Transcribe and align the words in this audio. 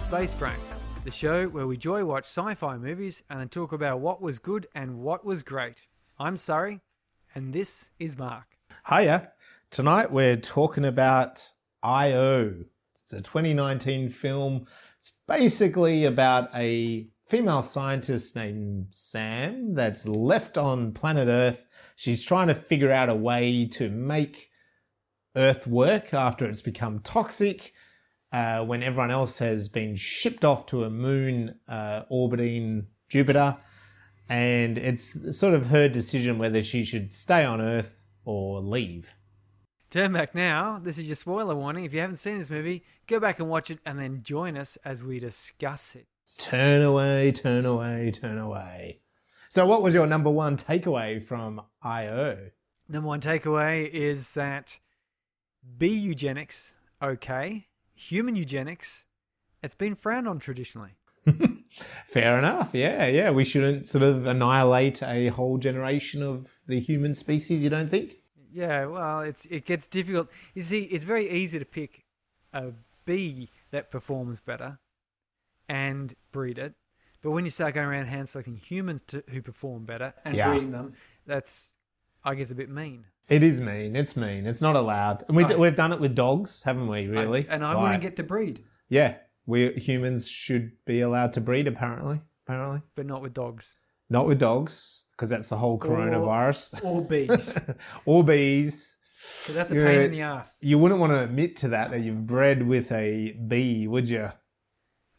Space 0.00 0.32
Brains, 0.32 0.84
the 1.04 1.10
show 1.10 1.46
where 1.48 1.66
we 1.66 1.76
joy 1.76 2.02
watch 2.06 2.24
sci 2.24 2.54
fi 2.54 2.78
movies 2.78 3.22
and 3.28 3.38
then 3.38 3.50
talk 3.50 3.72
about 3.72 4.00
what 4.00 4.22
was 4.22 4.38
good 4.38 4.66
and 4.74 4.98
what 4.98 5.26
was 5.26 5.42
great. 5.42 5.82
I'm 6.18 6.38
Surrey, 6.38 6.80
and 7.34 7.52
this 7.52 7.90
is 7.98 8.16
Mark. 8.16 8.46
Hiya. 8.88 9.30
Tonight 9.70 10.10
we're 10.10 10.36
talking 10.36 10.86
about 10.86 11.52
I.O. 11.82 12.54
It's 13.02 13.12
a 13.12 13.20
2019 13.20 14.08
film. 14.08 14.66
It's 14.96 15.12
basically 15.28 16.06
about 16.06 16.48
a 16.54 17.06
female 17.26 17.62
scientist 17.62 18.34
named 18.34 18.86
Sam 18.88 19.74
that's 19.74 20.08
left 20.08 20.56
on 20.56 20.92
planet 20.92 21.28
Earth. 21.28 21.66
She's 21.96 22.24
trying 22.24 22.48
to 22.48 22.54
figure 22.54 22.90
out 22.90 23.10
a 23.10 23.14
way 23.14 23.66
to 23.72 23.90
make 23.90 24.48
Earth 25.36 25.66
work 25.66 26.14
after 26.14 26.46
it's 26.46 26.62
become 26.62 27.00
toxic. 27.00 27.74
Uh, 28.32 28.64
when 28.64 28.82
everyone 28.82 29.10
else 29.10 29.40
has 29.40 29.68
been 29.68 29.96
shipped 29.96 30.44
off 30.44 30.66
to 30.66 30.84
a 30.84 30.90
moon 30.90 31.54
uh, 31.66 32.02
orbiting 32.08 32.86
Jupiter. 33.10 33.58
And 34.28 34.78
it's 34.78 35.36
sort 35.36 35.54
of 35.54 35.66
her 35.66 35.88
decision 35.88 36.38
whether 36.38 36.62
she 36.62 36.84
should 36.84 37.12
stay 37.12 37.44
on 37.44 37.60
Earth 37.60 38.00
or 38.24 38.60
leave. 38.60 39.08
Turn 39.90 40.12
back 40.12 40.36
now. 40.36 40.78
This 40.80 40.98
is 40.98 41.08
your 41.08 41.16
spoiler 41.16 41.56
warning. 41.56 41.84
If 41.84 41.92
you 41.92 41.98
haven't 41.98 42.16
seen 42.16 42.38
this 42.38 42.48
movie, 42.48 42.84
go 43.08 43.18
back 43.18 43.40
and 43.40 43.48
watch 43.48 43.72
it 43.72 43.80
and 43.84 43.98
then 43.98 44.22
join 44.22 44.56
us 44.56 44.76
as 44.84 45.02
we 45.02 45.18
discuss 45.18 45.96
it. 45.96 46.06
Turn 46.38 46.82
away, 46.82 47.32
turn 47.32 47.66
away, 47.66 48.12
turn 48.12 48.38
away. 48.38 49.00
So, 49.48 49.66
what 49.66 49.82
was 49.82 49.94
your 49.94 50.06
number 50.06 50.30
one 50.30 50.56
takeaway 50.56 51.26
from 51.26 51.60
IO? 51.82 52.38
Number 52.88 53.08
one 53.08 53.20
takeaway 53.20 53.90
is 53.90 54.32
that 54.34 54.78
bee 55.76 55.88
eugenics, 55.88 56.76
okay. 57.02 57.66
Human 58.08 58.34
eugenics, 58.34 59.04
it's 59.62 59.74
been 59.74 59.94
frowned 59.94 60.26
on 60.26 60.38
traditionally. 60.38 60.92
Fair 62.06 62.38
enough. 62.38 62.70
Yeah, 62.72 63.06
yeah. 63.08 63.30
We 63.30 63.44
shouldn't 63.44 63.86
sort 63.86 64.02
of 64.02 64.26
annihilate 64.26 65.02
a 65.02 65.26
whole 65.28 65.58
generation 65.58 66.22
of 66.22 66.48
the 66.66 66.80
human 66.80 67.12
species, 67.14 67.62
you 67.62 67.68
don't 67.68 67.90
think? 67.90 68.16
Yeah, 68.52 68.86
well, 68.86 69.20
it's 69.20 69.44
it 69.46 69.66
gets 69.66 69.86
difficult. 69.86 70.30
You 70.54 70.62
see, 70.62 70.84
it's 70.84 71.04
very 71.04 71.30
easy 71.30 71.58
to 71.58 71.64
pick 71.66 72.04
a 72.54 72.72
bee 73.04 73.48
that 73.70 73.90
performs 73.90 74.40
better 74.40 74.78
and 75.68 76.14
breed 76.32 76.58
it, 76.58 76.74
but 77.22 77.30
when 77.32 77.44
you 77.44 77.50
start 77.50 77.74
going 77.74 77.86
around 77.86 78.06
hand 78.06 78.28
selecting 78.30 78.56
humans 78.56 79.02
to, 79.08 79.22
who 79.28 79.42
perform 79.42 79.84
better 79.84 80.14
and 80.24 80.34
Yeah. 80.36 80.48
breeding 80.48 80.72
them, 80.72 80.94
that's 81.26 81.72
I 82.24 82.34
guess 82.34 82.50
a 82.50 82.54
bit 82.54 82.70
mean. 82.70 83.04
It 83.30 83.42
is 83.42 83.60
mean. 83.60 83.94
It's 83.96 84.16
mean. 84.16 84.46
It's 84.46 84.60
not 84.60 84.76
allowed. 84.76 85.24
And 85.28 85.36
we, 85.36 85.44
Right. 85.44 85.58
we've 85.58 85.76
done 85.76 85.92
it 85.92 86.00
with 86.00 86.14
dogs, 86.14 86.62
haven't 86.64 86.88
we, 86.88 87.06
really? 87.06 87.46
And 87.48 87.64
I 87.64 87.72
Like, 87.74 87.82
wouldn't 87.82 88.02
get 88.02 88.16
to 88.16 88.22
breed, 88.24 88.64
Yeah, 88.88 89.14
we 89.46 89.70
humans 89.74 90.28
should 90.28 90.72
be 90.84 91.00
allowed 91.00 91.32
to 91.34 91.40
breed, 91.40 91.66
apparently. 91.68 92.20
Apparently. 92.46 92.82
but 92.96 93.06
not 93.06 93.22
with 93.22 93.32
dogs 93.32 93.76
Not 94.08 94.26
with 94.26 94.40
dogs, 94.40 95.06
because 95.12 95.30
that's 95.30 95.48
the 95.48 95.56
whole 95.56 95.78
coronavirus. 95.78 96.82
or 96.84 97.06
bees, 97.08 97.56
or 98.04 98.24
bees. 98.24 98.98
because 99.42 99.54
that's 99.54 99.70
a 99.70 99.76
Yeah. 99.76 99.84
pain 99.86 100.00
in 100.00 100.10
the 100.10 100.22
ass. 100.22 100.58
You 100.60 100.78
wouldn't 100.78 100.98
want 101.00 101.12
to 101.12 101.22
admit 101.22 101.56
to 101.58 101.68
that 101.68 101.92
that 101.92 102.00
you've 102.00 102.26
bred 102.26 102.66
with 102.66 102.90
a 102.90 103.32
bee, 103.46 103.86
would 103.86 104.08
you? 104.08 104.28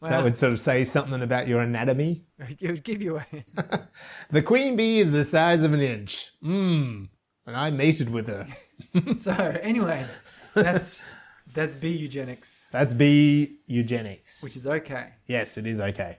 that 0.02 0.10
Well, 0.10 0.24
would 0.24 0.36
sort 0.36 0.52
of 0.52 0.58
say 0.60 0.82
something 0.84 1.22
about 1.22 1.46
your 1.48 1.60
anatomy. 1.60 2.26
it 2.60 2.70
would 2.70 2.84
give 2.84 3.02
you 3.02 3.18
a 3.18 3.26
The 4.30 4.42
queen 4.42 4.76
bee 4.76 4.98
is 5.00 5.12
the 5.12 5.24
size 5.24 5.62
of 5.62 5.72
an 5.72 5.80
inch. 5.80 6.32
Mmm. 6.44 7.08
And 7.46 7.56
I 7.56 7.70
mated 7.70 8.08
with 8.10 8.28
her. 8.28 8.46
so 9.16 9.32
anyway. 9.62 10.06
That's 10.54 11.02
that's 11.54 11.74
B 11.74 11.88
eugenics, 11.88 12.66
That's 12.70 12.92
B 12.92 13.58
eugenics. 13.66 14.42
which 14.42 14.56
is 14.56 14.66
okay. 14.66 15.08
yes, 15.26 15.58
it 15.58 15.66
is 15.66 15.80
okay. 15.80 16.18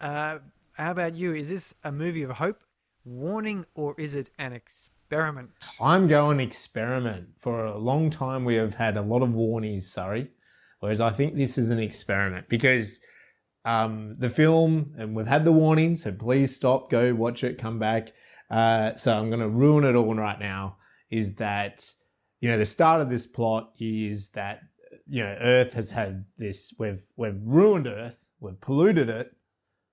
Uh, 0.00 0.38
how 0.72 0.90
about 0.90 1.14
you? 1.14 1.34
Is 1.34 1.48
this 1.48 1.74
a 1.84 1.92
movie 1.92 2.22
of 2.24 2.30
hope, 2.30 2.62
warning, 3.04 3.64
or 3.74 3.94
is 3.98 4.14
it 4.14 4.30
an 4.38 4.52
experiment? 4.52 5.50
I'm 5.80 6.08
going 6.08 6.40
experiment. 6.40 7.28
For 7.38 7.64
a 7.64 7.78
long 7.78 8.10
time, 8.10 8.44
we 8.44 8.56
have 8.56 8.74
had 8.74 8.96
a 8.96 9.02
lot 9.02 9.22
of 9.22 9.32
warnings, 9.32 9.90
sorry. 9.90 10.30
Whereas 10.80 11.00
I 11.00 11.10
think 11.10 11.36
this 11.36 11.56
is 11.56 11.70
an 11.70 11.78
experiment 11.78 12.48
because 12.48 13.00
um, 13.64 14.16
the 14.18 14.30
film, 14.30 14.94
and 14.98 15.14
we've 15.14 15.26
had 15.28 15.44
the 15.44 15.52
warning, 15.52 15.94
so 15.96 16.10
please 16.10 16.56
stop, 16.56 16.90
go 16.90 17.14
watch 17.14 17.44
it, 17.44 17.58
come 17.58 17.78
back. 17.78 18.12
Uh, 18.52 18.94
so 18.94 19.18
I'm 19.18 19.28
going 19.28 19.40
to 19.40 19.48
ruin 19.48 19.84
it 19.84 19.96
all 19.96 20.14
right 20.14 20.38
now. 20.38 20.76
Is 21.10 21.34
that, 21.36 21.90
you 22.40 22.48
know, 22.48 22.58
the 22.58 22.64
start 22.64 23.00
of 23.00 23.10
this 23.10 23.26
plot 23.26 23.72
is 23.80 24.30
that, 24.30 24.60
you 25.08 25.22
know, 25.22 25.36
Earth 25.40 25.72
has 25.72 25.90
had 25.90 26.24
this, 26.38 26.72
we've, 26.78 27.02
we've 27.16 27.40
ruined 27.42 27.86
Earth, 27.86 28.28
we've 28.40 28.60
polluted 28.60 29.08
it, 29.08 29.34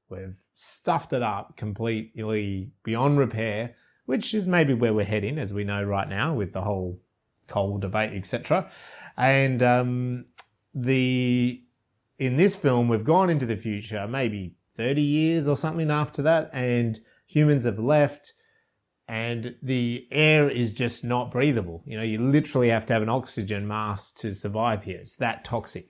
we've 0.09 0.39
stuffed 0.53 1.13
it 1.13 1.23
up 1.23 1.57
completely 1.57 2.71
beyond 2.83 3.17
repair 3.17 3.75
which 4.09 4.33
is 4.33 4.47
maybe 4.47 4.73
where 4.73 4.91
we're 4.91 5.05
heading, 5.05 5.37
as 5.37 5.53
we 5.53 5.63
know 5.63 5.83
right 5.83 6.09
now 6.09 6.33
with 6.33 6.51
the 6.51 6.61
whole 6.61 6.99
coal 7.45 7.77
debate, 7.77 8.11
etc. 8.11 8.67
And 9.15 9.61
um, 9.61 10.25
the 10.73 11.61
in 12.17 12.35
this 12.35 12.55
film, 12.55 12.87
we've 12.87 13.03
gone 13.03 13.29
into 13.29 13.45
the 13.45 13.55
future, 13.55 14.07
maybe 14.07 14.55
30 14.77 15.03
years 15.03 15.47
or 15.47 15.55
something 15.55 15.91
after 15.91 16.23
that, 16.23 16.49
and 16.53 16.99
humans 17.27 17.65
have 17.65 17.77
left, 17.77 18.33
and 19.09 19.55
the 19.63 20.07
air 20.11 20.49
is 20.49 20.71
just 20.71 21.03
not 21.03 21.31
breathable. 21.31 21.81
You 21.85 21.97
know, 21.97 22.03
you 22.03 22.19
literally 22.21 22.69
have 22.69 22.85
to 22.85 22.93
have 22.93 23.01
an 23.01 23.09
oxygen 23.09 23.67
mask 23.67 24.17
to 24.19 24.33
survive 24.33 24.83
here. 24.83 24.99
It's 24.99 25.15
that 25.15 25.43
toxic. 25.43 25.89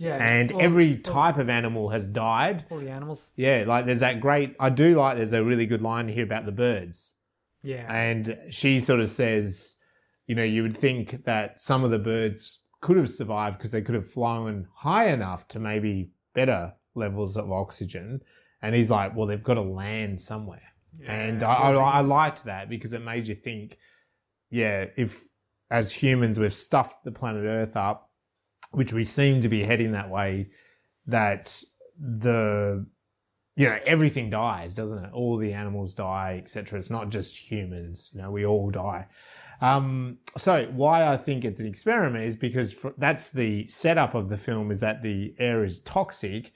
Yeah, 0.00 0.16
And 0.16 0.50
all- 0.50 0.60
every 0.60 0.90
all- 0.96 1.00
type 1.02 1.36
of 1.38 1.48
animal 1.48 1.90
has 1.90 2.06
died. 2.08 2.64
all 2.70 2.78
the 2.80 2.90
animals. 2.90 3.30
Yeah, 3.36 3.64
like 3.66 3.86
there's 3.86 4.00
that 4.00 4.20
great, 4.20 4.56
I 4.58 4.70
do 4.70 4.94
like 4.96 5.16
there's 5.16 5.32
a 5.32 5.44
really 5.44 5.66
good 5.66 5.82
line 5.82 6.08
here 6.08 6.24
about 6.24 6.46
the 6.46 6.52
birds. 6.52 7.14
Yeah, 7.62 7.86
And 7.92 8.36
she 8.50 8.80
sort 8.80 9.00
of 9.00 9.08
says, 9.08 9.76
you 10.26 10.34
know, 10.34 10.42
you 10.42 10.62
would 10.62 10.76
think 10.76 11.24
that 11.24 11.60
some 11.60 11.84
of 11.84 11.90
the 11.90 11.98
birds 11.98 12.66
could 12.80 12.96
have 12.96 13.08
survived 13.08 13.58
because 13.58 13.70
they 13.70 13.82
could 13.82 13.94
have 13.94 14.10
flown 14.10 14.66
high 14.74 15.08
enough 15.10 15.46
to 15.48 15.58
maybe 15.60 16.10
better 16.34 16.74
levels 16.94 17.36
of 17.36 17.50
oxygen. 17.52 18.20
And 18.60 18.74
he's 18.74 18.90
like, 18.90 19.14
well, 19.14 19.26
they've 19.26 19.42
got 19.42 19.54
to 19.54 19.62
land 19.62 20.20
somewhere. 20.20 20.62
And 21.06 21.42
I, 21.42 21.54
I, 21.54 21.72
I 21.72 22.00
liked 22.00 22.44
that 22.44 22.68
because 22.68 22.92
it 22.92 23.02
made 23.02 23.28
you 23.28 23.34
think, 23.34 23.78
yeah, 24.50 24.86
if 24.96 25.24
as 25.70 25.92
humans 25.92 26.38
we've 26.38 26.52
stuffed 26.52 27.04
the 27.04 27.12
planet 27.12 27.44
Earth 27.44 27.76
up, 27.76 28.10
which 28.72 28.92
we 28.92 29.04
seem 29.04 29.40
to 29.40 29.48
be 29.48 29.62
heading 29.62 29.92
that 29.92 30.10
way, 30.10 30.50
that 31.06 31.62
the 31.98 32.86
you 33.56 33.68
know 33.68 33.78
everything 33.86 34.30
dies, 34.30 34.74
doesn't 34.74 35.04
it? 35.04 35.12
All 35.12 35.36
the 35.36 35.52
animals 35.52 35.94
die, 35.94 36.40
etc. 36.42 36.78
It's 36.78 36.90
not 36.90 37.10
just 37.10 37.36
humans. 37.36 38.10
You 38.14 38.22
know, 38.22 38.30
we 38.30 38.44
all 38.44 38.70
die. 38.70 39.06
Um, 39.60 40.18
so 40.36 40.66
why 40.72 41.06
I 41.06 41.16
think 41.16 41.44
it's 41.44 41.60
an 41.60 41.66
experiment 41.66 42.24
is 42.24 42.36
because 42.36 42.72
for, 42.72 42.92
that's 42.98 43.30
the 43.30 43.66
setup 43.66 44.14
of 44.14 44.28
the 44.28 44.36
film 44.36 44.70
is 44.70 44.80
that 44.80 45.02
the 45.02 45.34
air 45.38 45.64
is 45.64 45.80
toxic, 45.80 46.52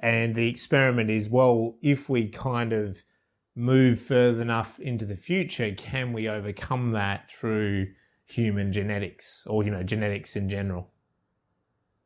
and 0.00 0.34
the 0.34 0.48
experiment 0.48 1.10
is 1.10 1.28
well, 1.28 1.76
if 1.82 2.08
we 2.08 2.28
kind 2.28 2.72
of 2.72 3.02
move 3.54 4.00
further 4.00 4.40
enough 4.42 4.78
into 4.80 5.04
the 5.04 5.16
future, 5.16 5.72
can 5.72 6.12
we 6.12 6.28
overcome 6.28 6.92
that 6.92 7.30
through 7.30 7.88
human 8.24 8.72
genetics 8.72 9.46
or 9.46 9.62
you 9.62 9.70
know 9.70 9.82
genetics 9.82 10.36
in 10.36 10.48
general? 10.48 10.90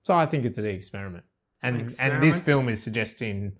So 0.02 0.16
I 0.16 0.26
think 0.26 0.44
it's 0.44 0.58
an 0.58 0.66
experiment, 0.66 1.24
and 1.62 1.80
An 1.80 1.88
and 2.00 2.22
this 2.22 2.42
film 2.42 2.68
is 2.68 2.82
suggesting 2.82 3.52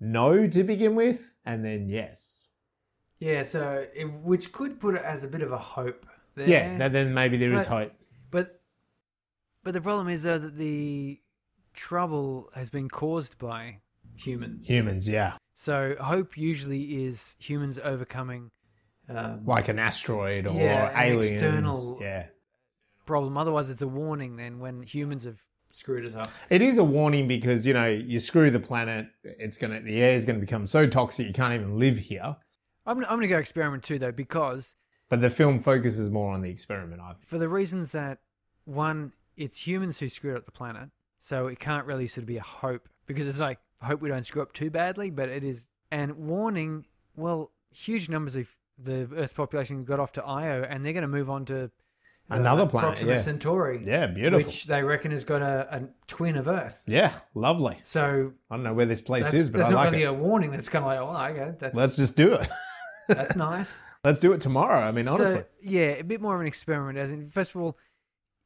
no 0.00 0.46
to 0.48 0.64
begin 0.64 0.94
with, 0.94 1.32
and 1.44 1.64
then 1.64 1.88
yes. 1.88 2.44
yeah. 3.18 3.42
So, 3.42 3.86
it, 3.94 4.04
which 4.04 4.52
could 4.52 4.78
put 4.80 4.94
it 4.94 5.02
as 5.02 5.24
a 5.24 5.28
bit 5.28 5.42
of 5.42 5.52
a 5.52 5.58
hope. 5.58 6.06
There. 6.34 6.48
Yeah, 6.48 6.88
then- 6.88 7.14
maybe 7.14 7.36
there 7.38 7.52
is 7.52 7.66
But- 7.66 7.78
hope. 7.78 7.92
but 8.30 8.60
but 9.62 9.72
the 9.74 9.80
problem 9.80 10.08
is 10.08 10.22
though 10.24 10.38
that 10.38 10.56
the 10.56 11.20
trouble 11.72 12.50
has 12.54 12.68
been 12.70 12.88
caused 12.88 13.38
by 13.38 13.78
humans. 14.16 14.68
Humans, 14.68 15.08
yeah. 15.08 15.36
So 15.58 15.96
hope 15.98 16.36
usually 16.36 17.04
is 17.06 17.34
humans 17.38 17.78
overcoming 17.82 18.50
um, 19.08 19.46
Like 19.46 19.68
an 19.68 19.78
asteroid 19.78 20.46
or 20.46 20.52
Yeah, 20.52 20.90
an 20.90 20.96
aliens. 20.98 21.32
external- 21.32 21.98
Yeah. 22.02 22.26
problem. 23.06 23.38
Otherwise, 23.38 23.70
it's 23.70 23.80
a 23.80 23.88
warning. 23.88 24.36
Then 24.36 24.58
when 24.58 24.82
humans 24.82 25.24
have 25.24 25.40
screwed 25.72 26.04
us 26.04 26.14
up. 26.14 26.28
It 26.50 26.60
is 26.60 26.76
a 26.76 26.84
warning 26.84 27.26
because, 27.26 27.66
you 27.66 27.72
know, 27.72 27.86
you 27.86 28.18
screw 28.18 28.50
the 28.50 28.60
planet, 28.60 29.06
it's 29.24 29.56
gonna 29.56 29.80
the 29.80 30.02
air 30.02 30.14
is 30.14 30.24
gonna 30.26 30.40
become 30.40 30.66
so 30.66 30.86
toxic 30.86 31.26
you 31.26 31.32
can't 31.32 31.54
even 31.54 31.78
live 31.78 31.96
here. 31.96 32.36
I'm, 32.84 32.98
I'm 32.98 33.04
going 33.04 33.22
to 33.22 33.28
go 33.28 33.38
experiment 33.38 33.82
too, 33.82 33.98
though, 33.98 34.12
because 34.12 34.76
But 35.08 35.20
the 35.20 35.30
film 35.30 35.60
focuses 35.60 36.08
more 36.10 36.32
on 36.34 36.42
the 36.42 36.50
experiment, 36.50 37.00
I 37.00 37.12
think. 37.14 37.24
for 37.24 37.38
the 37.38 37.48
reasons 37.48 37.92
that 37.92 38.18
one, 38.64 39.12
it's 39.36 39.66
humans 39.66 39.98
who 40.00 40.08
screwed 40.08 40.36
up 40.36 40.44
the 40.44 40.52
planet, 40.52 40.90
so 41.18 41.46
it 41.48 41.58
can't 41.58 41.84
really 41.86 42.06
sort 42.08 42.22
of 42.22 42.26
be 42.26 42.36
a 42.36 42.42
hope 42.42 42.88
because 43.06 43.26
it's 43.26 43.40
like 43.40 43.58
I 43.80 43.86
hope 43.86 44.00
we 44.00 44.08
don't 44.08 44.24
screw 44.24 44.42
up 44.42 44.52
too 44.52 44.70
badly, 44.70 45.10
but 45.10 45.28
it 45.28 45.44
is. 45.44 45.66
And 45.90 46.16
warning, 46.16 46.86
well, 47.14 47.52
huge 47.70 48.08
numbers 48.08 48.36
of 48.36 48.56
the 48.78 49.08
Earth's 49.14 49.32
population 49.32 49.84
got 49.84 50.00
off 50.00 50.12
to 50.12 50.24
Io, 50.24 50.62
and 50.62 50.84
they're 50.84 50.92
going 50.92 51.02
to 51.02 51.08
move 51.08 51.30
on 51.30 51.44
to 51.46 51.70
uh, 52.28 52.34
Another 52.34 52.66
planet, 52.66 52.88
Proxima 52.88 53.12
yeah. 53.12 53.18
Centauri, 53.18 53.82
Yeah, 53.84 54.06
beautiful. 54.08 54.44
which 54.44 54.64
they 54.64 54.82
reckon 54.82 55.12
has 55.12 55.22
got 55.22 55.42
a, 55.42 55.76
a 55.76 55.82
twin 56.08 56.36
of 56.36 56.48
Earth. 56.48 56.82
Yeah, 56.86 57.12
lovely. 57.34 57.78
So 57.84 58.32
I 58.50 58.56
don't 58.56 58.64
know 58.64 58.74
where 58.74 58.86
this 58.86 59.00
place 59.00 59.32
is, 59.32 59.48
but 59.48 59.60
I 59.60 59.68
like 59.70 59.92
really 59.92 60.02
it. 60.02 60.06
a 60.06 60.12
warning. 60.12 60.50
That's 60.50 60.68
kind 60.68 60.84
of 60.84 60.90
like, 60.90 61.36
oh, 61.36 61.40
okay, 61.40 61.54
that's 61.58 61.74
Let's 61.76 61.96
just 61.96 62.16
do 62.16 62.32
it. 62.34 62.48
that's 63.08 63.36
nice. 63.36 63.80
Let's 64.04 64.18
do 64.18 64.32
it 64.32 64.40
tomorrow. 64.40 64.80
I 64.80 64.90
mean, 64.90 65.06
honestly. 65.06 65.36
So, 65.42 65.44
yeah, 65.62 65.90
a 65.90 66.02
bit 66.02 66.20
more 66.20 66.34
of 66.34 66.40
an 66.40 66.48
experiment. 66.48 66.98
As 66.98 67.12
in, 67.12 67.28
first 67.28 67.54
of 67.54 67.60
all, 67.60 67.78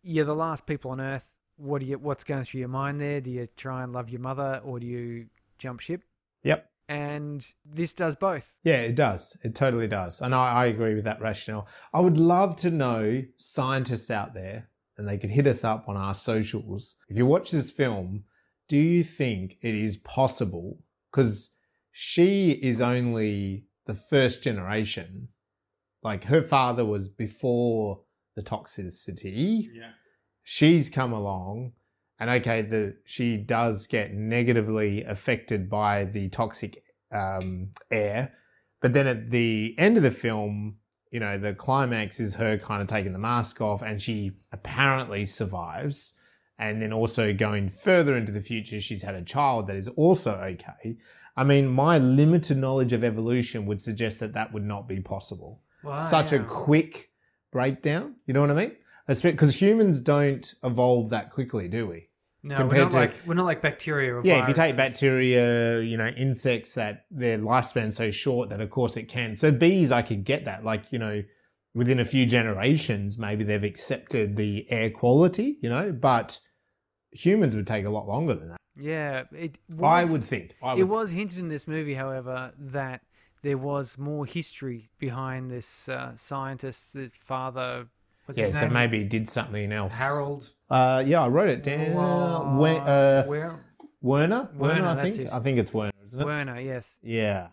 you're 0.03 0.27
the 0.27 0.35
last 0.35 0.67
people 0.67 0.91
on 0.91 1.01
Earth. 1.01 1.35
What 1.61 1.83
do 1.83 1.87
you? 1.87 1.99
What's 1.99 2.25
going 2.25 2.45
through 2.45 2.61
your 2.61 2.69
mind 2.69 3.01
there? 3.01 3.21
Do 3.21 3.31
you 3.31 3.47
try 3.57 3.83
and 3.83 3.93
love 3.93 4.09
your 4.09 4.21
mother, 4.21 4.61
or 4.65 4.81
do 4.81 4.87
you 4.87 5.27
jump 5.59 5.81
ship? 5.81 6.03
Yep. 6.43 6.67
And 6.89 7.47
this 7.65 7.93
does 7.93 8.17
both. 8.17 8.57
Yeah, 8.65 8.79
it 8.79 8.97
does. 8.97 9.37
It 9.45 9.55
totally 9.55 9.87
does. 9.87 10.21
And 10.21 10.35
I, 10.35 10.53
I 10.53 10.67
agree 10.67 10.95
with 10.95 11.05
that 11.05 11.21
rationale. 11.21 11.69
I 11.95 12.01
would 12.01 12.17
love 12.17 12.57
to 12.59 12.71
know 12.71 13.23
scientists 13.37 14.11
out 14.11 14.35
there, 14.35 14.71
and 14.97 15.07
they 15.07 15.19
could 15.19 15.31
hit 15.31 15.47
us 15.47 15.63
up 15.63 15.89
on 15.89 15.97
our 15.97 16.15
socials. 16.15 16.97
If 17.09 17.17
you 17.17 17.27
watch 17.27 17.51
this 17.51 17.71
film, 17.71 18.25
do 18.69 18.79
you 18.79 19.05
think 19.05 19.59
it 19.61 19.75
is 19.75 19.99
possible? 19.99 20.83
Because 21.11 21.55
she 21.93 22.53
is 22.53 22.81
only 22.81 23.67
the 23.87 23.95
first 23.95 24.43
generation. 24.43 25.29
Like 26.03 26.25
her 26.25 26.43
father 26.43 26.85
was 26.85 27.09
before 27.09 28.01
the 28.35 28.43
toxicity. 28.43 29.69
Yeah. 29.73 29.91
She's 30.53 30.91
come 30.91 31.13
along 31.13 31.71
and 32.19 32.29
okay 32.29 32.61
the 32.61 32.97
she 33.05 33.37
does 33.37 33.87
get 33.87 34.13
negatively 34.13 35.05
affected 35.05 35.71
by 35.71 36.05
the 36.05 36.29
toxic 36.31 36.83
um, 37.13 37.71
air. 37.93 38.33
But 38.83 38.93
then 38.93 39.07
at 39.07 39.31
the 39.31 39.77
end 39.79 39.97
of 39.97 40.03
the 40.03 40.11
film 40.11 40.79
you 41.13 41.21
know 41.21 41.39
the 41.39 41.55
climax 41.55 42.19
is 42.19 42.35
her 42.35 42.59
kind 42.59 42.83
of 42.83 42.89
taking 42.89 43.13
the 43.13 43.19
mask 43.19 43.61
off 43.61 43.81
and 43.81 44.03
she 44.03 44.33
apparently 44.51 45.25
survives. 45.25 46.17
And 46.59 46.83
then 46.83 46.93
also 46.93 47.33
going 47.33 47.69
further 47.69 48.17
into 48.17 48.33
the 48.33 48.43
future 48.43 48.81
she's 48.81 49.03
had 49.03 49.15
a 49.15 49.23
child 49.23 49.69
that 49.69 49.77
is 49.77 49.87
also 49.87 50.33
okay. 50.33 50.99
I 51.37 51.45
mean 51.45 51.69
my 51.69 51.99
limited 51.99 52.57
knowledge 52.57 52.93
of 52.93 53.05
evolution 53.05 53.67
would 53.67 53.81
suggest 53.81 54.19
that 54.19 54.33
that 54.33 54.53
would 54.53 54.65
not 54.65 54.89
be 54.89 54.99
possible. 54.99 55.63
Wow, 55.85 55.99
such 55.99 56.33
a 56.33 56.41
quick 56.41 57.13
breakdown. 57.53 58.17
You 58.27 58.35
know 58.35 58.41
what 58.41 58.51
I 58.51 58.55
mean? 58.55 58.77
Because 59.21 59.61
humans 59.61 60.01
don't 60.01 60.55
evolve 60.63 61.11
that 61.11 61.31
quickly, 61.31 61.69
do 61.69 61.87
we? 61.87 62.09
No, 62.43 62.55
we're 62.55 62.61
compared 62.61 62.83
not 62.85 62.91
to- 62.93 62.97
like 62.97 63.15
we're 63.27 63.35
not 63.35 63.45
like 63.45 63.61
bacteria. 63.61 64.15
Or 64.15 64.23
Yeah, 64.25 64.43
if 64.43 64.49
you 64.49 64.55
take 64.55 64.77
bacteria, 64.77 65.81
you 65.81 65.97
know, 65.97 66.07
insects 66.09 66.75
that 66.75 67.05
their 67.11 67.37
lifespan's 67.37 67.97
so 67.97 68.11
short 68.11 68.49
that 68.51 68.61
of 68.61 68.71
course 68.71 68.97
it 68.97 69.09
can. 69.09 69.37
So 69.37 69.53
bees, 69.53 69.93
I 69.93 70.03
could 70.03 70.25
get 70.25 70.47
that. 70.47 70.65
Like, 70.65 70.91
you 70.91 70.99
know, 70.99 71.23
within 71.75 72.01
a 72.01 72.05
few 72.05 72.25
generations, 72.27 73.19
maybe 73.19 73.45
they've 73.45 73.63
accepted 73.63 74.37
the 74.37 74.67
air 74.71 74.91
quality, 74.91 75.59
you 75.61 75.69
know, 75.69 75.93
but 75.93 76.39
humans 77.13 77.55
would 77.55 77.67
take 77.67 77.85
a 77.85 77.91
lot 77.91 78.07
longer 78.07 78.35
than 78.35 78.49
that. 78.49 78.57
yeah, 78.77 79.25
it 79.33 79.59
I 79.83 80.05
would 80.05 80.25
think. 80.25 80.55
I 80.63 80.75
It 80.77 80.85
would 80.85 80.89
was 80.91 81.11
hinted 81.11 81.39
in 81.39 81.49
this 81.49 81.69
movie, 81.69 81.95
however, 81.95 82.53
that 82.59 83.03
there 83.43 83.59
was 83.59 83.99
more 83.99 84.25
history 84.25 84.91
behind 84.99 85.51
this 85.51 85.89
uh, 85.89 86.15
scientist, 86.17 86.95
the 86.95 87.11
father. 87.13 87.89
What's 88.31 88.39
yeah, 88.39 88.47
his 88.47 88.61
so 88.61 88.69
maybe 88.69 88.99
he 88.99 89.05
did 89.05 89.29
something 89.29 89.73
else. 89.73 89.97
Harold. 89.97 90.51
Uh, 90.71 91.03
yeah, 91.05 91.23
I 91.23 91.27
wrote 91.29 91.49
it 91.49 91.65
down. 91.65 92.59
We- 92.59 92.69
uh, 92.71 93.25
Where? 93.25 93.59
Werner? 94.03 94.49
Werner, 94.55 94.83
Werner, 94.83 94.89
I 94.89 95.03
think. 95.03 95.19
it. 95.19 95.33
I 95.33 95.41
think 95.41 95.59
it's 95.59 95.75
Werner, 95.75 95.91
isn't 96.07 96.21
it? 96.21 96.25
Werner, 96.25 96.61
yes. 96.61 97.01
Yeah. 97.03 97.49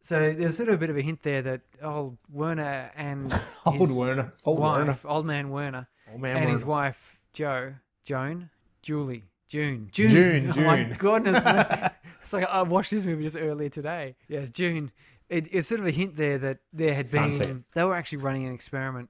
So 0.00 0.32
there's 0.32 0.56
sort 0.56 0.70
of 0.70 0.76
a 0.76 0.78
bit 0.78 0.88
of 0.90 0.96
a 0.96 1.02
hint 1.02 1.22
there 1.22 1.42
that 1.42 1.60
old 1.82 2.16
Werner 2.30 2.90
and 2.96 3.32
Old 3.66 3.76
his 3.76 3.92
Werner. 3.92 4.32
Old 4.44 4.60
wife, 4.60 4.76
Werner. 4.78 4.96
old 5.04 5.26
man 5.26 5.50
Werner, 5.50 5.88
Old 6.10 6.20
man 6.22 6.36
and 6.38 6.50
his 6.50 6.64
wife 6.64 7.20
Joe, 7.34 7.74
Joan, 8.02 8.48
Julie, 8.82 9.24
June, 9.48 9.88
June, 9.92 10.10
June, 10.10 10.52
Oh 10.56 10.60
my 10.62 10.82
goodness, 10.98 11.44
man. 11.44 11.92
it's 12.22 12.32
like 12.32 12.48
I 12.48 12.62
watched 12.62 12.90
this 12.90 13.04
movie 13.04 13.22
just 13.22 13.36
earlier 13.36 13.68
today. 13.68 14.16
Yes, 14.28 14.50
June. 14.50 14.90
It, 15.28 15.48
it's 15.52 15.68
sort 15.68 15.80
of 15.80 15.86
a 15.86 15.90
hint 15.90 16.16
there 16.16 16.36
that 16.38 16.58
there 16.72 16.94
had 16.94 17.10
Can't 17.10 17.34
see 17.36 17.42
it. 17.42 17.46
been 17.46 17.64
they 17.74 17.84
were 17.84 17.94
actually 17.94 18.18
running 18.18 18.46
an 18.46 18.52
experiment 18.54 19.08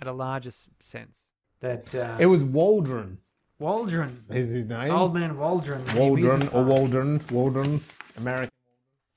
at 0.00 0.06
a 0.06 0.12
larger 0.12 0.48
s- 0.48 0.70
sense. 0.80 1.30
That 1.60 1.94
uh, 1.94 2.16
It 2.20 2.26
was 2.26 2.44
Waldron, 2.44 3.18
Waldron, 3.58 4.24
is 4.28 4.50
his 4.50 4.66
name. 4.66 4.90
old 4.90 5.14
man 5.14 5.38
Waldron, 5.38 5.82
Waldron 5.96 6.48
or. 6.48 6.64
Waldron. 6.64 7.20
Waldron. 7.30 7.80
American. 8.18 8.50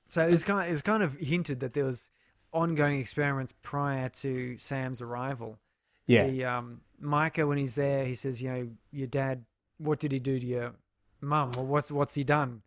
So 0.08 0.26
it 0.26 0.32
was 0.32 0.44
kind 0.44 0.62
of, 0.62 0.68
it 0.68 0.72
was 0.72 0.82
kind 0.82 1.02
of 1.02 1.14
hinted 1.16 1.60
that 1.60 1.74
there 1.74 1.84
was 1.84 2.10
ongoing 2.52 2.98
experiments 2.98 3.52
prior 3.62 4.08
to 4.08 4.56
Sam's 4.56 5.00
arrival. 5.02 5.58
Yeah. 6.06 6.26
The 6.28 6.44
um, 6.46 6.80
Micah, 6.98 7.46
when 7.46 7.58
he's 7.58 7.74
there, 7.74 8.04
he 8.06 8.14
says, 8.14 8.40
"You 8.42 8.50
know, 8.50 8.68
your 8.90 9.06
dad. 9.06 9.44
What 9.76 10.00
did 10.00 10.10
he 10.12 10.18
do 10.18 10.40
to 10.40 10.46
your 10.46 10.72
mum? 11.20 11.50
Or 11.58 11.64
what's 11.66 11.92
what's 11.92 12.14
he 12.14 12.24
done?" 12.24 12.62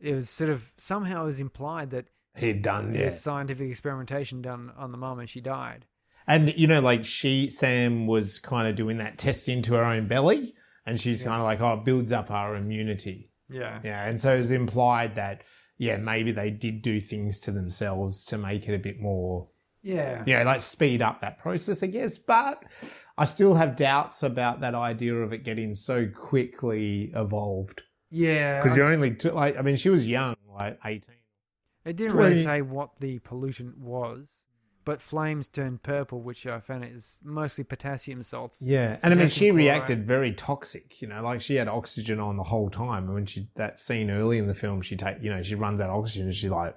It 0.00 0.14
was 0.16 0.28
sort 0.28 0.50
of 0.50 0.72
somehow 0.76 1.22
it 1.22 1.26
was 1.26 1.38
implied 1.40 1.90
that 1.90 2.06
He'd 2.36 2.62
done 2.62 2.92
this. 2.92 3.22
scientific 3.22 3.70
experimentation 3.70 4.42
done 4.42 4.72
on 4.76 4.90
the 4.90 4.98
mum 4.98 5.20
and 5.20 5.28
she 5.30 5.40
died. 5.40 5.86
And, 6.26 6.54
you 6.56 6.66
know, 6.66 6.80
like 6.80 7.04
she, 7.04 7.48
Sam 7.50 8.06
was 8.06 8.38
kind 8.38 8.68
of 8.68 8.76
doing 8.76 8.98
that 8.98 9.18
test 9.18 9.48
into 9.48 9.74
her 9.74 9.84
own 9.84 10.08
belly. 10.08 10.54
And 10.86 11.00
she's 11.00 11.22
kind 11.22 11.36
of 11.40 11.44
like, 11.44 11.60
oh, 11.60 11.74
it 11.74 11.84
builds 11.84 12.12
up 12.12 12.30
our 12.30 12.56
immunity. 12.56 13.30
Yeah. 13.48 13.80
Yeah. 13.84 14.06
And 14.08 14.20
so 14.20 14.34
it 14.34 14.40
was 14.40 14.50
implied 14.50 15.16
that, 15.16 15.42
yeah, 15.78 15.96
maybe 15.96 16.32
they 16.32 16.50
did 16.50 16.82
do 16.82 17.00
things 17.00 17.38
to 17.40 17.50
themselves 17.52 18.24
to 18.26 18.38
make 18.38 18.68
it 18.68 18.74
a 18.74 18.78
bit 18.78 19.00
more 19.00 19.48
Yeah. 19.82 20.22
you 20.26 20.36
know, 20.36 20.44
like 20.44 20.60
speed 20.60 21.02
up 21.02 21.20
that 21.20 21.38
process, 21.38 21.82
I 21.82 21.86
guess. 21.86 22.18
But 22.18 22.64
I 23.18 23.24
still 23.24 23.54
have 23.54 23.76
doubts 23.76 24.22
about 24.22 24.60
that 24.60 24.74
idea 24.74 25.14
of 25.14 25.32
it 25.32 25.44
getting 25.44 25.74
so 25.74 26.08
quickly 26.08 27.12
evolved. 27.14 27.82
Yeah. 28.10 28.60
Because 28.60 28.76
you're 28.76 28.92
only, 28.92 29.14
t- 29.14 29.30
like, 29.30 29.56
I 29.56 29.62
mean, 29.62 29.76
she 29.76 29.88
was 29.88 30.06
young, 30.08 30.36
like 30.48 30.78
18. 30.84 31.14
It 31.84 31.96
didn't 31.96 32.16
really 32.16 32.36
say 32.36 32.62
what 32.62 32.90
the 33.00 33.18
pollutant 33.20 33.76
was, 33.78 34.44
but 34.84 35.00
flames 35.00 35.48
turned 35.48 35.82
purple, 35.82 36.20
which 36.20 36.46
I 36.46 36.60
found 36.60 36.84
is 36.84 37.20
mostly 37.22 37.64
potassium 37.64 38.22
salts. 38.22 38.60
Yeah. 38.60 38.98
And 39.02 39.12
I 39.12 39.16
mean, 39.16 39.28
she 39.28 39.50
Potassium 39.50 39.56
reacted 39.56 40.06
very 40.06 40.32
toxic, 40.32 41.00
you 41.00 41.08
know, 41.08 41.22
like 41.22 41.40
she 41.40 41.54
had 41.54 41.68
oxygen 41.68 42.20
on 42.20 42.36
the 42.36 42.42
whole 42.42 42.70
time. 42.70 43.04
And 43.04 43.14
when 43.14 43.26
she, 43.26 43.48
that 43.54 43.78
scene 43.78 44.10
early 44.10 44.38
in 44.38 44.46
the 44.46 44.54
film, 44.54 44.80
she 44.82 44.96
take, 44.96 45.22
you 45.22 45.30
know, 45.30 45.42
she 45.42 45.54
runs 45.54 45.80
out 45.80 45.90
of 45.90 45.96
oxygen 45.96 46.26
and 46.26 46.34
she 46.34 46.48
like, 46.48 46.76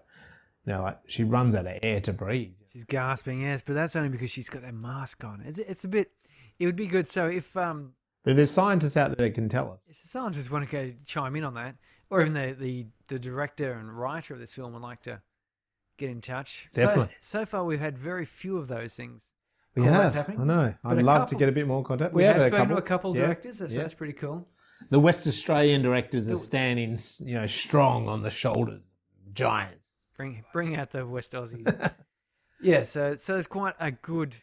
you 0.65 0.73
know, 0.73 0.83
like 0.83 0.99
she 1.07 1.23
runs 1.23 1.55
out 1.55 1.65
of 1.65 1.79
air 1.83 2.01
to 2.01 2.13
breathe. 2.13 2.53
She's 2.71 2.83
gasping, 2.83 3.41
yes, 3.41 3.61
but 3.61 3.73
that's 3.73 3.95
only 3.95 4.09
because 4.09 4.31
she's 4.31 4.49
got 4.49 4.61
that 4.63 4.73
mask 4.73 5.23
on. 5.23 5.41
It's, 5.45 5.57
it's 5.57 5.83
a 5.83 5.87
bit. 5.87 6.11
It 6.59 6.65
would 6.65 6.75
be 6.75 6.87
good. 6.87 7.07
So 7.07 7.27
if 7.27 7.55
um 7.57 7.93
But 8.23 8.31
if 8.31 8.37
there's 8.37 8.51
scientists 8.51 8.97
out 8.97 9.17
there 9.17 9.27
that 9.27 9.35
can 9.35 9.49
tell 9.49 9.71
us. 9.71 9.79
if 9.87 10.01
the 10.01 10.07
scientists 10.07 10.51
want 10.51 10.69
to 10.69 10.71
go 10.71 10.93
chime 11.05 11.35
in 11.35 11.43
on 11.43 11.53
that, 11.55 11.75
or 12.09 12.21
even 12.21 12.33
the 12.33 12.55
the, 12.57 12.87
the 13.07 13.19
director 13.19 13.73
and 13.73 13.97
writer 13.97 14.33
of 14.33 14.39
this 14.39 14.53
film 14.53 14.73
would 14.73 14.81
like 14.81 15.01
to 15.03 15.21
get 15.97 16.09
in 16.09 16.21
touch. 16.21 16.69
So- 16.73 16.81
Definitely. 16.81 17.15
So, 17.19 17.45
far, 17.45 17.63
we've 17.65 17.79
had 17.79 17.97
very 17.97 18.25
few 18.25 18.57
of 18.57 18.67
those 18.67 18.95
things. 18.95 19.33
We 19.75 19.83
have. 19.83 20.13
happening. 20.13 20.39
I 20.39 20.43
know. 20.45 20.73
But 20.83 20.97
I'd 20.99 21.03
love 21.03 21.21
couple- 21.23 21.27
to 21.27 21.35
get 21.35 21.49
a 21.49 21.51
bit 21.51 21.67
more 21.67 21.83
contact. 21.83 22.13
We, 22.13 22.23
have 22.23 22.35
have 22.37 22.43
a 22.43 22.47
spoken 22.47 22.63
couple. 22.67 22.75
to 22.77 22.81
a 22.81 22.85
couple 22.87 23.15
Yeah. 23.15 23.21
directors, 23.25 23.57
so 23.57 23.65
Yeah. 23.65 23.81
that's 23.81 23.93
pretty 23.93 24.13
cool. 24.13 24.47
The 24.89 24.99
West 24.99 25.27
Australian 25.27 25.81
directors 25.81 26.29
are 26.29 26.37
standing, 26.37 26.97
you 27.19 27.35
know, 27.35 27.45
strong 27.45 28.07
on 28.07 28.21
the 28.21 28.29
shoulders, 28.29 28.81
giants. 29.33 29.81
Bring 30.15 30.45
bring 30.53 30.77
out 30.77 30.91
the 30.91 31.05
West 31.05 31.33
Aussies. 31.33 31.65
yeah, 32.61 32.79
so 32.83 33.15
so 33.17 33.35
it's 33.37 33.47
quite 33.47 33.73
a 33.81 33.91
good, 33.91 34.35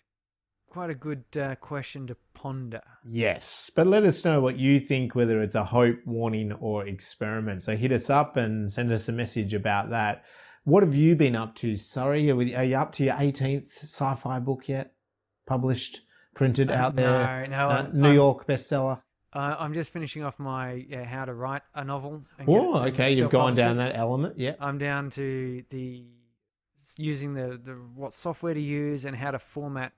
quite 0.69 0.91
a 0.91 0.95
good 0.95 1.25
uh, 1.39 1.55
question 1.57 2.07
to 2.09 2.17
ponder. 2.35 2.83
Yes, 3.05 3.71
but 3.75 3.87
let 3.87 4.03
us 4.05 4.23
know 4.25 4.41
what 4.41 4.59
you 4.59 4.81
think, 4.81 5.15
whether 5.15 5.41
it's 5.41 5.55
a 5.55 5.65
hope, 5.65 5.99
warning, 6.05 6.53
or 6.53 6.87
experiment. 6.87 7.63
So 7.63 7.75
hit 7.77 7.91
us 7.93 8.11
up 8.11 8.37
and 8.37 8.71
send 8.71 8.93
us 8.93 9.09
a 9.09 9.13
message 9.13 9.55
about 9.55 9.91
that. 9.91 10.25
What 10.65 10.83
have 10.85 10.95
you 10.95 11.17
been 11.17 11.35
up 11.35 11.57
to, 11.57 11.77
Sorry, 11.77 12.31
Are, 12.31 12.37
we, 12.37 12.55
are 12.55 12.63
you 12.65 12.77
up 12.77 12.93
to 12.93 13.05
your 13.05 13.15
18th 13.15 13.73
sci-fi 13.83 14.39
book 14.39 14.69
yet? 14.69 14.93
Published, 15.47 16.03
printed 16.35 16.71
out 16.71 16.95
there? 16.97 17.47
No, 17.49 17.57
no, 17.57 17.69
Uh, 17.69 17.73
I'm- 17.75 18.01
New 18.01 18.07
I'm- 18.09 18.15
York 18.15 18.47
bestseller. 18.47 19.03
Uh, 19.35 19.57
I'm 19.59 19.73
just 19.73 19.93
finishing 19.93 20.23
off 20.23 20.39
my 20.39 20.73
yeah, 20.75 21.05
how 21.05 21.25
to 21.25 21.33
write 21.33 21.63
a 21.75 21.83
novel. 21.85 22.25
Oh, 22.47 22.81
okay. 22.89 23.13
You've 23.13 23.31
gone 23.31 23.55
down 23.55 23.79
that 23.79 23.97
element. 23.97 24.39
Yeah. 24.39 24.57
I'm 24.61 24.77
down 24.77 25.09
to 25.11 25.65
the 25.71 26.05
using 26.99 27.33
the, 27.35 27.59
the 27.63 27.73
what 27.95 28.13
software 28.13 28.53
to 28.55 28.61
use 28.61 29.05
and 29.07 29.17
how 29.17 29.31
to 29.31 29.39
format 29.39 29.93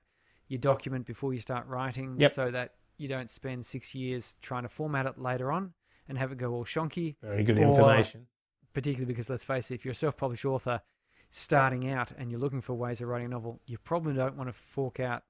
your 0.47 0.59
document 0.59 1.05
before 1.05 1.33
you 1.33 1.39
start 1.41 1.67
writing, 1.67 2.15
Yep. 2.17 2.31
so 2.31 2.49
that 2.51 2.75
you 2.97 3.07
don't 3.09 3.29
spend 3.29 3.65
six 3.65 3.93
years 3.93 4.35
trying 4.41 4.63
to 4.63 4.69
format 4.69 5.05
it 5.05 5.19
later 5.19 5.51
on 5.51 5.73
and 6.07 6.17
have 6.17 6.31
it 6.31 6.37
go 6.37 6.53
all 6.53 6.63
shonky. 6.63 7.15
Very 7.21 7.43
good 7.43 7.57
Or- 7.57 7.61
information. 7.61 8.27
Particularly 8.75 9.05
because 9.05 9.29
let's 9.29 9.43
face 9.43 9.71
it, 9.71 9.75
if 9.75 9.85
you're 9.85 9.93
a 9.93 9.95
self-published 9.95 10.45
author 10.45 10.81
starting 11.29 11.89
out 11.89 12.11
and 12.11 12.29
you're 12.29 12.39
looking 12.39 12.61
for 12.61 12.73
ways 12.73 13.01
of 13.01 13.07
writing 13.07 13.27
a 13.27 13.29
novel, 13.29 13.61
you 13.65 13.77
probably 13.77 14.13
don't 14.13 14.35
want 14.35 14.49
to 14.49 14.53
fork 14.53 14.99
out 14.99 15.23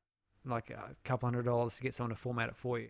like 0.44 0.70
a 0.70 0.96
couple 1.04 1.28
hundred 1.28 1.46
dollars 1.46 1.76
to 1.78 1.84
get 1.84 1.94
someone 1.94 2.10
to 2.10 2.16
format 2.16 2.50
it 2.50 2.56
for 2.56 2.80
you. 2.80 2.90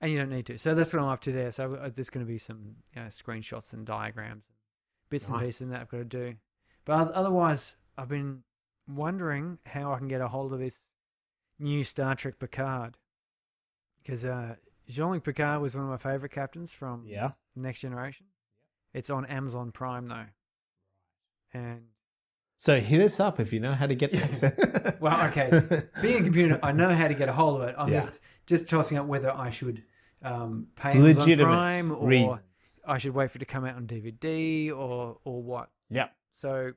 And 0.00 0.10
you 0.10 0.18
don't 0.18 0.30
need 0.30 0.46
to. 0.46 0.56
So 0.56 0.74
that's 0.74 0.92
what 0.92 1.02
I'm 1.02 1.08
up 1.08 1.20
to 1.22 1.32
there. 1.32 1.50
So 1.50 1.74
uh, 1.74 1.90
there's 1.94 2.10
going 2.10 2.24
to 2.24 2.30
be 2.32 2.38
some 2.38 2.76
you 2.94 3.02
know, 3.02 3.08
screenshots 3.08 3.72
and 3.72 3.84
diagrams, 3.84 4.44
bits 5.10 5.28
and 5.28 5.38
pieces 5.40 5.60
and 5.62 5.72
that 5.72 5.82
I've 5.82 5.90
got 5.90 5.98
to 5.98 6.04
do. 6.04 6.34
But 6.84 7.12
otherwise, 7.12 7.76
I've 7.98 8.08
been 8.08 8.44
wondering 8.88 9.58
how 9.66 9.92
I 9.92 9.98
can 9.98 10.08
get 10.08 10.20
a 10.20 10.28
hold 10.28 10.52
of 10.52 10.58
this 10.58 10.90
new 11.58 11.84
Star 11.84 12.14
Trek 12.14 12.38
Picard. 12.38 12.96
Because 14.02 14.24
uh, 14.24 14.54
Jean-Luc 14.88 15.22
Picard 15.24 15.60
was 15.60 15.74
one 15.74 15.84
of 15.84 15.90
my 15.90 15.98
favorite 15.98 16.32
captains 16.32 16.72
from 16.72 17.04
Yeah. 17.06 17.32
Next 17.54 17.80
Generation. 17.80 18.26
It's 18.92 19.10
on 19.10 19.24
Amazon 19.26 19.72
Prime 19.72 20.06
though. 20.06 20.26
And 21.52 21.82
So 22.56 22.80
hit 22.80 23.00
us 23.00 23.20
up 23.20 23.40
if 23.40 23.52
you 23.52 23.60
know 23.60 23.72
how 23.72 23.86
to 23.86 23.94
get 23.94 24.12
that. 24.12 24.96
Well, 25.00 25.28
okay. 25.28 25.84
being 26.02 26.20
a 26.20 26.24
computer, 26.24 26.58
I 26.62 26.72
know 26.72 26.90
how 26.92 27.08
to 27.08 27.14
get 27.14 27.28
a 27.28 27.32
hold 27.32 27.60
of 27.62 27.68
it. 27.68 27.74
I'm 27.78 27.88
Yeah. 27.88 28.00
just 28.00 28.20
just 28.46 28.68
tossing 28.68 28.98
up 28.98 29.06
whether 29.06 29.30
I 29.32 29.50
should 29.50 29.82
um, 30.22 30.66
pay 30.76 30.90
Amazon 30.92 31.14
Legitimate 31.22 31.50
Prime 31.58 31.92
or 31.92 32.06
reason. 32.06 32.40
I 32.86 32.98
should 32.98 33.14
wait 33.14 33.30
for 33.30 33.36
it 33.38 33.40
to 33.40 33.44
come 33.46 33.64
out 33.64 33.76
on 33.76 33.86
DVD 33.86 34.70
or 34.76 35.18
or 35.24 35.42
what. 35.42 35.70
Yeah. 35.88 36.08
So, 36.32 36.72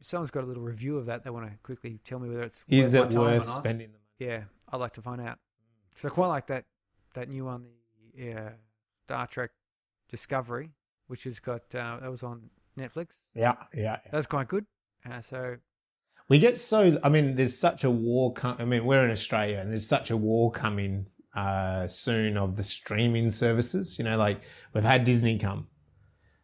if 0.00 0.06
someone's 0.06 0.30
got 0.30 0.44
a 0.44 0.46
little 0.46 0.62
review 0.62 0.96
of 0.96 1.06
that. 1.06 1.24
They 1.24 1.30
want 1.30 1.50
to 1.50 1.56
quickly 1.62 2.00
tell 2.04 2.18
me 2.18 2.28
whether 2.28 2.42
it's 2.42 2.64
Is 2.68 2.94
worth 2.94 2.94
it 2.94 2.98
my 3.04 3.08
time 3.08 3.20
or 3.20 3.38
worth 3.38 3.46
spending 3.48 3.88
the 3.92 3.98
money? 3.98 4.32
Yeah, 4.32 4.44
I'd 4.72 4.78
like 4.78 4.92
to 4.92 5.02
find 5.02 5.20
out. 5.20 5.38
So 5.96 6.08
I 6.08 6.10
quite 6.12 6.28
like 6.28 6.46
that 6.48 6.64
that 7.14 7.28
new 7.28 7.44
one, 7.44 7.66
the 8.14 8.22
yeah, 8.24 8.50
Star 9.06 9.26
Trek 9.26 9.50
Discovery, 10.08 10.70
which 11.10 11.24
has 11.24 11.40
got 11.40 11.62
uh, 11.74 11.98
that 12.00 12.08
was 12.08 12.22
on 12.22 12.48
Netflix. 12.78 13.18
Yeah, 13.34 13.54
yeah. 13.74 13.82
yeah. 13.82 13.96
That's 14.12 14.26
quite 14.26 14.46
good. 14.46 14.64
Uh, 15.10 15.20
so 15.20 15.56
We 16.28 16.38
get 16.38 16.56
so. 16.56 17.00
I 17.02 17.08
mean, 17.08 17.34
there's 17.34 17.58
such 17.58 17.82
a 17.82 17.90
war. 17.90 18.32
Com- 18.32 18.56
I 18.60 18.64
mean, 18.64 18.84
we're 18.84 19.04
in 19.04 19.10
Australia, 19.10 19.58
and 19.58 19.72
there's 19.72 19.88
such 19.88 20.12
a 20.12 20.16
war 20.16 20.52
coming 20.52 21.06
uh, 21.34 21.88
soon 21.88 22.36
of 22.36 22.56
the 22.56 22.62
streaming 22.62 23.30
services. 23.30 23.98
You 23.98 24.04
know, 24.04 24.16
like 24.16 24.42
we've 24.72 24.84
had 24.84 25.02
Disney 25.02 25.36
come, 25.36 25.66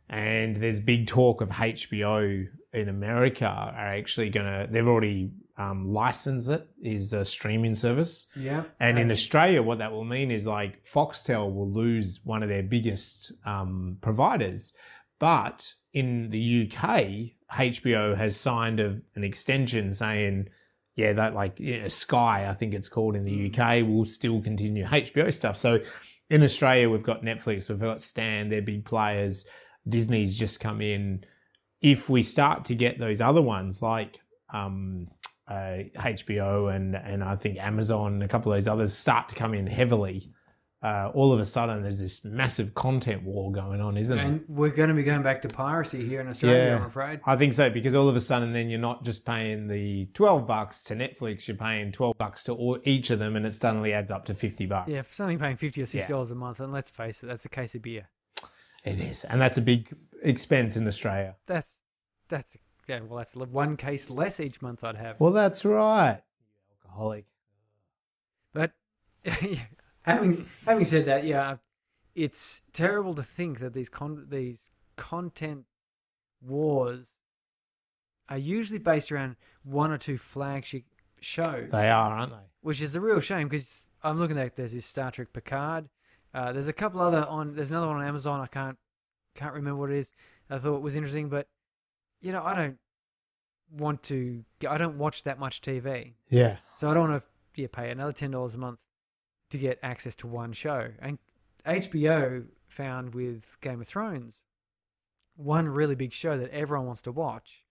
and 0.09 0.57
there's 0.57 0.81
big 0.81 1.07
talk 1.07 1.43
of 1.43 1.49
HBO 1.51 2.49
in 2.73 2.89
America 2.89 3.47
are 3.47 3.95
actually 3.95 4.31
gonna. 4.31 4.67
They've 4.69 4.87
already 4.87 5.31
um, 5.59 5.93
licensed 5.93 6.51
it 6.51 6.69
is 6.83 7.13
a 7.13 7.25
streaming 7.25 7.75
service. 7.75 8.31
yeah, 8.37 8.65
And 8.79 8.99
in 8.99 9.11
Australia, 9.11 9.63
what 9.63 9.79
that 9.79 9.93
will 9.93 10.05
mean 10.05 10.31
is 10.31 10.47
like 10.47 10.85
Foxtel 10.85 11.53
will 11.53 11.71
lose 11.71 12.21
one 12.25 12.43
of 12.43 12.49
their 12.49 12.63
biggest 12.63 13.33
um, 13.47 13.97
providers. 14.03 14.77
But 15.19 15.73
in 15.95 16.29
the 16.29 16.71
UK, 16.71 17.33
HBO 17.55 18.17
has 18.17 18.37
signed 18.37 18.81
a, 18.81 19.01
an 19.15 19.25
extension 19.25 19.93
saying, 19.93 20.49
yeah, 20.95 21.15
that 21.15 21.35
like 21.35 21.59
you 21.59 21.81
know, 21.81 21.89
Sky, 21.89 22.49
I 22.49 22.55
think 22.55 22.75
it's 22.75 22.89
called 22.89 23.17
in 23.17 23.25
the 23.25 23.51
UK, 23.51 23.87
will 23.87 24.05
still 24.05 24.43
continue 24.43 24.85
HBO 24.85 25.33
stuff. 25.33 25.57
So 25.57 25.81
in 26.29 26.43
Australia, 26.43 26.91
we've 26.91 27.03
got 27.03 27.23
Netflix, 27.23 27.69
we've 27.69 27.81
got 27.81 28.03
Stan, 28.03 28.49
they're 28.49 28.63
big 28.63 28.85
players. 28.85 29.49
Disney's 29.89 30.39
just 30.39 30.61
come 30.61 30.81
in. 30.81 31.25
If 31.81 32.11
we 32.11 32.23
start 32.23 32.65
to 32.67 32.75
get 32.75 32.99
those 32.99 33.21
other 33.21 33.43
ones 33.43 33.81
like 33.81 34.21
um, 34.53 35.09
uh, 35.49 35.85
HBO 35.97 36.75
and 36.75 36.97
and 36.97 37.23
I 37.23 37.37
think 37.37 37.59
Amazon 37.59 38.15
and 38.15 38.23
a 38.23 38.29
couple 38.29 38.53
of 38.53 38.57
those 38.57 38.69
others 38.69 38.93
start 38.93 39.29
to 39.31 39.35
come 39.35 39.55
in 39.55 39.67
heavily, 39.67 40.33
uh, 40.83 41.11
all 41.15 41.33
of 41.33 41.41
a 41.41 41.45
sudden 41.45 41.83
there's 41.83 42.01
this 42.01 42.25
massive 42.25 42.75
content 42.75 43.23
war 43.23 43.51
going 43.51 43.81
on, 43.81 43.97
isn't 43.97 44.19
it? 44.19 44.25
and 44.25 44.41
it? 44.41 44.43
we're 44.49 44.71
going 44.71 44.89
to 44.89 44.95
be 44.95 45.03
going 45.03 45.23
back 45.23 45.43
to 45.43 45.49
piracy 45.49 46.07
here 46.07 46.21
in 46.21 46.29
Australia. 46.29 46.65
Yeah. 46.65 46.77
I'm 46.77 46.87
afraid. 46.87 47.21
I 47.25 47.37
think 47.37 47.55
so 47.55 47.71
because 47.71 47.95
all 47.95 48.09
of 48.09 48.17
a 48.17 48.21
sudden 48.21 48.53
then 48.53 48.69
you're 48.69 48.81
not 48.81 49.05
just 49.05 49.25
paying 49.25 49.69
the 49.69 50.07
twelve 50.15 50.47
bucks 50.47 50.83
to 50.85 50.95
Netflix, 50.95 51.49
you're 51.49 51.57
paying 51.57 51.93
twelve 51.93 52.19
bucks 52.19 52.45
to 52.45 52.53
all, 52.53 52.79
each 52.85 53.11
of 53.11 53.19
them, 53.19 53.37
and 53.37 53.47
it 53.47 53.55
suddenly 53.55 53.93
adds 53.93 54.11
up 54.11 54.25
to 54.27 54.35
fifty 54.35 54.67
bucks. 54.67 54.91
Yeah, 54.91 55.03
for 55.03 55.37
paying 55.39 55.57
fifty 55.57 55.81
or 55.83 55.87
sixty 55.87 56.11
Yeah. 56.11 56.17
dollars 56.17 56.31
a 56.31 56.35
month, 56.37 56.61
and 56.61 56.73
let's 56.73 56.91
face 56.91 57.23
it, 57.23 57.27
that's 57.27 57.45
a 57.45 57.49
case 57.49 57.75
of 57.75 57.83
beer. 57.83 58.09
It 58.85 59.01
is, 59.01 59.25
and 59.25 59.41
that's 59.41 59.59
a 59.59 59.63
big 59.63 59.95
expense 60.23 60.77
in 60.77 60.87
Australia. 60.87 61.37
That's 61.47 61.81
that's 62.29 62.57
yeah. 62.87 63.01
Well, 63.01 63.19
that's 63.19 63.35
one 63.37 63.77
case 63.77 64.11
less 64.11 64.41
each 64.41 64.63
month 64.63 64.85
I'd 64.85 64.97
have. 64.97 65.21
Well, 65.21 65.33
that's 65.33 65.65
right. 65.65 66.23
Alcoholic. 66.85 67.27
But 68.53 68.73
having 70.03 70.47
having 70.65 70.85
said 70.85 71.05
that, 71.07 71.25
yeah, 71.25 71.57
it's 72.15 72.63
terrible 72.73 73.15
to 73.15 73.23
think 73.23 73.59
that 73.61 73.75
these 73.75 73.89
con- 73.89 74.27
these 74.29 74.71
content 74.97 75.65
wars 76.41 77.17
are 78.29 78.39
usually 78.39 78.79
based 78.79 79.13
around 79.13 79.37
one 79.63 79.91
or 79.91 79.99
two 79.99 80.17
flagship 80.19 80.85
shows. 81.21 81.71
They 81.71 81.89
are, 81.91 82.11
aren't 82.13 82.33
they? 82.33 82.39
which 82.67 82.81
is 82.81 82.97
a 82.97 83.01
real 83.01 83.21
shame 83.21 83.47
because 83.47 83.87
I'm 84.03 84.19
looking 84.19 84.37
at 84.37 84.57
there's 84.57 84.73
this 84.73 84.85
Star 84.85 85.13
Trek 85.13 85.29
Picard. 85.33 85.89
Uh, 86.35 86.53
there's 86.53 86.67
a 86.67 86.73
couple 86.73 87.01
other 87.01 87.25
on. 87.25 87.55
There's 87.55 87.71
another 87.71 87.87
one 87.87 87.97
on 87.97 88.05
Amazon. 88.05 88.41
I 88.41 88.47
can't 88.47 88.77
can't 89.37 89.55
remember 89.55 89.79
what 89.81 89.91
it 89.93 89.99
is. 89.99 90.15
I 90.51 90.59
thought 90.59 90.77
it 90.77 90.83
was 90.83 90.97
interesting, 90.97 91.29
but 91.29 91.47
you 92.21 92.33
know 92.33 92.43
I 92.43 92.55
don't 92.55 92.79
want 93.71 94.03
to. 94.05 94.45
I 94.69 94.79
don't 94.79 94.99
watch 94.99 95.25
that 95.25 95.39
much 95.39 95.61
TV, 95.61 96.15
Yeah. 96.29 96.59
so 96.75 96.91
I 96.91 96.95
don't 96.95 97.11
want 97.11 97.23
to 97.23 97.61
yeah, 97.61 97.69
pay 97.71 97.91
another 97.91 98.13
ten 98.13 98.31
dollars 98.31 98.55
a 98.55 98.59
month 98.59 98.81
to 99.51 99.59
get 99.59 99.79
access 99.83 100.15
to 100.17 100.27
one 100.27 100.53
show. 100.53 100.91
And 101.01 101.19
HBO 101.67 102.47
found 102.69 103.15
with 103.15 103.57
Game 103.61 103.81
of 103.81 103.87
Thrones 103.89 104.45
one 105.37 105.69
really 105.69 105.95
big 105.95 106.13
show 106.13 106.37
that 106.39 106.51
everyone 106.51 106.87
wants 106.87 107.03
to 107.03 107.13
watch. 107.13 107.65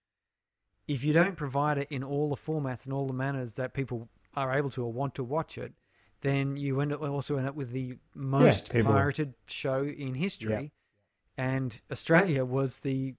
If 0.86 1.02
you 1.02 1.12
don't 1.12 1.34
provide 1.36 1.78
it 1.78 1.88
in 1.90 2.04
all 2.04 2.28
the 2.28 2.36
formats 2.36 2.84
and 2.84 2.92
all 2.94 3.06
the 3.06 3.12
manners 3.12 3.54
that 3.54 3.74
people 3.74 4.08
are 4.34 4.56
able 4.56 4.70
to 4.70 4.84
or 4.84 4.92
want 4.92 5.14
to 5.16 5.24
watch 5.24 5.58
it, 5.58 5.72
then 6.20 6.56
you 6.56 6.80
end 6.80 6.92
up 6.92 7.02
also 7.02 7.36
end 7.36 7.48
up 7.48 7.56
with 7.56 7.70
the 7.72 7.96
most 8.14 8.70
people- 8.72 8.92
pirated 8.92 9.34
show 9.48 9.82
in 9.84 10.14
history. 10.14 10.72
And 11.36 11.80
Australia 11.90 12.44
was 12.44 12.80
the 12.80 13.14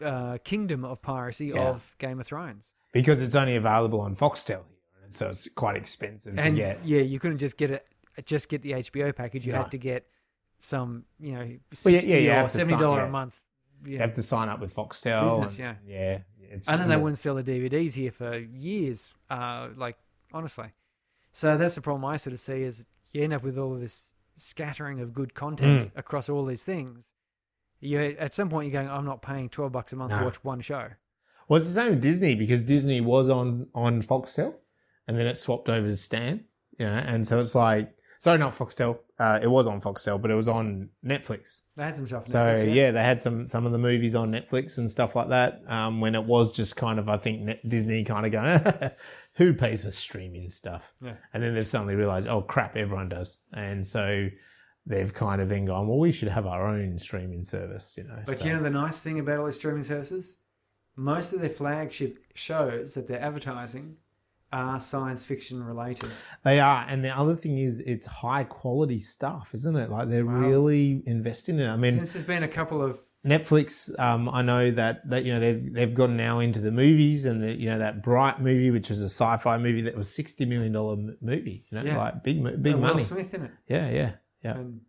uh, 0.00 0.38
kingdom 0.44 0.84
of 0.84 1.02
piracy 1.02 1.46
Yeah. 1.48 1.68
of 1.68 1.94
Game 1.98 2.20
of 2.20 2.26
Thrones. 2.26 2.74
Because 2.92 3.22
it's 3.22 3.34
only 3.34 3.56
available 3.56 4.00
on 4.00 4.16
Foxtel 4.16 4.64
here, 4.68 5.04
and 5.04 5.14
so 5.14 5.28
it's 5.30 5.48
quite 5.48 5.76
expensive 5.76 6.36
to 6.36 6.50
get. 6.50 6.84
yeah, 6.84 7.00
you 7.00 7.18
couldn't 7.18 7.38
just 7.38 7.56
get 7.56 7.70
it, 7.70 7.86
just 8.24 8.48
get 8.48 8.62
the 8.62 8.72
HBO 8.72 9.14
package. 9.14 9.46
You 9.46 9.52
No. 9.52 9.62
had 9.62 9.70
to 9.72 9.78
get 9.78 10.06
some, 10.60 11.04
you 11.20 11.32
know, 11.32 11.40
Well, 11.40 11.48
yeah, 11.48 11.58
sixty 11.74 12.10
yeah, 12.12 12.40
you 12.40 12.44
or 12.46 12.48
seventy 12.48 12.76
dollar 12.78 13.02
a 13.02 13.10
month. 13.10 13.40
You 13.84 13.94
Yeah. 13.96 14.00
have 14.06 14.14
to 14.14 14.22
sign 14.22 14.48
up 14.48 14.60
with 14.60 14.74
Foxtel. 14.74 15.24
Business, 15.24 15.58
and- 15.58 15.78
yeah. 15.86 16.18
Yeah. 16.40 16.54
And 16.68 16.80
then 16.80 16.88
they 16.88 16.96
wouldn't 16.96 17.18
sell 17.18 17.34
the 17.34 17.42
DVDs 17.42 17.94
here 17.94 18.10
for 18.10 18.36
years. 18.38 19.14
Uh, 19.28 19.68
like 19.76 19.98
honestly, 20.32 20.72
so 21.32 21.56
that's 21.58 21.74
the 21.74 21.82
problem 21.82 22.04
I 22.04 22.16
sort 22.16 22.32
of 22.34 22.40
see 22.40 22.62
is 22.62 22.86
you 23.12 23.22
end 23.22 23.32
up 23.34 23.42
with 23.42 23.58
all 23.58 23.74
of 23.74 23.80
this 23.80 24.14
scattering 24.38 25.00
of 25.00 25.12
good 25.12 25.34
content 25.34 25.92
Mm. 25.94 25.98
across 25.98 26.28
all 26.28 26.44
these 26.46 26.64
things. 26.64 27.12
You 27.80 28.16
at 28.18 28.34
some 28.34 28.48
point 28.48 28.70
you're 28.70 28.82
going, 28.82 28.92
I'm 28.92 29.04
not 29.04 29.22
paying 29.22 29.48
twelve 29.48 29.72
bucks 29.72 29.92
a 29.92 29.96
month 29.96 30.14
to 30.14 30.24
watch 30.24 30.42
one 30.42 30.60
show. 30.60 30.88
Well, 31.48 31.58
it's 31.58 31.68
the 31.68 31.74
same 31.74 31.90
with 31.90 32.02
Disney 32.02 32.34
because 32.34 32.62
Disney 32.62 33.00
was 33.00 33.28
on 33.28 33.68
on 33.74 34.02
Foxtel, 34.02 34.54
and 35.06 35.18
then 35.18 35.26
it 35.26 35.38
swapped 35.38 35.68
over 35.68 35.86
to 35.86 35.96
Stan. 35.96 36.44
You 36.78 36.86
know, 36.86 36.92
and 36.92 37.26
so 37.26 37.40
it's 37.40 37.54
like, 37.54 37.94
sorry, 38.18 38.38
not 38.38 38.54
Foxtel. 38.54 38.98
Uh, 39.18 39.40
it 39.42 39.46
was 39.46 39.66
on 39.66 39.80
Foxtel, 39.80 40.20
but 40.20 40.30
it 40.30 40.34
was 40.34 40.48
on 40.48 40.90
Netflix. 41.04 41.62
They 41.76 41.84
had 41.84 41.96
some 41.96 42.06
stuff. 42.06 42.26
So 42.26 42.38
Netflix, 42.38 42.74
yeah. 42.74 42.90
they 42.90 43.02
had 43.02 43.22
some 43.22 43.46
some 43.46 43.64
of 43.64 43.72
the 43.72 43.78
movies 43.78 44.14
on 44.14 44.30
Netflix 44.30 44.78
and 44.78 44.90
stuff 44.90 45.16
like 45.16 45.28
that. 45.28 45.62
Um, 45.68 46.00
when 46.00 46.14
it 46.14 46.24
was 46.24 46.52
just 46.52 46.76
kind 46.76 46.98
of, 46.98 47.08
I 47.08 47.16
think 47.16 47.42
Net- 47.42 47.68
Disney 47.68 48.04
kind 48.04 48.26
of 48.26 48.32
going, 48.32 48.90
who 49.34 49.54
pays 49.54 49.84
for 49.84 49.90
streaming 49.90 50.48
stuff? 50.50 50.92
Yeah. 51.02 51.14
And 51.32 51.42
then 51.42 51.54
they've 51.54 51.66
suddenly 51.66 51.94
realized, 51.94 52.28
oh 52.28 52.42
crap, 52.42 52.76
everyone 52.76 53.08
does, 53.08 53.42
and 53.52 53.86
so 53.86 54.28
they've 54.86 55.12
kind 55.12 55.40
of 55.42 55.48
then 55.48 55.64
gone, 55.64 55.88
well, 55.88 55.98
we 55.98 56.12
should 56.12 56.28
have 56.28 56.46
our 56.46 56.66
own 56.66 56.96
streaming 56.98 57.42
service. 57.44 57.96
You 57.98 58.04
know, 58.04 58.22
But 58.26 58.36
so- 58.36 58.46
you 58.46 58.52
know 58.54 58.62
the 58.62 58.70
nice 58.70 59.00
thing 59.02 59.18
about 59.18 59.40
all 59.40 59.46
these 59.46 59.56
streaming 59.56 59.84
services? 59.84 60.42
Most 60.96 61.32
of 61.32 61.40
their 61.40 61.50
flagship 61.50 62.18
shows 62.34 62.94
that 62.94 63.06
they're 63.06 63.20
advertising 63.22 63.96
are 64.52 64.78
science 64.78 65.24
fiction 65.24 65.62
related. 65.62 66.08
They 66.44 66.60
are, 66.60 66.86
and 66.88 67.04
the 67.04 67.10
other 67.14 67.34
thing 67.34 67.58
is, 67.58 67.80
it's 67.80 68.06
high 68.06 68.44
quality 68.44 69.00
stuff, 69.00 69.50
isn't 69.54 69.76
it? 69.76 69.90
Like 69.90 70.08
they're 70.08 70.24
Wow. 70.24 70.32
really 70.38 71.02
investing 71.06 71.56
in 71.56 71.62
it. 71.62 71.68
I 71.68 71.76
mean, 71.76 71.92
Since 71.92 72.12
there's 72.14 72.24
been 72.24 72.44
a 72.44 72.48
couple 72.48 72.80
of 72.82 72.98
Netflix. 73.26 73.90
Um, 73.98 74.28
I 74.28 74.42
know 74.42 74.70
that 74.70 75.10
that 75.10 75.24
you 75.24 75.32
know 75.34 75.40
they've 75.40 75.74
they've 75.74 75.92
gone 75.92 76.16
now 76.16 76.38
into 76.38 76.60
the 76.60 76.70
movies, 76.70 77.24
and 77.26 77.42
the, 77.42 77.54
you 77.54 77.68
know 77.68 77.78
that 77.80 78.00
Bright 78.02 78.40
movie, 78.40 78.70
which 78.70 78.88
was 78.88 79.02
a 79.02 79.06
sci-fi 79.08 79.58
movie 79.58 79.82
that 79.82 79.96
was 79.96 80.08
sixty 80.14 80.44
million 80.44 80.72
dollar 80.72 80.96
movie. 81.20 81.66
You 81.68 81.78
know, 81.78 81.84
Yeah. 81.84 81.98
like 81.98 82.22
big 82.22 82.62
big 82.62 82.74
uh, 82.74 82.78
Will. 82.78 82.98
Smith 82.98 83.34
in 83.34 83.42
it. 83.46 83.50
Yeah, 83.66 83.90
yeah, 83.90 84.12
Yeah. 84.46 84.58
And 84.58 84.80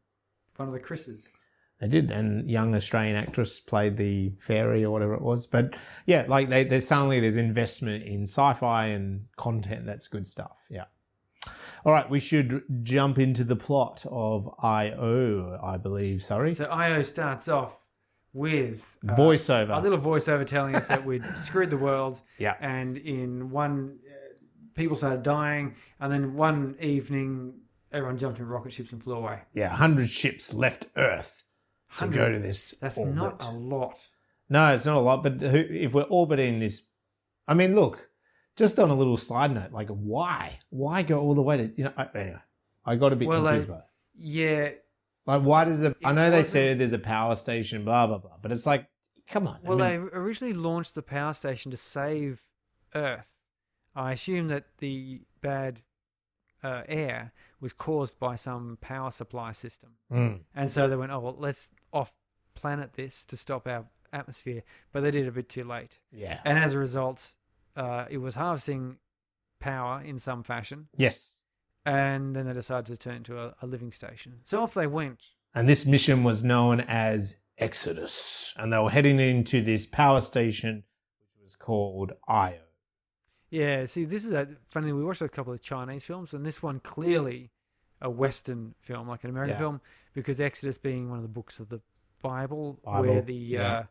one 0.55 0.67
of 0.69 0.73
the 0.73 0.79
Chris's. 0.79 1.31
They 1.79 1.87
did, 1.87 2.09
and 2.09 2.49
young 2.49 2.73
Australian 2.73 3.15
actress 3.17 3.59
played 3.59 3.97
the 3.97 4.31
fairy 4.39 4.83
or 4.83 4.89
whatever 4.91 5.13
it 5.13 5.21
was. 5.21 5.45
But 5.45 5.75
yeah, 6.07 6.25
like 6.27 6.49
they, 6.49 6.63
there's 6.63 6.87
suddenly 6.87 7.19
there's 7.19 7.35
investment 7.37 8.03
in 8.03 8.23
sci-fi 8.23 8.87
and 8.87 9.27
content. 9.35 9.85
That's 9.85 10.07
good 10.07 10.25
stuff. 10.25 10.57
Yeah. 10.71 10.85
All 11.85 11.93
right, 11.93 12.09
we 12.09 12.19
should 12.19 12.63
jump 12.81 13.19
into 13.19 13.43
the 13.43 13.55
plot 13.55 14.05
of 14.09 14.49
I.O. 14.63 15.59
I 15.63 15.77
believe. 15.77 16.23
Sorry, 16.23 16.53
So 16.55 16.65
IO 16.65 17.03
starts 17.03 17.47
off 17.47 17.85
with 18.33 18.97
uh, 19.07 19.13
voiceover. 19.15 19.77
a 19.77 19.79
little 19.79 19.99
voiceover 19.99 20.45
telling 20.45 20.75
us 20.75 20.87
that 20.87 21.05
we'd 21.05 21.25
screwed 21.35 21.69
the 21.69 21.77
world. 21.77 22.21
Yeah. 22.39 22.55
And 22.59 22.97
in 22.97 23.51
one, 23.51 23.99
uh, 24.07 24.13
people 24.73 24.95
started 24.95 25.21
dying, 25.23 25.75
and 25.99 26.11
then 26.11 26.35
one 26.35 26.75
evening, 26.81 27.53
everyone 27.91 28.17
jumped 28.17 28.39
in 28.39 28.48
rocket 28.48 28.74
ships 28.74 28.91
and 28.91 29.03
flew 29.03 29.15
away. 29.15 29.41
yeah, 29.53 29.70
hundred 29.70 30.10
ships 30.10 30.53
left 30.53 30.88
Earth 30.96 31.44
to 32.00 32.08
go 32.08 32.32
to 32.32 32.39
this. 32.39 32.75
That's 32.82 32.98
orbit. 32.98 33.15
not 33.15 33.46
a 33.46 33.51
lot. 33.51 34.00
No, 34.50 34.74
it's 34.74 34.86
not 34.86 34.98
a 34.98 35.00
lot. 35.01 35.24
But 35.24 35.41
who, 35.41 35.58
if 35.58 35.94
we're 35.94 36.03
orbiting 36.03 36.60
this, 36.60 36.84
I 37.48 37.53
mean, 37.53 37.75
look, 37.75 38.10
just 38.56 38.79
on 38.79 38.89
a 38.89 38.94
little 38.96 39.17
side 39.17 39.53
note, 39.53 39.72
like 39.72 39.89
why, 39.89 40.60
why 40.70 41.03
go 41.03 41.20
all 41.20 41.34
the 41.36 41.41
way 41.41 41.58
to 41.58 41.72
you 41.75 41.84
know? 41.86 41.94
I, 41.98 42.08
anyway, 42.15 42.39
I 42.86 42.96
got 42.96 43.13
a 43.13 43.15
bit 43.15 43.27
Well, 43.27 43.44
confused 43.44 43.67
they- 43.67 43.72
by 43.74 43.77
it. 43.79 43.84
Yeah. 44.20 44.70
Like, 45.25 45.41
why 45.44 45.65
does 45.65 45.84
it? 45.84 45.98
I 46.06 46.13
know 46.13 46.29
they 46.32 46.44
said 46.44 46.79
there's 46.79 46.94
a 46.94 47.00
power 47.00 47.36
station, 47.36 47.84
blah 47.84 48.08
blah 48.08 48.17
blah, 48.20 48.38
but 48.41 48.51
it's 48.53 48.65
like, 48.65 48.86
come 49.29 49.46
on. 49.48 49.60
I 49.65 49.67
Well, 49.70 49.77
mean, 49.77 49.88
they 49.88 49.96
originally 50.17 50.53
launched 50.53 50.96
the 50.96 51.01
power 51.01 51.34
station 51.34 51.70
to 51.72 51.77
save 51.77 52.44
Earth. 52.96 53.38
I 53.94 54.13
assume 54.13 54.48
that 54.48 54.65
the 54.77 55.22
bad 55.41 55.82
uh, 56.63 56.81
air 56.87 57.31
was 57.59 57.73
caused 57.73 58.19
by 58.19 58.35
some 58.35 58.77
power 58.81 59.11
supply 59.11 59.51
system. 59.51 59.91
Mm. 60.11 60.41
And 60.55 60.69
so 60.69 60.87
they 60.87 60.95
went, 60.95 61.11
oh, 61.11 61.19
well, 61.19 61.35
let's 61.37 61.67
off 61.93 62.15
planet 62.55 62.93
this 62.93 63.25
to 63.25 63.37
stop 63.37 63.67
our 63.67 63.85
atmosphere. 64.11 64.63
But 64.91 65.01
they 65.01 65.11
did 65.11 65.25
it 65.25 65.29
a 65.29 65.31
bit 65.31 65.49
too 65.49 65.63
late. 65.63 65.99
yeah, 66.11 66.39
And 66.45 66.57
as 66.57 66.73
a 66.73 66.79
result, 66.79 67.35
uh, 67.75 68.05
it 68.09 68.17
was 68.17 68.35
harvesting 68.35 68.97
power 69.59 70.01
in 70.01 70.17
some 70.17 70.43
fashion. 70.43 70.87
yes. 70.95 71.33
And 71.85 72.35
then 72.35 72.47
they 72.47 72.53
decided 72.53 72.87
to 72.87 72.97
turn 72.97 73.15
into 73.15 73.39
a, 73.39 73.55
a 73.61 73.65
living 73.65 73.93
station. 73.93 74.39
So 74.43 74.61
off 74.61 74.73
they 74.73 74.87
went. 74.87 75.23
And 75.55 75.69
this 75.69 75.85
mission 75.85 76.25
was 76.25 76.43
known 76.43 76.81
as 76.81 77.39
Exodus, 77.57 78.53
and 78.57 78.73
they 78.73 78.77
were 78.77 78.89
heading 78.89 79.21
into 79.21 79.61
this 79.61 79.85
power 79.85 80.19
station, 80.19 80.83
which 81.17 81.29
was 81.41 81.55
called 81.55 82.11
Io. 82.27 82.59
Yeah, 83.49 83.85
see, 83.85 84.03
this 84.05 84.25
is 84.25 84.33
a 84.33 84.47
funny. 84.69 84.91
We 84.91 85.03
watched 85.03 85.21
a 85.21 85.29
couple 85.29 85.53
of 85.53 85.61
Chinese 85.61 86.05
films, 86.05 86.33
and 86.33 86.45
this 86.45 86.61
one 86.61 86.79
clearly 86.79 87.51
a 88.01 88.09
Western 88.09 88.75
film, 88.79 89.07
like 89.07 89.23
an 89.23 89.29
American 89.29 89.53
Yeah. 89.55 89.59
film, 89.59 89.81
because 90.13 90.39
Exodus 90.41 90.77
being 90.77 91.09
one 91.09 91.17
of 91.17 91.23
the 91.23 91.29
books 91.29 91.59
of 91.59 91.69
the 91.69 91.81
Bible, 92.21 92.79
Bible, 92.83 93.01
where 93.07 93.21
the 93.21 93.33
yeah. 93.33 93.73
uh, 93.73 93.83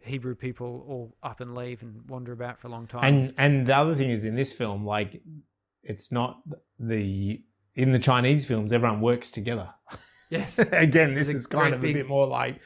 Hebrew 0.00 0.34
people 0.34 0.84
all 0.88 1.16
up 1.22 1.40
and 1.40 1.54
leave 1.56 1.82
and 1.82 2.08
wander 2.08 2.32
about 2.32 2.58
for 2.58 2.68
a 2.68 2.70
long 2.70 2.86
time. 2.86 3.02
And 3.04 3.34
and 3.38 3.66
the 3.66 3.76
other 3.76 3.94
thing 3.94 4.10
is 4.10 4.24
in 4.24 4.34
this 4.36 4.52
film, 4.52 4.84
like, 4.84 5.22
it's 5.82 6.12
not 6.12 6.40
the 6.78 7.42
in 7.74 7.92
the 7.92 7.98
Chinese 7.98 8.44
films, 8.44 8.72
everyone 8.72 9.00
works 9.00 9.30
together. 9.30 9.70
yes, 10.30 10.58
Again, 10.58 11.14
this 11.14 11.28
It's 11.28 11.40
is 11.40 11.46
kind 11.46 11.72
of 11.74 11.80
big- 11.80 11.96
a 11.96 12.00
bit 12.00 12.08
more 12.08 12.26
like 12.26 12.60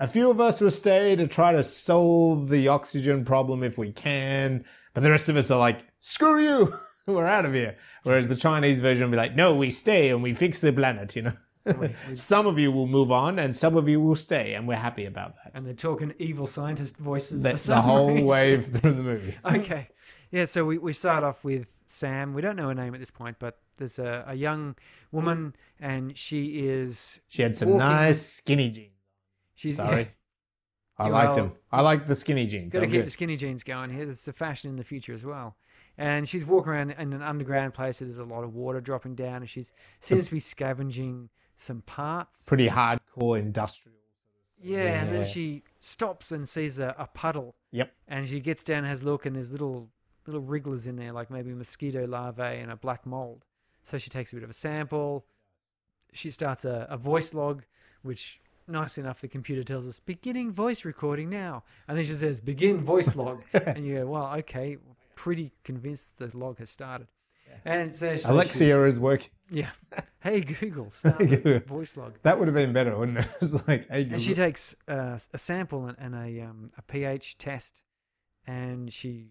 a 0.00 0.06
few 0.06 0.30
of 0.30 0.40
us 0.40 0.60
will 0.60 0.70
stay 0.70 1.16
to 1.16 1.26
try 1.26 1.52
to 1.52 1.62
solve 1.62 2.48
the 2.50 2.68
oxygen 2.68 3.24
problem 3.24 3.62
if 3.64 3.76
we 3.78 3.90
can, 3.92 4.64
but 4.94 5.02
the 5.02 5.10
rest 5.10 5.28
of 5.28 5.36
us 5.36 5.50
are 5.50 5.58
like, 5.58 5.84
screw 6.00 6.40
you, 6.42 6.74
we're 7.06 7.26
out 7.26 7.44
of 7.46 7.54
here. 7.54 7.76
Whereas 8.04 8.28
the 8.28 8.36
Chinese 8.36 8.80
version 8.80 9.04
will 9.06 9.12
be 9.12 9.16
like, 9.16 9.34
no, 9.36 9.54
we 9.56 9.70
stay 9.70 10.10
and 10.10 10.22
we 10.22 10.34
fix 10.34 10.60
the 10.60 10.72
planet, 10.72 11.14
you 11.16 11.22
know. 11.22 11.32
We- 11.66 11.72
we- 12.08 12.16
some 12.16 12.46
of 12.46 12.58
you 12.58 12.72
will 12.72 12.86
move 12.86 13.12
on 13.12 13.38
and 13.38 13.54
some 13.54 13.76
of 13.76 13.88
you 13.88 14.00
will 14.00 14.14
stay, 14.14 14.54
and 14.54 14.66
we're 14.66 14.76
happy 14.76 15.04
about 15.04 15.34
that. 15.44 15.52
and 15.54 15.66
they're 15.66 15.74
talking 15.74 16.14
evil 16.18 16.46
scientist 16.46 16.96
voices. 16.96 17.42
That's 17.42 17.66
the 17.66 17.80
whole 17.80 18.08
reason. 18.12 18.26
way 18.26 18.60
through 18.62 18.92
the 18.92 19.02
movie. 19.02 19.34
okay. 19.44 19.88
Yeah, 20.30 20.44
so 20.46 20.64
we, 20.64 20.78
we 20.78 20.92
start 20.92 21.24
off 21.24 21.44
with 21.44 21.70
Sam. 21.86 22.32
We 22.34 22.42
don't 22.42 22.56
know 22.56 22.68
her 22.68 22.74
name 22.74 22.94
at 22.94 23.00
this 23.00 23.10
point, 23.10 23.36
but 23.38 23.58
there's 23.76 23.98
a, 23.98 24.24
a 24.28 24.34
young 24.34 24.76
woman, 25.12 25.54
and 25.80 26.16
she 26.16 26.60
is. 26.68 27.20
She 27.28 27.42
had 27.42 27.56
some 27.56 27.70
Walking- 27.70 27.78
nice 27.86 28.24
skinny 28.26 28.70
jeans. 28.70 28.92
She's 29.54 29.76
Sorry. 29.76 30.08
I 30.98 31.04
Well, 31.04 31.12
liked 31.12 31.34
them. 31.36 31.52
I 31.70 31.80
like 31.82 32.06
the 32.06 32.14
skinny 32.16 32.46
jeans. 32.46 32.72
Got 32.72 32.80
to 32.80 32.86
keep 32.86 32.96
good. 32.96 33.06
the 33.06 33.10
skinny 33.10 33.36
jeans 33.36 33.62
going 33.62 33.90
here. 33.90 34.04
There's 34.04 34.26
a 34.26 34.32
fashion 34.32 34.68
in 34.70 34.76
the 34.76 34.84
future 34.84 35.12
as 35.12 35.24
well. 35.24 35.56
And 35.96 36.28
she's 36.28 36.44
walking 36.46 36.72
around 36.72 36.90
in 36.92 37.12
an 37.12 37.22
underground 37.22 37.74
place 37.74 38.00
where 38.00 38.06
there's 38.08 38.18
a 38.18 38.24
lot 38.24 38.42
of 38.44 38.54
water 38.54 38.80
dropping 38.80 39.14
down, 39.14 39.36
and 39.36 39.48
she's 39.48 39.72
seems 40.00 40.26
to 40.26 40.32
be 40.32 40.38
scavenging 40.38 41.28
some 41.56 41.82
parts. 41.82 42.44
Pretty 42.46 42.68
hardcore 42.68 43.38
industrial. 43.38 43.96
yeah, 44.60 45.00
and 45.02 45.12
then 45.12 45.24
she 45.24 45.62
stops 45.80 46.32
and 46.32 46.48
sees 46.48 46.78
a, 46.80 46.94
a 46.98 47.06
puddle, 47.06 47.54
Yep. 47.72 47.92
and 48.08 48.26
she 48.28 48.40
gets 48.40 48.64
down 48.64 48.78
and 48.78 48.86
has 48.88 49.02
a 49.02 49.04
look, 49.04 49.24
and 49.26 49.34
there's 49.36 49.52
little 49.52 49.90
little 50.26 50.40
wrigglers 50.42 50.86
in 50.86 50.96
there, 50.96 51.10
like 51.12 51.30
maybe 51.30 51.52
mosquito 51.54 52.06
larvae 52.06 52.42
and 52.60 52.70
a 52.70 52.76
black 52.76 53.06
mold. 53.06 53.44
So 53.82 53.98
she 53.98 54.10
takes 54.10 54.32
a 54.32 54.36
bit 54.36 54.44
of 54.44 54.50
a 54.50 54.54
sample. 54.54 55.24
She 56.12 56.30
starts 56.30 56.64
a, 56.64 56.86
a 56.90 56.96
voice 56.98 57.32
log, 57.34 57.64
which 58.02 58.40
nice 58.68 58.98
enough 58.98 59.20
the 59.20 59.28
computer 59.28 59.62
tells 59.64 59.86
us 59.88 59.98
beginning 60.00 60.52
voice 60.52 60.84
recording 60.84 61.30
now, 61.30 61.64
and 61.86 61.96
then 61.96 62.04
she 62.04 62.12
says 62.12 62.40
begin 62.40 62.78
voice 62.94 63.16
log, 63.16 63.40
and 63.52 63.86
you 63.86 63.96
go, 63.96 64.06
well, 64.06 64.34
okay, 64.38 64.76
pretty 65.14 65.52
convinced 65.64 66.18
the 66.18 66.30
log 66.36 66.58
has 66.58 66.70
started. 66.70 67.08
And 67.64 67.92
so, 67.92 68.14
so 68.16 68.28
she- 68.28 68.32
Alexa 68.32 68.84
is 68.86 69.00
working. 69.00 69.30
yeah, 69.50 69.70
hey 70.20 70.40
Google, 70.42 70.90
start 70.90 71.18
Google. 71.18 71.60
voice 71.60 71.96
log. 71.96 72.14
That 72.22 72.38
would 72.38 72.46
have 72.48 72.54
been 72.54 72.72
better, 72.72 72.96
wouldn't 72.96 73.18
it? 73.18 73.24
It 73.34 73.40
was 73.40 73.54
like, 73.66 73.88
hey, 73.88 74.02
Google. 74.04 74.12
And 74.14 74.22
she 74.22 74.34
takes 74.34 74.76
uh, 74.86 75.18
a 75.32 75.38
sample 75.38 75.86
and, 75.86 75.96
and 75.98 76.14
a 76.14 76.42
um, 76.42 76.68
a 76.76 76.82
pH 76.82 77.38
test, 77.38 77.82
and 78.46 78.92
she 78.92 79.30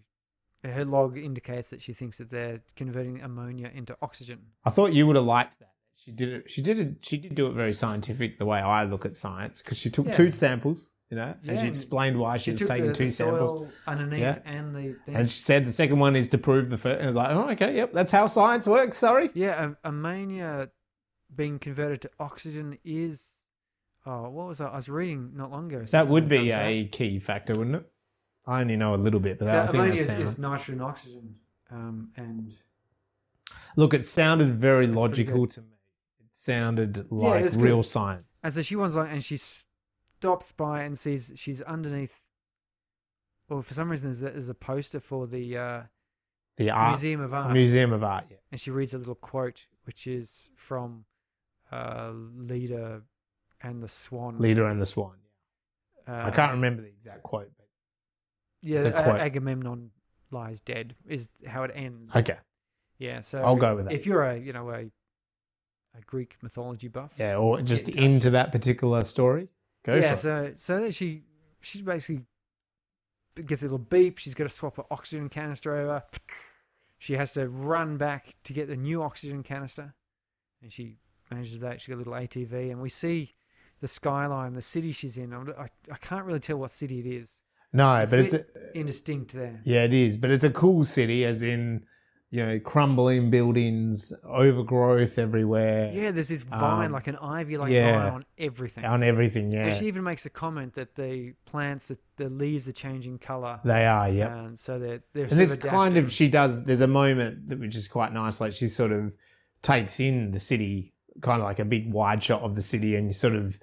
her 0.64 0.84
log 0.84 1.16
indicates 1.16 1.70
that 1.70 1.80
she 1.80 1.92
thinks 1.92 2.18
that 2.18 2.30
they're 2.30 2.60
converting 2.76 3.22
ammonia 3.22 3.70
into 3.72 3.96
oxygen. 4.02 4.40
I 4.64 4.70
thought 4.70 4.92
you 4.92 5.06
would 5.06 5.16
have 5.16 5.24
liked 5.24 5.60
that. 5.60 5.70
She 6.00 6.12
did 6.12 6.28
it. 6.28 6.50
She 6.50 6.62
did 6.62 6.78
it. 6.78 6.96
She 7.02 7.18
did 7.18 7.34
do 7.34 7.48
it 7.48 7.52
very 7.54 7.72
scientific, 7.72 8.38
the 8.38 8.46
way 8.46 8.60
I 8.60 8.84
look 8.84 9.04
at 9.04 9.16
science, 9.16 9.60
because 9.62 9.78
she 9.78 9.90
took 9.90 10.06
Yeah. 10.06 10.12
two 10.12 10.30
samples, 10.30 10.92
you 11.10 11.16
know, 11.16 11.34
Yeah, 11.42 11.50
and 11.50 11.60
she 11.60 11.66
explained 11.66 12.18
why 12.20 12.36
she, 12.36 12.52
was 12.52 12.60
took 12.60 12.68
taking 12.68 12.86
the, 12.86 12.92
two 12.94 13.06
the 13.06 13.10
samples. 13.10 13.68
underneath 13.86 14.20
Yeah. 14.20 14.38
and 14.44 14.74
the 14.76 14.94
thing. 15.04 15.16
And 15.16 15.28
she 15.30 15.42
said 15.42 15.66
the 15.66 15.72
second 15.72 15.98
one 15.98 16.14
is 16.14 16.28
to 16.28 16.38
prove 16.38 16.70
the 16.70 16.78
first. 16.78 16.98
And 16.98 17.04
I 17.04 17.06
was 17.08 17.16
like, 17.16 17.30
oh, 17.36 17.50
okay, 17.50 17.74
yep, 17.76 17.92
that's 17.92 18.12
how 18.12 18.26
science 18.28 18.66
works. 18.66 18.96
Sorry. 18.96 19.30
yeah, 19.34 19.72
ammonia 19.82 20.70
being 21.34 21.58
converted 21.58 22.00
to 22.02 22.10
oxygen 22.20 22.78
is. 22.84 23.34
Oh, 24.06 24.30
what 24.30 24.46
was 24.46 24.60
I? 24.60 24.68
I 24.68 24.76
was 24.76 24.88
reading 24.88 25.32
not 25.34 25.50
long 25.50 25.70
ago. 25.70 25.84
That 25.90 26.08
would 26.08 26.28
be 26.28 26.38
does 26.38 26.48
that. 26.50 26.64
a 26.66 26.84
key 26.86 27.18
factor, 27.18 27.52
wouldn't 27.58 27.76
it? 27.76 27.90
I 28.46 28.60
only 28.62 28.76
know 28.76 28.94
a 28.94 28.96
little 28.96 29.20
bit, 29.20 29.38
but 29.38 29.46
So 29.46 29.52
that, 29.52 29.62
I 29.68 29.72
think 29.72 29.74
ammonia 29.82 30.04
that 30.04 30.20
is, 30.20 30.30
is 30.32 30.38
nitrogen 30.38 30.80
oxygen, 30.80 31.34
um, 31.70 32.10
and 32.16 32.54
Look, 33.76 33.92
it 33.92 34.06
sounded 34.06 34.48
very 34.58 34.86
logical 34.86 35.46
to 35.48 35.60
me. 35.60 35.66
Sounded 36.40 37.10
like 37.10 37.44
it's 37.44 37.56
real 37.56 37.78
good. 37.78 37.82
science. 37.86 38.24
And 38.44 38.54
so 38.54 38.62
she 38.62 38.76
wants 38.76 38.94
like, 38.94 39.10
and 39.10 39.24
she 39.24 39.36
stops 39.36 40.52
by 40.52 40.82
and 40.82 40.96
sees 40.96 41.32
she's 41.34 41.60
underneath. 41.62 42.20
Well, 43.48 43.62
for 43.62 43.74
some 43.74 43.90
reason, 43.90 44.10
there's 44.10 44.22
a, 44.22 44.30
there's 44.30 44.48
a 44.48 44.54
poster 44.54 45.00
for 45.00 45.26
the 45.26 45.56
uh, 45.56 45.82
The 46.56 46.70
art 46.70 46.90
Museum 46.92 47.20
of 47.22 47.34
Art, 47.34 47.52
Museum 47.52 47.92
of 47.92 48.04
Art. 48.04 48.26
Yeah. 48.30 48.36
and 48.52 48.60
she 48.60 48.70
reads 48.70 48.94
a 48.94 48.98
little 48.98 49.16
quote, 49.16 49.66
which 49.84 50.06
is 50.06 50.50
from 50.54 51.06
uh, 51.72 52.12
Leda 52.36 53.02
and 53.60 53.82
the 53.82 53.88
Swan. 53.88 54.36
Leda 54.38 54.66
and 54.66 54.80
the 54.80 54.86
Swan. 54.86 55.16
Uh, 56.06 56.22
I 56.26 56.30
can't 56.30 56.52
remember 56.52 56.82
the 56.82 56.88
exact 56.88 57.24
quote, 57.24 57.50
but 57.58 57.66
Yeah, 58.62 58.76
it's 58.78 58.86
a 58.86 58.90
A- 58.96 59.02
quote. 59.02 59.20
Agamemnon 59.20 59.90
lies 60.30 60.60
dead 60.60 60.94
is 61.06 61.30
how 61.46 61.64
it 61.64 61.72
ends. 61.74 62.14
okay. 62.14 62.36
Yeah, 62.98 63.20
so 63.20 63.42
I'll 63.42 63.56
go 63.56 63.74
with 63.74 63.86
that. 63.86 63.94
If 63.94 64.06
you're 64.06 64.22
a 64.22 64.38
you 64.38 64.52
know 64.52 64.70
a 64.70 64.90
a 65.98 66.02
Greek 66.04 66.36
mythology 66.42 66.88
buff, 66.88 67.14
Yeah, 67.18 67.36
or 67.36 67.60
just 67.62 67.88
into 67.88 68.30
that 68.30 68.52
particular 68.52 69.02
story. 69.04 69.48
Go 69.84 69.94
yeah, 69.96 70.14
so 70.14 70.52
so 70.54 70.80
that 70.80 70.94
she 70.94 71.22
she 71.60 71.82
basically 71.82 72.24
gets 73.46 73.62
a 73.62 73.66
little 73.66 73.78
beep. 73.78 74.18
She's 74.18 74.34
got 74.34 74.44
to 74.44 74.50
swap 74.50 74.76
her 74.76 74.84
oxygen 74.90 75.28
canister 75.28 75.76
over. 75.76 76.02
She 76.98 77.14
has 77.14 77.32
to 77.34 77.48
run 77.48 77.96
back 77.96 78.34
to 78.44 78.52
get 78.52 78.66
the 78.68 78.76
new 78.76 79.02
oxygen 79.02 79.42
canister, 79.42 79.94
and 80.62 80.72
she 80.72 80.96
manages 81.30 81.60
that. 81.60 81.80
She 81.80 81.90
got 81.92 81.96
a 81.96 82.02
little 82.02 82.12
ATV, 82.14 82.70
and 82.70 82.80
we 82.80 82.88
see 82.88 83.34
the 83.80 83.86
skyline, 83.88 84.54
the 84.54 84.62
city 84.62 84.90
she's 84.90 85.16
in. 85.16 85.32
I, 85.32 85.66
I 85.92 85.96
can't 86.00 86.24
really 86.24 86.40
tell 86.40 86.56
what 86.56 86.72
city 86.72 86.98
it 86.98 87.06
is. 87.06 87.42
No, 87.72 87.96
It's 87.96 88.10
but 88.10 88.18
it's 88.20 88.34
a, 88.34 88.44
Indistinct 88.74 89.32
there. 89.34 89.60
yeah, 89.62 89.84
it 89.84 89.94
is. 89.94 90.16
But 90.16 90.30
it's 90.30 90.42
a 90.42 90.50
cool 90.50 90.84
city, 90.84 91.24
as 91.24 91.42
in 91.42 91.84
you 92.30 92.44
know, 92.44 92.58
crumbling 92.60 93.30
buildings, 93.30 94.12
overgrowth 94.24 95.18
everywhere 95.18 95.90
Yeah, 95.92 96.10
there's 96.10 96.28
this 96.28 96.42
vine, 96.42 96.86
Um, 96.86 96.92
like 96.92 97.06
an 97.06 97.16
ivy-like 97.16 97.72
yeah. 97.72 98.02
vine 98.02 98.12
on 98.12 98.24
everything. 98.36 98.84
on 98.84 99.02
everything. 99.02 99.50
Yeah, 99.50 99.66
And 99.66 99.74
she 99.74 99.86
even 99.86 100.04
makes 100.04 100.26
a 100.26 100.30
comment 100.30 100.74
that 100.74 100.94
the 100.94 101.32
plants, 101.46 101.88
that 101.88 102.00
the 102.16 102.28
leaves 102.28 102.68
are 102.68 102.72
changing 102.72 103.18
color. 103.18 103.60
they 103.64 103.86
are. 103.86 104.08
yeah. 104.10 104.36
And 104.44 104.58
so 104.58 104.78
they're 104.78 105.00
they're 105.14 105.24
and 105.24 105.32
this 105.32 105.54
kind 105.54 105.96
of 105.96 106.12
she 106.12 106.28
does 106.28 106.64
there's 106.64 106.82
a 106.82 106.86
moment 106.86 107.48
that 107.48 107.58
which 107.58 107.76
is 107.76 107.88
quite 107.88 108.12
nice 108.12 108.40
like 108.40 108.52
she 108.52 108.68
sort 108.68 108.92
of 108.92 109.12
takes 109.62 109.98
in 110.00 110.30
the 110.30 110.38
city 110.38 110.94
kind 111.20 111.40
of 111.40 111.46
like 111.46 111.58
a 111.58 111.64
big 111.64 111.92
wide 111.92 112.22
shot 112.22 112.42
of 112.42 112.54
the 112.54 112.62
city, 112.62 112.94
and 112.96 113.06
you 113.06 113.12
sort 113.12 113.34
of 113.34 113.58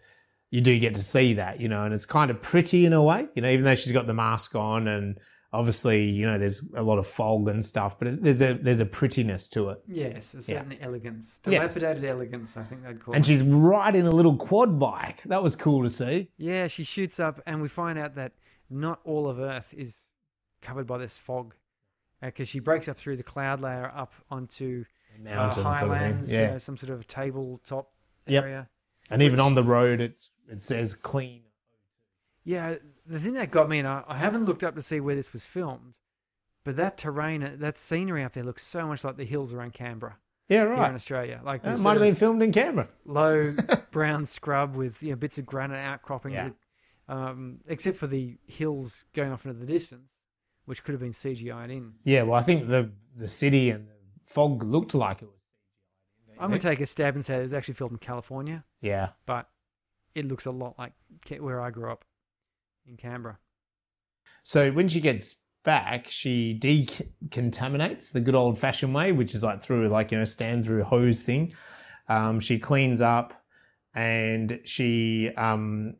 you 0.52 0.62
do 0.62 0.78
get 0.80 0.96
to 0.96 1.04
see 1.04 1.34
that, 1.34 1.60
you 1.60 1.68
know, 1.68 1.84
and 1.84 1.94
it's 1.94 2.06
kind 2.06 2.32
of 2.32 2.42
pretty 2.42 2.86
in 2.86 2.94
a 2.94 3.02
way, 3.04 3.28
you 3.36 3.42
know, 3.42 3.50
even 3.50 3.66
though 3.66 3.76
she's 3.76 3.92
got 3.92 4.08
the 4.08 4.14
mask 4.14 4.56
on 4.56 4.88
and 4.88 5.18
obviously, 5.54 6.04
you 6.04 6.26
know, 6.26 6.38
there's 6.38 6.64
a 6.76 6.84
lot 6.84 6.98
of 6.98 7.08
fog 7.08 7.48
and 7.50 7.64
stuff, 7.64 7.98
but 8.00 8.22
there's 8.22 8.42
a 8.42 8.54
there's 8.54 8.80
a 8.80 8.86
prettiness 8.86 9.48
to 9.50 9.70
it. 9.70 9.82
Yes, 9.88 10.34
a 10.34 10.42
certain 10.42 10.78
elegance, 10.82 11.42
Yes. 11.48 11.76
dilapidated 11.76 12.06
elegance. 12.10 12.58
I 12.58 12.64
think 12.64 12.84
they'd 12.84 13.00
call 13.00 13.14
And 13.14 13.26
it. 13.26 13.30
And 13.30 13.40
she's 13.40 13.44
riding 13.44 14.06
a 14.08 14.12
little 14.12 14.36
quad 14.36 14.80
bike. 14.80 15.24
That 15.24 15.42
was 15.44 15.56
cool 15.56 15.84
to 15.84 15.90
see. 15.90 16.32
Yeah, 16.38 16.68
she 16.68 16.84
shoots 16.84 17.20
up, 17.20 17.42
and 17.46 17.62
we 17.62 17.68
find 17.68 17.98
out 18.00 18.16
that 18.16 18.34
not 18.70 19.00
all 19.04 19.28
of 19.28 19.40
Earth 19.40 19.74
is 19.78 20.12
covered 20.62 20.88
by 20.88 20.98
this 20.98 21.18
fog, 21.18 21.54
because 22.22 22.48
she 22.50 22.60
breaks 22.60 22.88
up 22.88 22.98
through 22.98 23.18
the 23.18 23.24
cloud 23.24 23.62
layer 23.62 23.92
up 23.96 24.14
onto 24.32 24.84
uh, 25.18 25.24
Mountains 25.24 25.56
sort 25.56 25.68
of 25.68 25.74
highlands, 25.74 26.34
Yeah. 26.34 26.42
uh, 26.56 26.60
some 26.60 26.76
sort 26.76 26.92
of 26.92 27.08
tabletop 27.08 27.92
Yep. 28.28 28.44
area. 28.44 28.70
And 29.10 29.22
even 29.22 29.40
on 29.40 29.54
the 29.54 29.64
road 29.64 30.02
it's 30.02 30.32
it 30.50 30.64
says 30.64 30.96
clean. 30.96 31.44
Yeah, 32.44 32.76
the 33.08 33.20
thing 33.20 33.34
that 33.34 33.52
got 33.52 33.70
me, 33.70 33.80
and 33.80 33.88
I, 33.88 34.04
I 34.08 34.18
haven't 34.18 34.46
looked 34.46 34.64
up 34.64 34.76
to 34.76 34.82
see 34.82 35.00
where 35.00 35.16
this 35.16 35.32
was 35.34 35.46
filmed, 35.46 35.94
but 36.64 36.76
that 36.78 36.98
terrain, 36.98 37.44
uh, 37.44 37.52
that 37.58 37.78
scenery 37.78 38.24
up 38.24 38.34
there 38.34 38.44
looks 38.44 38.64
so 38.64 38.88
much 38.88 39.04
like 39.04 39.18
the 39.18 39.26
hills 39.26 39.54
around 39.54 39.74
Canberra 39.74 40.18
Yeah, 40.50 40.62
right. 40.64 40.78
here 40.80 40.86
in. 40.90 40.96
Australia. 40.96 41.42
Like 41.44 41.64
That 41.64 41.80
might 41.80 41.94
have 41.94 42.02
been 42.02 42.16
filmed 42.16 42.42
in 42.42 42.52
Canberra. 42.52 42.88
low 43.06 43.56
brown 43.92 44.26
scrub 44.26 44.76
with 44.76 45.04
you 45.04 45.12
know 45.12 45.16
bits 45.16 45.38
of 45.38 45.46
granite 45.46 45.78
outcroppings, 45.78 46.34
Yeah. 46.36 46.50
that, 47.08 47.14
um, 47.16 47.60
except 47.68 47.98
for 47.98 48.08
the 48.08 48.38
hills 48.48 49.04
going 49.14 49.32
off 49.32 49.46
into 49.46 49.60
the 49.60 49.66
distance, 49.68 50.24
which 50.66 50.84
could 50.84 50.94
have 50.94 51.02
been 51.02 51.12
CGI'd 51.12 51.70
in. 51.70 51.94
Yeah, 52.04 52.24
well 52.24 52.40
I 52.40 52.42
think 52.42 52.68
the 52.68 52.92
the 53.16 53.28
city 53.28 53.70
and 53.70 53.88
the 53.88 53.94
fog 54.24 54.64
looked 54.64 54.94
like 54.96 55.22
it 55.22 55.26
was 55.26 55.34
I'm 56.40 56.50
gonna 56.50 56.60
take 56.60 56.82
a 56.82 56.86
stab 56.86 57.16
and 57.16 57.24
say 57.24 57.38
it 57.38 57.42
was 57.44 57.54
actually 57.54 57.76
filmed 57.76 57.94
in 57.94 58.00
California, 58.00 58.66
Yeah. 58.82 59.10
but 59.26 59.48
it 60.16 60.26
looks 60.26 60.46
a 60.46 60.52
lot 60.52 60.78
like 60.80 60.94
where 61.40 61.62
I 61.62 61.70
grew 61.70 61.92
up 61.92 62.04
in 62.88 62.98
Canberra. 62.98 63.38
So 64.44 64.72
when 64.72 64.88
she 64.88 65.02
gets 65.02 65.42
back, 65.64 66.08
she 66.08 66.58
decontaminates 66.62 68.12
the 68.12 68.22
good 68.22 68.36
old 68.36 68.60
fashioned 68.60 68.94
way, 68.94 69.12
which 69.12 69.34
is 69.34 69.44
like 69.44 69.62
through 69.62 69.88
like 69.88 70.12
you 70.12 70.20
know 70.20 70.24
stand 70.26 70.64
through 70.66 70.84
hose 70.84 71.24
thing. 71.24 71.54
Um, 72.08 72.40
she 72.40 72.60
cleans 72.60 73.02
up, 73.02 73.34
and 73.94 74.60
she 74.64 75.32
um, 75.36 75.96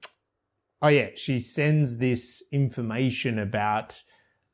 oh 0.82 0.90
yeah, 0.90 1.10
she 1.16 1.40
sends 1.40 1.98
this 1.98 2.44
information 2.52 3.40
about 3.40 4.04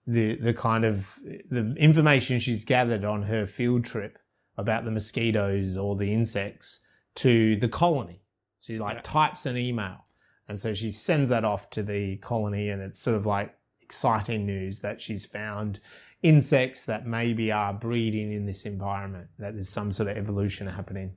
the 0.08 0.36
the 0.36 0.54
kind 0.54 0.86
of 0.86 1.20
the 1.50 1.76
information 1.78 2.40
she's 2.40 2.64
gathered 2.66 3.04
on 3.04 3.24
her 3.24 3.46
field 3.46 3.84
trip 3.84 4.18
about 4.58 4.86
the 4.86 4.92
mosquitoes 4.92 5.78
or 5.78 5.96
the 5.96 6.14
insects 6.14 6.86
to 7.16 7.56
the 7.58 7.68
colony. 7.68 8.22
So 8.60 8.74
She 8.74 8.80
like 8.80 8.98
Yeah. 8.98 9.02
types 9.04 9.46
an 9.46 9.58
email. 9.58 10.06
And 10.48 10.60
so 10.60 10.74
she 10.74 10.92
sends 10.92 11.30
that 11.30 11.46
off 11.46 11.70
to 11.72 11.84
the 11.84 12.18
colony, 12.18 12.70
and 12.70 12.82
it's 12.82 13.00
sort 13.00 13.16
of 13.16 13.26
like 13.26 13.56
exciting 13.82 14.46
news 14.46 14.80
that 14.82 15.02
she's 15.02 15.26
found 15.26 15.80
insects 16.24 16.86
that 16.86 17.08
maybe 17.08 17.52
are 17.52 17.74
breeding 17.74 18.32
in 18.32 18.46
this 18.46 18.66
environment, 18.66 19.28
that 19.40 19.54
there's 19.54 19.70
some 19.70 19.92
sort 19.92 20.10
of 20.10 20.18
evolution 20.18 20.68
happening. 20.68 21.14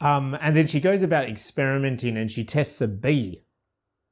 Um, 0.00 0.36
and 0.40 0.56
then 0.56 0.66
she 0.66 0.80
goes 0.80 1.02
about 1.02 1.28
experimenting 1.28 2.16
and 2.16 2.30
she 2.30 2.42
tests 2.42 2.80
a 2.80 2.88
bee 2.88 3.44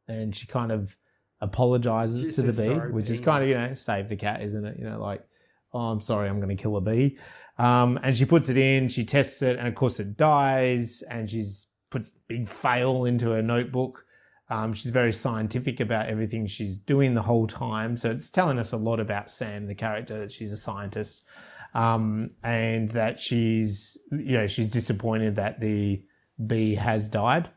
and 0.07 0.37
she 0.37 0.47
kind 0.47 0.71
of 0.71 0.97
apologizes 1.41 2.27
She 2.27 2.33
to 2.33 2.43
the 2.43 2.53
bee, 2.53 2.75
"Sorry, 2.75 2.93
which 2.93 3.09
is 3.09 3.21
kind 3.21 3.43
of, 3.43 3.49
you 3.49 3.55
know, 3.55 3.73
save 3.73 4.09
the 4.09 4.17
cat, 4.17 4.43
isn't 4.43 4.65
it? 4.65 4.79
You 4.79 4.85
know, 4.85 5.01
like, 5.01 5.25
oh, 5.73 5.79
I'm 5.79 6.01
sorry, 6.01 6.29
I'm 6.29 6.41
going 6.41 6.55
to 6.55 6.63
kill 6.63 6.77
a 6.77 6.81
bee. 6.81 7.19
Um, 7.59 7.99
and 8.03 8.15
she 8.15 8.25
puts 8.25 8.49
it 8.49 8.57
in, 8.57 8.89
she 8.89 9.05
tests 9.05 9.41
it, 9.43 9.59
and 9.59 9.67
of 9.67 9.75
course 9.75 9.99
it 9.99 10.17
dies, 10.17 11.03
and 11.11 11.29
she's 11.29 11.68
puts 11.91 12.11
big 12.29 12.49
fail 12.49 13.05
into 13.05 13.31
her 13.31 13.43
notebook. 13.43 14.05
Um, 14.51 14.73
she's 14.73 14.91
very 14.91 15.13
scientific 15.13 15.81
about 15.81 16.09
everything 16.09 16.47
she's 16.47 16.79
doing 16.79 17.15
the 17.15 17.23
whole 17.23 17.47
time. 17.47 17.97
So 17.97 18.11
it's 18.11 18.31
telling 18.31 18.59
us 18.59 18.73
a 18.73 18.77
lot 18.77 19.01
about 19.01 19.31
Sam, 19.31 19.67
the 19.67 19.75
character, 19.75 20.21
that 20.21 20.33
she's 20.33 20.53
a 20.53 20.57
scientist. 20.57 21.27
Um, 21.75 22.31
and 22.43 22.89
that 22.91 23.21
she's, 23.21 23.99
you 24.11 24.39
know, 24.39 24.47
she's 24.47 24.71
disappointed 24.71 25.37
that 25.37 25.61
the 25.61 26.03
bee 26.47 26.75
has 26.77 27.09
died. 27.09 27.51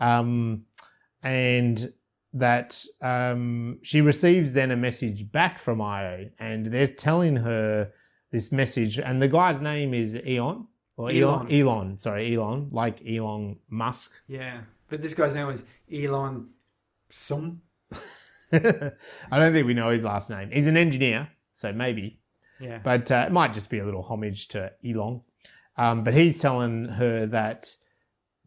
Um, 0.00 0.66
and 1.22 1.92
that 2.34 2.84
um, 3.00 3.78
she 3.82 4.00
receives 4.00 4.52
then 4.52 4.70
a 4.70 4.76
message 4.76 5.30
back 5.32 5.58
from 5.58 5.80
Io, 5.80 6.28
and 6.38 6.66
they're 6.66 6.86
telling 6.86 7.36
her 7.36 7.90
this 8.30 8.52
message, 8.52 8.98
and 8.98 9.22
the 9.22 9.28
guy's 9.28 9.60
name 9.60 9.94
is 9.94 10.16
Eon 10.16 10.66
or 10.98 11.10
Elon. 11.10 11.46
Elon. 11.46 11.52
Elon, 11.52 11.98
sorry, 11.98 12.34
Elon, 12.34 12.68
like 12.72 13.00
Elon 13.08 13.56
Musk. 13.70 14.20
Yeah, 14.26 14.60
but 14.90 15.00
this 15.00 15.14
guy's 15.14 15.34
name 15.34 15.46
was 15.46 15.64
Elon 15.90 16.48
Sum. 17.08 17.62
I 18.52 18.92
don't 19.30 19.52
think 19.52 19.66
we 19.66 19.74
know 19.74 19.90
his 19.90 20.02
last 20.02 20.28
name. 20.28 20.50
He's 20.52 20.66
an 20.66 20.76
engineer, 20.76 21.28
so 21.52 21.72
maybe, 21.72 22.18
Yeah, 22.60 22.80
but 22.82 23.10
uh, 23.10 23.24
it 23.26 23.32
might 23.32 23.54
just 23.54 23.70
be 23.70 23.78
a 23.78 23.84
little 23.84 24.02
homage 24.02 24.48
to 24.48 24.72
Elon. 24.84 25.22
Um, 25.76 26.02
but 26.02 26.12
he's 26.14 26.40
telling 26.40 26.86
her 26.86 27.26
that 27.26 27.74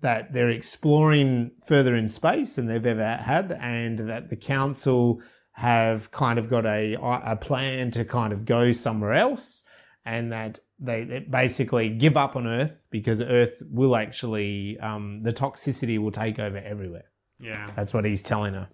that 0.01 0.33
they're 0.33 0.49
exploring 0.49 1.51
further 1.65 1.95
in 1.95 2.07
space 2.07 2.55
than 2.55 2.65
they've 2.65 2.85
ever 2.85 3.15
had, 3.15 3.57
and 3.61 3.97
that 3.99 4.29
the 4.29 4.35
council 4.35 5.21
have 5.53 6.11
kind 6.11 6.37
of 6.37 6.49
got 6.49 6.65
a 6.65 6.95
a 6.95 7.37
plan 7.37 7.91
to 7.91 8.03
kind 8.03 8.33
of 8.33 8.43
go 8.43 8.73
somewhere 8.73 9.13
else, 9.13 9.63
and 10.05 10.31
that 10.31 10.59
they, 10.79 11.03
they 11.03 11.19
basically 11.19 11.89
give 11.89 12.17
up 12.17 12.35
on 12.35 12.47
Earth 12.47 12.87
because 12.89 13.21
Earth 13.21 13.61
will 13.69 13.95
actually 13.95 14.79
um, 14.79 15.21
the 15.23 15.33
toxicity 15.33 15.99
will 15.99 16.11
take 16.11 16.39
over 16.39 16.57
everywhere. 16.57 17.05
yeah. 17.39 17.67
That's 17.75 17.93
what 17.93 18.05
he's 18.05 18.21
telling 18.21 18.53
her. 18.53 18.67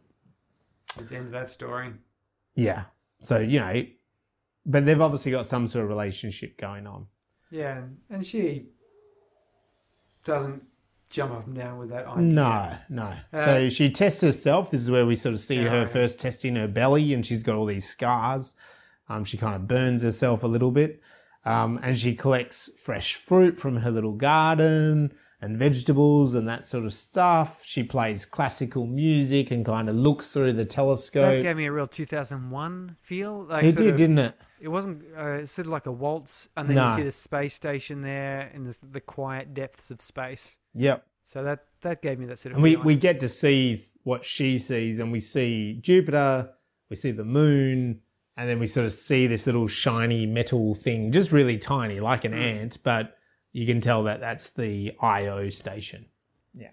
It's 0.98 1.10
the 1.10 1.18
end 1.18 1.28
of 1.28 1.32
that 1.34 1.50
story. 1.50 1.94
Yeah. 2.56 2.86
So, 3.22 3.40
you 3.40 3.60
know, 3.60 3.84
but 4.66 4.86
they've 4.86 5.02
obviously 5.02 5.32
got 5.32 5.46
some 5.46 5.68
sort 5.68 5.84
of 5.84 5.90
relationship 5.90 6.58
going 6.58 6.88
on. 6.88 7.08
Yeah, 7.50 7.84
and 8.10 8.26
she 8.26 8.68
doesn't 10.26 10.64
jump 11.10 11.32
up 11.32 11.48
and 11.48 11.56
down 11.56 11.78
with 11.78 11.90
that 11.90 12.06
idea. 12.06 12.34
No, 12.34 12.76
no. 12.90 13.14
so 13.38 13.70
she 13.70 13.90
tests 13.90 14.22
herself. 14.22 14.72
This 14.72 14.82
is 14.82 14.92
where 14.92 15.06
we 15.06 15.16
sort 15.16 15.34
of 15.34 15.40
see 15.40 15.58
her 15.58 15.88
first 15.88 16.20
testing 16.20 16.56
her 16.56 16.68
belly, 16.68 17.14
and 17.14 17.26
she's 17.26 17.44
got 17.44 17.56
all 17.56 17.66
these 17.66 17.88
scars. 17.88 18.56
Um, 19.08 19.24
she 19.24 19.38
kind 19.38 19.56
of 19.56 19.68
burns 19.68 20.04
herself 20.04 20.44
a 20.44 20.48
little 20.48 20.72
bit. 20.72 21.02
Um, 21.48 21.80
and 21.84 21.98
she 21.98 22.16
collects 22.16 22.70
fresh 22.80 23.16
fruit 23.16 23.58
from 23.58 23.78
her 23.78 23.92
little 23.92 24.14
garden 24.14 25.14
and 25.40 25.58
vegetables 25.58 26.34
and 26.36 26.48
that 26.48 26.66
sort 26.66 26.84
of 26.84 26.92
stuff. 26.92 27.64
She 27.64 27.84
plays 27.84 28.26
classical 28.26 28.86
music 28.88 29.52
and 29.52 29.66
kind 29.66 29.88
of 29.88 29.96
looks 29.96 30.34
through 30.34 30.54
the 30.54 30.66
telescope. 30.66 31.32
That 31.32 31.44
gave 31.44 31.56
me 31.58 31.66
a 31.66 31.72
real 31.72 31.88
2001 31.88 32.96
feel. 33.00 33.46
Like 33.46 33.64
It 33.66 33.78
did, 33.78 33.88
of- 33.90 33.96
didn't 33.96 34.18
it? 34.20 34.36
It 34.60 34.70
wasn't 34.70 35.04
uh, 35.16 35.34
it's 35.34 35.52
sort 35.52 35.68
of 35.68 35.72
like 35.72 35.86
a 35.86 35.92
waltz, 35.92 36.50
and 36.58 36.68
then 36.68 36.78
No. 36.78 36.88
you 36.90 36.96
see 36.96 37.04
the 37.04 37.12
space 37.12 37.54
station 37.54 38.02
there 38.02 38.50
in 38.56 38.64
the, 38.64 38.76
the 38.92 39.00
quiet 39.02 39.54
depths 39.54 39.92
of 39.92 40.02
space. 40.02 40.58
Yep. 40.74 41.06
So 41.24 41.44
that 41.44 41.66
that 41.82 42.02
gave 42.02 42.18
me 42.18 42.26
that 42.26 42.40
sort 42.40 42.54
of 42.54 42.58
And 42.58 42.64
we, 42.64 42.72
feeling. 42.72 42.86
we 42.88 42.96
get 42.96 43.20
to 43.20 43.30
see 43.30 43.80
what 44.04 44.26
she 44.26 44.58
sees, 44.58 45.00
and 45.00 45.12
we 45.12 45.20
see 45.20 45.78
Jupiter, 45.82 46.50
we 46.90 46.96
see 46.96 47.12
the 47.12 47.24
moon, 47.24 48.02
and 48.38 48.48
then 48.48 48.60
we 48.60 48.68
sort 48.68 48.86
of 48.86 48.92
see 48.92 49.28
this 49.28 49.46
little 49.48 49.68
shiny 49.68 50.26
metal 50.26 50.76
thing, 50.76 51.12
just 51.12 51.32
really 51.32 51.58
tiny, 51.58 52.00
like 52.00 52.24
an 52.24 52.34
hmm. 52.34 52.40
ant, 52.40 52.78
but 52.84 53.18
you 53.52 53.66
can 53.66 53.82
tell 53.82 54.04
that 54.04 54.20
that's 54.20 54.50
the 54.50 54.96
IO 55.02 55.50
station. 55.50 56.06
Yeah. 56.54 56.68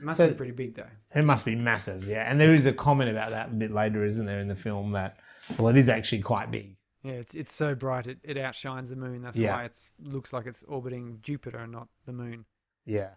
It 0.00 0.04
must 0.04 0.16
so- 0.16 0.28
be 0.28 0.34
pretty 0.34 0.52
big 0.52 0.74
though. 0.74 0.88
It 1.14 1.24
must 1.24 1.44
be 1.44 1.54
massive, 1.54 2.08
yeah. 2.08 2.28
And 2.28 2.40
there 2.40 2.52
is 2.52 2.66
a 2.66 2.72
comment 2.72 3.10
about 3.10 3.30
that 3.30 3.48
a 3.48 3.52
bit 3.52 3.70
later, 3.70 4.04
isn't 4.04 4.26
there, 4.26 4.40
in 4.40 4.48
the 4.48 4.56
film 4.56 4.92
that, 4.92 5.18
well, 5.58 5.68
it 5.68 5.76
is 5.76 5.88
actually 5.88 6.22
quite 6.22 6.50
big. 6.50 6.74
Yeah, 7.04 7.12
it's 7.12 7.34
it's 7.34 7.52
so 7.52 7.74
bright 7.74 8.06
it, 8.06 8.18
it 8.24 8.38
outshines 8.38 8.88
the 8.88 8.96
moon. 8.96 9.20
That's 9.20 9.36
Yeah. 9.36 9.54
why 9.54 9.64
it 9.66 9.78
looks 10.02 10.32
like 10.32 10.46
it's 10.46 10.62
orbiting 10.62 11.18
Jupiter 11.20 11.58
and 11.58 11.70
not 11.70 11.88
the 12.06 12.14
moon. 12.14 12.46
Yeah. 12.86 13.10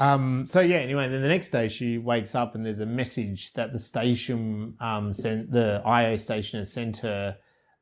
Um, 0.00 0.46
so 0.46 0.60
yeah, 0.60 0.76
anyway, 0.76 1.08
then 1.08 1.22
the 1.22 1.28
next 1.28 1.50
day 1.50 1.68
she 1.68 1.98
wakes 1.98 2.34
up 2.34 2.54
and 2.54 2.64
there's 2.64 2.80
a 2.80 2.86
message 2.86 3.52
that 3.54 3.72
the 3.72 3.78
station 3.78 4.74
um, 4.80 5.12
sent, 5.12 5.50
the 5.50 5.82
IO 5.84 6.16
station 6.16 6.60
has 6.60 6.72
sent 6.72 6.98
her 6.98 7.36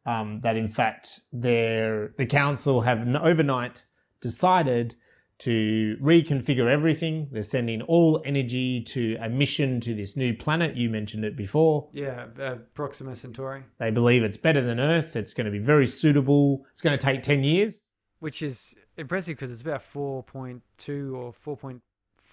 um, 0.06 0.40
that 0.42 0.56
in 0.56 0.68
fact 0.70 1.20
their 1.32 2.12
the 2.16 2.26
council 2.26 2.80
have 2.82 3.06
overnight 3.16 3.84
decided 4.20 4.94
to 5.38 5.98
reconfigure 6.00 6.70
everything. 6.70 7.28
They're 7.30 7.42
sending 7.42 7.82
all 7.82 8.22
energy 8.24 8.80
to 8.84 9.18
a 9.20 9.28
mission 9.28 9.80
to 9.80 9.94
this 9.94 10.16
new 10.16 10.32
planet. 10.32 10.76
You 10.76 10.88
mentioned 10.88 11.26
it 11.26 11.36
before. 11.36 11.90
Yeah, 11.92 12.28
uh, 12.40 12.54
Proxima 12.72 13.14
Centauri, 13.14 13.64
They 13.78 13.90
believe 13.90 14.22
it's 14.22 14.38
better 14.38 14.62
than 14.62 14.80
Earth. 14.80 15.14
It's 15.16 15.34
going 15.34 15.44
to 15.44 15.50
be 15.50 15.58
very 15.58 15.86
suitable. 15.86 16.64
It's 16.72 16.80
going 16.80 16.96
to 16.96 17.04
take 17.04 17.22
ten 17.22 17.44
years. 17.44 17.84
which 18.20 18.40
is 18.40 18.74
impressive 18.96 19.36
because 19.36 19.50
it's 19.50 19.60
about 19.60 19.80
4.2 19.80 21.14
or 21.14 21.32
4.4 21.32 21.80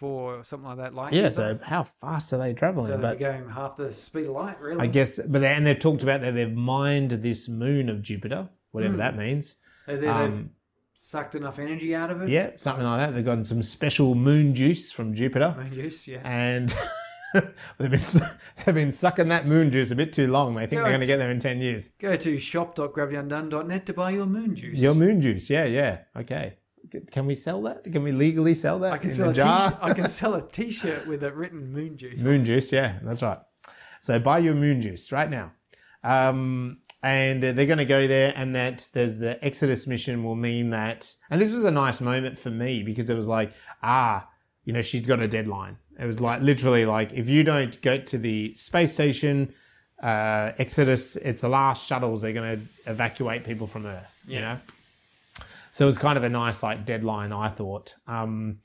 or 0.02 0.44
something 0.44 0.68
like 0.70 0.78
that 0.78 0.94
light. 0.96 1.14
Yeah. 1.14 1.30
So 1.30 1.60
how 1.64 1.84
fast 1.84 2.34
are 2.34 2.38
they 2.38 2.54
traveling? 2.54 2.88
so 2.88 2.98
they're 2.98 3.16
going 3.16 3.50
half 3.50 3.76
the 3.76 3.92
speed 3.92 4.26
of 4.26 4.32
light, 4.32 4.60
really. 4.60 4.80
I 4.82 4.88
guess, 4.88 5.20
but 5.20 5.42
they, 5.42 5.54
and 5.54 5.68
they've 5.68 5.78
talked 5.80 6.02
about 6.04 6.22
that 6.22 6.32
they've 6.32 6.52
mined 6.54 7.12
this 7.12 7.48
moon 7.50 7.90
of 7.90 8.02
Jupiter, 8.02 8.50
whatever 8.72 8.94
Hmm. 8.94 9.00
that 9.00 9.18
means. 9.18 9.58
They- 9.86 9.98
they- 9.98 10.08
Um, 10.08 10.32
they've 10.32 10.46
sucked 10.96 11.36
enough 11.36 11.60
energy 11.60 11.94
out 11.94 12.10
of 12.10 12.22
it. 12.22 12.30
Yeah, 12.30 12.52
something 12.56 12.86
like 12.86 13.00
that. 13.10 13.16
They've 13.16 13.26
gotten 13.26 13.44
some 13.44 13.62
special 13.62 14.16
moon 14.16 14.56
juice 14.56 14.92
from 14.92 15.14
Jupiter, 15.14 15.54
Moon 15.58 15.74
juice, 15.74 16.08
yeah. 16.08 16.22
and 16.24 16.74
they've 17.78 17.92
been 17.92 18.00
they've 18.66 18.76
been 18.76 18.92
sucking 18.92 19.28
that 19.30 19.46
moon 19.48 19.72
juice 19.72 19.92
a 19.92 19.96
bit 19.96 20.14
too 20.14 20.28
long. 20.32 20.54
They 20.56 20.62
think 20.62 20.82
they're 20.84 20.84
going 20.92 21.02
to 21.02 21.08
get 21.08 21.18
there 21.18 21.32
in 21.32 21.40
ten 21.40 21.60
years. 21.62 21.90
Go 22.00 22.16
to 22.16 22.38
shop.gravityundone.net 22.38 23.86
to 23.88 23.94
buy 23.94 24.12
your 24.12 24.26
moon 24.26 24.56
juice. 24.56 24.80
Your 24.80 24.94
moon 24.96 25.20
juice, 25.22 25.50
yeah, 25.50 25.66
yeah, 25.66 26.00
okay. 26.16 26.54
Can 27.12 27.26
we 27.26 27.36
sell 27.36 27.62
that? 27.64 27.84
Can 27.84 28.04
we 28.04 28.12
legally 28.12 28.54
sell 28.54 28.80
that 28.80 28.94
I 28.94 28.98
can 28.98 29.10
in 29.10 29.16
sell 29.16 29.30
a 29.30 29.34
jar? 29.34 29.80
I 29.82 29.94
can 29.94 30.08
sell 30.20 30.36
a 30.36 30.42
t-shirt 30.42 31.08
with 31.08 31.24
a 31.24 31.32
written 31.32 31.72
moon 31.72 31.98
juice. 31.98 32.22
on 32.22 32.30
Moon 32.30 32.46
juice, 32.46 32.72
yeah, 32.72 33.00
that's 33.04 33.24
right. 33.24 33.40
So 34.02 34.20
buy 34.20 34.40
your 34.40 34.54
moon 34.54 34.82
juice 34.82 35.12
right 35.12 35.30
now. 35.30 35.52
Um, 36.04 36.80
and 37.02 37.44
they're 37.44 37.66
going 37.66 37.78
to 37.80 37.86
go 37.86 38.08
there, 38.08 38.34
and 38.36 38.56
that 38.56 38.88
there's 38.94 39.18
the 39.18 39.44
Exodus 39.44 39.88
mission 39.88 40.24
will 40.24 40.36
mean 40.36 40.70
that. 40.70 41.14
And 41.30 41.42
this 41.42 41.52
was 41.52 41.66
a 41.66 41.72
nice 41.72 42.00
moment 42.00 42.40
for 42.40 42.50
me 42.50 42.84
because 42.84 43.10
it 43.10 43.16
was 43.16 43.28
like, 43.28 43.52
ah, 43.82 44.28
you 44.64 44.72
know, 44.72 44.82
she's 44.82 45.06
got 45.06 45.20
a 45.20 45.28
deadline. 45.28 45.78
It 46.00 46.06
was 46.06 46.20
like 46.22 46.42
literally 46.42 46.86
like 46.86 47.12
if 47.14 47.28
you 47.28 47.44
don't 47.44 47.80
go 47.82 47.98
to 47.98 48.18
the 48.18 48.56
space 48.56 48.94
station, 48.94 49.54
uh, 50.02 50.52
Exodus, 50.58 51.16
it's 51.18 51.42
the 51.42 51.50
last 51.50 51.86
shuttles. 51.86 52.22
They're 52.22 52.34
going 52.34 52.60
to 52.60 52.92
evacuate 52.92 53.44
people 53.46 53.68
from 53.68 53.86
Earth. 53.86 54.18
You 54.28 54.40
know. 54.40 54.58
So 55.74 55.86
it 55.86 55.88
was 55.88 55.98
kind 55.98 56.20
of 56.20 56.24
a 56.24 56.30
nice 56.30 56.62
like 56.62 56.86
deadline, 56.86 57.34
I 57.34 57.50
thought. 57.50 57.96
Um, 58.06 58.60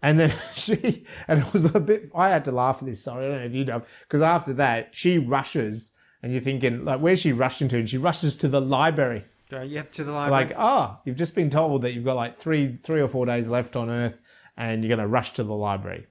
and 0.00 0.18
then 0.18 0.32
she, 0.54 1.04
and 1.28 1.40
it 1.40 1.52
was 1.52 1.74
a 1.74 1.80
bit, 1.80 2.10
I 2.14 2.30
had 2.30 2.46
to 2.46 2.50
laugh 2.50 2.78
at 2.80 2.86
this. 2.86 3.04
Sorry, 3.04 3.26
I 3.26 3.28
don't 3.28 3.38
know 3.40 3.44
if 3.44 3.52
you 3.52 3.64
know, 3.66 3.82
because 4.08 4.22
after 4.22 4.54
that, 4.54 4.96
she 4.96 5.18
rushes, 5.18 5.92
and 6.22 6.32
you're 6.32 6.40
thinking, 6.40 6.86
like, 6.86 7.00
where's 7.00 7.20
she 7.20 7.34
rushing 7.34 7.68
to? 7.68 7.76
And 7.76 7.86
she 7.86 7.98
rushes 7.98 8.36
to 8.36 8.48
the 8.48 8.62
library. 8.62 9.26
Go, 9.50 9.60
yep, 9.60 9.92
to 9.92 10.04
the 10.04 10.12
library. 10.12 10.46
Like, 10.46 10.56
oh, 10.58 10.98
you've 11.04 11.16
just 11.16 11.34
been 11.34 11.50
told 11.50 11.82
that 11.82 11.92
you've 11.92 12.06
got 12.06 12.16
like 12.16 12.38
three, 12.38 12.78
three 12.82 13.02
or 13.02 13.08
four 13.08 13.26
days 13.26 13.48
left 13.48 13.76
on 13.76 13.90
Earth, 13.90 14.16
and 14.56 14.82
you're 14.82 14.96
going 14.96 15.06
to 15.06 15.12
rush 15.12 15.34
to 15.34 15.44
the 15.44 15.54
library. 15.54 16.06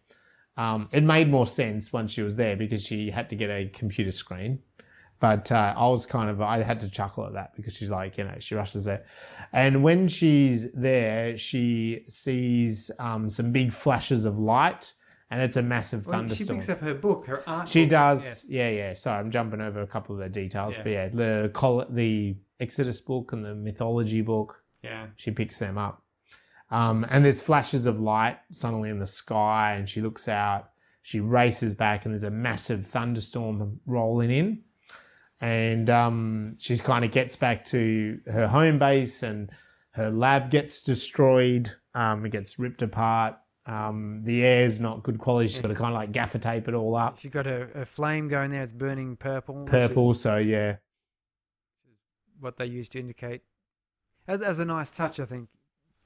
Um, 0.58 0.89
it 0.91 1.01
made 1.01 1.27
more 1.27 1.47
sense 1.47 1.91
once 1.91 2.12
she 2.12 2.21
was 2.21 2.36
there 2.36 2.55
because 2.55 2.86
she 2.86 3.10
had 3.10 3.31
to 3.31 3.36
get 3.36 3.49
a 3.49 3.67
computer 3.69 4.12
screen. 4.12 4.60
But 5.19 5.51
uh, 5.51 5.73
I 5.78 5.88
was 5.88 6.06
kind 6.06 6.30
of, 6.30 6.41
I 6.41 6.62
had 6.62 6.80
to 6.82 6.89
chuckle 6.91 7.25
at 7.25 7.34
that 7.34 7.56
because 7.56 7.75
she's 7.75 7.89
like, 7.89 8.17
you 8.17 8.25
know, 8.25 8.36
she 8.39 8.54
rushes 8.56 8.86
there. 8.86 9.06
And 9.54 9.82
when 9.82 10.08
she's 10.08 10.71
there, 10.73 11.38
she 11.38 12.04
sees 12.08 12.91
um, 12.99 13.30
some 13.30 13.51
big 13.51 13.71
flashes 13.71 14.25
of 14.25 14.38
light 14.38 14.93
and 15.32 15.41
it's 15.41 15.56
a 15.58 15.62
massive 15.62 16.06
Well, 16.06 16.28
she 16.28 16.45
picks 16.45 16.69
up 16.69 16.82
her 16.82 16.93
book, 16.93 17.25
her 17.28 17.41
art. 17.47 17.67
She 17.67 17.84
book. 17.84 17.89
does, 17.91 18.45
yeah, 18.49 18.69
yeah. 18.69 18.93
Sorry, 18.93 19.19
I'm 19.19 19.32
jumping 19.32 19.62
over 19.62 19.82
a 19.82 19.88
couple 19.88 20.15
of 20.15 20.21
the 20.21 20.30
details, 20.30 20.78
Yeah. 20.78 20.84
but 20.84 20.89
yeah, 20.91 21.08
the 21.10 21.51
col- 21.54 21.86
the 21.89 22.36
Exodus 22.60 23.01
book 23.01 23.32
and 23.34 23.43
the 23.43 23.56
mythology 23.56 24.21
book, 24.21 24.62
Yeah. 24.84 25.08
she 25.15 25.32
picks 25.32 25.58
them 25.58 25.78
up. 25.78 26.04
Um, 26.69 27.06
and 27.10 27.23
there's 27.23 27.41
flashes 27.41 27.86
of 27.86 27.99
light 27.99 28.38
suddenly 28.51 28.89
in 28.89 28.99
the 28.99 29.08
sky, 29.08 29.73
and 29.78 29.88
she 29.89 30.01
looks 30.01 30.28
out. 30.28 30.69
She 31.01 31.19
races 31.21 31.73
back, 31.73 32.06
and 32.06 32.13
there's 32.13 32.23
a 32.23 32.32
massive 32.32 32.86
thunderstorm 32.86 33.80
rolling 33.86 34.30
in. 34.32 34.62
And 35.41 35.89
um, 35.89 36.56
she 36.60 36.78
kind 36.78 37.04
of 37.04 37.12
gets 37.12 37.36
back 37.36 37.65
to 37.65 38.19
her 38.26 38.48
home 38.48 38.80
base, 38.80 39.21
and 39.21 39.50
her 39.91 40.10
lab 40.10 40.50
gets 40.50 40.82
destroyed. 40.82 41.71
Um, 41.93 42.26
it 42.26 42.32
gets 42.32 42.58
ripped 42.58 42.82
apart. 42.82 43.36
Um, 43.65 44.21
the 44.24 44.45
air's 44.45 44.80
not 44.80 45.04
good 45.04 45.17
quality. 45.17 45.48
She's 45.48 45.62
got 45.62 45.69
to 45.69 45.76
kind 45.76 45.93
of 45.93 45.95
like 45.95 46.12
gaffer 46.12 46.38
tape 46.38 46.67
it 46.67 46.74
all 46.74 46.95
up. 46.95 47.17
She's 47.17 47.32
got 47.32 47.48
a, 47.48 47.82
a 47.82 47.86
flame 47.86 48.28
going 48.28 48.52
there. 48.52 48.62
It's 48.62 48.74
burning 48.74 49.15
purple. 49.17 49.65
Purple, 49.65 50.13
so 50.13 50.38
yeah. 50.38 50.78
what 52.39 52.58
they 52.58 52.65
use 52.65 52.89
to 52.89 53.00
indicate. 53.00 53.41
As, 54.28 54.41
as 54.41 54.60
a 54.60 54.65
nice 54.65 54.91
touch, 54.91 55.19
I 55.19 55.26
think, 55.26 55.50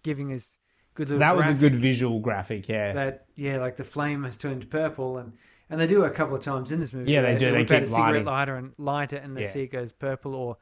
giving 0.04 0.34
us 0.34 0.58
good 0.94 1.10
little 1.10 1.20
That 1.20 1.36
was 1.36 1.48
a 1.48 1.60
good 1.60 1.76
visual 1.76 2.20
graphic, 2.20 2.68
yeah. 2.68 2.94
That 2.94 3.26
yeah, 3.36 3.58
like 3.58 3.78
the 3.78 3.84
flame 3.84 4.24
has 4.24 4.38
turned 4.38 4.70
purple, 4.70 5.18
and 5.18 5.34
and 5.69 5.79
they 5.79 5.88
do 5.88 6.03
a 6.03 6.10
couple 6.10 6.36
of 6.36 6.43
times 6.43 6.71
in 6.71 6.79
this 6.79 6.93
movie. 6.93 7.12
Yeah, 7.12 7.21
they 7.21 7.38
do. 7.38 7.51
They 7.51 7.63
keep 7.65 7.84
a 7.84 7.86
cigarette 7.86 8.08
lighting. 8.12 8.25
lighter 8.25 8.55
and 8.55 8.73
light 8.77 9.13
it, 9.13 9.23
and 9.23 9.36
the 9.38 9.41
Yeah. 9.41 9.47
sea 9.47 9.67
goes 9.67 9.91
purple 9.91 10.36
or 10.36 10.58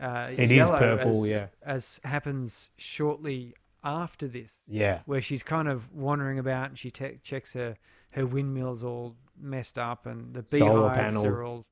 uh, 0.00 0.30
It 0.36 0.50
is 0.52 0.68
purple, 0.68 1.24
as, 1.24 1.28
yeah. 1.28 1.46
as 1.62 2.00
happens 2.04 2.70
shortly 2.76 3.54
after 3.84 4.26
this. 4.28 4.62
yeah. 4.66 5.00
where 5.06 5.20
she's 5.20 5.42
kind 5.42 5.68
of 5.68 5.92
wandering 5.92 6.38
about 6.38 6.68
and 6.70 6.78
she 6.78 6.90
te- 6.90 7.18
checks 7.22 7.54
her 7.54 7.76
her 8.12 8.26
windmills 8.26 8.82
all 8.82 9.16
messed 9.40 9.78
up 9.78 10.06
and 10.06 10.34
the 10.34 10.42
beehives 10.42 10.96
panels. 11.14 11.26
are 11.26 11.42
all 11.44 11.66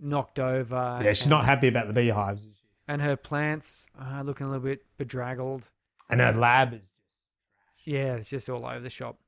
knocked 0.00 0.38
over. 0.40 1.00
Yeah, 1.02 1.10
she's 1.12 1.22
and, 1.22 1.30
not 1.30 1.44
happy 1.44 1.68
about 1.68 1.86
the 1.88 1.92
beehives. 1.92 2.62
And 2.88 3.02
her 3.02 3.16
plants 3.16 3.86
are 3.98 4.24
looking 4.24 4.46
a 4.46 4.50
little 4.50 4.64
bit 4.64 4.84
bedraggled. 4.96 5.70
And 6.08 6.20
her 6.20 6.32
lab 6.32 6.72
is 6.74 6.80
just 6.80 7.86
Yeah, 7.86 8.14
it's 8.14 8.30
just 8.30 8.48
all 8.48 8.64
over 8.66 8.80
the 8.80 8.90
shop. 8.90 9.18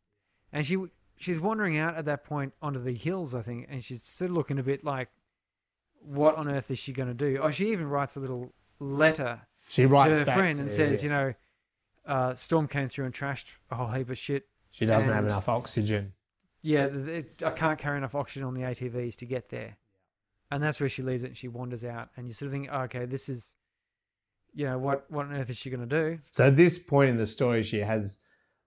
And 0.53 0.65
she 0.67 0.79
she's 1.21 1.39
wandering 1.39 1.77
out 1.79 1.95
at 1.97 2.07
that 2.07 2.25
point 2.25 2.55
onto 2.61 2.81
the 2.81 2.95
hills, 2.95 3.35
I 3.35 3.43
think, 3.43 3.67
and 3.71 3.85
she's 3.85 4.03
sort 4.03 4.31
of 4.31 4.37
looking 4.37 4.59
a 4.59 4.63
bit 4.63 4.83
like, 4.83 5.09
what 6.03 6.35
on 6.37 6.49
earth 6.49 6.71
is 6.71 6.79
she 6.79 6.93
going 6.93 7.09
to 7.09 7.15
do? 7.15 7.39
Oh, 7.43 7.51
she 7.51 7.71
even 7.73 7.89
writes 7.89 8.17
a 8.17 8.21
little 8.21 8.55
letter 8.81 9.43
she 9.69 9.85
writes 9.85 10.15
to 10.15 10.21
her 10.21 10.25
back 10.25 10.37
friend 10.37 10.57
to- 10.57 10.63
and 10.63 10.71
says, 10.71 11.05
you 11.05 11.11
know, 11.11 11.35
uh, 12.07 12.35
storm 12.35 12.67
came 12.67 12.89
through 12.89 13.05
and 13.05 13.15
trashed 13.15 13.53
a 13.71 13.75
whole 13.77 13.89
heap 13.89 14.09
of 14.11 14.19
shit. 14.19 14.49
she 14.71 14.87
doesn't 14.87 15.11
have 15.13 15.25
and- 15.25 15.33
enough 15.33 15.49
oxygen. 15.49 16.15
Yeah, 16.63 16.89
th- 16.89 17.07
th- 17.25 17.43
I 17.45 17.51
can't 17.53 17.79
carry 17.79 17.97
enough 17.99 18.15
oxygen 18.15 18.47
on 18.47 18.55
the 18.55 18.63
ATVs 18.63 19.17
to 19.17 19.27
get 19.27 19.49
there. 19.51 19.77
And 20.51 20.63
that's 20.63 20.81
where 20.81 20.89
she 20.89 21.03
leaves 21.03 21.23
it 21.23 21.29
and 21.29 21.37
she 21.37 21.49
wanders 21.49 21.85
out. 21.85 22.09
And 22.17 22.27
you 22.29 22.35
sort 22.35 22.47
of 22.49 22.53
think, 22.53 22.69
oh, 22.73 22.81
okay, 22.83 23.05
this 23.07 23.29
is, 23.29 23.55
you 24.55 24.65
know, 24.67 24.79
what, 24.79 25.11
what 25.11 25.27
on 25.27 25.35
earth 25.35 25.49
is 25.51 25.57
she 25.57 25.71
going 25.71 25.87
to 25.87 26.03
do? 26.11 26.19
So 26.33 26.47
at 26.47 26.57
this 26.57 26.79
point 26.79 27.11
in 27.11 27.17
the 27.17 27.27
story, 27.27 27.63
she 27.63 27.79
has 27.79 28.19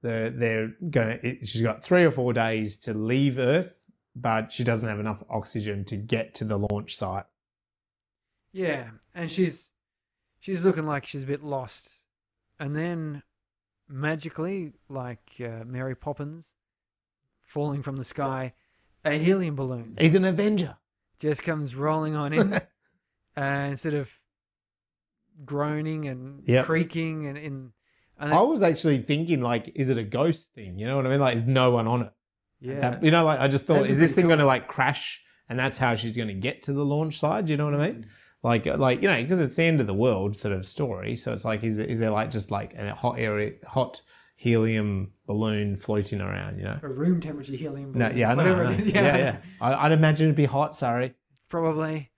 the 0.03 0.31
they're 0.35 0.73
gonna. 0.91 1.17
She's 1.43 1.63
got 1.63 1.83
three 1.83 2.03
or 2.03 2.11
four 2.11 2.31
days 2.33 2.77
to 2.81 2.93
leave 2.93 3.39
Earth, 3.39 3.83
but 4.15 4.51
she 4.51 4.63
doesn't 4.63 4.87
have 4.87 4.99
enough 4.99 5.23
oxygen 5.29 5.83
to 5.85 5.97
get 5.97 6.35
to 6.35 6.43
the 6.45 6.59
launch 6.59 6.95
site. 6.95 7.25
Yeah. 8.51 8.89
And 9.15 9.31
she's, 9.31 9.71
she's 10.39 10.63
looking 10.63 10.85
like 10.85 11.07
she's 11.07 11.23
a 11.23 11.27
bit 11.27 11.43
lost. 11.43 12.03
And 12.59 12.75
then 12.75 13.23
magically, 13.89 14.73
like 14.89 15.31
uh, 15.43 15.63
Mary 15.65 15.95
Poppins 15.95 16.53
falling 17.41 17.81
from 17.81 17.95
the 17.97 18.05
sky, 18.05 18.53
a 19.03 19.17
helium 19.17 19.55
balloon 19.55 19.95
He's 19.99 20.13
an 20.15 20.23
Avenger. 20.25 20.77
just 21.19 21.41
comes 21.43 21.73
rolling 21.75 22.15
on 22.15 22.31
in. 22.33 22.61
and 23.35 23.71
instead 23.71 23.95
of 23.95 24.13
groaning 25.45 26.05
and 26.05 26.47
Yep. 26.47 26.65
creaking 26.65 27.25
and 27.25 27.37
in 27.37 27.71
and 28.19 28.33
I 28.33 28.41
was 28.41 28.63
actually 28.63 28.99
thinking, 28.99 29.41
like, 29.41 29.71
is 29.75 29.89
it 29.89 29.97
a 29.97 30.03
ghost 30.03 30.53
thing? 30.53 30.77
You 30.79 30.87
know 30.87 30.95
what 30.97 31.05
I 31.05 31.09
mean? 31.09 31.19
Like, 31.19 31.35
is 31.35 31.43
no 31.43 31.71
one 31.71 31.87
on 31.87 32.01
it? 32.03 32.13
yeah 32.61 32.79
That- 32.79 33.03
you 33.03 33.11
know, 33.11 33.23
like 33.25 33.39
I 33.39 33.47
just 33.47 33.65
thought, 33.65 33.79
That'd 33.79 33.91
is 33.91 33.97
this 33.97 34.15
thing 34.15 34.27
going 34.27 34.39
to 34.39 34.45
like 34.45 34.67
crash, 34.67 35.21
and 35.49 35.59
that's 35.59 35.77
how 35.77 35.95
she's 35.95 36.15
going 36.15 36.29
to 36.29 36.33
get 36.33 36.63
to 36.63 36.73
the 36.73 36.85
launch 36.85 37.19
side? 37.19 37.49
You 37.49 37.57
know 37.57 37.65
what 37.65 37.75
I 37.75 37.87
mean? 37.87 37.95
Mm. 38.03 38.05
Like, 38.43 38.67
uh, 38.67 38.77
like 38.77 39.01
you 39.01 39.07
know, 39.09 39.21
because 39.21 39.39
it's 39.39 39.55
the 39.55 39.63
end 39.63 39.79
of 39.81 39.87
the 39.87 39.93
world 39.93 40.35
sort 40.35 40.53
of 40.53 40.65
story. 40.65 41.15
So 41.15 41.31
it's 41.33 41.45
like, 41.45 41.63
is 41.63 41.77
is 41.77 41.99
there 41.99 42.11
like 42.11 42.29
just 42.29 42.51
like 42.51 42.73
a 42.75 42.93
hot 42.93 43.17
area, 43.19 43.53
hot 43.65 44.01
helium 44.35 45.11
balloon 45.27 45.77
floating 45.77 46.21
around? 46.21 46.57
You 46.59 46.65
know? 46.65 46.79
a 46.81 46.87
room 46.87 47.19
temperature 47.21 47.55
helium 47.55 47.93
No, 47.93 48.09
yeah, 48.09 48.31
I 48.31 48.35
know. 48.35 48.43
whatever 48.43 48.65
I 48.65 48.67
know. 48.67 48.73
it 48.73 48.79
is 48.81 48.93
Yeah, 48.93 49.17
yeah. 49.17 49.37
I, 49.61 49.73
I'd 49.85 49.91
imagine 49.93 50.27
it'd 50.27 50.35
be 50.35 50.45
hot. 50.45 50.75
Sorry, 50.75 51.13
probably 51.49 52.11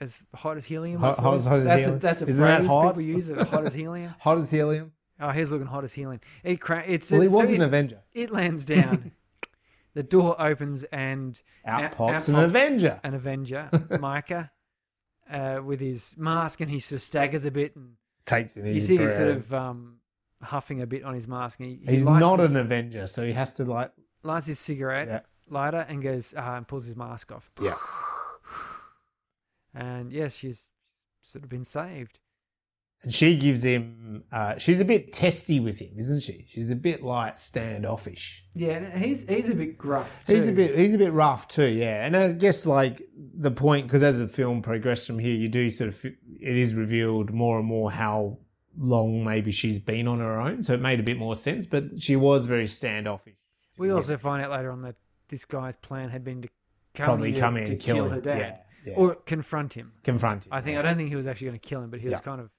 as 0.00 0.22
hot 0.34 0.56
as 0.56 0.64
helium 0.64 1.00
Hot- 1.00 1.18
hot 1.18 1.34
as- 1.34 1.46
hot 1.46 1.58
as 1.60 1.64
that's 1.64 1.80
helium. 1.84 1.96
a, 1.96 2.00
that's 2.00 2.22
a 2.22 2.26
Isn't 2.28 2.42
that 2.44 2.58
phrase 2.60 2.70
hot? 2.70 2.88
people 2.88 3.02
use 3.02 3.30
as 3.30 3.48
hot 3.48 3.64
as 3.66 3.74
helium 3.74 4.14
hot 4.20 4.38
as 4.38 4.50
helium. 4.50 4.92
oh 5.20 5.30
he's 5.30 5.50
looking 5.50 5.66
hot 5.66 5.84
as 5.84 5.92
helium 5.92 6.20
it 6.42 6.60
cra- 6.60 6.84
it's 6.86 7.10
Well, 7.10 7.20
he 7.22 7.28
so 7.28 7.38
was 7.40 7.48
an 7.50 7.54
it, 7.56 7.64
Avenger. 7.64 8.00
it 8.12 8.30
lands 8.30 8.64
down 8.64 9.12
the 9.94 10.02
door 10.02 10.40
opens 10.40 10.84
and 10.84 11.40
Out 11.66 11.84
out- 11.84 11.92
pops 11.96 12.28
out 12.28 12.34
an 12.38 12.44
Avenger. 12.44 13.00
an 13.04 13.14
Avenger 13.14 13.68
Micah 14.00 14.50
uh, 15.30 15.60
with 15.64 15.80
his 15.80 16.16
mask 16.18 16.60
and 16.60 16.70
he 16.70 16.78
sort 16.78 16.96
of 16.98 17.02
staggers 17.02 17.44
a 17.44 17.50
bit 17.50 17.76
and 17.76 17.92
Takes 18.26 18.56
it 18.56 18.64
you 18.66 18.80
see 18.80 18.96
he's 18.96 19.14
sort 19.16 19.28
of 19.28 19.52
um, 19.52 19.96
huffing 20.42 20.80
a 20.82 20.86
bit 20.86 21.02
on 21.04 21.14
his 21.14 21.26
mask 21.28 21.58
and 21.60 21.68
he, 21.68 21.74
he 21.84 21.90
He's 21.92 22.04
not 22.06 22.38
his, 22.38 22.54
an 22.54 22.60
Avenger, 22.60 23.06
so 23.06 23.24
he 23.26 23.32
has 23.32 23.52
to 23.54 23.64
like. 23.64 23.90
lights 24.22 24.46
his 24.46 24.58
cigarette 24.58 25.08
Yeah. 25.08 25.20
lighter 25.48 25.84
and 25.88 26.00
goes 26.02 26.32
uh, 26.34 26.40
and 26.56 26.66
pulls 26.68 26.86
his 26.86 26.96
mask 26.96 27.32
off 27.32 27.50
Yeah. 27.60 27.74
And 29.74 30.12
yes 30.12 30.34
she's 30.36 30.68
sort 31.22 31.44
of 31.44 31.50
been 31.50 31.64
saved 31.64 32.18
And 33.02 33.12
she 33.12 33.36
gives 33.36 33.62
him. 33.64 34.24
Uh, 34.30 34.58
she's 34.58 34.80
a 34.80 34.84
bit 34.84 35.12
testy 35.12 35.58
with 35.60 35.78
him, 35.78 35.94
isn't 35.98 36.20
she? 36.20 36.44
She's 36.48 36.70
a 36.70 36.76
bit 36.76 37.02
like 37.02 37.38
standoffish. 37.38 38.44
yeah 38.54 38.72
and 38.76 39.02
he's 39.02 39.26
he's 39.28 39.48
a 39.50 39.54
bit 39.54 39.78
gruff 39.78 40.24
He's 40.26 40.48
a 40.48 40.52
bit. 40.52 40.76
He's 40.78 40.94
a 40.94 40.98
bit 40.98 41.12
rough 41.12 41.48
too. 41.48 41.68
Yeah, 41.68 42.04
and 42.04 42.16
I 42.16 42.32
guess 42.32 42.66
like 42.66 43.00
the 43.16 43.50
point 43.50 43.86
because 43.86 44.02
as 44.02 44.18
the 44.18 44.28
film 44.28 44.60
progressed 44.62 45.06
from 45.06 45.18
here, 45.18 45.34
you 45.36 45.48
do 45.48 45.70
sort 45.70 45.88
of. 45.88 46.04
It 46.04 46.56
is 46.56 46.74
revealed 46.74 47.32
more 47.32 47.58
and 47.58 47.66
more 47.66 47.90
how 47.90 48.38
long 48.76 49.24
maybe 49.24 49.50
she's 49.50 49.78
been 49.78 50.06
on 50.06 50.20
her 50.20 50.40
own, 50.40 50.62
so 50.62 50.74
it 50.74 50.80
made 50.80 51.00
a 51.00 51.02
bit 51.02 51.18
more 51.18 51.34
sense. 51.36 51.66
But 51.66 52.00
she 52.00 52.16
was 52.16 52.46
very 52.46 52.66
standoffish. 52.66 53.34
we 53.78 53.90
also 53.90 54.16
find 54.18 54.42
out 54.44 54.50
later 54.50 54.70
on 54.70 54.82
that 54.82 54.96
this 55.28 55.44
guy's 55.44 55.76
plan 55.76 56.08
had 56.10 56.22
been 56.24 56.42
to 56.42 56.48
come 56.94 57.06
Probably 57.06 57.32
here 57.32 57.40
come 57.40 57.56
in 57.56 57.64
to 57.66 57.72
and 57.72 57.80
kill, 57.80 57.94
kill 57.96 58.08
her 58.10 58.20
dad 58.20 58.38
Yeah, 58.38 58.56
yeah. 58.84 58.94
or 58.96 59.14
confront 59.14 59.74
him 59.74 59.92
confront 60.04 60.46
him. 60.46 60.52
I 60.52 60.60
think 60.60 60.78
I 60.78 60.82
don't 60.82 60.96
think 60.96 61.08
he 61.10 61.16
was 61.16 61.26
actually 61.26 61.48
going 61.48 61.60
to 61.60 61.68
kill 61.68 61.82
him, 61.82 61.90
but 61.90 62.00
he 62.00 62.08
was 62.08 62.18
Yeah. 62.18 62.22
kind 62.24 62.40
of 62.40 62.50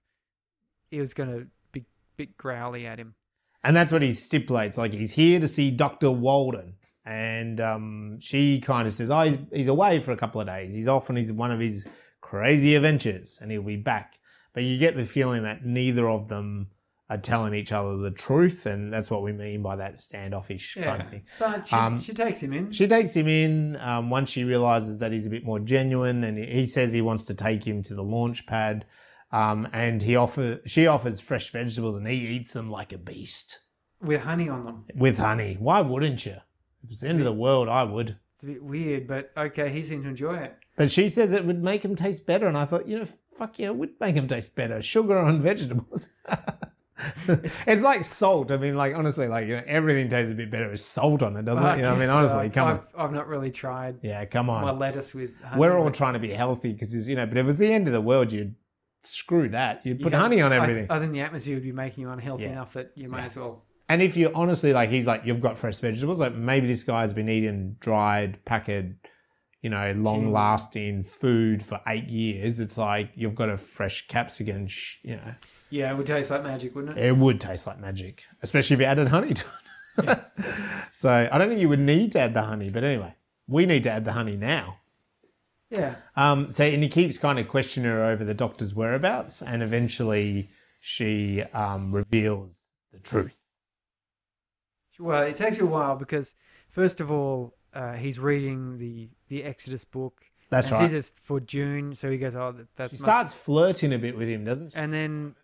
he 0.89 0.99
was 0.99 1.13
going 1.13 1.29
to 1.29 1.47
be 1.71 1.85
bit 2.17 2.37
growly 2.37 2.85
at 2.85 2.99
him. 2.99 3.15
And 3.63 3.75
that's 3.75 3.91
what 3.91 4.01
he 4.01 4.13
stipulates. 4.13 4.77
Like 4.77 4.93
he's 4.93 5.13
here 5.13 5.39
to 5.39 5.47
see 5.47 5.71
Dr. 5.71 6.11
Walden. 6.11 6.75
And 7.05 7.59
um, 7.59 8.17
she 8.19 8.59
kind 8.61 8.87
of 8.87 8.93
says, 8.93 9.09
Oh, 9.09 9.21
he's, 9.21 9.37
he's 9.51 9.67
away 9.67 9.99
for 9.99 10.11
a 10.11 10.17
couple 10.17 10.41
of 10.41 10.47
days. 10.47 10.73
He's 10.73 10.87
off 10.87 11.09
on 11.09 11.15
his 11.15 11.31
one 11.31 11.51
of 11.51 11.59
his 11.59 11.87
crazy 12.21 12.75
adventures 12.75 13.39
and 13.41 13.51
he'll 13.51 13.63
be 13.63 13.75
back. 13.77 14.19
But 14.53 14.63
you 14.63 14.77
get 14.77 14.95
the 14.95 15.05
feeling 15.05 15.43
that 15.43 15.65
neither 15.65 16.09
of 16.09 16.27
them 16.27 16.67
are 17.11 17.17
telling 17.17 17.53
each 17.53 17.71
other 17.73 17.97
the 17.97 18.09
truth, 18.11 18.65
and 18.65 18.91
that's 18.91 19.11
what 19.11 19.21
we 19.21 19.33
mean 19.33 19.61
by 19.61 19.75
that 19.75 19.99
standoffish 19.99 20.75
kind 20.75 21.01
of 21.01 21.09
thing. 21.09 21.23
But 21.39 21.67
she, 21.67 21.75
Um, 21.75 21.99
she 21.99 22.13
takes 22.13 22.41
him 22.41 22.53
in. 22.53 22.71
She 22.71 22.87
takes 22.87 23.13
him 23.15 23.27
in 23.27 23.75
um, 23.81 24.09
once 24.09 24.29
she 24.29 24.43
realizes 24.45 24.99
that 24.99 25.11
he's 25.11 25.27
a 25.27 25.29
bit 25.29 25.43
more 25.43 25.59
genuine, 25.59 26.23
and 26.23 26.37
he- 26.37 26.45
he 26.45 26.65
says 26.65 26.93
he 26.93 27.01
wants 27.01 27.25
to 27.25 27.35
take 27.35 27.67
him 27.67 27.83
to 27.83 27.93
the 27.93 28.03
launch 28.03 28.45
pad. 28.47 28.85
Um, 29.33 29.67
and 29.71 30.01
he 30.03 30.15
offer 30.15 30.59
she 30.65 30.87
offers 30.87 31.19
fresh 31.21 31.51
vegetables, 31.51 31.95
and 31.97 32.07
he 32.07 32.15
eats 32.15 32.53
them 32.53 32.69
like 32.71 32.91
a 32.93 32.97
beast 32.97 33.59
with 34.01 34.21
honey 34.21 34.49
on 34.49 34.63
them. 34.63 34.85
with 34.95 35.17
honey. 35.17 35.57
Why 35.59 35.81
wouldn't 35.81 36.25
you? 36.25 36.37
If 36.83 36.89
it's 36.91 36.99
the 37.01 37.09
end 37.09 37.19
of 37.19 37.25
the 37.25 37.33
world, 37.33 37.69
I 37.69 37.83
would. 37.83 38.17
It's 38.35 38.43
a 38.43 38.47
bit 38.47 38.63
weird, 38.63 39.07
but 39.07 39.31
okay, 39.37 39.69
he 39.69 39.81
seemed 39.83 40.03
to 40.03 40.09
enjoy 40.09 40.35
it. 40.37 40.55
But 40.75 40.89
she 40.91 41.09
says 41.09 41.31
it 41.31 41.45
would 41.45 41.61
make 41.63 41.83
him 41.85 41.95
taste 41.95 42.25
better, 42.25 42.47
and 42.47 42.57
I 42.57 42.65
thought, 42.65 42.87
you 42.87 42.99
know, 42.99 43.07
fuck 43.37 43.59
yeah, 43.59 43.67
it 43.67 43.75
would 43.75 43.99
make 43.99 44.15
him 44.15 44.27
taste 44.27 44.55
better. 44.55 44.81
Sugar 44.81 45.17
on 45.19 45.41
vegetables. 45.41 46.09
it's 47.27 47.81
like 47.81 48.03
salt. 48.03 48.51
I 48.51 48.57
mean, 48.57 48.75
like 48.75 48.95
honestly, 48.95 49.27
like 49.27 49.47
you 49.47 49.55
know, 49.57 49.63
everything 49.67 50.09
tastes 50.09 50.31
a 50.31 50.35
bit 50.35 50.49
better 50.51 50.69
with 50.69 50.79
salt 50.79 51.23
on 51.23 51.35
it, 51.37 51.45
doesn't 51.45 51.65
it? 51.65 51.77
You 51.77 51.83
know, 51.83 51.93
I 51.95 51.97
mean, 51.99 52.09
honestly, 52.09 52.49
come 52.49 52.67
I've, 52.67 52.77
on. 52.77 52.85
I've 52.97 53.11
not 53.13 53.27
really 53.27 53.51
tried 53.51 53.99
Yeah, 54.01 54.23
come 54.25 54.49
on. 54.49 54.63
my 54.63 54.71
lettuce 54.71 55.13
with 55.15 55.31
honey. 55.41 55.59
We're 55.59 55.77
all 55.77 55.91
trying 55.91 56.13
to 56.13 56.19
be 56.19 56.29
healthy 56.31 56.73
because, 56.73 57.07
you 57.09 57.15
know, 57.15 57.25
but 57.25 57.37
if 57.37 57.43
it 57.43 57.47
was 57.47 57.57
the 57.57 57.71
end 57.73 57.87
of 57.87 57.93
the 57.93 58.01
world, 58.01 58.31
you'd 58.31 58.55
screw 59.03 59.49
that. 59.49 59.85
You'd 59.85 60.01
put 60.01 60.13
honey 60.13 60.41
on 60.41 60.53
I- 60.53 60.57
everything. 60.57 60.87
I, 60.89 60.99
think 60.99 61.11
the 61.13 61.21
atmosphere 61.21 61.55
would 61.55 61.63
be 61.63 61.71
making 61.71 62.03
you 62.03 62.09
unhealthy 62.11 62.43
Yeah. 62.43 62.51
enough 62.51 62.73
that 62.73 62.91
you 62.95 63.09
might 63.09 63.19
Yeah. 63.19 63.25
as 63.25 63.35
well. 63.35 63.63
and 63.89 64.01
if 64.01 64.15
you 64.15 64.31
honestly, 64.35 64.71
like, 64.73 64.89
he's 64.89 65.07
like, 65.07 65.23
you've 65.25 65.41
got 65.41 65.57
fresh 65.57 65.79
vegetables, 65.79 66.19
like 66.21 66.33
maybe 66.35 66.67
this 66.67 66.83
guy's 66.83 67.11
been 67.13 67.27
eating 67.29 67.77
dried, 67.79 68.43
packed, 68.45 68.69
you 68.69 69.69
know, 69.69 69.91
long 69.97 70.31
lasting 70.31 71.03
food 71.03 71.63
for 71.65 71.79
eight 71.87 72.09
years. 72.09 72.59
It's 72.59 72.77
like 72.77 73.09
you've 73.15 73.35
got 73.35 73.49
a 73.49 73.57
fresh 73.57 74.07
capsicum, 74.07 74.67
sh- 74.67 74.99
you 75.03 75.15
know, 75.17 75.33
Yeah, 75.71 75.91
it 75.91 75.97
would 75.97 76.05
taste 76.05 76.29
like 76.29 76.43
magic, 76.43 76.75
wouldn't 76.75 76.97
it? 76.97 77.05
it 77.07 77.17
would 77.17 77.41
taste 77.41 77.65
like 77.65 77.79
magic, 77.79 78.25
especially 78.43 78.75
if 78.75 78.79
you 78.81 78.85
added 78.85 79.07
honey 79.07 79.33
to 79.33 79.45
it. 79.99 80.19
so 80.91 81.29
I 81.31 81.37
don't 81.37 81.47
think 81.47 81.61
you 81.61 81.69
would 81.69 81.79
need 81.79 82.11
to 82.11 82.19
add 82.19 82.33
the 82.33 82.43
honey, 82.43 82.69
but 82.69 82.83
anyway, 82.83 83.15
we 83.47 83.65
need 83.65 83.83
to 83.83 83.91
add 83.91 84.05
the 84.05 84.11
honey 84.11 84.35
now. 84.35 84.77
Yeah. 85.69 85.95
Um, 86.15 86.49
so, 86.49 86.65
and 86.65 86.83
he 86.83 86.89
keeps 86.89 87.17
kind 87.17 87.39
of 87.39 87.47
questioning 87.47 87.89
her 87.89 88.03
over 88.03 88.25
the 88.25 88.33
doctor's 88.33 88.75
whereabouts, 88.75 89.41
and 89.41 89.63
eventually 89.63 90.49
she 90.79 91.41
um, 91.53 91.93
reveals 91.93 92.65
the 92.91 92.99
truth. 92.99 93.39
Well, 94.99 95.23
it 95.23 95.35
takes 95.35 95.57
you 95.57 95.65
a 95.65 95.69
while 95.69 95.95
because, 95.95 96.35
first 96.69 96.99
of 97.01 97.11
all, 97.11 97.55
uh, 97.73 97.93
he's 97.93 98.19
reading 98.19 98.77
the 98.77 99.09
the 99.29 99.43
Exodus 99.43 99.85
book. 99.85 100.25
That's 100.49 100.67
and 100.69 100.81
right. 100.81 100.89
says 100.89 100.93
it's 100.93 101.19
for 101.19 101.39
June, 101.39 101.95
so 101.95 102.11
he 102.11 102.17
goes, 102.17 102.35
"Oh, 102.35 102.51
that, 102.51 102.75
that 102.75 102.89
She 102.89 102.95
must 102.95 103.03
starts 103.03 103.33
flirting 103.33 103.93
a 103.93 103.97
bit 103.97 104.17
with 104.17 104.27
him, 104.27 104.43
doesn't 104.43 104.73
she? 104.73 104.77
and 104.77 104.93
then 104.93 105.35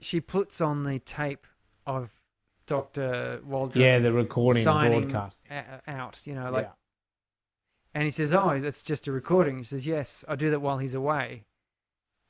she 0.00 0.20
puts 0.20 0.60
on 0.60 0.82
the 0.84 0.98
tape 0.98 1.46
of 1.86 2.12
Doctor 2.66 3.40
Walden 3.44 3.80
Yeah, 3.80 3.98
the 3.98 4.12
recording 4.12 4.62
signing 4.62 5.08
broadcast. 5.10 5.42
a- 5.50 5.80
out. 5.90 6.26
You 6.26 6.34
know, 6.34 6.50
like, 6.50 6.66
yeah. 6.66 6.72
and 7.94 8.04
he 8.04 8.10
says, 8.10 8.32
"Oh, 8.32 8.50
it's 8.50 8.82
just 8.82 9.06
a 9.08 9.12
recording." 9.12 9.58
She 9.58 9.64
says, 9.64 9.86
"Yes, 9.86 10.24
I 10.28 10.36
do 10.36 10.50
that 10.50 10.60
while 10.60 10.78
he's 10.78 10.94
away." 10.94 11.44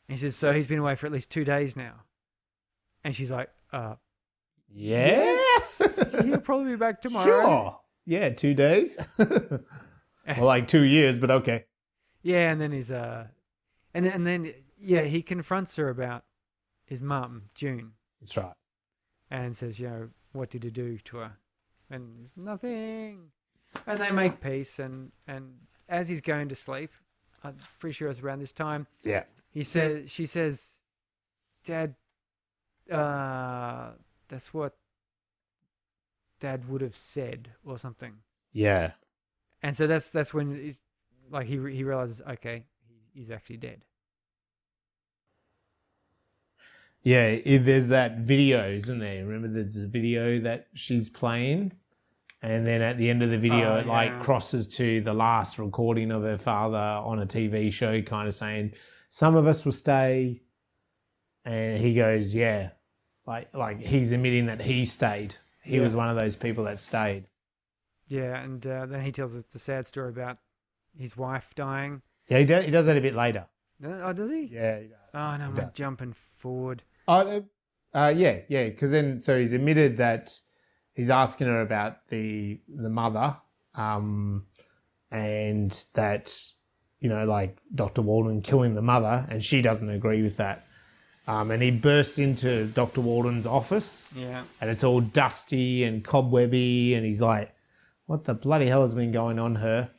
And 0.09 0.17
he 0.17 0.21
says, 0.21 0.37
"So 0.37 0.53
he's 0.53 0.67
been 0.67 0.79
away 0.79 0.95
for 0.95 1.07
at 1.07 1.13
least 1.13 1.31
two 1.31 1.45
days 1.45 1.77
now," 1.77 2.05
and 3.05 3.15
she's 3.17 3.31
like, 3.33 3.51
"Uh, 3.73 3.97
Yes. 4.71 5.83
he'll 6.25 6.41
probably 6.41 6.73
be 6.73 6.77
back 6.77 7.01
tomorrow." 7.03 7.25
Sure. 7.25 7.81
Yeah, 8.07 8.31
two 8.31 8.55
days. 8.55 8.99
well, 9.19 9.61
like 10.39 10.67
two 10.69 10.83
years, 10.83 11.19
but 11.19 11.31
okay. 11.31 11.65
Yeah, 12.23 12.51
and 12.53 12.61
then 12.61 12.73
he's 12.73 12.91
uh, 12.91 13.27
and 13.93 14.07
and 14.07 14.27
then 14.27 14.53
yeah, 14.79 15.03
he 15.03 15.21
confronts 15.23 15.77
her 15.77 15.89
about 15.89 16.25
his 16.89 17.03
mum, 17.03 17.43
June, 17.55 17.93
That's 18.21 18.37
right. 18.37 18.55
and 19.31 19.55
says, 19.55 19.79
you 19.79 19.89
know, 19.89 20.09
what 20.33 20.51
did 20.51 20.65
he 20.65 20.71
do 20.71 20.97
to 20.99 21.19
her? 21.19 21.33
And 21.91 22.21
it's 22.23 22.37
nothing. 22.37 23.31
And 23.87 23.99
they 23.99 24.11
make 24.11 24.41
peace, 24.41 24.79
and 24.79 25.13
and 25.27 25.55
as 25.89 26.09
he's 26.09 26.23
going 26.23 26.49
to 26.49 26.55
sleep, 26.55 26.91
I'm 27.45 27.57
pretty 27.79 27.93
sure 27.95 28.09
it's 28.09 28.21
around 28.21 28.41
this 28.41 28.53
time. 28.53 28.87
Yeah. 29.03 29.25
He 29.51 29.63
says, 29.63 30.11
she 30.11 30.25
says, 30.27 30.81
Dad, 31.65 31.95
uh, 32.91 33.91
that's 34.29 34.53
what 34.55 34.77
Dad 36.41 36.69
would 36.69 36.81
have 36.81 36.97
said, 36.97 37.51
or 37.65 37.77
something. 37.79 38.15
Yeah. 38.53 38.93
And 39.63 39.77
so 39.77 39.87
that's 39.87 40.09
that's 40.09 40.33
when 40.33 40.55
he's 40.55 40.81
like 41.31 41.47
he 41.47 41.57
he 41.71 41.85
realizes, 41.85 42.23
okay, 42.27 42.65
he's 43.13 43.31
actually 43.31 43.59
dead. 43.59 43.85
Yeah, 47.09 47.39
i 47.47 47.57
there's 47.57 47.89
that 47.89 48.19
video, 48.19 48.69
isn't 48.71 48.99
there? 48.99 49.25
Remember, 49.25 49.49
there's 49.49 49.79
a 49.79 49.87
video 49.87 50.41
that 50.41 50.67
she's 50.75 51.09
playing, 51.09 51.73
and 52.43 52.67
then 52.67 52.83
at 52.83 52.99
the 52.99 53.09
end 53.09 53.23
of 53.23 53.31
the 53.31 53.39
video, 53.39 53.77
Oh, 53.77 53.79
it 53.79 53.87
like 53.87 54.21
crosses 54.23 54.69
to 54.77 55.01
the 55.01 55.15
last 55.15 55.59
recording 55.59 56.11
of 56.11 56.23
her 56.23 56.37
father 56.37 56.77
on 56.77 57.19
a 57.19 57.25
TV 57.25 57.73
show, 57.73 58.03
kind 58.03 58.29
of 58.29 58.35
saying, 58.35 58.75
"Some 59.09 59.37
of 59.37 59.47
us 59.47 59.65
will 59.65 59.73
stay," 59.73 60.43
and 61.47 61.83
he 61.83 61.95
goes, 61.95 62.35
"Yeah," 62.35 62.73
like 63.27 63.55
like 63.55 63.81
he's 63.81 64.13
admitting 64.13 64.45
that 64.45 64.61
he 64.61 64.85
stayed. 64.85 65.35
He 65.63 65.77
Yeah. 65.77 65.85
was 65.85 65.95
one 65.95 66.11
of 66.11 66.19
those 66.19 66.37
people 66.37 66.65
that 66.65 66.79
stayed. 66.79 67.25
Yeah, 68.09 68.37
and 68.39 68.67
uh, 68.67 68.85
then 68.85 69.01
he 69.01 69.13
tells 69.13 69.35
us 69.35 69.45
the 69.45 69.59
sad 69.59 69.87
story 69.87 70.11
about 70.11 70.37
his 70.95 71.17
wife 71.17 71.55
dying. 71.55 72.03
Yeah, 72.29 72.41
he 72.41 72.45
does, 72.45 72.65
he 72.67 72.71
does 72.71 72.85
that 72.85 72.99
a 72.99 73.01
bit 73.01 73.15
later. 73.15 73.47
Oh, 73.83 74.13
does 74.13 74.31
he? 74.31 74.43
Yeah, 74.53 74.81
he 74.81 74.89
does. 74.89 74.99
Oh 75.15 75.37
no, 75.39 75.45
I'm 75.47 75.55
does. 75.55 75.73
jumping 75.73 76.13
forward. 76.13 76.83
Oh, 77.09 77.43
uh, 77.95 78.13
yeah, 78.15 78.41
yeah. 78.49 78.69
Because 78.69 78.91
then, 78.91 79.21
so 79.21 79.39
he's 79.39 79.53
admitted 79.55 79.97
that 79.97 80.39
he's 80.93 81.11
asking 81.11 81.47
her 81.49 81.63
about 81.63 82.07
the 82.09 82.61
the 82.69 82.91
mother, 82.91 83.37
um, 83.75 84.45
and 85.11 85.71
that 85.95 86.37
you 87.01 87.09
know, 87.09 87.25
like 87.25 87.57
Doctor 87.75 88.03
Walden 88.03 88.43
killing 88.43 88.75
the 88.75 88.83
mother, 88.83 89.27
and 89.31 89.43
she 89.43 89.63
doesn't 89.63 89.89
agree 89.89 90.23
with 90.23 90.37
that. 90.37 90.65
Um, 91.27 91.51
and 91.51 91.63
he 91.63 91.71
bursts 91.71 92.19
into 92.19 92.67
Doctor 92.67 93.01
Walden's 93.03 93.47
office, 93.47 94.11
Yeah. 94.17 94.43
and 94.61 94.71
it's 94.71 94.83
all 94.83 95.01
dusty 95.01 95.85
and 95.85 96.03
cobwebby, 96.03 96.95
and 96.95 97.05
he's 97.07 97.21
like, 97.21 97.55
"What 98.07 98.25
the 98.25 98.35
bloody 98.35 98.67
hell 98.67 98.83
has 98.83 98.95
been 98.95 99.13
going 99.13 99.39
on 99.39 99.57
here?" 99.57 99.91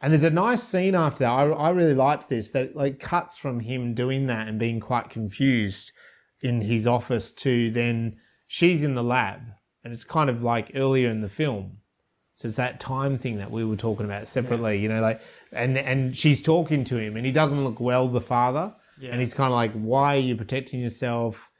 And 0.00 0.12
there's 0.12 0.22
a 0.24 0.30
nice 0.30 0.62
scene 0.62 0.94
after 0.94 1.24
that. 1.24 1.30
I, 1.32 1.42
I 1.48 1.70
really 1.70 1.94
liked 1.94 2.28
this 2.28 2.50
that 2.52 2.76
like 2.76 3.00
cuts 3.00 3.36
from 3.36 3.60
him 3.60 3.94
doing 3.94 4.26
that 4.28 4.46
and 4.46 4.58
being 4.58 4.78
quite 4.78 5.10
confused 5.10 5.90
in 6.40 6.60
his 6.60 6.86
office 6.86 7.32
to 7.32 7.70
then 7.70 8.16
she's 8.46 8.82
in 8.82 8.94
the 8.94 9.02
lab, 9.02 9.40
and 9.84 9.92
it's 9.92 10.04
kind 10.04 10.30
of 10.30 10.42
like 10.42 10.72
earlier 10.74 11.08
in 11.10 11.20
the 11.20 11.28
film. 11.28 11.78
So 12.36 12.46
it's 12.46 12.56
that 12.56 12.78
time 12.78 13.18
thing 13.18 13.38
that 13.38 13.50
we 13.50 13.64
were 13.64 13.76
talking 13.76 14.06
about 14.06 14.28
separately, 14.28 14.78
you 14.78 14.88
know, 14.88 15.00
like 15.00 15.20
and 15.52 15.76
and 15.76 16.16
she's 16.16 16.40
talking 16.40 16.84
to 16.84 16.96
him, 16.96 17.16
and 17.16 17.26
he 17.26 17.32
doesn't 17.32 17.64
look 17.64 17.80
well, 17.80 18.06
the 18.08 18.20
father, 18.20 18.74
Yeah. 19.00 19.10
and 19.10 19.20
he's 19.20 19.34
kind 19.34 19.48
of 19.48 19.54
like, 19.54 19.72
"Why 19.72 20.14
are 20.16 20.20
you 20.20 20.36
protecting 20.36 20.80
yourself?" 20.80 21.50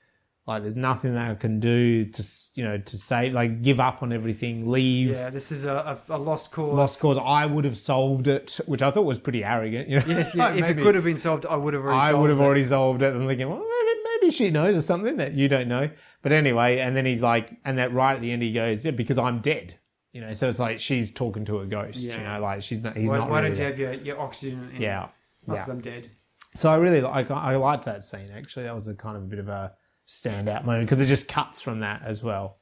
Like, 0.46 0.62
there's 0.62 0.76
nothing 0.76 1.12
that 1.12 1.30
I 1.30 1.34
can 1.34 1.60
do 1.60 2.06
to, 2.06 2.24
you 2.54 2.64
know, 2.64 2.78
to 2.78 2.96
save, 2.96 3.34
like, 3.34 3.60
give 3.60 3.80
up 3.80 4.02
on 4.02 4.14
everything, 4.14 4.70
leave, 4.70 5.10
Yeah, 5.10 5.28
this 5.28 5.52
is 5.52 5.66
a, 5.66 6.00
a, 6.08 6.14
a 6.14 6.16
lost 6.16 6.52
cause. 6.52 6.72
lost 6.72 7.00
cause. 7.00 7.18
I 7.18 7.44
would 7.44 7.66
have 7.66 7.76
solved 7.76 8.28
it, 8.28 8.58
which 8.64 8.80
I 8.80 8.90
thought 8.90 9.04
was 9.04 9.18
pretty 9.18 9.44
arrogant. 9.44 9.90
You 9.90 9.98
know, 10.00 10.06
Yes, 10.06 10.34
yeah. 10.36 10.44
Like, 10.44 10.54
if 10.54 10.60
maybe 10.62 10.80
it 10.80 10.84
could 10.84 10.94
have 10.94 11.04
been 11.04 11.18
solved, 11.18 11.44
I 11.44 11.54
would 11.54 11.74
have 11.74 11.82
already 11.82 11.98
I 11.98 12.10
solved 12.12 12.22
would 12.22 12.30
have 12.30 12.40
it. 12.40 12.42
already 12.44 12.62
solved 12.62 13.02
it. 13.02 13.12
And 13.14 13.28
thinking, 13.28 13.46
well, 13.46 13.58
maybe, 13.58 13.87
maybe 14.28 14.36
she 14.36 14.50
knows 14.50 14.76
or 14.76 14.82
something 14.82 15.16
that 15.16 15.32
you 15.34 15.48
don't 15.48 15.68
know. 15.68 15.90
But 16.22 16.32
anyway, 16.32 16.78
and 16.78 16.96
then 16.96 17.06
he's 17.06 17.22
like, 17.22 17.50
and 17.64 17.78
that 17.78 17.92
right 17.92 18.14
at 18.14 18.20
the 18.20 18.30
end, 18.32 18.42
he 18.42 18.52
goes, 18.52 18.84
yeah, 18.84 18.90
because 18.92 19.18
I'm 19.18 19.40
dead. 19.40 19.74
You 20.12 20.22
know, 20.22 20.32
so 20.32 20.48
it's 20.48 20.58
like 20.58 20.80
she's 20.80 21.12
talking 21.12 21.44
to 21.46 21.60
a 21.60 21.66
ghost. 21.66 22.00
You 22.02 22.18
know, 22.22 22.40
like 22.40 22.62
she's 22.62 22.82
not. 22.82 22.96
He's 22.96 23.08
Why, 23.08 23.18
not. 23.18 23.30
why 23.30 23.40
really 23.42 23.54
don't 23.54 23.58
you 23.78 23.84
there. 23.84 23.92
have 23.92 24.04
your, 24.04 24.14
your 24.14 24.20
oxygen 24.20 24.70
in? 24.74 24.82
Yeah, 24.82 25.08
Oh, 25.48 25.54
yeah. 25.54 25.64
I'm 25.68 25.80
dead. 25.80 26.10
So 26.54 26.70
I 26.72 26.76
really 26.76 27.00
like. 27.00 27.30
I 27.30 27.56
liked 27.56 27.84
that 27.84 28.02
scene 28.04 28.30
actually. 28.34 28.64
That 28.64 28.74
was 28.74 28.88
a 28.88 28.94
kind 28.94 29.16
of 29.16 29.22
a 29.22 29.26
bit 29.26 29.38
of 29.38 29.48
a 29.48 29.74
standout 30.06 30.64
moment 30.64 30.86
because 30.86 31.00
it 31.00 31.06
just 31.06 31.28
cuts 31.28 31.60
from 31.60 31.80
that 31.80 32.02
as 32.04 32.22
well. 32.22 32.56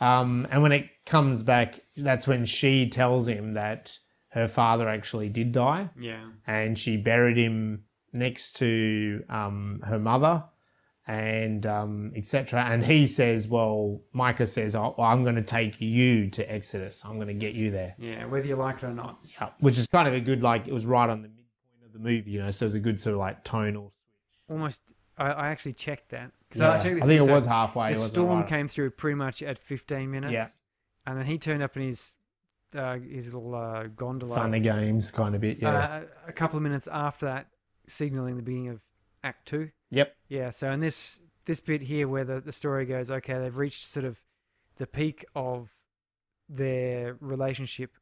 Um, 0.00 0.46
and 0.50 0.62
when 0.62 0.72
it 0.72 0.88
comes 1.06 1.42
back, 1.42 1.80
that's 1.96 2.26
when 2.26 2.44
she 2.46 2.88
tells 2.88 3.26
him 3.28 3.54
that 3.54 3.98
her 4.30 4.46
father 4.46 4.88
actually 4.88 5.28
did 5.28 5.52
die, 5.52 5.88
Yeah. 5.98 6.24
and 6.46 6.78
she 6.78 6.96
buried 6.98 7.36
him 7.38 7.84
next 8.12 8.52
to 8.58 9.24
um, 9.28 9.80
her 9.86 9.98
mother, 9.98 10.44
and 11.06 11.64
um, 11.66 12.12
etc. 12.16 12.64
And 12.64 12.84
he 12.84 13.06
says, 13.06 13.48
"Well, 13.48 14.00
Micah 14.12 14.46
says, 14.46 14.74
oh, 14.74 14.94
well, 14.98 15.06
I'm 15.06 15.22
going 15.22 15.36
to 15.36 15.42
take 15.42 15.80
you 15.80 16.28
to 16.30 16.52
Exodus. 16.52 17.04
I'm 17.04 17.16
going 17.16 17.28
to 17.28 17.34
get 17.34 17.54
you 17.54 17.70
there." 17.70 17.94
Yeah, 17.98 18.26
whether 18.26 18.46
you 18.46 18.56
like 18.56 18.78
it 18.78 18.84
or 18.84 18.92
not. 18.92 19.18
Yeah, 19.40 19.50
which 19.60 19.78
is 19.78 19.86
kind 19.86 20.08
of 20.08 20.14
a 20.14 20.20
good 20.20 20.42
like. 20.42 20.66
It 20.66 20.72
was 20.72 20.86
right 20.86 21.08
on 21.08 21.22
the 21.22 21.28
midpoint 21.28 21.84
of 21.86 21.92
the 21.92 21.98
movie, 21.98 22.30
you 22.30 22.42
know. 22.42 22.50
So 22.50 22.64
it 22.64 22.68
was 22.68 22.74
a 22.74 22.80
good 22.80 23.00
sort 23.00 23.14
of 23.14 23.20
like 23.20 23.44
tonal 23.44 23.90
switch. 23.90 24.02
Almost 24.48 24.94
I, 25.18 25.30
I 25.30 25.48
actually 25.48 25.72
checked 25.74 26.10
that 26.10 26.32
because 26.48 26.60
Yeah, 26.60 26.70
I, 26.70 26.74
I, 26.74 26.78
think 26.78 27.22
it 27.22 27.24
so 27.24 27.34
was 27.34 27.46
halfway. 27.46 27.92
The 27.92 27.98
storm 27.98 28.40
right? 28.40 28.48
came 28.48 28.68
through 28.68 28.90
pretty 28.90 29.14
much 29.14 29.42
at 29.42 29.58
15 29.58 30.10
minutes. 30.10 30.32
Yeah. 30.32 30.46
and 31.06 31.18
then 31.18 31.26
he 31.26 31.38
turned 31.38 31.62
up 31.62 31.76
in 31.76 31.82
his 31.84 32.14
uh, 32.74 32.98
his 32.98 33.32
little 33.32 33.54
uh, 33.54 33.84
gondola 33.84 34.34
Fun 34.34 34.50
games 34.60 35.10
kind 35.10 35.34
of 35.34 35.40
bit. 35.40 35.58
Yeah. 35.62 35.70
uh, 35.70 36.00
a 36.26 36.32
couple 36.32 36.56
of 36.56 36.62
minutes 36.62 36.88
after 36.90 37.26
that, 37.26 37.46
signaling 37.86 38.36
the 38.36 38.42
beginning 38.42 38.68
of 38.68 38.82
Act 39.24 39.46
Two. 39.46 39.70
Yep. 39.90 40.16
Yeah, 40.28 40.50
so 40.50 40.70
in 40.70 40.80
this 40.80 41.20
this 41.44 41.60
bit 41.60 41.82
here 41.82 42.08
where 42.08 42.24
the, 42.24 42.40
the 42.40 42.52
story 42.52 42.84
goes, 42.86 43.10
okay, 43.10 43.38
they've 43.38 43.56
reached 43.56 43.86
sort 43.86 44.04
of 44.04 44.20
the 44.76 44.86
peak 44.86 45.24
of 45.34 45.70
their 46.48 47.16
relationship 47.20 47.92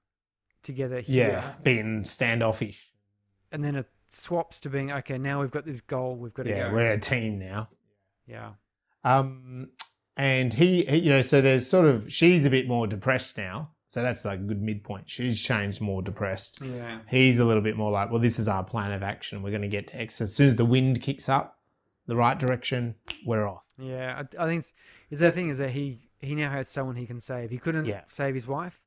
together 0.62 1.01
here. 1.01 1.28
Yeah. 1.28 1.53
Being 1.62 2.05
standoffish. 2.05 2.93
And 3.53 3.62
then 3.62 3.76
it 3.76 3.87
swaps 4.09 4.61
to 4.61 4.70
being, 4.70 4.91
okay, 4.91 5.18
now 5.18 5.41
we've 5.41 5.51
got 5.51 5.66
this 5.66 5.80
goal, 5.80 6.16
we've 6.16 6.32
got 6.35 6.45
to 6.45 6.51
Yeah. 6.51 6.68
go. 6.70 6.74
We're 6.74 6.93
a 6.93 6.99
team 6.99 7.39
now. 7.39 7.68
Yeah. 8.26 8.53
Um, 9.05 9.70
and 10.16 10.55
he, 10.55 10.85
he, 10.85 10.97
you 10.99 11.11
know, 11.11 11.22
so 11.22 11.43
there's 11.43 11.66
sort 11.68 11.85
of 11.85 12.11
she's 12.11 12.47
a 12.47 12.51
bit 12.51 12.66
more 12.66 12.87
depressed 12.87 13.37
now. 13.37 13.70
So 13.87 14.03
that's 14.03 14.24
like 14.24 14.41
a 14.41 14.43
good 14.43 14.61
midpoint. 14.61 15.09
She's 15.09 15.41
changed 15.41 15.80
more 15.80 16.03
depressed. 16.03 16.61
Yeah. 16.62 17.01
He's 17.09 17.39
a 17.39 17.45
little 17.45 17.62
bit 17.62 17.76
more 17.76 17.93
like, 17.93 18.11
well, 18.11 18.20
this 18.20 18.39
is 18.41 18.49
our 18.49 18.64
plan 18.64 18.91
of 18.91 19.03
action. 19.05 19.43
We're 19.43 19.51
going 19.51 19.62
to 19.62 19.68
get 19.68 19.89
to 19.89 20.01
X. 20.01 20.20
As 20.20 20.35
soon 20.35 20.49
as 20.49 20.57
the 20.57 20.64
wind 20.64 21.01
kicks 21.01 21.28
up, 21.28 21.59
the 22.07 22.16
right 22.16 22.38
direction, 22.38 22.94
we're 23.26 23.46
off. 23.48 23.62
Yeah. 23.78 24.22
I, 24.38 24.42
I 24.44 24.46
think 24.46 24.61
it's, 24.61 24.74
is 25.11 25.20
the 25.20 25.32
thing 25.32 25.48
is 25.48 25.59
that 25.59 25.70
he, 25.70 25.98
he 26.20 26.34
now 26.34 26.50
has 26.50 26.68
someone 26.68 26.96
he 26.96 27.07
can 27.07 27.20
save. 27.20 27.50
He 27.50 27.59
couldn't 27.59 27.86
Yeah. 27.86 28.02
save 28.09 28.34
his 28.34 28.46
wife, 28.46 28.80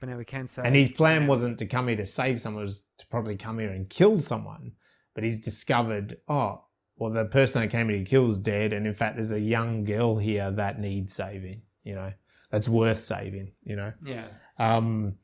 but 0.00 0.08
now 0.08 0.18
he 0.18 0.24
can 0.24 0.46
save. 0.46 0.64
And 0.64 0.74
his 0.74 0.92
plan 0.92 1.26
wasn't 1.26 1.58
to 1.58 1.66
come 1.66 1.88
here 1.88 1.96
to 1.96 2.06
save 2.06 2.40
someone, 2.40 2.62
it 2.62 2.66
was 2.66 2.86
to 2.98 3.06
probably 3.08 3.36
come 3.36 3.58
here 3.58 3.70
and 3.70 3.88
kill 3.88 4.18
someone. 4.18 4.72
But 5.14 5.24
he's 5.24 5.40
discovered, 5.40 6.16
oh, 6.28 6.64
well, 6.96 7.10
the 7.10 7.26
person 7.26 7.62
that 7.62 7.68
came 7.68 7.88
here 7.88 7.98
to 7.98 8.04
kill 8.04 8.30
is 8.30 8.38
dead. 8.38 8.72
And 8.72 8.86
in 8.86 8.94
fact, 8.94 9.16
there's 9.16 9.32
a 9.32 9.40
young 9.40 9.84
girl 9.84 10.16
here 10.16 10.50
that 10.50 10.80
needs 10.80 11.14
saving, 11.14 11.62
you 11.84 11.94
know, 11.94 12.12
that's 12.50 12.68
worth 12.68 12.98
saving, 12.98 13.52
you 13.64 13.76
know. 13.76 13.92
Yeah. 14.04 14.26
Um, 14.58 15.16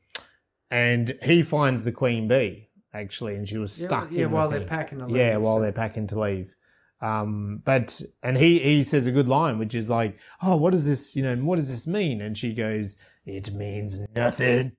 and 0.71 1.17
he 1.23 1.41
finds 1.41 1.83
the 1.83 1.91
queen 1.91 2.27
bee, 2.27 2.69
actually, 2.93 3.35
and 3.35 3.47
she 3.49 3.57
was 3.57 3.71
stuck 3.73 4.11
yeah, 4.11 4.23
the 4.23 4.29
while 4.29 4.49
they're 4.49 4.65
packing 4.65 4.99
to 4.99 5.11
Yeah, 5.11 5.37
while 5.37 5.55
so- 5.57 5.61
they're 5.61 5.71
packing 5.71 6.07
to 6.07 6.19
leave. 6.19 6.53
Um, 7.01 7.61
but 7.63 8.01
and 8.23 8.37
he 8.37 8.59
he 8.59 8.83
says 8.83 9.07
a 9.07 9.11
good 9.11 9.27
line, 9.29 9.57
which 9.57 9.73
is 9.75 9.89
like, 9.89 10.17
"Oh, 10.41 10.57
what 10.57 10.71
does 10.71 10.85
this? 10.85 11.15
You 11.15 11.23
know, 11.23 11.35
what 11.37 11.55
does 11.55 11.69
this 11.69 11.87
mean?" 11.87 12.19
And 12.21 12.37
she 12.37 12.53
goes, 12.53 12.97
"It 13.25 13.53
means 13.53 13.99
nothing." 14.15 14.73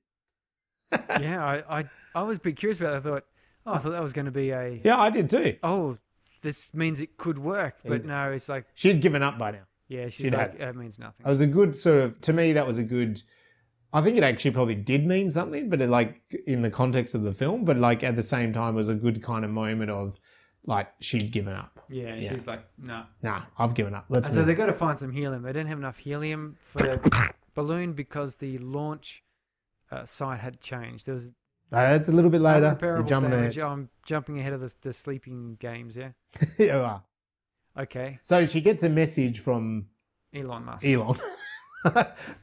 yeah, 0.92 1.44
I, 1.68 1.78
I, 1.80 1.84
I 2.14 2.22
was 2.22 2.38
a 2.38 2.40
bit 2.40 2.56
curious 2.56 2.78
about 2.80 2.90
that. 2.90 2.96
I 2.96 3.00
thought, 3.14 3.24
oh, 3.66 3.72
I 3.74 3.78
thought 3.78 3.90
that 3.92 4.02
was 4.02 4.12
going 4.12 4.24
to 4.24 4.32
be 4.32 4.50
a, 4.50 4.80
Yeah, 4.82 4.98
I 4.98 5.08
did 5.10 5.30
too. 5.30 5.56
oh, 5.62 5.98
this 6.42 6.74
means 6.74 7.00
it 7.00 7.16
could 7.16 7.38
work. 7.38 7.76
But 7.84 7.92
It- 7.92 8.04
no, 8.06 8.32
it's 8.32 8.48
like, 8.48 8.66
She'd 8.74 9.00
given 9.00 9.22
up 9.22 9.38
by 9.38 9.52
now. 9.52 9.62
yeah, 9.88 10.04
she's 10.08 10.26
She'd 10.26 10.32
like, 10.32 10.52
had- 10.52 10.60
that 10.60 10.76
means 10.76 10.98
nothing. 10.98 11.24
It 11.24 11.28
was 11.28 11.40
a 11.40 11.46
good 11.46 11.76
sort 11.76 12.02
of 12.02 12.20
to 12.22 12.32
me. 12.32 12.52
That 12.54 12.66
was 12.66 12.78
a 12.78 12.82
good. 12.82 13.22
I 13.92 14.02
think 14.02 14.16
it 14.16 14.22
actually 14.24 14.50
probably 14.52 14.74
did 14.76 15.06
mean 15.06 15.30
something, 15.30 15.68
but 15.70 15.80
it, 15.80 15.88
like 15.88 16.20
in 16.46 16.62
the 16.62 16.70
context 16.70 17.14
of 17.14 17.22
the 17.22 17.34
film, 17.34 17.64
but 17.64 17.76
like 17.76 18.02
at 18.04 18.14
the 18.16 18.22
same 18.22 18.52
time, 18.52 18.74
it 18.74 18.76
was 18.76 18.88
a 18.88 18.94
good 18.94 19.22
kind 19.22 19.44
of 19.44 19.50
moment 19.50 19.90
of 19.90 20.18
like 20.64 20.88
she'd 21.00 21.30
given 21.32 21.54
up. 21.54 21.79
Yeah, 21.90 22.14
yeah. 22.14 22.30
she's 22.30 22.46
like, 22.46 22.64
no. 22.78 23.04
Nah, 23.22 23.42
I've 23.58 23.74
given 23.74 23.94
up. 23.94 24.06
Let's 24.08 24.34
so 24.34 24.42
they've 24.44 24.56
got 24.56 24.66
to 24.66 24.72
find 24.72 24.96
some 24.98 25.12
helium. 25.12 25.42
They 25.42 25.52
didn't 25.52 25.68
have 25.68 25.78
enough 25.78 25.98
helium 25.98 26.56
for 26.58 26.78
the 26.78 27.32
balloon 27.54 27.92
because 27.94 28.36
the 28.36 28.58
launch 28.58 29.24
uh, 29.90 30.04
site 30.04 30.40
had 30.40 30.60
changed. 30.60 31.06
There 31.06 31.14
was 31.14 31.26
Uh, 31.26 31.92
that's 31.92 32.08
a 32.08 32.12
little 32.12 32.30
bit 32.30 32.40
later. 32.40 32.76
You're 32.80 33.02
jumping 33.02 33.30
damage. 33.30 33.58
ahead. 33.58 33.70
I'm 33.70 33.88
jumping 34.06 34.38
ahead 34.40 34.52
of 34.52 34.60
the, 34.60 34.74
the 34.82 34.92
sleeping 34.92 35.56
games, 35.60 35.96
yeah? 35.96 36.10
you 36.58 36.70
are. 36.72 37.02
Okay. 37.78 38.18
So 38.22 38.46
she 38.46 38.60
gets 38.60 38.82
a 38.82 38.88
message 38.88 39.40
from 39.40 39.86
Elon 40.34 40.64
Musk. 40.64 40.86
Elon. 40.86 41.16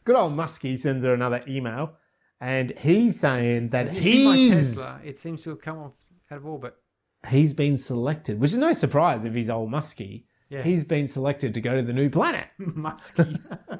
Good 0.04 0.16
old 0.16 0.34
Muskie 0.34 0.78
sends 0.78 1.04
her 1.04 1.14
another 1.14 1.42
email, 1.48 1.94
and 2.42 2.74
he's 2.78 3.20
saying 3.20 3.70
that 3.70 3.92
he's 3.92 4.76
Tesla? 4.78 5.00
It 5.06 5.20
seems 5.20 5.44
to 5.44 5.52
have 5.52 5.62
come 5.62 5.78
off 5.78 5.94
out 6.32 6.38
of 6.40 6.46
orbit. 6.46 6.76
He's 7.28 7.54
been 7.54 7.78
selected, 7.78 8.40
which 8.40 8.54
is 8.54 8.58
no 8.58 8.74
surprise 8.74 9.26
if 9.26 9.34
he's 9.34 9.50
old 9.50 9.72
Muskie. 9.72 10.24
Yeah. 10.50 10.64
He's 10.64 10.84
been 10.84 11.08
selected 11.08 11.54
to 11.56 11.62
go 11.62 11.76
to 11.76 11.84
the 11.84 11.94
new 11.94 12.10
planet. 12.10 12.48
Musky. 12.58 13.38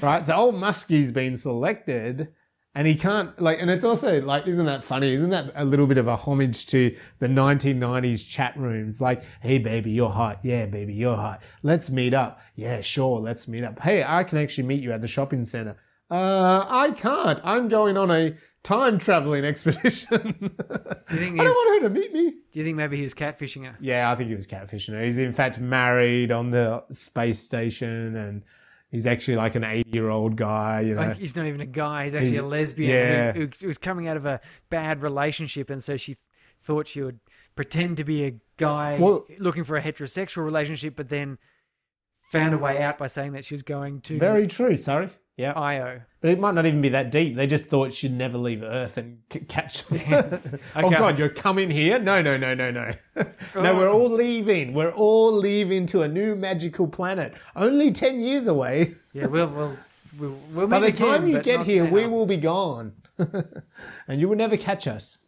right? 0.00 0.24
So 0.24 0.34
old 0.34 0.54
Muskie's 0.54 1.10
been 1.10 1.34
selected, 1.34 2.28
and 2.74 2.86
he 2.86 2.94
can't 2.94 3.38
like. 3.40 3.60
And 3.60 3.68
it's 3.68 3.84
also 3.84 4.22
like, 4.22 4.46
isn't 4.46 4.66
that 4.66 4.84
funny? 4.84 5.12
Isn't 5.12 5.30
that 5.30 5.50
a 5.56 5.64
little 5.64 5.88
bit 5.88 5.98
of 5.98 6.06
a 6.06 6.14
homage 6.14 6.66
to 6.66 6.96
the 7.18 7.26
1990s 7.26 8.28
chat 8.28 8.56
rooms? 8.56 9.00
Like, 9.00 9.24
hey 9.40 9.58
baby, 9.58 9.90
you're 9.90 10.10
hot. 10.10 10.38
Yeah, 10.44 10.66
baby, 10.66 10.94
you're 10.94 11.16
hot. 11.16 11.42
Let's 11.64 11.90
meet 11.90 12.14
up. 12.14 12.40
Yeah, 12.54 12.80
sure, 12.80 13.18
let's 13.18 13.48
meet 13.48 13.64
up. 13.64 13.80
Hey, 13.80 14.04
I 14.04 14.22
can 14.22 14.38
actually 14.38 14.68
meet 14.68 14.82
you 14.82 14.92
at 14.92 15.00
the 15.00 15.08
shopping 15.08 15.44
center. 15.44 15.76
Uh, 16.10 16.64
I 16.68 16.92
can't. 16.92 17.40
I'm 17.44 17.68
going 17.68 17.96
on 17.96 18.10
a 18.10 18.34
time 18.62 18.98
traveling 18.98 19.44
expedition. 19.44 20.10
I 21.08 21.14
don't 21.14 21.36
want 21.38 21.82
her 21.82 21.88
to 21.88 21.94
meet 21.94 22.12
me. 22.12 22.34
Do 22.52 22.58
you 22.58 22.64
think 22.64 22.76
maybe 22.76 22.96
he 22.96 23.02
was 23.02 23.14
catfishing 23.14 23.64
her? 23.64 23.76
Yeah, 23.80 24.10
I 24.10 24.16
think 24.16 24.28
he 24.28 24.34
was 24.34 24.46
catfishing 24.46 24.94
her. 24.94 25.02
He's 25.02 25.18
in 25.18 25.32
fact 25.32 25.58
married 25.58 26.32
on 26.32 26.50
the 26.50 26.84
space 26.90 27.40
station, 27.40 28.16
and 28.16 28.42
he's 28.90 29.06
actually 29.06 29.36
like 29.36 29.54
an 29.54 29.64
80 29.64 29.90
year 29.90 30.10
old 30.10 30.36
guy. 30.36 30.80
You 30.80 30.92
oh, 30.92 31.00
know, 31.00 31.08
Like 31.08 31.16
he's 31.16 31.36
not 31.36 31.46
even 31.46 31.60
a 31.60 31.66
guy. 31.66 32.04
He's 32.04 32.14
actually 32.14 32.30
He's- 32.30 32.42
a 32.42 32.46
lesbian 32.46 32.90
yeah. 32.90 33.32
who, 33.32 33.48
who 33.60 33.66
was 33.66 33.78
coming 33.78 34.08
out 34.08 34.16
of 34.16 34.26
a 34.26 34.40
bad 34.68 35.02
relationship, 35.02 35.70
and 35.70 35.82
so 35.82 35.96
she 35.96 36.14
th- 36.14 36.24
thought 36.58 36.86
she 36.86 37.02
would 37.02 37.20
pretend 37.56 37.96
to 37.96 38.04
be 38.04 38.24
a 38.24 38.34
guy 38.56 38.98
Well- 39.00 39.26
looking 39.38 39.64
for 39.64 39.76
a 39.76 39.82
heterosexual 39.82 40.44
relationship, 40.44 40.96
but 40.96 41.08
then 41.08 41.38
found 42.20 42.54
a 42.54 42.58
way 42.58 42.80
out 42.80 42.96
by 42.96 43.08
saying 43.08 43.32
that 43.32 43.44
she 43.44 43.54
was 43.54 43.62
going 43.62 44.00
to 44.02 44.18
very 44.18 44.46
true. 44.46 44.76
Sorry. 44.76 45.10
Yeah, 45.36 45.52
IO. 45.52 46.02
but 46.20 46.30
it 46.30 46.38
might 46.38 46.54
not 46.54 46.66
even 46.66 46.82
be 46.82 46.90
that 46.90 47.10
deep. 47.10 47.34
They 47.34 47.46
just 47.46 47.66
thought 47.66 47.94
she'd 47.94 48.12
never 48.12 48.36
leave 48.36 48.62
Earth 48.62 48.98
and 48.98 49.20
c- 49.32 49.40
catch. 49.40 49.84
Yes. 49.90 50.54
oh 50.76 50.90
God, 50.90 51.18
you're 51.18 51.30
coming 51.30 51.70
here? 51.70 51.98
No, 51.98 52.20
no, 52.20 52.36
no, 52.36 52.52
no, 52.52 52.70
no. 52.70 52.92
no, 53.54 53.74
we're 53.74 53.90
all 53.90 54.10
leaving. 54.10 54.74
We're 54.74 54.92
all 54.92 55.32
leaving 55.32 55.86
to 55.86 56.02
a 56.02 56.08
new 56.08 56.36
magical 56.36 56.86
planet. 56.86 57.32
Only 57.56 57.90
ten 57.92 58.20
years 58.20 58.46
away. 58.46 58.94
Yeah, 59.12 59.26
we'll 59.26 59.48
we'll 59.48 59.76
we'll, 60.20 60.38
we'll 60.52 60.66
By 60.68 60.78
the 60.78 60.92
time 60.92 61.24
again, 61.24 61.28
you 61.28 61.40
get 61.40 61.56
not 61.58 61.66
here, 61.66 61.84
we 61.84 62.06
will 62.06 62.26
be 62.26 62.36
gone, 62.36 62.92
and 63.18 64.20
you 64.20 64.28
will 64.28 64.36
never 64.36 64.56
catch 64.56 64.86
us. 64.86 65.18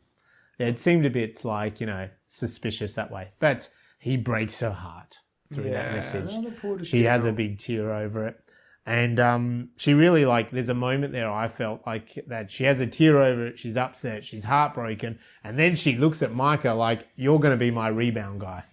Yeah, 0.59 0.69
it 0.69 0.79
seemed 0.79 1.05
a 1.05 1.11
bit 1.11 1.45
like 1.45 1.81
you 1.81 1.87
know 1.87 2.09
suspicious 2.29 2.95
that 2.95 3.11
way, 3.11 3.31
but 3.41 3.69
he 3.99 4.17
breaks 4.17 4.61
her 4.61 4.71
heart 4.71 5.17
through 5.53 5.71
that 5.71 5.93
message. 5.93 6.33
the 6.45 6.53
poor 6.53 6.85
She 6.85 7.03
has 7.05 7.25
a 7.25 7.33
big 7.33 7.59
tear 7.59 7.93
over 7.93 8.29
it, 8.29 8.37
and 8.85 9.21
um, 9.21 9.69
she 9.77 9.95
really 9.95 10.25
like. 10.25 10.51
There's 10.51 10.69
a 10.69 10.75
moment 10.75 11.13
there 11.13 11.31
I 11.31 11.49
felt 11.49 11.83
like 11.87 12.19
that 12.27 12.51
she 12.51 12.65
has 12.65 12.81
a 12.81 12.87
tear 12.87 13.19
over 13.23 13.47
it. 13.49 13.59
She's 13.59 13.77
upset. 13.77 14.25
She's 14.25 14.45
heartbroken, 14.45 15.19
and 15.45 15.59
then 15.59 15.77
she 15.77 15.97
looks 15.97 16.23
at 16.23 16.33
Micah 16.35 16.75
like, 16.75 17.07
"You're 17.17 17.39
going 17.39 17.53
to 17.53 17.57
be 17.57 17.71
my 17.71 17.89
rebound 17.89 18.41
guy." 18.41 18.65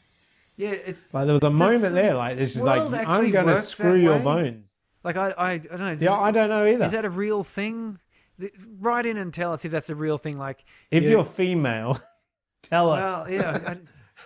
Yeah, 0.57 0.72
it's 0.72 1.14
Like 1.14 1.26
there 1.26 1.34
was 1.34 1.43
a 1.43 1.49
moment 1.49 1.93
there, 1.93 2.16
like 2.16 2.38
this 2.38 2.55
is 2.55 2.64
like, 2.64 2.82
"I'm 3.07 3.32
going 3.32 3.47
to 3.47 3.57
screw 3.62 3.95
your 3.95 4.20
bones." 4.20 4.66
like 5.03 5.16
I 5.16 5.30
I, 5.32 5.51
I 5.51 5.57
don't 5.60 5.80
know. 5.80 5.93
Does, 5.93 6.03
Yeah, 6.03 6.14
I 6.20 6.32
don't 6.32 6.49
know 6.49 6.66
either. 6.66 6.86
is 6.86 6.91
that 6.91 7.05
a 7.05 7.10
real 7.10 7.43
thing? 7.43 7.99
Th- 8.39 8.51
Write 8.80 9.05
in 9.05 9.18
and 9.18 9.34
tell 9.34 9.53
us 9.53 9.64
if 9.64 9.72
that's 9.72 9.89
a 9.89 9.95
real 9.95 10.18
thing. 10.18 10.38
Like 10.38 10.66
if 10.91 11.03
you- 11.03 11.10
you're 11.12 11.24
female, 11.24 11.99
tell 12.64 12.89
us. 12.91 13.01
Well, 13.01 13.30
yeah, 13.32 13.78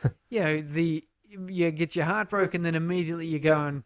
I, 0.04 0.10
you 0.30 0.40
know, 0.40 0.62
the 0.62 1.04
you 1.30 1.72
get 1.72 1.96
your 1.96 2.06
heart 2.06 2.30
broken, 2.30 2.62
then 2.62 2.74
immediately 2.76 3.28
you 3.28 3.40
go 3.40 3.60
and 3.60 3.84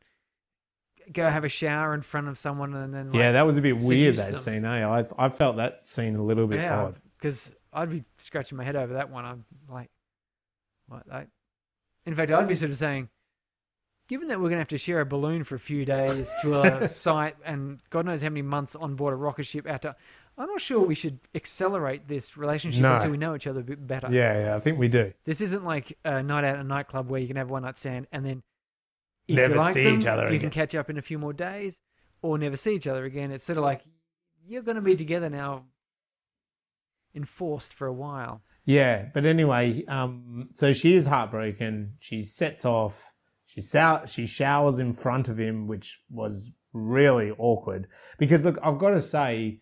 go 1.11 1.29
have 1.29 1.45
a 1.45 1.49
shower 1.49 1.93
in 1.93 2.01
front 2.01 2.27
of 2.27 2.37
someone, 2.37 2.73
and 2.73 2.93
then 2.93 3.09
like, 3.11 3.19
yeah, 3.19 3.31
that 3.33 3.45
was 3.45 3.57
a 3.57 3.61
bit 3.61 3.77
weird 3.81 4.15
that 4.17 4.33
them. 4.33 4.41
scene. 4.41 4.65
Eh? 4.65 4.87
I 4.87 5.05
I 5.17 5.29
felt 5.29 5.57
that 5.57 5.87
scene 5.87 6.15
a 6.15 6.23
little 6.23 6.47
bit 6.47 6.59
yeah, 6.59 6.83
odd. 6.85 6.95
because 7.17 7.53
I'd 7.73 7.89
be 7.89 8.03
scratching 8.17 8.57
my 8.57 8.63
head 8.63 8.75
over 8.75 8.93
that 8.93 9.09
one. 9.09 9.25
I'm 9.25 9.45
like, 9.69 9.89
what? 10.87 11.03
I, 11.11 11.25
in 12.05 12.15
fact, 12.15 12.31
I'd 12.31 12.47
be 12.47 12.55
sort 12.55 12.71
of 12.71 12.77
saying, 12.77 13.09
given 14.07 14.27
that 14.29 14.37
we're 14.39 14.49
going 14.49 14.57
to 14.57 14.59
have 14.59 14.67
to 14.69 14.77
share 14.77 15.01
a 15.01 15.05
balloon 15.05 15.43
for 15.43 15.55
a 15.55 15.59
few 15.59 15.85
days 15.85 16.33
to 16.41 16.61
a 16.61 16.89
site, 16.89 17.35
and 17.45 17.79
God 17.89 18.05
knows 18.05 18.21
how 18.21 18.29
many 18.29 18.41
months 18.41 18.75
on 18.75 18.95
board 18.95 19.13
a 19.13 19.17
rocket 19.17 19.45
ship 19.45 19.67
out 19.67 19.81
to. 19.83 19.95
I'm 20.39 20.47
not 20.47 20.61
sure 20.61 20.81
we 20.85 20.93
should 20.93 21.19
accelerate 21.33 22.07
this 22.07 22.37
relationship 22.37 22.83
No. 22.83 22.95
until 22.95 23.09
we 23.09 23.17
know 23.17 23.33
each 23.35 23.47
other 23.47 23.61
a 23.61 23.63
bit 23.63 23.87
better. 23.87 24.07
Yeah, 24.11 24.45
yeah, 24.45 24.55
I 24.55 24.59
think 24.59 24.77
we 24.77 24.87
do. 24.87 25.11
This 25.25 25.41
isn't 25.41 25.65
like 25.65 25.97
a 26.05 26.21
night 26.21 26.43
out 26.43 26.55
at 26.55 26.59
a 26.59 26.63
nightclub 26.63 27.09
where 27.09 27.19
you 27.19 27.27
can 27.27 27.37
have 27.37 27.49
one 27.49 27.63
night 27.63 27.77
stand 27.79 28.05
and 28.11 28.23
then 28.23 28.43
if 29.27 29.35
Never 29.35 29.53
you 29.55 29.59
like 29.59 29.73
see 29.73 29.83
them, 29.83 29.95
each 29.99 30.05
other 30.05 30.21
again. 30.23 30.33
you 30.33 30.37
again. 30.39 30.49
can 30.51 30.59
catch 30.61 30.75
up 30.75 30.89
in 30.89 30.97
a 30.97 31.01
few 31.01 31.19
more 31.19 31.33
days 31.33 31.81
or 32.21 32.37
never 32.37 32.55
see 32.57 32.73
each 32.75 32.87
other 32.87 33.03
again. 33.05 33.31
It's 33.31 33.43
sort 33.43 33.57
of 33.57 33.63
like 33.63 33.81
you're 34.45 34.61
going 34.63 34.75
to 34.75 34.81
be 34.81 34.95
together 34.95 35.29
now, 35.29 35.65
enforced 37.15 37.73
for 37.73 37.87
a 37.87 37.93
while. 37.93 38.41
Yeah, 38.65 39.05
but 39.13 39.25
anyway, 39.25 39.83
um, 39.87 40.49
so 40.53 40.73
she 40.73 40.93
is 40.95 41.07
heartbroken. 41.07 41.93
She 41.99 42.21
sets 42.21 42.65
off. 42.65 43.11
She 43.45 43.61
sou- 43.61 44.05
she 44.07 44.27
showers 44.27 44.77
in 44.77 44.93
front 44.93 45.29
of 45.29 45.37
him, 45.39 45.67
which 45.67 46.01
was 46.09 46.55
really 46.73 47.31
awkward. 47.37 47.87
Because 48.17 48.43
look, 48.43 48.57
I've 48.61 48.77
got 48.77 48.89
to 48.91 49.01
say, 49.01 49.59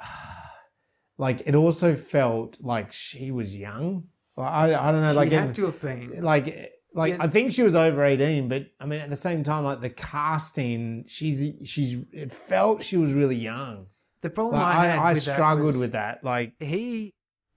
like 1.18 1.42
it 1.46 1.54
also 1.54 1.94
felt 1.94 2.56
like 2.60 2.92
she 2.92 3.30
was 3.30 3.54
young. 3.54 4.04
I, 4.36 4.74
I 4.74 4.90
don't 4.92 5.02
know, 5.02 5.10
She 5.10 5.16
like 5.16 5.32
had 5.32 5.50
it- 5.50 5.54
to 5.56 5.66
have 5.66 5.80
been. 5.80 6.22
like 6.22 6.72
like 6.94 7.14
Yeah. 7.14 7.22
I 7.24 7.28
think 7.28 7.52
she 7.52 7.62
was 7.62 7.74
over 7.74 8.04
eighteen, 8.04 8.48
but 8.48 8.66
I 8.80 8.86
mean 8.86 9.00
at 9.00 9.10
the 9.10 9.16
same 9.16 9.44
time, 9.44 9.64
like 9.64 9.80
the 9.80 9.90
casting, 9.90 11.04
she's 11.08 11.68
she's 11.68 11.98
it 12.12 12.32
felt 12.32 12.82
she 12.82 12.96
was 12.96 13.12
really 13.12 13.36
young. 13.36 13.86
The 14.22 14.30
problem 14.30 14.56
Like, 14.56 14.66
I 14.76 14.80
I, 14.80 14.86
had 14.86 14.98
I, 14.98 15.12
with 15.14 15.22
struggled 15.22 15.66
was 15.66 15.78
with 15.78 15.92
that. 15.92 16.22
Like 16.24 16.52
He 16.60 17.12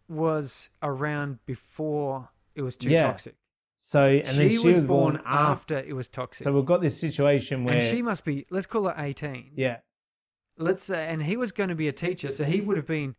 was 0.08 0.70
around 0.82 1.40
before 1.46 2.30
it 2.56 2.62
was 2.62 2.76
too 2.76 2.90
Yeah. 2.90 3.04
toxic. 3.04 3.36
so, 3.80 4.08
and 4.08 4.28
she, 4.28 4.36
then 4.38 4.50
she 4.50 4.58
was, 4.60 4.78
was, 4.78 4.86
born, 4.86 5.16
after. 5.26 5.76
after 5.78 5.90
it 5.90 5.94
was 5.94 6.08
toxic. 6.08 6.44
So 6.44 6.54
we've 6.54 6.66
got 6.66 6.82
this 6.82 7.00
situation 7.00 7.64
where 7.66 7.76
and 7.76 7.84
she 7.84 8.02
must 8.02 8.24
be, 8.26 8.46
let's 8.50 8.66
call 8.66 8.88
her 8.88 8.96
18. 8.98 9.52
yeah, 9.56 9.78
Let's 10.58 10.84
say, 10.86 11.06
and 11.08 11.22
he 11.24 11.36
was 11.38 11.52
going 11.52 11.70
to 11.70 11.76
be 11.76 11.88
a 11.88 11.92
teacher, 11.92 12.32
so 12.32 12.46
he 12.46 12.62
would 12.62 12.78
have 12.78 12.88
been, 12.88 13.16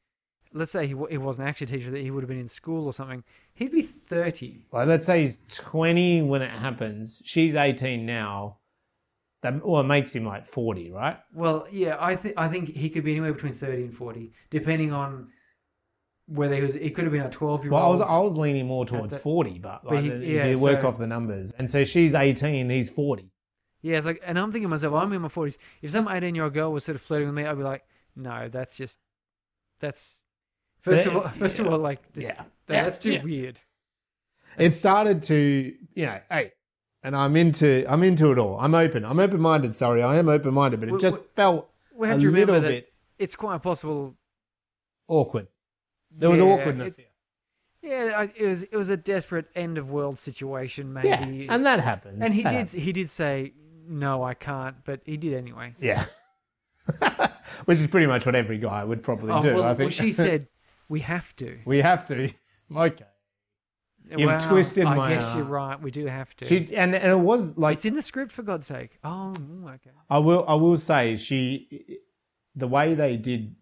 let's 0.53 0.71
say 0.73 0.87
he, 0.87 0.95
wa- 0.95 1.09
he 1.09 1.19
wasn't 1.19 1.49
actually 1.49 1.67
a 1.67 1.79
teacher, 1.79 1.91
that 1.91 2.01
he 2.03 2.11
would 2.11 2.23
have 2.23 2.29
been 2.29 2.39
in 2.41 2.49
school 2.49 2.87
or 2.87 2.93
something. 2.93 3.25
He'd 3.55 3.73
be 3.73 3.83
30. 3.83 4.63
like 4.73 4.87
let's 4.89 5.07
say 5.07 5.23
he's 5.23 5.39
twenty 5.49 6.23
when 6.23 6.43
it 6.43 6.51
happens. 6.51 7.23
She's 7.25 7.55
eighteen 7.55 8.07
now. 8.07 8.59
That 9.43 9.65
well, 9.67 9.81
it 9.83 9.85
makes 9.85 10.15
him 10.15 10.25
like 10.25 10.47
forty, 10.47 10.91
right? 10.91 11.19
Well, 11.35 11.67
yeah, 11.71 11.97
I 12.01 12.17
think 12.17 12.35
I 12.37 12.49
think 12.49 12.69
he 12.69 12.89
could 12.89 13.05
be 13.05 13.13
anywhere 13.13 13.33
between 13.35 13.53
30 13.53 13.83
and 13.83 13.95
40, 13.95 14.33
depending 14.51 14.93
on 14.93 15.29
whether 16.29 16.57
he 16.57 16.63
was, 16.63 16.75
he 16.75 16.91
could 16.91 17.05
have 17.05 17.13
been 17.13 17.23
a 17.23 17.31
12 17.31 17.65
year 17.65 17.73
old. 17.73 17.81
Well, 17.81 17.93
I 17.93 17.97
was. 17.97 18.11
I 18.11 18.19
was 18.19 18.35
leaning 18.37 18.67
more 18.67 18.85
towards 18.87 19.13
the- 19.13 19.19
forty, 19.19 19.59
but 19.59 19.85
But 19.85 19.95
like, 19.95 20.05
he- 20.05 20.11
if 20.11 20.23
yeah, 20.23 20.47
you 20.47 20.61
work 20.61 20.81
so- 20.81 20.89
off 20.89 20.99
the 20.99 21.07
numbers, 21.07 21.53
and 21.53 21.71
so 21.71 21.85
she's 21.85 22.15
eighteen, 22.15 22.69
he's 22.71 22.91
forty. 22.91 23.31
Yeah, 23.83 23.99
it's 23.99 24.07
like, 24.07 24.21
and 24.27 24.37
I'm 24.39 24.51
thinking 24.51 24.65
to 24.65 24.71
myself, 24.71 24.95
I'm 24.95 25.13
in 25.13 25.23
my 25.23 25.29
40s. 25.29 25.59
If 25.81 25.93
some 25.93 26.09
18 26.09 26.35
year 26.35 26.43
old 26.45 26.55
girl 26.55 26.73
was 26.73 26.83
sort 26.83 26.97
of 26.97 27.03
flirting 27.03 27.29
with 27.29 27.37
me, 27.37 27.45
I'd 27.45 27.57
be 27.57 27.63
like, 27.63 27.85
no, 28.17 28.49
that's 28.49 28.77
just, 28.77 28.99
that's, 29.79 30.19
first 30.79 31.07
of 31.07 31.17
all, 31.17 31.23
first 31.29 31.59
of 31.61 31.67
all, 31.67 31.79
like, 31.79 32.13
this, 32.13 32.25
Yeah. 32.25 32.35
that- 32.67 32.85
that's 32.85 32.99
too 32.99 33.13
yeah. 33.13 33.23
weird. 33.23 33.61
it 34.59 34.71
started 34.71 35.23
to 35.23 35.75
you 35.95 36.07
know 36.07 36.19
hey 36.31 36.51
and 37.03 37.15
i'm 37.15 37.37
into 37.37 37.85
i'm 37.93 38.03
into 38.03 38.33
it 38.33 38.39
all 38.39 38.59
i'm 38.59 38.75
open 38.75 39.05
i'm 39.05 39.21
open-minded 39.21 39.75
sorry 39.75 40.03
i 40.03 40.17
am 40.17 40.29
open-minded 40.31 40.81
but 40.81 40.89
it 40.89 40.93
We- 40.93 40.99
just 40.99 41.21
we- 41.21 41.27
felt 41.35 41.71
We 41.95 42.09
a 42.11 42.19
to 42.19 42.27
remember 42.27 42.53
little 42.55 42.63
that 42.63 42.69
bit 42.87 42.93
it's 43.19 43.37
quite 43.37 43.61
possible. 43.63 44.17
awkward 45.09 45.49
there 46.11 46.31
was 46.31 46.41
awkwardness 46.41 46.99
it- 46.99 47.13
Yeah, 47.83 48.27
it 48.35 48.47
was 48.47 48.63
it 48.63 48.77
was 48.77 48.89
a 48.89 48.97
desperate 48.97 49.47
end 49.55 49.77
of 49.79 49.91
world 49.93 50.19
situation, 50.19 50.93
maybe. 50.93 51.09
yeah 51.09 51.55
and 51.55 51.67
that 51.67 51.81
happens 51.81 52.19
And 52.25 52.33
he 52.35 52.43
That 52.43 52.51
did 52.51 52.57
happens. 52.57 52.73
he 52.73 52.93
did 52.93 53.09
say 53.11 53.53
no, 53.89 54.25
I 54.25 54.35
can't, 54.35 54.77
but 54.85 55.01
he 55.05 55.17
did 55.19 55.35
anyway. 55.35 55.75
yeah 55.79 56.05
which 57.67 57.79
is 57.79 57.87
pretty 57.89 58.07
much 58.07 58.25
what 58.27 58.35
every 58.35 58.59
guy 58.59 58.83
would 58.85 59.03
probably 59.03 59.33
Oh, 59.33 59.43
do 59.43 59.55
well, 59.55 59.65
i 59.65 59.69
think 59.75 59.91
well, 59.91 59.91
she 59.91 60.13
said 60.13 60.49
we 60.89 61.01
have 61.01 61.35
to. 61.37 61.59
we 61.65 61.79
have 61.79 62.07
to 62.07 62.33
okay 62.77 63.05
You've 64.09 64.27
Well, 64.29 64.41
twisted 64.41 64.85
I 64.85 64.95
my 64.95 65.09
guess 65.15 65.31
arm. 65.31 65.39
you're 65.39 65.47
right. 65.49 65.83
We 65.83 65.91
do 65.91 66.07
have 66.07 66.37
to. 66.37 66.45
she 66.45 66.59
and, 66.77 66.95
and 66.95 67.11
it 67.11 67.19
was 67.19 67.59
like 67.59 67.75
it's 67.75 67.85
in 67.85 67.95
the 67.95 68.03
script 68.03 68.31
for 68.31 68.43
God's 68.45 68.67
sake. 68.67 68.99
Oh, 69.03 69.33
okay. 69.67 69.91
I 70.09 70.19
will. 70.19 70.45
I 70.47 70.55
will 70.55 70.77
say 70.77 71.17
she, 71.17 71.99
the 72.55 72.69
way 72.69 72.95
they 72.95 73.17
did, 73.17 73.57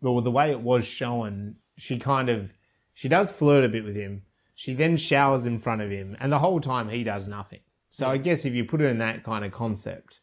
well, 0.00 0.20
the 0.20 0.30
way 0.30 0.52
it 0.52 0.60
was 0.60 0.86
shown, 0.86 1.56
she 1.76 1.98
kind 1.98 2.28
of, 2.28 2.52
she 2.94 3.08
does 3.08 3.32
flirt 3.32 3.64
a 3.64 3.68
bit 3.68 3.82
with 3.84 3.96
him. 3.96 4.22
She 4.54 4.72
then 4.72 4.96
showers 4.98 5.46
in 5.46 5.58
front 5.58 5.80
of 5.82 5.90
him, 5.90 6.16
and 6.20 6.30
the 6.30 6.38
whole 6.38 6.60
time 6.60 6.88
he 6.88 7.02
does 7.02 7.26
nothing. 7.28 7.60
So 7.88 8.08
I 8.08 8.18
guess 8.18 8.44
if 8.44 8.54
you 8.54 8.64
put 8.64 8.80
it 8.80 8.84
in 8.86 8.98
that 8.98 9.24
kind 9.24 9.44
of 9.44 9.50
concept, 9.50 10.20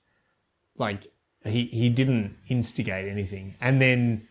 like 0.77 1.07
he 1.43 1.65
he 1.65 1.89
didn't 1.89 2.37
instigate 2.47 3.09
anything, 3.09 3.55
and 3.59 3.81
then 3.81 4.25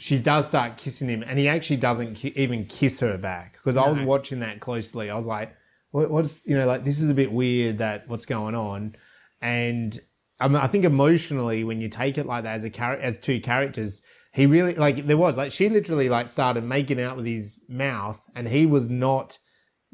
she 0.00 0.18
does 0.18 0.48
start 0.48 0.78
kissing 0.78 1.08
him, 1.08 1.22
and 1.22 1.38
he 1.38 1.46
actually 1.46 1.76
doesn't 1.76 2.14
ki- 2.14 2.32
even 2.34 2.64
kiss 2.64 3.00
her 3.00 3.18
back. 3.18 3.54
Because 3.54 3.76
I 3.76 3.86
was 3.88 3.98
No. 3.98 4.06
watching 4.06 4.40
that 4.40 4.60
closely, 4.60 5.10
I 5.10 5.16
was 5.16 5.26
like, 5.26 5.54
what, 5.90 6.10
"What's 6.10 6.46
you 6.46 6.56
know 6.56 6.66
like 6.66 6.84
this 6.84 7.00
is 7.00 7.10
a 7.10 7.14
bit 7.14 7.30
weird 7.30 7.78
that 7.78 8.08
what's 8.08 8.24
going 8.26 8.54
on," 8.54 8.96
and 9.42 9.98
I, 10.40 10.48
mean, 10.48 10.56
I 10.56 10.66
think 10.68 10.84
emotionally 10.84 11.64
when 11.64 11.80
you 11.82 11.88
take 11.90 12.16
it 12.16 12.24
like 12.26 12.44
that 12.44 12.56
as 12.56 12.64
a 12.64 12.70
character 12.70 13.04
as 13.04 13.18
two 13.18 13.40
characters. 13.40 14.02
He 14.32 14.46
really 14.46 14.74
like 14.74 15.06
there 15.06 15.16
was 15.16 15.36
like 15.36 15.50
she 15.50 15.68
literally 15.68 16.08
like 16.08 16.28
started 16.28 16.62
making 16.62 17.00
out 17.00 17.16
with 17.16 17.26
his 17.26 17.60
mouth 17.68 18.22
and 18.36 18.46
he 18.46 18.64
was 18.64 18.88
not 18.88 19.36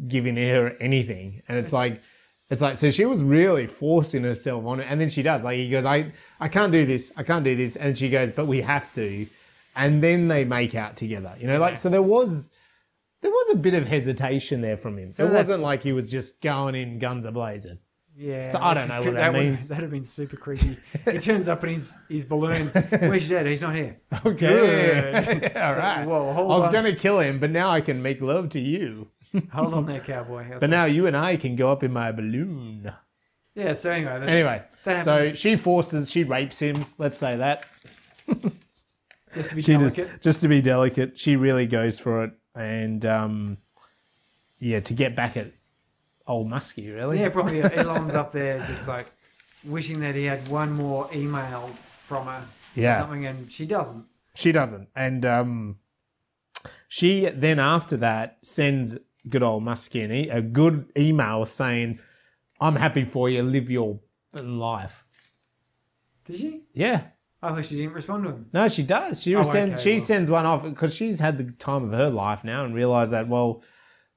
giving 0.07 0.37
her 0.37 0.77
anything. 0.79 1.41
And 1.49 1.57
it's 1.59 1.73
like, 1.73 2.03
it's 2.51 2.61
like, 2.61 2.77
so 2.77 2.91
she 2.91 3.07
was 3.07 3.25
really 3.25 3.67
forcing 3.67 4.23
herself 4.25 4.65
on 4.67 4.81
it. 4.81 4.87
And 4.91 5.01
then 5.01 5.09
she 5.09 5.23
does, 5.23 5.43
like, 5.43 5.57
he 5.57 5.71
goes, 5.71 5.87
I, 5.87 6.13
I 6.39 6.49
can't 6.49 6.71
do 6.71 6.85
this. 6.85 7.13
I 7.17 7.23
can't 7.23 7.45
do 7.45 7.57
this. 7.57 7.77
And 7.77 7.97
she 7.97 8.11
goes, 8.11 8.31
but 8.31 8.47
we 8.47 8.61
have 8.61 8.93
to. 8.95 9.27
And 9.77 10.03
then 10.03 10.29
they 10.29 10.45
make 10.45 10.75
out 10.75 10.97
together, 10.97 11.35
you 11.39 11.47
know, 11.47 11.59
like, 11.59 11.77
so 11.77 11.89
there 11.91 12.03
was, 12.03 12.51
there 13.21 13.31
was 13.31 13.55
a 13.55 13.59
bit 13.59 13.75
of 13.75 13.87
hesitation 13.87 14.61
there 14.63 14.77
from 14.79 14.99
him. 14.99 15.09
So 15.09 15.27
it 15.27 15.33
wasn't 15.33 15.61
like 15.61 15.83
he 15.83 15.93
was 15.93 16.11
just 16.11 16.41
going 16.41 16.75
in 16.75 16.99
guns 16.99 17.27
a 17.27 17.31
blazing. 17.33 17.79
Yeah. 18.19 18.49
So 18.49 18.59
I 18.59 18.73
don't 18.73 18.89
know 18.89 19.03
what 19.03 19.15
that 19.15 19.33
would- 19.35 19.43
means. 19.43 19.69
That'd 19.69 19.83
have 19.83 19.91
been 19.91 20.03
super 20.03 20.37
creepy. 20.39 20.77
he 21.05 21.19
turns 21.19 21.47
up 21.49 21.63
in 21.65 21.75
his, 21.75 21.99
his 22.09 22.25
balloon. 22.25 22.69
Where's 22.91 23.29
your 23.29 23.41
dad? 23.41 23.49
He's 23.51 23.61
not 23.61 23.75
here. 23.75 24.01
Okay. 24.25 24.35
Good. 24.49 25.15
All 25.15 25.23
It's 25.35 25.55
like, 25.55 25.77
right. 25.77 26.07
whoa, 26.07 26.33
hold 26.33 26.51
I 26.53 26.57
was 26.57 26.67
on. 26.69 26.73
going 26.73 26.85
to 26.87 26.97
kill 26.99 27.21
him, 27.21 27.39
but 27.39 27.51
now 27.51 27.69
I 27.69 27.83
can 27.83 28.01
make 28.03 28.23
love 28.23 28.49
to 28.51 28.61
you. 28.61 29.09
Hold 29.53 29.75
on 29.75 29.85
there, 29.85 30.01
cowboy. 30.01 30.47
But 30.59 30.71
now 30.71 30.87
you 30.87 31.07
and 31.07 31.15
I 31.15 31.37
can 31.37 31.57
go 31.57 31.71
up 31.71 31.83
in 31.83 31.93
my 31.93 32.11
balloon. 32.11 32.91
yeah. 33.55 33.75
So 33.75 33.91
anyway. 33.91 34.19
That's, 34.21 34.31
Anyway, 34.31 34.63
that 34.85 35.05
so 35.05 35.17
happens 35.17 35.39
she 35.39 35.57
forces, 35.57 36.11
she 36.11 36.25
rapes 36.25 36.59
him. 36.59 36.87
Let's 36.97 37.19
say 37.19 37.37
that. 37.37 37.67
Just 39.35 39.51
to 39.51 39.57
be 39.57 39.63
She 39.63 39.73
delicate. 39.73 40.23
just 40.23 40.41
to 40.43 40.49
be 40.49 40.61
delicate, 40.63 41.19
she 41.19 41.37
really 41.37 41.67
goes 41.67 41.99
for 41.99 42.25
it, 42.25 42.33
and 42.55 43.05
um, 43.07 43.59
yeah, 44.59 44.81
to 44.81 44.95
get 44.95 45.15
back 45.17 45.37
at 45.37 45.53
old 46.27 46.49
Muskie, 46.49 46.95
really. 46.95 47.21
Yeah, 47.21 47.29
probably 47.29 47.61
Elon's 47.63 48.15
up 48.15 48.33
there 48.33 48.59
just 48.61 48.89
like 48.89 49.07
wishing 49.65 50.01
that 50.01 50.15
he 50.15 50.25
had 50.25 50.47
one 50.49 50.73
more 50.73 51.09
email 51.15 51.63
from 51.69 52.27
her 52.27 52.39
or 52.41 52.81
Yeah. 52.81 52.99
something, 53.01 53.27
and 53.27 53.51
she 53.51 53.67
doesn't. 53.67 54.07
She 54.35 54.53
doesn't, 54.53 54.89
and 54.95 55.25
um, 55.25 55.79
she 56.89 57.27
then 57.27 57.59
after 57.59 57.97
that 57.99 58.39
sends 58.43 58.99
good 59.29 59.43
old 59.43 59.63
Muskie 59.65 60.33
a 60.35 60.41
good 60.43 60.91
email 60.97 61.45
saying, 61.45 61.99
"I'm 62.61 62.77
happy 62.77 63.05
for 63.05 63.29
you. 63.29 63.43
Live 63.43 63.71
your 63.71 63.99
life." 64.35 65.05
Did 66.27 66.37
she? 66.37 66.63
Yeah. 66.73 67.03
Oh, 67.43 67.49
I 67.49 67.55
thought 67.55 67.65
she 67.67 67.77
didn't 67.77 67.93
respond 67.93 68.25
to 68.25 68.31
him. 68.31 68.47
No, 68.53 68.67
she 68.69 68.83
does. 68.83 69.23
She 69.23 69.35
Oh, 69.37 69.43
sends. 69.43 69.81
okay, 69.81 69.91
she 69.91 69.97
well. 69.99 70.07
sends 70.07 70.31
one 70.31 70.47
off 70.47 70.63
because 70.65 70.95
she's 70.95 71.21
had 71.21 71.37
the 71.39 71.53
time 71.53 71.85
of 71.85 71.93
her 71.93 72.09
life 72.09 72.45
now 72.45 72.65
and 72.65 72.75
realised 72.75 73.13
that 73.13 73.29
well, 73.29 73.63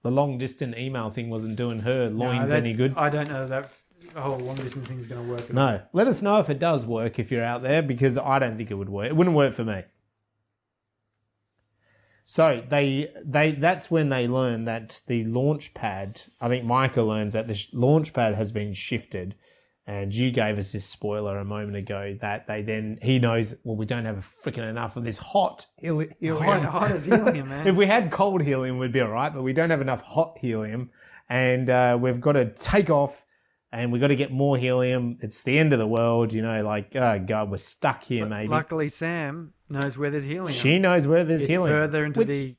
the 0.04 0.12
long 0.12 0.38
distance 0.38 0.76
email 0.78 1.10
thing 1.10 1.30
wasn't 1.30 1.58
doing 1.58 1.80
her 1.80 2.10
No, 2.10 2.26
loins 2.26 2.52
that- 2.52 2.58
any 2.64 2.74
good. 2.74 2.94
I 2.96 3.10
don't 3.10 3.28
know 3.30 3.46
that 3.48 3.74
whole 4.16 4.38
long 4.38 4.56
distance 4.56 4.88
thing 4.88 4.98
is 4.98 5.08
going 5.08 5.26
to 5.26 5.32
work. 5.32 5.42
at 5.42 5.50
all. 5.50 5.56
No, 5.56 5.82
let 5.92 6.08
us 6.08 6.22
know 6.22 6.40
if 6.40 6.50
it 6.50 6.60
does 6.60 6.86
work 6.86 7.20
if 7.20 7.30
you're 7.32 7.44
out 7.44 7.62
there 7.62 7.82
because 7.84 8.18
I 8.18 8.40
don't 8.40 8.56
think 8.58 8.72
it 8.72 8.76
would 8.76 8.88
work. 8.90 9.08
It 9.08 9.16
wouldn't 9.16 9.36
work 9.36 9.54
for 9.54 9.66
me. 9.66 9.84
So 12.24 12.64
they 12.70 13.12
they 13.26 13.52
that's 13.54 13.90
when 13.90 14.10
they 14.10 14.28
learn 14.28 14.66
that 14.66 15.02
the 15.08 15.26
launch 15.26 15.74
pad. 15.74 16.22
I 16.40 16.48
think 16.48 16.64
Micah 16.64 17.02
learns 17.02 17.34
that 17.34 17.48
the 17.48 17.56
sh- 17.56 17.70
launch 17.74 18.14
pad 18.14 18.36
has 18.36 18.52
been 18.52 18.74
shifted, 18.74 19.36
and 19.90 20.14
you 20.14 20.30
gave 20.30 20.60
us 20.60 20.72
this 20.72 20.86
spoiler 20.86 21.40
a 21.40 21.44
moment 21.44 21.76
ago 21.76 22.16
that 22.22 22.46
they 22.46 22.62
then 22.62 23.00
he 23.02 23.18
knows. 23.18 23.56
Well, 23.64 23.76
we 23.76 23.88
don't 23.88 24.06
have 24.06 24.32
freaking 24.44 24.70
enough 24.70 24.96
of 24.98 25.04
this 25.04 25.18
hot 25.18 25.66
heli- 25.82 26.16
helium. 26.20 26.44
Hot, 26.44 26.66
hot 26.66 26.92
as 26.92 27.06
helium, 27.06 27.50
man. 27.50 27.66
If 27.68 27.76
we 27.76 27.88
had 27.88 28.12
cold 28.12 28.44
helium, 28.44 28.78
we'd 28.78 28.92
be 28.92 29.02
all 29.02 29.10
right, 29.10 29.34
but 29.34 29.42
we 29.42 29.52
don't 29.52 29.72
have 29.72 29.82
enough 29.82 30.04
hot 30.04 30.38
helium, 30.38 30.92
and 31.28 31.72
uh, 31.72 31.98
we've 32.00 32.22
got 32.22 32.34
to 32.34 32.54
take 32.54 32.92
off, 32.92 33.26
and 33.72 33.92
we've 33.92 34.00
got 34.00 34.10
to 34.10 34.16
get 34.16 34.32
more 34.32 34.58
helium. 34.60 35.18
It's 35.22 35.42
the 35.42 35.58
end 35.58 35.74
of 35.74 35.80
the 35.80 35.88
world, 35.88 36.34
you 36.34 36.44
know. 36.44 36.64
Like, 36.64 36.96
oh 36.96 37.18
god, 37.18 37.50
we're 37.50 37.58
stuck 37.58 38.04
here, 38.04 38.28
maybe. 38.28 38.50
Luckily, 38.50 38.90
Sam 38.90 39.54
knows 39.70 39.98
where 39.98 40.12
there's 40.12 40.26
helium. 40.26 40.54
she 40.54 40.78
knows 40.78 41.08
where 41.08 41.24
there's 41.24 41.42
it's 41.42 41.50
helium, 41.50 41.76
further 41.76 42.06
into 42.06 42.20
which, 42.20 42.28
the 42.28 42.56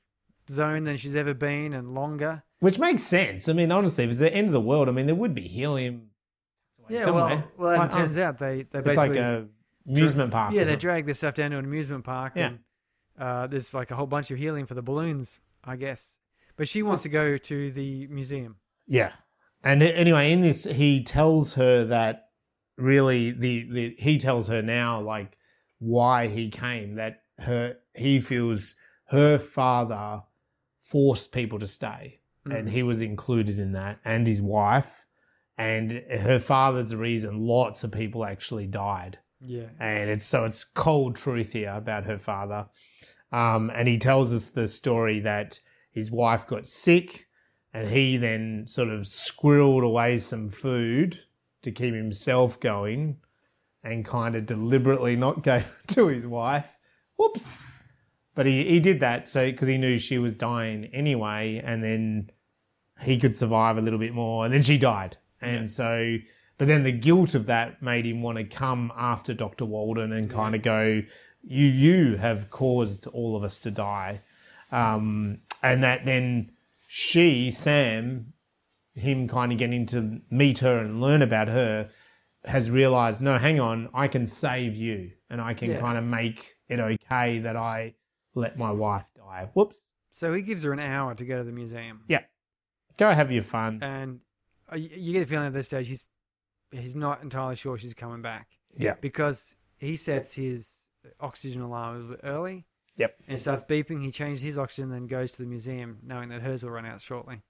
zone 0.50 0.82
than 0.82 0.96
she's 0.96 1.14
ever 1.14 1.32
been 1.34 1.74
and 1.74 1.94
longer. 1.94 2.42
which 2.58 2.80
makes 2.80 3.04
sense. 3.04 3.48
I 3.48 3.52
mean, 3.52 3.70
honestly, 3.70 4.02
if 4.02 4.10
it's 4.10 4.18
the 4.18 4.34
end 4.34 4.48
of 4.48 4.52
the 4.52 4.60
world, 4.60 4.88
I 4.88 4.92
mean, 4.92 5.06
there 5.06 5.14
would 5.14 5.32
be 5.32 5.46
helium. 5.46 6.09
Yeah, 6.90 7.04
somewhere. 7.04 7.24
well, 7.24 7.44
well, 7.56 7.80
as 7.82 7.90
it 7.90 7.92
turns 7.98 8.18
out, 8.18 8.38
they 8.38 8.62
they 8.62 8.78
It's 8.80 8.86
basically 8.88 9.08
like 9.08 9.18
a 9.18 9.46
amusement 9.88 10.30
park. 10.32 10.52
yeah 10.52 10.62
or 10.62 10.64
they 10.64 10.70
something. 10.72 10.78
drag 10.80 11.06
this 11.06 11.18
stuff 11.18 11.34
down 11.34 11.50
to 11.52 11.58
an 11.58 11.64
amusement 11.64 12.04
park. 12.04 12.32
Yeah. 12.36 12.46
And, 12.46 12.58
uh, 13.18 13.46
there's 13.46 13.74
like 13.74 13.90
a 13.90 13.96
whole 13.96 14.06
bunch 14.06 14.30
of 14.30 14.38
helium 14.38 14.66
for 14.66 14.74
the 14.74 14.82
balloons, 14.82 15.40
I 15.64 15.76
guess. 15.76 16.18
But 16.56 16.68
she 16.68 16.82
wants 16.82 17.02
to 17.02 17.08
go 17.08 17.36
to 17.36 17.70
the 17.70 18.06
museum. 18.08 18.56
Yeah. 18.86 19.12
And 19.62 19.82
a- 19.82 19.96
anyway, 19.96 20.32
in 20.32 20.40
this, 20.40 20.64
he 20.64 21.02
tells 21.04 21.54
her 21.54 21.84
that 21.86 22.28
really 22.76 23.30
the, 23.30 23.68
the 23.70 23.96
he 23.98 24.16
tells 24.18 24.48
her 24.48 24.62
now 24.62 25.00
like 25.00 25.36
why 25.78 26.26
he 26.28 26.48
came 26.50 26.94
that 26.94 27.22
her 27.38 27.76
he 27.94 28.20
feels 28.20 28.74
her 29.08 29.38
father 29.38 30.22
forced 30.80 31.32
people 31.32 31.58
to 31.58 31.66
stay 31.66 32.20
and 32.50 32.70
he 32.70 32.82
was 32.82 33.00
included 33.02 33.58
in 33.58 33.72
that 33.72 33.98
and 34.04 34.26
his 34.26 34.40
wife 34.40 35.04
and 35.60 35.92
her 36.10 36.38
father's 36.38 36.90
the 36.90 36.96
reason 36.96 37.46
lots 37.46 37.84
of 37.84 37.92
people 37.92 38.24
actually 38.24 38.66
died 38.66 39.18
Yeah. 39.40 39.68
and 39.78 40.08
it's 40.10 40.24
so 40.26 40.44
it's 40.44 40.64
cold 40.64 41.16
truth 41.16 41.52
here 41.52 41.74
about 41.76 42.04
her 42.04 42.18
father. 42.18 42.66
Um, 43.32 43.70
and 43.74 43.86
he 43.86 43.98
tells 43.98 44.32
us 44.34 44.48
the 44.48 44.66
story 44.66 45.20
that 45.20 45.60
his 45.92 46.10
wife 46.10 46.46
got 46.46 46.66
sick, 46.66 47.28
and 47.72 47.88
he 47.88 48.16
then 48.16 48.64
sort 48.66 48.88
of 48.88 49.02
squirreled 49.02 49.84
away 49.84 50.18
some 50.18 50.48
food 50.50 51.20
to 51.62 51.70
keep 51.70 51.94
himself 51.94 52.58
going, 52.58 53.18
and 53.84 54.04
kind 54.04 54.34
of 54.34 54.46
deliberately 54.46 55.14
not 55.16 55.42
gave 55.50 55.62
it 55.84 55.88
to 55.94 56.08
his 56.08 56.26
wife. 56.26 56.66
Whoops! 57.16 57.58
But 58.34 58.46
he, 58.46 58.64
he 58.64 58.80
did 58.80 59.00
that 59.00 59.28
so 59.28 59.50
because 59.50 59.68
he 59.68 59.78
knew 59.78 59.96
she 59.96 60.18
was 60.18 60.32
dying 60.34 60.86
anyway, 60.86 61.60
and 61.64 61.82
then 61.84 62.30
he 63.00 63.18
could 63.18 63.36
survive 63.36 63.78
a 63.78 63.82
little 63.82 63.98
bit 63.98 64.14
more, 64.14 64.44
and 64.44 64.52
then 64.52 64.62
she 64.62 64.76
died, 64.78 65.16
and 65.40 65.70
so. 65.70 66.18
But 66.58 66.68
then 66.68 66.82
the 66.84 66.92
guilt 66.92 67.34
of 67.34 67.46
that 67.46 67.80
made 67.82 68.04
him 68.04 68.22
want 68.22 68.36
to 68.38 68.44
come 68.44 68.92
after 68.94 69.32
Dr. 69.32 69.64
Walden 69.64 70.12
and 70.12 70.30
kind 70.30 70.54
of 70.54 70.60
go, 70.62 71.02
"You, 71.42 71.66
you 71.66 72.16
have 72.16 72.50
caused 72.50 73.06
all 73.06 73.34
of 73.36 73.42
us 73.42 73.58
to 73.60 73.70
die," 73.70 74.20
um, 74.70 75.38
and 75.62 75.82
that 75.82 76.04
then 76.04 76.52
she, 76.86 77.50
Sam, 77.50 78.32
him 78.94 79.26
kind 79.28 79.52
of 79.52 79.58
getting 79.58 79.86
to 79.86 80.20
meet 80.30 80.58
her 80.58 80.78
and 80.78 81.00
learn 81.00 81.22
about 81.22 81.48
her, 81.48 81.88
has 82.44 82.70
realized, 82.70 83.20
no, 83.22 83.38
hang 83.38 83.60
on, 83.60 83.88
I 83.94 84.08
can 84.08 84.26
save 84.26 84.74
you, 84.76 85.12
and 85.30 85.40
I 85.40 85.54
can 85.54 85.70
Yeah. 85.70 85.80
kind 85.80 85.96
of 85.96 86.04
make 86.04 86.56
it 86.68 86.78
okay 86.80 87.38
that 87.38 87.56
I 87.56 87.94
let 88.34 88.58
my 88.58 88.70
wife 88.70 89.04
die. 89.16 89.48
Whoops. 89.54 89.84
So 90.10 90.32
he 90.34 90.42
gives 90.42 90.62
her 90.64 90.72
an 90.72 90.80
hour 90.80 91.14
to 91.14 91.24
go 91.24 91.38
to 91.38 91.44
the 91.44 91.52
museum, 91.52 92.02
Yeah. 92.08 92.24
Go 92.98 93.10
have 93.12 93.30
your 93.32 93.42
fun. 93.44 93.78
and 93.82 94.20
Oh, 94.70 94.76
you 94.76 94.90
you 94.94 95.12
get 95.12 95.20
the 95.20 95.26
feeling 95.26 95.46
at 95.48 95.52
this 95.52 95.66
stage 95.66 95.88
he's 95.88 96.06
he's 96.70 96.94
not 96.96 97.22
entirely 97.22 97.56
sure 97.56 97.76
she's 97.76 97.94
coming 97.94 98.22
back 98.22 98.48
Yeah. 98.78 98.94
because 99.00 99.56
he 99.76 99.96
sets 99.96 100.34
his 100.34 100.88
oxygen 101.18 101.62
alarm 101.62 102.06
a 102.06 102.08
bit 102.12 102.20
early. 102.22 102.66
Yep. 102.96 103.16
And 103.26 103.36
it 103.36 103.40
starts 103.40 103.64
beeping. 103.64 104.02
He 104.02 104.10
changes 104.10 104.42
his 104.42 104.58
oxygen, 104.58 104.90
then 104.90 105.06
goes 105.06 105.32
to 105.32 105.42
the 105.42 105.48
museum, 105.48 105.98
knowing 106.02 106.28
that 106.28 106.42
hers 106.42 106.62
will 106.62 106.70
run 106.70 106.84
out 106.86 107.00
shortly. 107.00 107.42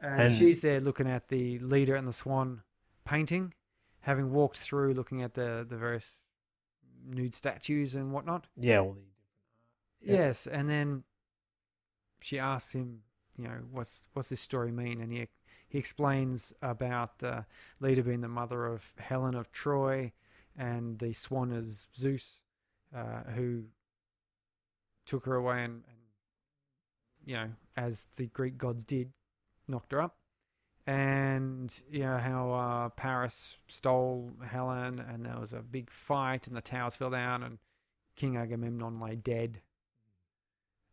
And, 0.00 0.22
And- 0.22 0.34
she's 0.34 0.60
there 0.62 0.80
looking 0.80 1.08
at 1.08 1.28
the 1.28 1.58
Leda 1.60 1.94
and 1.94 2.06
the 2.06 2.12
swan 2.12 2.62
painting, 3.04 3.54
having 4.00 4.32
walked 4.32 4.56
through 4.58 4.94
looking 4.94 5.22
at 5.22 5.34
the, 5.34 5.64
the 5.66 5.76
various 5.76 6.24
nude 7.06 7.32
statues 7.34 7.94
and 7.94 8.12
whatnot. 8.12 8.48
Yeah. 8.56 8.80
Well, 8.80 8.98
Yeah. 10.00 10.14
Yes, 10.16 10.46
and 10.48 10.68
then 10.68 11.04
she 12.20 12.38
asks 12.38 12.74
him, 12.74 13.02
you 13.38 13.44
know, 13.44 13.60
what's 13.70 14.08
what's 14.14 14.28
this 14.30 14.40
story 14.40 14.72
mean? 14.72 15.00
And 15.00 15.12
he 15.12 15.28
he 15.76 15.80
explains 15.80 16.54
about 16.62 17.22
uh, 17.22 17.42
Leda 17.80 18.02
being 18.02 18.22
the 18.22 18.28
mother 18.28 18.64
of 18.64 18.94
Helen 18.98 19.34
of 19.34 19.52
Troy, 19.52 20.12
and 20.56 20.98
the 20.98 21.12
swan 21.12 21.52
is 21.52 21.88
Zeus, 21.94 22.44
uh, 22.96 23.24
who 23.34 23.64
took 25.04 25.26
her 25.26 25.34
away 25.34 25.64
and, 25.64 25.82
and, 25.86 25.98
you 27.26 27.34
know, 27.34 27.48
as 27.76 28.06
the 28.16 28.28
Greek 28.28 28.56
gods 28.56 28.86
did, 28.86 29.12
knocked 29.68 29.92
her 29.92 30.00
up. 30.00 30.16
And 30.86 31.78
you 31.90 32.04
know 32.04 32.16
how 32.16 32.52
uh, 32.52 32.88
Paris 32.88 33.58
stole 33.68 34.32
Helen, 34.48 34.98
and 34.98 35.26
there 35.26 35.38
was 35.38 35.52
a 35.52 35.60
big 35.60 35.90
fight, 35.90 36.46
and 36.46 36.56
the 36.56 36.62
towers 36.62 36.96
fell 36.96 37.10
down, 37.10 37.42
and 37.42 37.58
King 38.14 38.38
Agamemnon 38.38 38.98
lay 38.98 39.16
dead, 39.16 39.60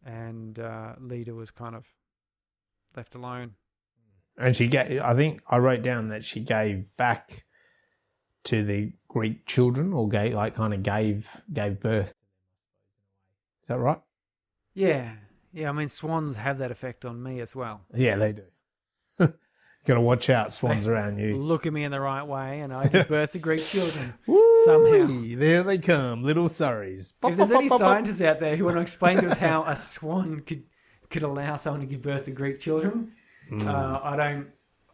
and 0.05 0.59
uh, 0.59 0.95
Leda 0.99 1.33
was 1.33 1.51
kind 1.51 1.73
of 1.73 1.93
left 2.97 3.15
alone. 3.15 3.53
And 4.37 4.55
she 4.55 4.67
gave, 4.67 5.01
I 5.01 5.13
think 5.13 5.41
I 5.47 5.57
wrote 5.57 5.83
down 5.83 6.09
that 6.09 6.23
she 6.23 6.39
gave 6.39 6.85
back 6.97 7.45
to 8.45 8.63
the 8.63 8.93
Greek 9.07 9.45
children 9.45 9.93
or 9.93 10.09
gave, 10.09 10.33
like 10.33 10.55
kind 10.55 10.73
of 10.73 10.83
gave, 10.83 11.41
gave 11.51 11.79
birth. 11.79 12.13
Is 13.61 13.67
that 13.67 13.77
right? 13.77 14.01
Yeah, 14.73 15.13
yeah. 15.53 15.69
I 15.69 15.71
mean, 15.71 15.87
swans 15.87 16.35
have 16.37 16.57
that 16.57 16.71
effect 16.71 17.05
on 17.05 17.21
me 17.21 17.39
as 17.39 17.55
well. 17.55 17.81
Yeah, 17.93 18.17
they 18.17 18.33
do. 18.33 18.43
Gotta 19.85 20.01
watch 20.01 20.29
out, 20.29 20.51
swans 20.51 20.87
around 20.87 21.19
you. 21.19 21.35
Look 21.37 21.65
at 21.65 21.73
me 21.73 21.83
in 21.83 21.91
the 21.91 21.99
right 21.99 22.23
way, 22.23 22.61
and 22.61 22.73
I 22.73 22.87
give 22.87 23.07
birth 23.09 23.33
to 23.33 23.39
Greek 23.39 23.63
children. 23.63 24.15
Somehow. 24.65 25.07
There 25.37 25.63
they 25.63 25.77
come, 25.77 26.23
little 26.23 26.47
Surreys. 26.47 27.13
If 27.23 27.37
there's 27.37 27.51
any 27.51 27.67
scientists 27.67 28.21
out 28.21 28.39
there 28.39 28.55
who 28.55 28.65
want 28.65 28.77
to 28.77 28.81
explain 28.81 29.17
to 29.17 29.27
us 29.27 29.37
how 29.37 29.63
a 29.63 29.75
swan 29.75 30.41
could 30.41 30.63
could 31.09 31.23
allow 31.23 31.55
someone 31.55 31.81
to 31.81 31.85
give 31.85 32.01
birth 32.01 32.23
to 32.23 32.31
Greek 32.31 32.59
children, 32.59 33.11
Hmm. 33.49 33.67
uh, 33.67 33.99
I 34.03 34.15
don't. 34.15 34.47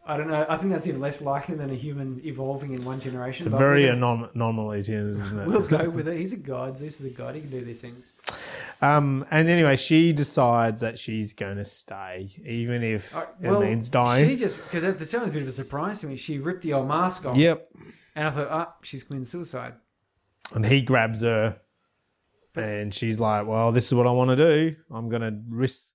I 0.06 0.16
don't 0.16 0.28
know. 0.28 0.44
I 0.48 0.56
think 0.56 0.72
that's 0.72 0.86
even 0.88 1.00
less 1.00 1.20
likely 1.22 1.54
than 1.54 1.70
a 1.70 1.74
human 1.74 2.20
evolving 2.24 2.72
in 2.72 2.84
one 2.84 2.98
generation. 3.00 3.46
It's 3.46 3.54
a 3.54 3.58
very 3.58 3.84
we'll- 3.84 3.94
anom- 3.96 4.34
anomaly, 4.34 4.78
isn't 4.80 5.38
it? 5.38 5.46
We'll 5.50 5.60
go 5.68 5.88
with 5.90 6.08
it. 6.08 6.16
He's 6.16 6.32
a 6.32 6.38
god. 6.38 6.78
Zeus 6.78 7.00
is 7.00 7.06
a 7.06 7.10
god. 7.14 7.34
He 7.36 7.42
can 7.42 7.50
do 7.50 7.64
these 7.64 7.80
things. 7.82 8.12
Um, 8.82 9.26
and 9.30 9.48
anyway, 9.48 9.76
she 9.76 10.12
decides 10.14 10.80
that 10.80 10.98
she's 10.98 11.34
going 11.34 11.58
to 11.58 11.64
stay, 11.66 12.30
even 12.44 12.82
if 12.82 13.14
Uh, 13.14 13.26
it 13.40 13.60
means 13.60 13.88
dying. 13.90 14.26
She 14.28 14.36
just 14.36 14.64
because 14.64 14.84
at 14.84 14.98
the 14.98 15.04
time 15.06 15.22
it 15.22 15.24
was 15.26 15.30
a 15.30 15.34
bit 15.34 15.42
of 15.42 15.48
a 15.48 15.52
surprise 15.52 16.00
to 16.00 16.06
me. 16.06 16.16
She 16.16 16.38
ripped 16.38 16.62
the 16.62 16.72
old 16.72 16.88
mask 16.88 17.26
off, 17.26 17.36
Yep. 17.36 17.68
and 18.16 18.26
I 18.26 18.30
thought, 18.30 18.48
ah, 18.50 18.74
she's 18.82 19.04
committing 19.04 19.26
suicide. 19.26 19.74
And 20.54 20.64
he 20.66 20.80
grabs 20.80 21.20
her, 21.22 21.60
and 22.56 22.92
she's 22.92 23.20
like, 23.20 23.46
"Well, 23.46 23.70
this 23.70 23.86
is 23.86 23.94
what 23.94 24.06
I 24.06 24.12
want 24.12 24.30
to 24.30 24.36
do. 24.36 24.76
I'm 24.90 25.08
going 25.10 25.22
to 25.22 25.38
risk." 25.50 25.88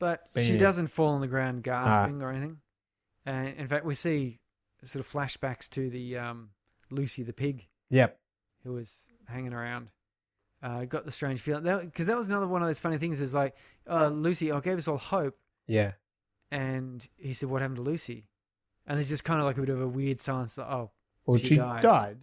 But 0.00 0.28
But 0.32 0.42
she 0.42 0.54
yeah. 0.54 0.58
doesn't 0.58 0.88
fall 0.88 1.10
on 1.10 1.20
the 1.20 1.28
ground 1.28 1.62
gasping 1.62 2.22
or 2.22 2.30
anything. 2.32 2.58
And 3.24 3.54
in 3.56 3.68
fact, 3.68 3.84
we 3.84 3.94
see 3.94 4.40
sort 4.82 5.04
of 5.04 5.12
flashbacks 5.12 5.68
to 5.70 5.88
the 5.90 6.16
um, 6.18 6.50
Lucy 6.90 7.22
the 7.22 7.32
pig 7.34 7.68
Yep. 7.90 8.18
who 8.64 8.72
was 8.72 9.06
hanging 9.28 9.52
around. 9.52 9.90
Uh, 10.62 10.84
got 10.86 11.04
the 11.04 11.10
strange 11.10 11.40
feeling 11.40 11.62
because 11.84 12.06
that, 12.08 12.16
was 12.16 12.28
another 12.28 12.46
one 12.48 12.60
of 12.62 12.68
those 12.68 12.78
funny 12.80 12.98
things. 12.98 13.20
Is 13.20 13.34
like 13.34 13.54
uh, 13.88 14.08
Lucy, 14.08 14.50
I 14.52 14.60
gave 14.60 14.76
us 14.78 14.88
all 14.88 14.98
hope, 14.98 15.38
Yeah. 15.66 15.92
and 16.50 17.06
he 17.16 17.32
said, 17.32 17.48
"What 17.48 17.62
happened 17.62 17.76
to 17.76 17.82
Lucy?" 17.82 18.26
And 18.86 18.98
there's 18.98 19.08
just 19.08 19.24
kind 19.24 19.38
of 19.40 19.46
like 19.46 19.56
a 19.56 19.60
bit 19.60 19.68
of 19.70 19.80
a 19.80 19.88
weird 19.88 20.20
silence. 20.20 20.58
Like, 20.58 20.66
oh, 20.66 20.90
Well, 21.24 21.38
She 21.38 21.46
she, 21.46 21.56
died. 21.56 21.80
died. 21.82 22.18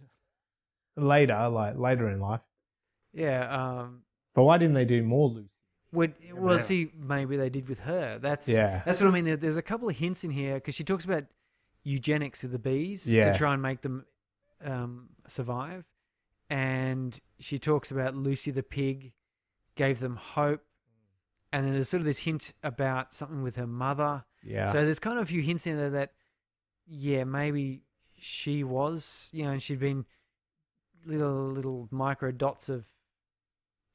later, 0.96 1.48
like 1.48 1.76
later 1.78 2.08
in 2.08 2.20
life. 2.20 2.42
yeah. 3.12 3.48
Um, 3.80 4.02
But 4.34 4.42
why 4.44 4.58
didn't 4.58 4.74
they 4.74 4.84
do 4.84 5.02
more 5.02 5.28
Lucy? 5.28 5.57
Would 5.92 6.14
well, 6.34 6.54
Yeah. 6.54 6.58
see, 6.60 6.92
maybe 6.98 7.36
they 7.36 7.48
did 7.50 7.68
with 7.68 7.80
her. 7.80 8.18
That's 8.18 8.48
Yeah. 8.48 8.82
That's 8.84 9.00
what 9.00 9.08
I 9.08 9.10
mean. 9.12 9.24
There, 9.24 9.36
there's 9.36 9.56
a 9.56 9.62
couple 9.62 9.88
of 9.88 9.96
hints 9.96 10.22
in 10.24 10.30
here 10.30 10.54
because 10.54 10.74
she 10.74 10.84
talks 10.84 11.04
about 11.04 11.24
eugenics 11.82 12.42
with 12.42 12.52
the 12.52 12.58
bees 12.58 13.10
Yeah. 13.10 13.32
to 13.32 13.38
try 13.38 13.52
and 13.54 13.62
make 13.62 13.80
them 13.82 14.04
um, 14.60 15.10
survive, 15.26 15.88
and 16.50 17.18
she 17.38 17.58
talks 17.58 17.90
about 17.90 18.14
Lucy 18.16 18.50
the 18.50 18.62
pig 18.62 19.12
gave 19.76 20.00
them 20.00 20.16
hope, 20.16 20.64
and 21.52 21.64
then 21.64 21.72
there's 21.72 21.88
sort 21.88 22.00
of 22.00 22.04
this 22.04 22.18
hint 22.20 22.52
about 22.62 23.14
something 23.14 23.42
with 23.42 23.54
her 23.56 23.66
mother. 23.68 24.24
Yeah. 24.42 24.66
So 24.66 24.84
there's 24.84 24.98
kind 24.98 25.16
of 25.18 25.22
a 25.22 25.26
few 25.26 25.42
hints 25.42 25.66
in 25.66 25.76
there 25.76 25.90
that, 25.90 26.12
yeah, 26.86 27.22
maybe 27.24 27.84
she 28.18 28.64
was, 28.64 29.30
you 29.32 29.44
know, 29.44 29.52
and 29.52 29.62
she'd 29.62 29.78
been 29.78 30.04
little 31.06 31.48
little 31.50 31.88
micro 31.90 32.32
dots 32.32 32.68
of 32.68 32.88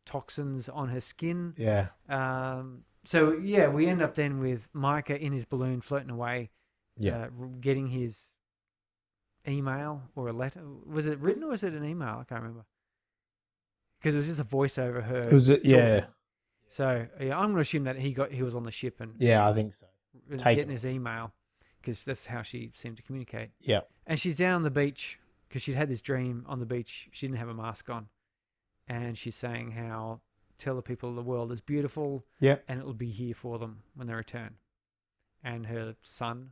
toxins 0.05 0.69
on 0.69 0.89
her 0.89 0.99
skin. 1.01 1.53
yeah. 1.57 1.87
Um, 2.09 2.83
so 3.05 3.33
yeah, 3.33 3.67
we 3.67 3.87
end 3.87 4.01
up 4.01 4.15
then 4.15 4.39
with 4.39 4.69
Micah 4.73 5.19
in 5.21 5.33
his 5.33 5.45
balloon 5.45 5.81
floating 5.81 6.09
away, 6.09 6.51
Yeah. 6.97 7.25
uh, 7.25 7.29
getting 7.59 7.87
his 7.87 8.35
email 9.47 10.03
or 10.15 10.27
a 10.29 10.33
letter. 10.33 10.61
Was 10.85 11.05
it 11.07 11.19
written 11.19 11.43
or 11.43 11.49
was 11.49 11.63
it 11.63 11.73
an 11.73 11.83
email? 11.85 12.19
I 12.21 12.23
can't 12.23 12.41
remember. 12.41 12.65
Because 13.99 14.15
it 14.15 14.17
was 14.17 14.27
just 14.27 14.39
a 14.39 14.43
voice 14.43 14.77
over 14.77 15.01
her. 15.01 15.27
Was 15.31 15.49
it? 15.49 15.65
Yeah. 15.65 15.99
talking. 16.01 16.13
So 16.67 17.07
yeah, 17.19 17.35
I'm 17.37 17.45
going 17.47 17.55
to 17.55 17.61
assume 17.61 17.83
that 17.85 17.97
he 17.99 18.13
got 18.13 18.31
he 18.31 18.41
was 18.43 18.55
on 18.55 18.63
the 18.63 18.71
ship 18.71 18.99
and 19.01 19.15
Yeah, 19.19 19.47
I 19.47 19.53
think 19.53 19.73
so. 19.73 19.87
Taken. 20.37 20.55
getting 20.55 20.69
his 20.71 20.85
email 20.85 21.33
because 21.81 22.05
that's 22.05 22.27
how 22.27 22.41
she 22.41 22.71
seemed 22.73 22.97
to 22.97 23.03
communicate. 23.03 23.49
Yeah. 23.59 23.81
And 24.07 24.19
she's 24.19 24.35
down 24.37 24.53
on 24.55 24.63
the 24.63 24.71
beach 24.71 25.19
because 25.49 25.61
she'd 25.61 25.75
had 25.75 25.89
this 25.89 26.01
dream 26.01 26.45
on 26.47 26.59
the 26.59 26.65
beach. 26.65 27.09
She 27.11 27.27
didn't 27.27 27.39
have 27.39 27.49
a 27.49 27.53
mask 27.53 27.89
on, 27.89 28.07
and 28.93 29.17
she's 29.17 29.35
saying 29.35 29.71
how 29.71 30.21
tell 30.57 30.75
the 30.75 30.81
people 30.81 31.13
the 31.15 31.21
world 31.21 31.51
is 31.51 31.61
beautiful 31.61 32.25
Yeah. 32.39 32.57
and 32.67 32.79
it 32.79 32.85
will 32.85 32.93
be 32.93 33.09
here 33.09 33.33
for 33.33 33.57
them 33.57 33.83
when 33.95 34.07
they 34.07 34.13
return. 34.13 34.55
And 35.43 35.65
her 35.67 35.95
son 36.01 36.51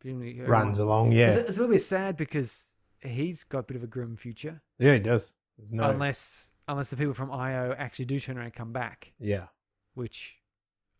presumably 0.00 0.36
her- 0.36 0.46
Runs 0.46 0.78
along. 0.78 1.08
It's, 1.08 1.16
Yeah. 1.16 1.28
it's 1.40 1.56
a 1.56 1.60
little 1.60 1.74
bit 1.74 1.82
sad 1.82 2.16
because 2.16 2.72
he's 3.00 3.44
got 3.44 3.58
a 3.60 3.62
bit 3.64 3.76
of 3.76 3.82
a 3.82 3.86
grim 3.88 4.16
future, 4.16 4.62
Yeah, 4.78 4.94
he 4.94 5.00
does. 5.00 5.34
There's 5.58 5.72
no. 5.72 5.90
unless 5.90 6.48
unless 6.68 6.90
the 6.90 6.96
people 6.96 7.12
from 7.14 7.30
IO 7.32 7.74
actually 7.76 8.04
do 8.06 8.18
turn 8.20 8.36
around 8.36 8.46
and 8.46 8.54
come 8.54 8.72
back, 8.72 9.12
yeah. 9.18 9.48
which 9.94 10.38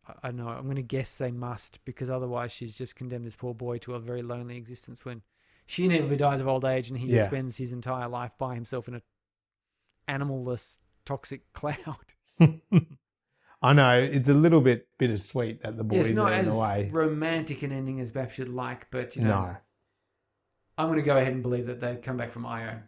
I, 0.07 0.29
I 0.29 0.31
know 0.33 0.49
I'm 0.49 0.65
going 0.65 0.77
to 0.77 0.83
guess 0.83 1.17
they 1.17 1.31
must 1.31 1.85
because 1.85 2.11
otherwise 2.11 2.51
she's 2.53 2.77
just 2.77 2.97
condemned 2.97 3.25
this 3.25 3.37
poor 3.37 3.55
boy 3.55 3.79
to 3.79 3.95
a 3.95 4.01
very 4.01 4.23
lonely 4.23 4.57
existence 4.57 5.05
when 5.05 5.23
she 5.65 5.85
inevitably 5.85 6.17
dies 6.17 6.41
of 6.41 6.49
old 6.49 6.65
age 6.65 6.91
and 6.91 6.99
he 6.99 7.07
Yeah. 7.07 7.25
spends 7.27 7.57
his 7.57 7.73
entire 7.73 8.09
life 8.09 8.37
by 8.37 8.55
himself 8.57 8.89
in 8.89 8.95
a 8.97 9.03
animalless 10.09 10.79
toxic 11.05 11.43
cloud. 11.53 11.77
I 13.65 13.73
know 13.73 13.97
it's 13.97 14.29
a 14.29 14.35
little 14.35 14.61
bit 14.61 14.89
bittersweet 14.99 15.63
that 15.63 15.77
the 15.77 15.85
boys 15.85 16.09
it's 16.11 16.17
not 16.17 16.33
are 16.33 16.35
in 16.35 16.47
as 16.47 16.53
the 16.53 16.59
way. 16.61 16.89
romantic 16.93 17.63
an 17.63 17.71
ending 17.71 18.01
as 18.01 18.11
perhaps 18.11 18.37
you'd 18.39 18.49
like, 18.49 18.89
but 18.91 19.15
you 19.15 19.23
know, 19.23 19.29
no, 19.29 19.57
I'm 20.77 20.89
going 20.89 20.99
to 20.99 21.05
go 21.05 21.17
ahead 21.17 21.33
and 21.33 21.43
believe 21.43 21.67
that 21.67 21.79
they've 21.79 22.01
come 22.03 22.17
back 22.17 22.33
from 22.33 22.45
IO. 22.45 22.81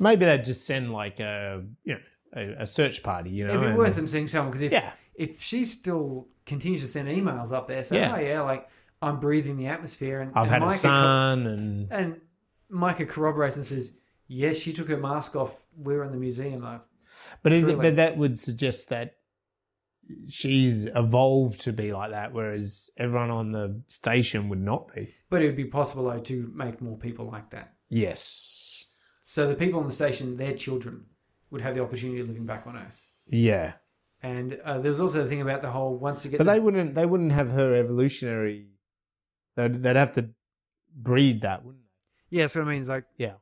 maybe 0.00 0.24
they'd 0.24 0.44
just 0.44 0.66
send 0.66 0.92
like 0.92 1.20
a 1.20 1.62
you 1.84 1.94
know 1.94 2.00
a, 2.34 2.62
a 2.62 2.66
search 2.66 3.02
party. 3.02 3.30
You 3.30 3.46
know, 3.48 3.54
It'd 3.54 3.70
be 3.72 3.76
worth 3.76 3.96
them 3.96 4.06
seeing 4.06 4.26
someone 4.28 4.50
because 4.50 4.62
if 4.62 4.72
Yeah, 4.72 4.92
if 5.14 5.42
she 5.42 5.64
still 5.66 6.28
continues 6.46 6.80
to 6.80 6.88
send 6.88 7.08
emails 7.08 7.52
up 7.52 7.66
there 7.66 7.82
saying, 7.84 8.02
Yeah. 8.02 8.16
"Oh 8.16 8.20
yeah, 8.20 8.40
like 8.40 8.66
I'm 9.02 9.20
breathing 9.20 9.58
the 9.58 9.66
atmosphere," 9.66 10.22
and 10.22 10.32
I've 10.34 10.44
and 10.44 10.50
had 10.50 10.62
a 10.62 10.66
Micah 10.66 10.80
co- 10.82 10.88
and 11.50 11.92
and 11.92 12.20
Micah 12.70 13.04
corroborates 13.06 13.56
and 13.56 13.64
says, 13.66 13.97
"Yes, 14.28 14.56
she 14.58 14.72
took 14.72 14.88
her 14.88 14.96
mask 14.96 15.34
off. 15.34 15.64
We 15.76 15.94
were 15.96 16.04
in 16.04 16.12
the 16.12 16.18
museum. 16.18 16.62
Like, 16.62 16.82
but 17.42 17.52
is 17.52 17.66
it, 17.66 17.76
but 17.76 17.96
that 17.96 18.16
would 18.16 18.38
suggest 18.38 18.90
that 18.90 19.16
she's 20.28 20.86
evolved 20.86 21.60
to 21.62 21.72
be 21.72 21.92
like 21.92 22.10
that, 22.10 22.32
whereas 22.32 22.90
everyone 22.96 23.30
on 23.30 23.52
the 23.52 23.82
station 23.88 24.48
would 24.48 24.60
not 24.60 24.94
be. 24.94 25.14
but 25.30 25.42
it 25.42 25.46
would 25.46 25.56
be 25.56 25.66
possible 25.66 26.04
though 26.04 26.18
to 26.20 26.50
make 26.54 26.80
more 26.80 26.96
people 26.96 27.26
like 27.30 27.50
that. 27.50 27.74
Yes. 27.88 29.18
So 29.22 29.46
the 29.46 29.54
people 29.54 29.80
on 29.80 29.86
the 29.86 29.92
station, 29.92 30.36
their 30.36 30.54
children, 30.54 31.04
would 31.50 31.60
have 31.60 31.74
the 31.74 31.82
opportunity 31.82 32.20
of 32.20 32.28
living 32.28 32.46
back 32.46 32.66
on 32.66 32.76
Earth. 32.76 33.06
Yeah. 33.26 33.74
And 34.22 34.58
uh, 34.64 34.78
there 34.78 34.88
was 34.90 35.00
also 35.00 35.22
the 35.22 35.28
thing 35.28 35.40
about 35.42 35.62
the 35.62 35.70
whole 35.70 35.96
once 35.96 36.24
you 36.24 36.30
get 36.30 36.38
But 36.38 36.44
the- 36.44 36.52
they 36.52 36.60
wouldn't. 36.60 36.94
They 36.94 37.06
wouldn't 37.06 37.32
have 37.32 37.50
her 37.50 37.74
evolutionary. 37.74 38.68
They'd, 39.56 39.82
they'd 39.82 39.96
have 39.96 40.12
to 40.14 40.30
breed 40.96 41.42
that, 41.42 41.64
wouldn't 41.64 41.84
they? 42.30 42.38
yeah, 42.38 42.42
that's 42.44 42.54
what 42.56 42.64
I 42.66 42.70
mean. 42.70 42.80
It's 42.80 42.88
like? 42.88 43.04
Yeah. 43.16 43.34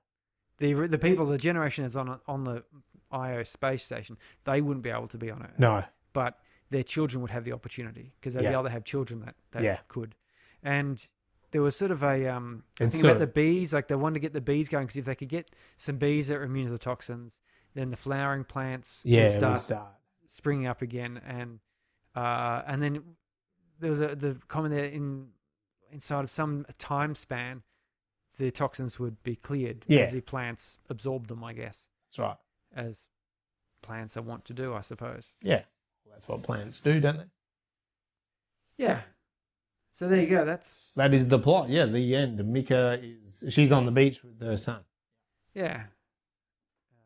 The 0.59 0.73
the 0.87 0.99
people, 0.99 1.27
the 1.27 1.39
generation 1.39 1.85
that's 1.85 1.97
on 1.97 2.21
on 2.27 2.45
the 2.45 2.65
IO 3.11 3.43
space 3.43 3.83
station, 3.85 4.17
they 4.45 4.61
wouldn't 4.61 4.83
be 4.83 4.91
able 4.91 5.09
to 5.09 5.19
be 5.19 5.31
on 5.31 5.43
it. 5.43 5.51
No. 5.59 5.85
but 6.13 6.39
their 6.71 6.83
children 6.83 7.23
would 7.23 7.31
have 7.31 7.45
the 7.45 7.53
opportunity 7.53 8.13
because 8.19 8.35
they'd 8.35 8.41
be 8.41 8.47
able 8.49 8.65
to 8.65 8.71
have 8.71 8.83
children 8.85 9.21
that, 9.21 9.37
that 9.53 9.63
Yeah. 9.63 9.79
could. 9.87 10.17
And 10.65 11.07
there 11.53 11.63
was 11.63 11.77
sort 11.77 11.93
of 11.93 12.03
a 12.03 12.27
um, 12.27 12.65
thing 12.77 12.91
sort 12.91 13.13
about 13.13 13.21
the 13.21 13.27
bees, 13.29 13.73
like 13.73 13.87
they 13.87 13.95
wanted 13.95 14.15
to 14.15 14.21
get 14.21 14.33
the 14.33 14.41
bees 14.41 14.69
going 14.69 14.87
because 14.87 14.97
if 14.97 15.05
they 15.05 15.15
could 15.15 15.29
get 15.29 15.51
some 15.77 15.97
bees 15.99 16.27
that 16.29 16.39
are 16.39 16.43
immune 16.43 16.67
to 16.67 16.73
the 16.73 16.79
toxins, 16.79 17.41
then 17.75 17.91
the 17.91 17.97
flowering 17.97 18.43
plants 18.45 19.03
Yeah. 19.05 19.23
would 19.23 19.31
start 19.31 19.61
start. 19.61 19.93
springing 20.27 20.67
up 20.67 20.83
again. 20.83 21.21
And 21.25 21.61
uh, 22.17 22.63
and 22.67 22.83
then 22.83 23.03
there 23.79 23.91
was 23.91 24.01
a 24.01 24.17
the 24.17 24.41
comment 24.49 24.75
there 24.75 24.87
in 24.87 25.29
inside 25.93 26.25
of 26.25 26.31
some 26.31 26.67
time 26.79 27.15
span, 27.15 27.63
the 28.37 28.51
toxins 28.51 28.99
would 28.99 29.23
be 29.23 29.37
cleared 29.37 29.85
Yeah. 29.89 30.01
as 30.03 30.13
the 30.13 30.21
plants 30.21 30.79
absorb 30.89 31.27
them, 31.29 31.43
I 31.45 31.53
guess, 31.53 31.89
That's 32.09 32.19
right. 32.19 32.37
as 32.75 33.09
plants 33.83 34.17
are 34.17 34.23
wont 34.23 34.45
to 34.47 34.55
do, 34.55 34.75
I 34.75 34.81
suppose. 34.81 35.35
Yeah. 35.43 35.63
Well, 36.05 36.13
that's 36.15 36.29
what 36.29 36.43
plants 36.43 36.81
do, 36.81 37.01
don't 37.01 37.19
they? 37.19 37.25
Yeah. 38.85 39.01
So 39.91 40.09
there 40.09 40.21
you 40.21 40.27
go. 40.29 40.45
That's 40.45 40.93
That 40.95 41.15
is 41.15 41.29
the 41.29 41.39
plot. 41.39 41.71
Yeah. 41.71 41.87
The 41.87 42.15
end. 42.15 42.45
Micah 42.53 43.01
is. 43.03 43.45
She's 43.49 43.73
on 43.73 43.87
the 43.87 43.93
beach 43.93 44.23
with 44.23 44.41
her 44.43 44.57
son. 44.59 44.81
yeah. 45.55 45.85
Uh, 46.91 46.97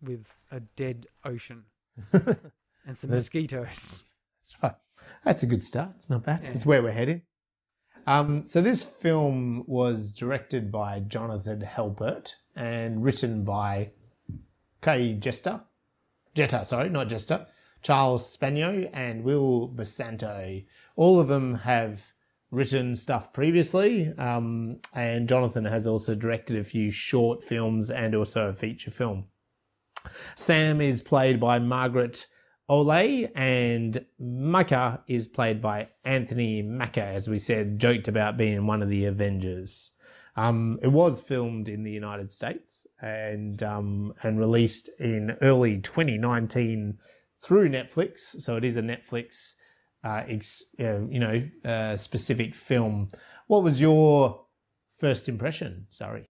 with 0.00 0.32
a 0.50 0.60
dead 0.60 1.06
ocean 1.24 1.64
and 2.12 2.96
some 2.96 3.10
mosquitoes. 3.10 4.04
That's- 4.42 4.56
right. 4.62 4.74
That's 5.24 5.42
a 5.42 5.46
good 5.46 5.62
start. 5.62 5.90
It's 5.96 6.08
not 6.08 6.24
bad. 6.24 6.40
Yeah. 6.42 6.50
It's 6.52 6.64
where 6.64 6.82
we're 6.82 6.92
heading. 6.92 7.22
Um, 8.06 8.44
so 8.44 8.60
this 8.60 8.82
film 8.82 9.64
was 9.66 10.12
directed 10.12 10.72
by 10.72 11.00
Jonathan 11.00 11.60
Helpert 11.60 12.34
and 12.56 13.02
written 13.02 13.44
by 13.44 13.92
Kay 14.82 15.14
Jester, 15.14 15.60
Jetta, 16.34 16.64
sorry, 16.64 16.88
not 16.88 17.08
Jester, 17.08 17.46
Charles 17.82 18.36
Spagno 18.36 18.88
and 18.92 19.24
Will 19.24 19.68
Basanta. 19.68 20.64
All 20.96 21.20
of 21.20 21.28
them 21.28 21.54
have 21.54 22.12
written 22.50 22.94
stuff 22.94 23.32
previously, 23.32 24.12
um, 24.18 24.78
and 24.94 25.28
Jonathan 25.28 25.64
has 25.64 25.86
also 25.86 26.14
directed 26.14 26.56
a 26.56 26.64
few 26.64 26.90
short 26.90 27.42
films 27.42 27.90
and 27.90 28.14
also 28.14 28.48
a 28.48 28.54
feature 28.54 28.90
film. 28.90 29.26
Sam 30.34 30.80
is 30.80 31.00
played 31.02 31.38
by 31.38 31.58
Margaret 31.58 32.26
Qualley, 32.70 33.28
and 33.34 34.06
Micah 34.20 35.02
is 35.08 35.26
played 35.26 35.60
by 35.60 35.88
Anthony 36.04 36.62
Mackie, 36.62 37.00
as 37.00 37.28
we 37.28 37.36
said, 37.36 37.80
joked 37.80 38.06
about 38.06 38.36
being 38.36 38.64
one 38.64 38.80
of 38.80 38.88
the 38.88 39.06
Avengers. 39.06 39.96
Um, 40.36 40.78
it 40.80 40.86
was 40.86 41.20
filmed 41.20 41.68
in 41.68 41.82
the 41.82 41.90
United 41.90 42.30
States 42.30 42.86
and 43.02 43.60
um, 43.64 44.14
and 44.22 44.38
released 44.38 44.88
in 45.00 45.36
early 45.42 45.78
2019 45.78 46.98
through 47.42 47.70
Netflix. 47.70 48.18
So 48.40 48.56
it 48.56 48.64
is 48.64 48.76
a 48.76 48.82
Netflix, 48.82 49.56
uh, 50.04 50.22
ex, 50.28 50.62
uh, 50.78 51.00
you 51.08 51.18
know, 51.18 51.42
uh, 51.64 51.96
specific 51.96 52.54
film. 52.54 53.10
What 53.48 53.64
was 53.64 53.80
your 53.80 54.44
first 54.96 55.28
impression? 55.28 55.86
Sorry. 55.88 56.28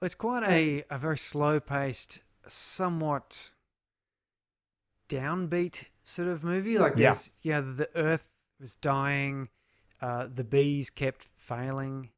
It's 0.00 0.14
quite 0.14 0.48
a, 0.48 0.84
a 0.88 0.96
very 0.96 1.18
slow 1.18 1.60
paced, 1.60 2.22
somewhat 2.46 3.50
downbeat 5.16 5.86
sort 6.04 6.28
of 6.28 6.42
movie. 6.44 6.78
Like 6.78 6.96
Yeah. 6.96 7.14
yeah, 7.42 7.60
the 7.60 7.88
earth 7.94 8.36
was 8.60 8.76
dying, 8.76 9.48
uh, 10.00 10.28
the 10.32 10.44
bees 10.44 10.90
kept 10.90 11.28
failing. 11.36 12.10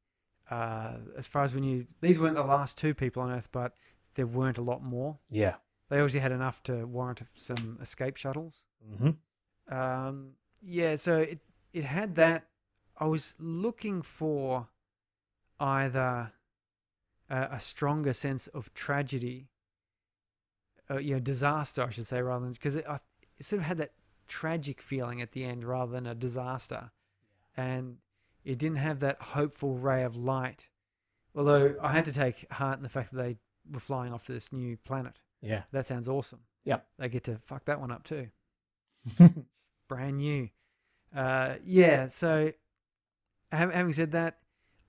Uh, 0.51 0.99
as 1.17 1.27
far 1.27 1.43
as 1.43 1.55
we 1.55 1.61
knew, 1.61 1.87
these 2.01 2.19
weren't 2.21 2.37
the 2.37 2.45
last 2.45 2.77
two 2.79 2.95
people 2.95 3.23
on 3.23 3.31
Earth, 3.31 3.49
but 3.51 3.73
there 4.15 4.27
weren't 4.27 4.59
a 4.59 4.63
lot 4.63 4.83
more. 4.83 5.19
Yeah. 5.31 5.55
They 5.89 5.97
obviously 5.97 6.21
had 6.21 6.33
enough 6.33 6.63
to 6.65 6.87
warrant 6.87 7.23
some 7.35 7.79
escape 7.81 8.17
shuttles. 8.17 8.67
Mm-hmm. 8.87 9.75
Um, 9.75 10.33
yeah, 10.63 10.97
so 10.97 11.19
it 11.19 11.41
it 11.73 11.85
had 11.85 12.15
that. 12.17 12.49
I 12.99 13.07
was 13.07 13.35
looking 13.39 14.03
for 14.03 14.69
either 15.59 16.33
a, 17.31 17.43
a 17.53 17.61
stronger 17.61 18.13
sense 18.13 18.47
of 18.49 18.73
tragedy, 18.75 19.49
uh, 20.91 20.99
you 20.99 21.15
know, 21.15 21.21
disaster, 21.21 21.83
I 21.83 21.91
should 21.91 22.07
say, 22.07 22.21
rather 22.21 22.45
than 22.45 22.53
because 22.53 22.77
it, 22.77 22.87
it 23.39 23.45
sort 23.45 23.61
of 23.61 23.67
had 23.67 23.79
that 23.79 23.93
tragic 24.27 24.81
feeling 24.81 25.21
at 25.21 25.33
the 25.33 25.45
end 25.45 25.65
rather 25.65 25.93
than 25.93 26.07
a 26.07 26.15
disaster, 26.15 26.91
and 27.57 27.99
it 28.45 28.59
didn't 28.59 28.77
have 28.79 29.01
that 29.01 29.21
hopeful 29.21 29.75
ray 29.77 30.03
of 30.03 30.17
light. 30.17 30.69
Although 31.35 31.75
I 31.83 31.93
had 31.93 32.05
to 32.05 32.13
take 32.13 32.51
heart 32.53 32.77
in 32.77 32.83
the 32.83 32.89
fact 32.89 33.11
that 33.13 33.17
they 33.23 33.37
were 33.73 33.81
flying 33.81 34.13
off 34.13 34.25
to 34.27 34.33
this 34.33 34.53
new 34.53 34.77
planet. 34.77 35.21
Yeah. 35.43 35.63
That 35.73 35.85
sounds 35.87 36.09
awesome. 36.09 36.41
Yeah, 36.65 36.79
They 36.99 37.09
get 37.09 37.25
to 37.25 37.37
fuck 37.43 37.67
that 37.67 37.79
one 37.79 37.91
up 37.91 38.05
too 38.05 38.29
brand 39.89 40.17
new. 40.17 40.49
Uh, 41.15 41.57
yeah, 41.65 42.07
so 42.07 42.53
having 43.53 43.93
said 43.93 44.13
that, 44.13 44.39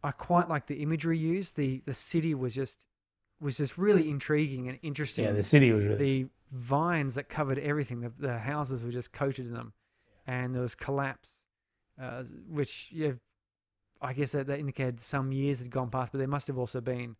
I 0.04 0.12
quite 0.12 0.48
like 0.48 0.68
the 0.68 0.82
imagery 0.82 1.18
used. 1.18 1.58
the 1.58 1.82
The 1.86 1.94
city 1.94 2.34
was 2.34 2.56
just 2.56 2.88
was 3.40 3.58
just 3.58 3.78
really 3.78 4.10
intriguing 4.10 4.68
and 4.68 4.80
interesting. 4.82 5.26
Yeah, 5.26 5.32
the 5.32 5.44
city 5.44 5.72
was 5.72 5.86
really. 5.86 5.98
the 5.98 6.30
vines 6.52 7.16
that 7.16 7.30
covered 7.30 7.60
everything, 7.60 8.02
the, 8.02 8.12
the 8.18 8.40
houses 8.40 8.84
were 8.84 8.92
just 8.92 9.12
coated 9.12 9.46
in 9.46 9.54
them, 9.54 9.74
and 10.26 10.54
there 10.56 10.62
was 10.62 10.76
collapse, 10.76 11.46
uh, 12.02 12.24
which 12.50 12.90
yeah, 12.92 13.14
I 14.02 14.14
guess 14.14 14.32
that, 14.34 14.48
that 14.48 14.60
indicated 14.60 15.00
some 15.00 15.32
years 15.32 15.60
had 15.60 15.70
gone 15.70 15.90
past, 15.90 16.12
but 16.12 16.20
there 16.20 16.28
must 16.28 16.48
have 16.48 16.58
also 16.58 16.82
been 16.82 17.16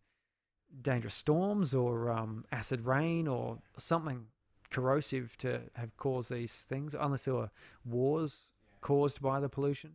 dangerous 0.82 1.14
storms 1.14 1.74
or 1.74 2.10
um, 2.10 2.44
acid 2.50 2.84
rain 2.86 3.28
or 3.28 3.58
something 3.78 4.26
corrosive 4.70 5.36
to 5.38 5.62
have 5.74 5.96
caused 5.96 6.30
these 6.30 6.54
things, 6.54 6.94
unless 6.98 7.24
there 7.24 7.34
were 7.34 7.50
wars 7.84 8.50
caused 8.80 9.20
by 9.20 9.40
the 9.40 9.48
pollution. 9.48 9.92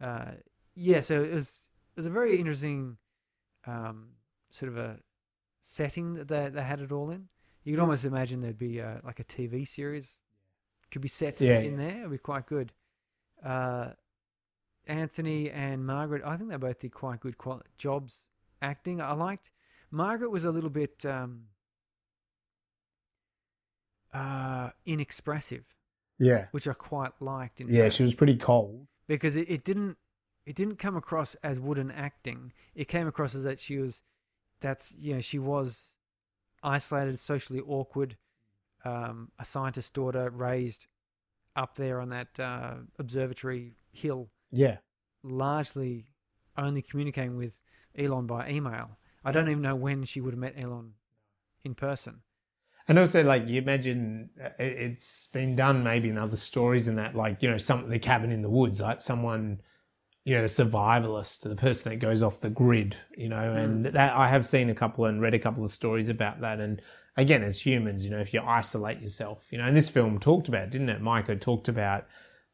Uh, 0.00 0.32
yeah, 0.74 1.00
so 1.00 1.22
it 1.22 1.32
was 1.32 1.68
it 1.94 1.98
was 1.98 2.06
a 2.06 2.10
very 2.10 2.38
interesting 2.38 2.96
um, 3.66 4.08
sort 4.50 4.72
of 4.72 4.78
a 4.78 4.98
setting 5.64 6.14
that 6.14 6.28
they, 6.28 6.48
they 6.50 6.62
had 6.62 6.80
it 6.82 6.92
all 6.92 7.10
in. 7.10 7.28
You 7.64 7.72
could 7.72 7.80
almost 7.80 8.04
imagine 8.04 8.40
there'd 8.42 8.58
be 8.58 8.80
uh 8.82 8.96
like 9.04 9.20
a 9.20 9.24
TV 9.24 9.66
series 9.66 10.18
could 10.90 11.00
be 11.00 11.08
set 11.08 11.40
Yeah, 11.40 11.60
in 11.60 11.78
there. 11.78 12.00
It'd 12.00 12.10
be 12.10 12.18
quite 12.18 12.44
good. 12.46 12.72
Uh, 13.42 13.92
Anthony 14.86 15.50
and 15.50 15.86
Margaret, 15.86 16.22
I 16.24 16.36
think 16.36 16.50
they 16.50 16.56
both 16.56 16.80
did 16.80 16.92
quite 16.92 17.20
good 17.20 17.38
quali- 17.38 17.62
jobs 17.78 18.28
acting. 18.60 19.00
I 19.00 19.12
liked 19.14 19.50
Margaret 19.90 20.30
was 20.30 20.44
a 20.44 20.50
little 20.50 20.68
bit 20.70 21.06
um, 21.06 21.44
uh, 24.12 24.70
inexpressive, 24.84 25.74
yeah. 26.18 26.46
which 26.50 26.68
I 26.68 26.72
quite 26.74 27.12
liked. 27.20 27.60
In 27.60 27.68
Yeah, 27.68 27.84
fact, 27.84 27.94
she 27.94 28.02
was 28.02 28.14
pretty 28.14 28.36
cold. 28.36 28.86
because 29.06 29.36
it, 29.36 29.48
it 29.50 29.64
didn't 29.64 29.96
it 30.44 30.56
didn't 30.56 30.76
come 30.76 30.96
across 30.96 31.34
as 31.36 31.60
wooden 31.60 31.90
acting. 31.90 32.52
It 32.74 32.88
came 32.88 33.06
across 33.06 33.34
as 33.34 33.44
that 33.44 33.58
she 33.60 33.78
was 33.78 34.02
that's 34.62 34.94
you 34.96 35.14
know 35.14 35.20
she 35.20 35.38
was 35.38 35.96
isolated, 36.62 37.18
socially 37.18 37.60
awkward, 37.60 38.16
um, 38.84 39.30
a 39.38 39.44
scientist's 39.44 39.90
daughter 39.90 40.30
raised 40.30 40.86
up 41.56 41.74
there 41.74 42.00
on 42.00 42.08
that 42.08 42.38
uh, 42.40 42.74
observatory 42.98 43.74
hill, 43.92 44.30
Yeah. 44.50 44.78
largely 45.22 46.06
only 46.56 46.82
communicating 46.82 47.36
with 47.36 47.60
Elon 47.96 48.26
by 48.26 48.48
email. 48.48 48.96
I 49.24 49.32
don't 49.32 49.48
even 49.48 49.62
know 49.62 49.76
when 49.76 50.04
she 50.04 50.20
would 50.20 50.32
have 50.32 50.38
met 50.38 50.54
Elon 50.56 50.94
in 51.64 51.74
person. 51.74 52.22
And 52.88 52.98
also, 52.98 53.22
like 53.22 53.48
you 53.48 53.60
imagine, 53.60 54.30
uh, 54.42 54.46
it- 54.58 54.78
it's 54.78 55.26
been 55.28 55.54
done 55.54 55.84
maybe 55.84 56.08
in 56.08 56.18
other 56.18 56.36
stories, 56.36 56.88
in 56.88 56.96
that, 56.96 57.14
like 57.14 57.42
you 57.42 57.50
know, 57.50 57.56
some 57.58 57.88
the 57.88 57.98
cabin 57.98 58.32
in 58.32 58.42
the 58.42 58.50
woods, 58.50 58.80
like 58.80 59.00
someone 59.00 59.60
you 60.24 60.34
know 60.34 60.42
the 60.42 60.46
survivalist, 60.46 61.48
the 61.48 61.56
person 61.56 61.90
that 61.90 61.96
goes 61.96 62.22
off 62.22 62.40
the 62.40 62.50
grid, 62.50 62.96
you 63.16 63.28
know, 63.28 63.52
hmm. 63.52 63.58
and 63.58 63.86
that 63.86 64.14
I 64.14 64.28
have 64.28 64.46
seen 64.46 64.70
a 64.70 64.74
couple 64.74 65.04
and 65.06 65.20
read 65.20 65.34
a 65.34 65.38
couple 65.38 65.64
of 65.64 65.70
stories 65.70 66.08
about 66.08 66.40
that. 66.40 66.60
And 66.60 66.80
again, 67.16 67.42
as 67.42 67.60
humans, 67.60 68.04
you 68.04 68.10
know, 68.10 68.20
if 68.20 68.32
you 68.32 68.40
isolate 68.40 69.00
yourself, 69.00 69.46
you 69.50 69.58
know, 69.58 69.64
and 69.64 69.76
this 69.76 69.88
film 69.88 70.18
talked 70.18 70.48
about, 70.48 70.70
didn't 70.70 70.90
it? 70.90 71.00
Micah 71.00 71.36
talked 71.36 71.68
about 71.68 72.06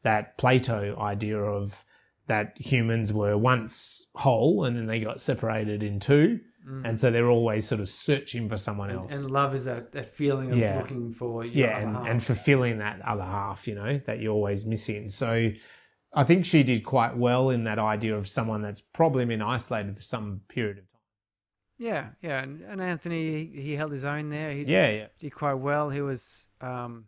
that 0.03 0.39
Plato 0.39 0.97
idea 0.99 1.39
of 1.39 1.85
that 2.27 2.53
humans 2.57 3.13
were 3.13 3.37
once 3.37 4.09
whole 4.15 4.65
and 4.65 4.77
then 4.77 4.87
they 4.87 5.01
got 5.01 5.21
separated 5.21 5.83
in 5.83 6.01
two. 6.01 6.41
Hmm. 6.65 6.85
And 6.85 7.01
so 7.01 7.11
they're 7.11 7.31
always 7.31 7.67
sort 7.67 7.81
of 7.81 7.89
searching 7.89 8.49
for 8.49 8.57
someone 8.57 8.91
else. 8.91 9.15
And 9.15 9.31
love 9.31 9.55
is 9.55 9.65
that, 9.65 9.93
that 9.93 10.07
feeling 10.07 10.53
of 10.53 10.59
Yeah. 10.59 10.79
looking 10.79 11.13
for 11.13 11.45
your 11.45 11.67
yeah, 11.67 11.77
other 11.77 11.87
and, 11.87 11.97
half. 11.97 12.07
and 12.09 12.23
fulfilling 12.23 12.79
that 12.79 13.01
other 13.03 13.25
half, 13.25 13.67
you 13.67 13.75
know, 13.75 13.99
that 14.07 14.21
you're 14.21 14.35
always 14.35 14.67
missing. 14.67 15.09
So 15.09 15.51
I 16.13 16.25
think 16.25 16.45
she 16.47 16.63
did 16.63 16.85
quite 16.85 17.17
well 17.17 17.51
in 17.51 17.65
that 17.65 17.79
idea 17.79 18.17
of 18.17 18.27
someone 18.29 18.63
that's 18.63 18.81
probably 18.81 19.25
been 19.27 19.43
isolated 19.43 19.97
for 19.97 20.03
some 20.03 20.41
period 20.49 20.79
of 20.79 20.85
time. 20.91 21.01
yeah, 21.79 22.09
yeah. 22.23 22.43
And, 22.43 22.63
and 22.63 22.81
Anthony, 22.81 23.47
he, 23.55 23.63
he 23.63 23.77
held 23.77 23.91
his 23.93 24.05
own 24.05 24.29
there. 24.31 24.51
He 24.53 24.63
Yeah, 24.65 24.89
yeah. 24.91 25.07
did 25.19 25.35
quite 25.35 25.55
well. 25.55 25.91
He 25.91 26.01
was 26.01 26.47
um, 26.61 27.05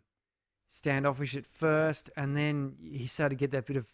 standoffish 0.67 1.35
at 1.35 1.45
first, 1.45 2.09
and 2.15 2.37
then 2.37 2.75
he 2.81 3.07
started 3.07 3.37
to 3.37 3.39
get 3.43 3.51
that 3.51 3.65
bit 3.65 3.77
of 3.77 3.89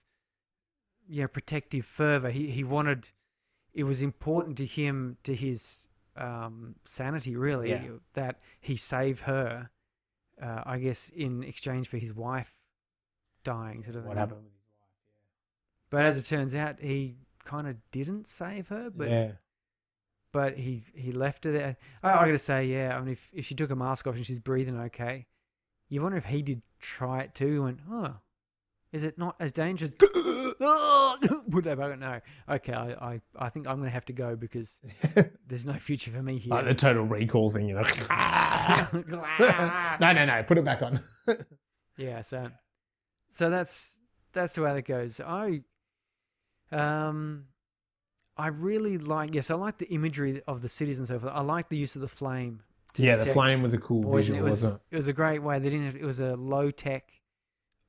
you 1.07 1.21
know 1.21 1.27
protective 1.27 1.85
fervor. 1.85 2.29
He 2.29 2.47
he 2.51 2.63
wanted 2.63 3.09
it 3.73 3.85
was 3.85 4.01
important 4.01 4.57
to 4.57 4.65
him 4.65 5.17
to 5.23 5.33
his 5.35 5.85
um, 6.17 6.75
sanity 6.83 7.35
really 7.35 7.69
Yeah. 7.69 7.83
that 8.13 8.39
he 8.59 8.75
saved 8.75 9.21
her. 9.21 9.69
Uh, 10.41 10.61
I 10.65 10.77
guess 10.79 11.09
in 11.09 11.43
exchange 11.43 11.87
for 11.87 11.97
his 11.97 12.13
wife 12.13 12.59
dying, 13.43 13.83
sort 13.83 13.95
of. 13.95 14.05
What 14.05 14.17
happened 14.17 14.41
But 15.89 16.03
as 16.03 16.17
it 16.17 16.23
turns 16.23 16.53
out, 16.53 16.79
he 16.79 17.15
kind 17.45 17.67
of 17.67 17.77
didn't 17.91 18.27
save 18.27 18.67
her, 18.69 18.89
but? 18.89 19.09
Yeah. 19.09 19.31
but 20.33 20.57
he 20.57 20.83
he 20.93 21.11
left 21.11 21.45
her 21.45 21.51
there. 21.51 21.77
I, 22.03 22.11
I 22.11 22.25
gotta 22.25 22.37
say, 22.37 22.65
yeah. 22.65 22.95
I 22.95 22.99
mean, 22.99 23.09
if 23.13 23.31
if 23.33 23.45
she 23.45 23.55
took 23.55 23.71
a 23.71 23.75
mask 23.75 24.05
off 24.07 24.15
and 24.15 24.25
she's 24.25 24.39
breathing 24.39 24.79
okay, 24.79 25.27
you 25.89 26.01
wonder 26.01 26.17
if 26.17 26.25
he 26.25 26.41
did 26.41 26.61
try 26.79 27.21
it 27.21 27.33
too. 27.33 27.47
And 27.47 27.63
went, 27.63 27.79
oh, 27.89 28.15
is 28.91 29.03
it 29.03 29.17
not 29.17 29.35
as 29.39 29.53
dangerous? 29.53 29.91
Would 31.49 31.63
they 31.63 31.75
both 31.75 31.97
no? 31.99 32.19
Okay, 32.49 32.73
I, 32.73 33.13
I 33.13 33.21
I 33.37 33.49
think 33.49 33.67
I'm 33.67 33.77
gonna 33.77 33.89
have 33.89 34.05
to 34.05 34.13
go 34.13 34.35
because 34.35 34.81
there's 35.47 35.65
no 35.65 35.73
future 35.73 36.11
for 36.11 36.21
me 36.21 36.37
here. 36.37 36.53
Like 36.53 36.65
the 36.65 36.73
total 36.73 37.03
recall 37.03 37.49
thing, 37.49 37.69
you 37.69 37.75
know. 37.75 37.83
no, 40.01 40.11
no, 40.13 40.25
no. 40.25 40.43
Put 40.43 40.57
it 40.57 40.65
back 40.65 40.81
on. 40.81 40.99
yeah, 41.97 42.21
so 42.21 42.49
so 43.29 43.49
that's 43.49 43.95
that's 44.33 44.55
the 44.55 44.63
way 44.63 44.73
that 44.73 44.85
goes. 44.85 45.21
I 45.21 45.61
um 46.71 47.45
I 48.37 48.47
really 48.47 48.97
like 48.97 49.33
yes, 49.33 49.49
I 49.49 49.55
like 49.55 49.77
the 49.79 49.87
imagery 49.87 50.41
of 50.47 50.61
the 50.61 50.69
cities 50.69 50.99
and 50.99 51.07
so 51.07 51.17
forth. 51.19 51.33
I 51.35 51.41
like 51.41 51.69
the 51.69 51.77
use 51.77 51.95
of 51.95 52.01
the 52.01 52.07
flame. 52.07 52.61
yeah, 52.95 53.15
the 53.15 53.25
flame 53.33 53.61
was 53.61 53.73
a 53.73 53.77
cool 53.79 54.03
poison. 54.03 54.33
visual, 54.35 54.39
It 54.39 54.49
was 54.49 54.63
wasn't 54.63 54.81
it 54.91 54.95
was 54.95 55.07
a 55.07 55.13
great 55.13 55.41
way. 55.41 55.59
They 55.59 55.69
didn't 55.69 55.85
have 55.85 55.95
it 55.95 56.03
was 56.05 56.19
a 56.19 56.35
low 56.35 56.69
tech, 56.71 57.11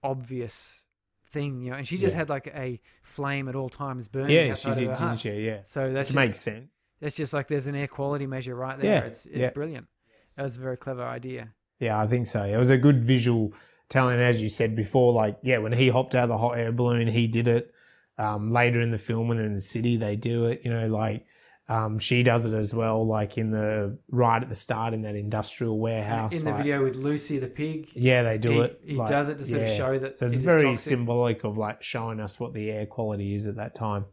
obvious 0.02 0.84
thing, 1.30 1.60
you 1.62 1.70
know. 1.70 1.76
And 1.76 1.86
she 1.86 1.98
just 1.98 2.14
Yeah. 2.14 2.18
had 2.20 2.28
like 2.30 2.46
a 2.48 2.80
flame 3.02 3.48
at 3.48 3.54
all 3.56 3.68
times 3.68 4.08
burning. 4.08 4.30
Yeah, 4.30 4.54
she 4.54 4.68
did, 4.70 4.78
didn't 4.94 5.16
she? 5.18 5.30
Yeah. 5.32 5.60
So 5.62 5.92
that 5.92 6.12
makes 6.14 6.40
sense. 6.40 6.70
that's 7.00 7.14
just 7.14 7.32
like 7.32 7.48
there's 7.48 7.66
an 7.66 7.74
air 7.74 7.86
quality 7.88 8.26
measure 8.26 8.54
right 8.54 8.78
there. 8.78 9.00
Yeah, 9.02 9.06
It's 9.06 9.26
it's 9.26 9.36
yeah. 9.36 9.50
brilliant. 9.50 9.86
That 10.36 10.44
was 10.44 10.56
a 10.56 10.60
very 10.60 10.76
clever 10.76 11.02
idea. 11.04 11.52
Yeah, 11.80 12.00
I 12.00 12.06
think 12.06 12.26
so. 12.26 12.44
It 12.44 12.56
was 12.56 12.70
a 12.70 12.78
good 12.78 13.04
visual 13.04 13.52
telling, 13.88 14.18
as 14.18 14.40
you 14.42 14.48
said 14.48 14.74
before. 14.74 15.12
Like, 15.12 15.38
yeah, 15.42 15.58
when 15.58 15.72
he 15.72 15.88
hopped 15.90 16.14
out 16.14 16.24
of 16.24 16.28
the 16.30 16.38
hot 16.38 16.58
air 16.58 16.72
balloon, 16.72 17.06
he 17.06 17.26
did 17.28 17.46
it. 17.48 17.72
Um, 18.18 18.50
later 18.50 18.80
in 18.80 18.90
the 18.90 18.98
film, 18.98 19.28
when 19.28 19.36
they're 19.36 19.46
in 19.46 19.54
the 19.54 19.60
city, 19.60 19.96
they 19.96 20.16
do 20.16 20.46
it. 20.46 20.62
You 20.64 20.72
know, 20.72 20.88
like 20.88 21.24
um, 21.68 21.98
she 21.98 22.22
does 22.22 22.46
it 22.46 22.54
as 22.54 22.72
well. 22.72 23.06
Like 23.06 23.36
in 23.36 23.50
the 23.50 23.98
right 24.10 24.42
at 24.42 24.48
the 24.48 24.54
start 24.54 24.94
in 24.94 25.02
that 25.02 25.14
industrial 25.14 25.78
warehouse. 25.78 26.32
in 26.32 26.44
the 26.44 26.50
like- 26.50 26.58
video 26.58 26.82
with 26.82 26.96
Lucy 26.96 27.38
the 27.38 27.46
pig, 27.46 27.88
yeah, 27.94 28.22
they 28.22 28.38
do 28.38 28.50
he, 28.50 28.60
it. 28.60 28.80
he 28.84 28.96
like, 28.96 29.10
does 29.10 29.28
it 29.28 29.38
to 29.38 29.44
sort 29.44 29.62
of 29.62 29.68
show 29.68 29.98
that 29.98 30.16
So 30.16 30.26
it's 30.26 30.36
it 30.36 30.38
is 30.38 30.44
very 30.44 30.76
symbolic 30.76 31.44
of 31.44 31.58
like 31.58 31.82
showing 31.82 32.20
us 32.20 32.40
what 32.40 32.54
the 32.54 32.70
air 32.70 32.86
quality 32.86 33.34
is 33.34 33.46
at 33.46 33.56
that 33.56 33.74
time. 33.74 34.06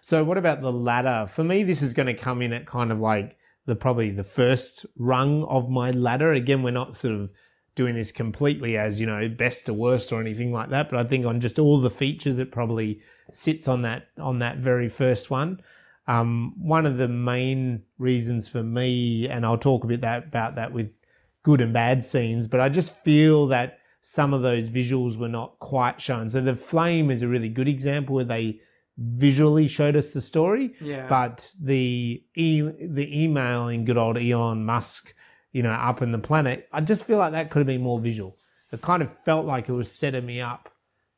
So 0.00 0.24
what 0.24 0.38
about 0.38 0.60
the 0.60 0.72
ladder? 0.72 1.26
For 1.28 1.44
me, 1.44 1.62
this 1.62 1.82
is 1.82 1.94
going 1.94 2.06
to 2.06 2.14
come 2.14 2.42
in 2.42 2.52
at 2.52 2.66
kind 2.66 2.90
of 2.90 2.98
like 2.98 3.36
the 3.66 3.76
probably 3.76 4.10
the 4.10 4.24
first 4.24 4.86
rung 4.96 5.44
of 5.44 5.68
my 5.68 5.90
ladder. 5.92 6.32
Again, 6.32 6.62
we're 6.62 6.70
not 6.70 6.94
sort 6.94 7.14
of 7.14 7.30
doing 7.74 7.94
this 7.94 8.10
completely 8.10 8.76
as 8.76 9.00
you 9.00 9.06
know 9.06 9.28
best 9.28 9.66
to 9.66 9.72
worst 9.72 10.12
or 10.12 10.20
anything 10.20 10.52
like 10.52 10.70
that, 10.70 10.90
but 10.90 10.98
I 10.98 11.08
think 11.08 11.26
on 11.26 11.40
just 11.40 11.60
all 11.60 11.80
the 11.80 11.90
features, 11.90 12.40
it 12.40 12.50
probably 12.50 13.00
sits 13.32 13.68
on 13.68 13.82
that 13.82 14.08
on 14.18 14.38
that 14.40 14.58
very 14.58 14.88
first 14.88 15.30
one. 15.30 15.60
Um, 16.06 16.54
one 16.58 16.86
of 16.86 16.96
the 16.96 17.08
main 17.08 17.82
reasons 17.98 18.48
for 18.48 18.62
me, 18.62 19.28
and 19.28 19.44
I'll 19.44 19.58
talk 19.58 19.84
a 19.84 19.86
bit 19.86 20.00
that 20.00 20.24
about 20.28 20.54
that 20.54 20.72
with 20.72 21.02
good 21.42 21.60
and 21.60 21.72
bad 21.72 22.04
scenes, 22.04 22.46
but 22.46 22.60
I 22.60 22.68
just 22.70 23.02
feel 23.04 23.46
that 23.48 23.78
some 24.00 24.32
of 24.32 24.42
those 24.42 24.70
visuals 24.70 25.18
were 25.18 25.28
not 25.28 25.58
quite 25.58 26.00
shown. 26.00 26.30
So 26.30 26.40
the 26.40 26.56
flame 26.56 27.10
is 27.10 27.22
a 27.22 27.28
really 27.28 27.48
good 27.48 27.68
example 27.68 28.14
where 28.14 28.24
they 28.24 28.60
visually 28.96 29.66
showed 29.68 29.96
us 29.96 30.10
the 30.12 30.20
story, 30.20 30.74
Yeah. 30.80 31.06
but 31.08 31.52
the 31.62 32.22
e- 32.34 32.62
the 32.62 33.22
emailing 33.24 33.84
good 33.84 33.98
old 33.98 34.16
Elon 34.18 34.64
Musk, 34.64 35.14
you 35.52 35.62
know, 35.62 35.70
up 35.70 36.00
in 36.02 36.10
the 36.12 36.18
planet, 36.18 36.68
I 36.72 36.80
just 36.80 37.04
feel 37.04 37.18
like 37.18 37.32
that 37.32 37.50
could 37.50 37.60
have 37.60 37.66
been 37.66 37.82
more 37.82 38.00
visual. 38.00 38.36
It 38.72 38.80
kind 38.80 39.02
of 39.02 39.10
felt 39.24 39.46
like 39.46 39.68
it 39.68 39.72
was 39.72 39.90
setting 39.90 40.26
me 40.26 40.40
up 40.40 40.70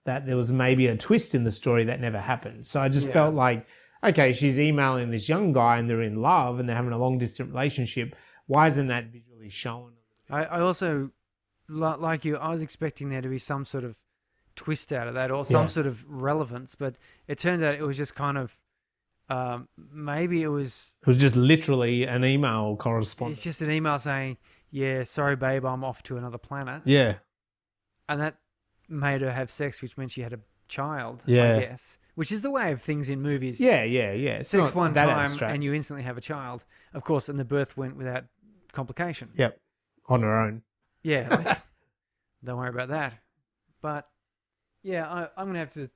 that 0.05 0.26
there 0.26 0.36
was 0.36 0.51
maybe 0.51 0.86
a 0.86 0.96
twist 0.96 1.34
in 1.34 1.44
the 1.44 1.53
story 1.53 1.84
that 1.84 2.01
never 2.01 2.18
happened. 2.18 2.64
So 2.66 2.80
I 2.80 2.88
just 2.88 3.09
Yeah. 3.09 3.12
felt 3.14 3.34
like, 3.34 3.66
okay, 4.03 4.32
she's 4.32 4.59
emailing 4.59 5.11
this 5.11 5.28
young 5.28 5.53
guy 5.53 5.78
and 5.78 5.88
they're 5.88 6.03
in 6.03 6.20
love 6.22 6.59
and 6.59 6.68
they're 6.68 6.76
having 6.76 6.92
a 6.92 6.98
long 6.98 7.18
distance 7.18 7.48
relationship. 7.51 8.16
Why 8.46 8.66
isn't 8.68 8.86
that 8.88 9.07
visually 9.12 9.48
shown? 9.51 9.92
I, 10.30 10.44
I 10.44 10.61
also, 10.61 11.11
like 11.68 12.24
you, 12.24 12.36
I 12.36 12.51
was 12.51 12.62
expecting 12.62 13.11
there 13.11 13.20
to 13.20 13.28
be 13.28 13.38
some 13.38 13.64
sort 13.64 13.84
of 13.84 13.98
twist 14.57 14.92
out 14.92 15.07
of 15.07 15.14
that 15.14 15.30
or 15.30 15.44
some 15.44 15.62
Yeah. 15.62 15.66
sort 15.66 15.86
of 15.86 16.05
relevance, 16.09 16.74
but 16.74 16.96
it 17.28 17.38
turns 17.38 17.62
out 17.62 17.74
it 17.74 17.82
was 17.82 17.96
just 17.96 18.14
kind 18.14 18.38
of, 18.38 18.59
um, 19.28 19.68
maybe 19.92 20.42
it 20.42 20.48
was, 20.48 20.94
It 21.03 21.07
was 21.07 21.18
just 21.18 21.36
literally 21.36 22.05
an 22.05 22.24
email 22.24 22.76
correspondence. 22.76 23.38
it's 23.38 23.44
just 23.44 23.61
an 23.61 23.70
email 23.70 23.98
saying, 23.98 24.38
yeah, 24.70 25.03
sorry, 25.05 25.36
babe, 25.36 25.64
I'm 25.64 25.84
off 25.84 26.03
to 26.05 26.16
another 26.16 26.38
planet. 26.38 26.82
Yeah. 26.84 27.18
And 28.09 28.20
that 28.20 28.36
made 28.91 29.20
her 29.22 29.32
have 29.32 29.51
sex, 29.51 29.80
which 29.80 29.97
meant 29.97 30.11
she 30.11 30.22
had 30.22 30.32
a 30.32 30.41
child, 30.68 31.22
Yeah. 31.26 31.57
I 31.57 31.61
guess, 31.61 31.99
which 32.14 32.30
is 32.32 32.43
the 32.43 32.51
way 32.51 32.72
of 32.72 32.82
things 32.82 33.09
in 33.09 33.22
movies. 33.22 33.61
Yeah, 33.61 33.82
yeah, 33.84 34.12
yeah. 34.12 34.38
It's 34.38 34.49
Sex 34.51 34.68
not 34.68 34.74
one 34.74 34.93
that 34.93 35.07
time 35.07 35.18
abstract. 35.24 35.55
and 35.55 35.64
you 35.64 35.72
instantly 35.74 36.03
have 36.05 36.16
a 36.16 36.20
child. 36.20 36.64
Of 36.93 37.03
course, 37.05 37.28
and 37.28 37.38
the 37.38 37.45
birth 37.45 37.76
went 37.76 37.97
without 37.97 38.24
complication. 38.72 39.30
Yep. 39.34 39.59
On 40.09 40.22
her 40.22 40.38
own. 40.38 40.62
Yeah. 41.03 41.59
don't 42.45 42.59
worry 42.59 42.68
about 42.68 42.88
that. 42.88 43.14
But 43.80 44.09
yeah, 44.82 45.07
I, 45.09 45.28
I'm 45.36 45.47
gonna 45.47 45.59
have 45.61 45.72
to 45.72 45.88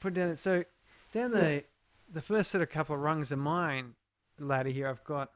put 0.00 0.14
down. 0.14 0.36
So 0.36 0.64
down 1.14 1.30
the 1.30 1.64
the 2.10 2.20
first 2.20 2.50
sort 2.50 2.62
of 2.62 2.70
couple 2.70 2.94
of 2.94 3.00
rungs 3.00 3.32
of 3.32 3.38
mine 3.38 3.94
ladder 4.38 4.68
here, 4.70 4.88
I've 4.88 5.04
got 5.04 5.30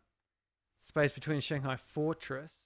space 0.79 1.13
between 1.13 1.41
Shanghai 1.41 1.77
Fortress. 1.77 2.66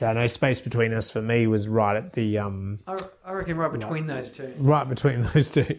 Yeah, 0.00 0.12
no 0.12 0.26
space 0.28 0.60
between 0.60 0.92
us 0.92 1.10
for 1.10 1.20
me 1.20 1.46
was 1.46 1.68
right 1.68 1.96
at 1.96 2.12
the 2.12 2.38
um 2.38 2.78
I, 2.86 2.94
I 3.24 3.32
reckon 3.32 3.56
right 3.56 3.72
between 3.72 4.06
those 4.06 4.30
two. 4.32 4.52
right 4.58 4.88
between 4.88 5.22
those 5.34 5.50
two. 5.50 5.78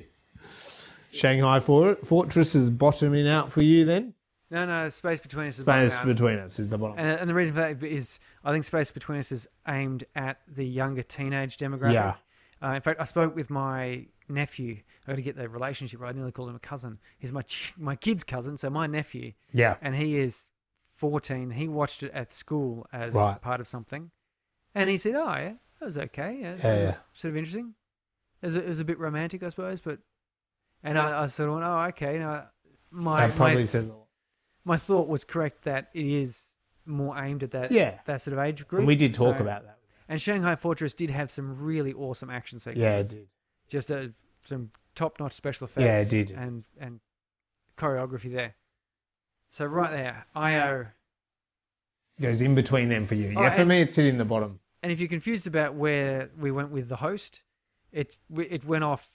Shanghai 1.11 1.59
Fort- 1.59 2.05
Fortress 2.05 2.55
is 2.55 2.69
bottoming 2.69 3.27
out 3.27 3.51
for 3.51 3.63
you 3.63 3.85
then? 3.85 4.13
No, 4.51 4.65
no, 4.65 4.85
the 4.85 4.91
space 4.91 5.19
between 5.19 5.47
us 5.47 5.57
is 5.57 5.63
Space 5.63 5.95
bottom 5.95 6.09
out. 6.09 6.15
between 6.15 6.39
us 6.39 6.59
is 6.59 6.69
the 6.69 6.77
bottom. 6.77 6.97
And, 6.97 7.19
and 7.19 7.29
the 7.29 7.33
reason 7.33 7.53
for 7.55 7.61
that 7.61 7.83
is 7.83 8.19
I 8.43 8.51
think 8.51 8.63
Space 8.65 8.89
Between 8.91 9.19
Us 9.19 9.31
is 9.31 9.47
aimed 9.67 10.05
at 10.15 10.39
the 10.47 10.65
younger 10.65 11.03
teenage 11.03 11.57
demographic. 11.57 11.93
Yeah. 11.93 12.15
Uh, 12.61 12.73
in 12.73 12.81
fact, 12.81 12.99
I 12.99 13.03
spoke 13.03 13.35
with 13.35 13.49
my 13.51 14.05
nephew. 14.27 14.77
I 15.07 15.11
got 15.11 15.15
to 15.17 15.21
get 15.21 15.35
the 15.37 15.47
relationship 15.47 15.99
right. 16.01 16.09
I 16.09 16.17
nearly 16.17 16.31
called 16.31 16.49
him 16.49 16.55
a 16.55 16.59
cousin. 16.59 16.97
He's 17.19 17.31
my 17.31 17.43
ch- 17.43 17.73
my 17.77 17.95
kid's 17.95 18.23
cousin, 18.23 18.57
so 18.57 18.69
my 18.71 18.87
nephew, 18.87 19.33
Yeah. 19.53 19.75
and 19.81 19.95
he 19.95 20.17
is 20.17 20.49
14. 20.99 21.51
He 21.51 21.67
watched 21.67 22.03
it 22.03 22.11
at 22.13 22.31
school 22.31 22.85
as 22.93 23.15
Right. 23.15 23.41
part 23.41 23.59
of 23.59 23.67
something, 23.67 24.11
and 24.75 24.89
he 24.89 24.97
said, 24.97 25.15
"Oh 25.15 25.25
yeah, 25.35 25.53
that 25.79 25.85
was 25.85 25.97
okay. 25.97 26.37
Yeah, 26.41 26.51
Yeah, 26.51 26.57
sort, 26.57 26.75
yeah. 26.77 26.89
Of, 26.89 26.95
sort 27.13 27.29
of 27.31 27.37
interesting. 27.37 27.73
It 28.41 28.45
was, 28.45 28.55
a, 28.55 28.63
it 28.63 28.69
was 28.69 28.79
a 28.79 28.85
bit 28.85 28.99
romantic, 28.99 29.43
I 29.43 29.49
suppose, 29.49 29.81
but." 29.81 29.99
And 30.83 30.97
I, 30.97 31.23
I 31.23 31.25
sort 31.25 31.49
of 31.49 31.55
went, 31.55 31.65
"Oh, 31.67 31.79
okay." 31.89 32.19
Now, 32.19 32.47
my 32.91 33.27
That 33.27 33.35
probably 33.35 33.55
my, 33.55 33.63
says 33.65 33.87
a 33.89 33.93
lot. 33.93 34.05
my 34.63 34.77
thought 34.77 35.07
was 35.09 35.23
correct 35.25 35.63
that 35.63 35.89
it 35.93 36.05
is 36.05 36.55
more 36.85 37.17
aimed 37.21 37.43
at 37.43 37.51
that 37.51 37.71
Yeah. 37.71 37.99
that 38.05 38.21
sort 38.21 38.33
of 38.33 38.39
age 38.39 38.67
group. 38.67 38.79
And 38.79 38.87
we 38.87 38.95
did 38.95 39.13
talk 39.13 39.35
So- 39.37 39.41
about 39.41 39.63
that. 39.65 39.77
And 40.07 40.19
Shanghai 40.21 40.55
Fortress 40.55 40.93
did 40.95 41.11
have 41.11 41.29
some 41.29 41.61
really 41.63 41.93
awesome 41.93 42.29
action 42.31 42.57
sequences. 42.59 42.81
Yeah, 42.81 42.97
it 42.97 43.09
did. 43.09 43.27
Just 43.67 43.91
a, 43.91 44.11
some 44.41 44.71
top-notch 44.95 45.33
special 45.33 45.65
effects. 45.65 45.83
Yeah, 45.83 45.99
it 45.99 46.09
did. 46.09 46.31
And 46.35 46.65
and 46.79 46.99
choreography 47.77 48.31
there. 48.33 48.55
So 49.49 49.65
right 49.65 49.91
there, 49.91 50.25
IO. 50.35 50.85
Goes 52.21 52.41
in 52.41 52.53
between 52.55 52.89
them 52.89 53.05
for 53.07 53.15
you. 53.15 53.33
Oh, 53.35 53.41
Yeah, 53.41 53.49
for 53.51 53.61
and- 53.61 53.69
me 53.69 53.81
it's 53.81 53.95
sitting 53.95 54.11
in 54.11 54.17
the 54.17 54.25
bottom. 54.25 54.59
And 54.81 54.91
if 54.91 54.99
you're 55.01 55.09
confused 55.09 55.45
about 55.47 55.73
where 55.75 56.29
we 56.39 56.51
went 56.51 56.71
with 56.71 56.87
the 56.87 56.95
host, 56.97 57.43
it 57.91 58.19
it 58.37 58.63
went 58.63 58.83
off 58.83 59.09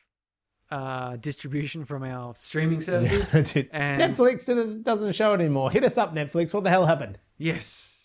uh, 0.71 1.17
distribution 1.17 1.85
from 1.85 2.03
our 2.03 2.35
streaming 2.35 2.81
services. 2.81 3.33
And- 3.73 4.01
Netflix 4.17 4.47
doesn't- 4.47 4.83
doesn't 4.83 5.13
show 5.15 5.33
it 5.35 5.41
anymore. 5.41 5.71
Hit 5.71 5.85
us 5.85 5.97
up, 5.97 6.13
Netflix. 6.15 6.53
What 6.53 6.65
the 6.65 6.71
hell 6.71 6.87
happened? 6.87 7.19
yes. 7.39 8.01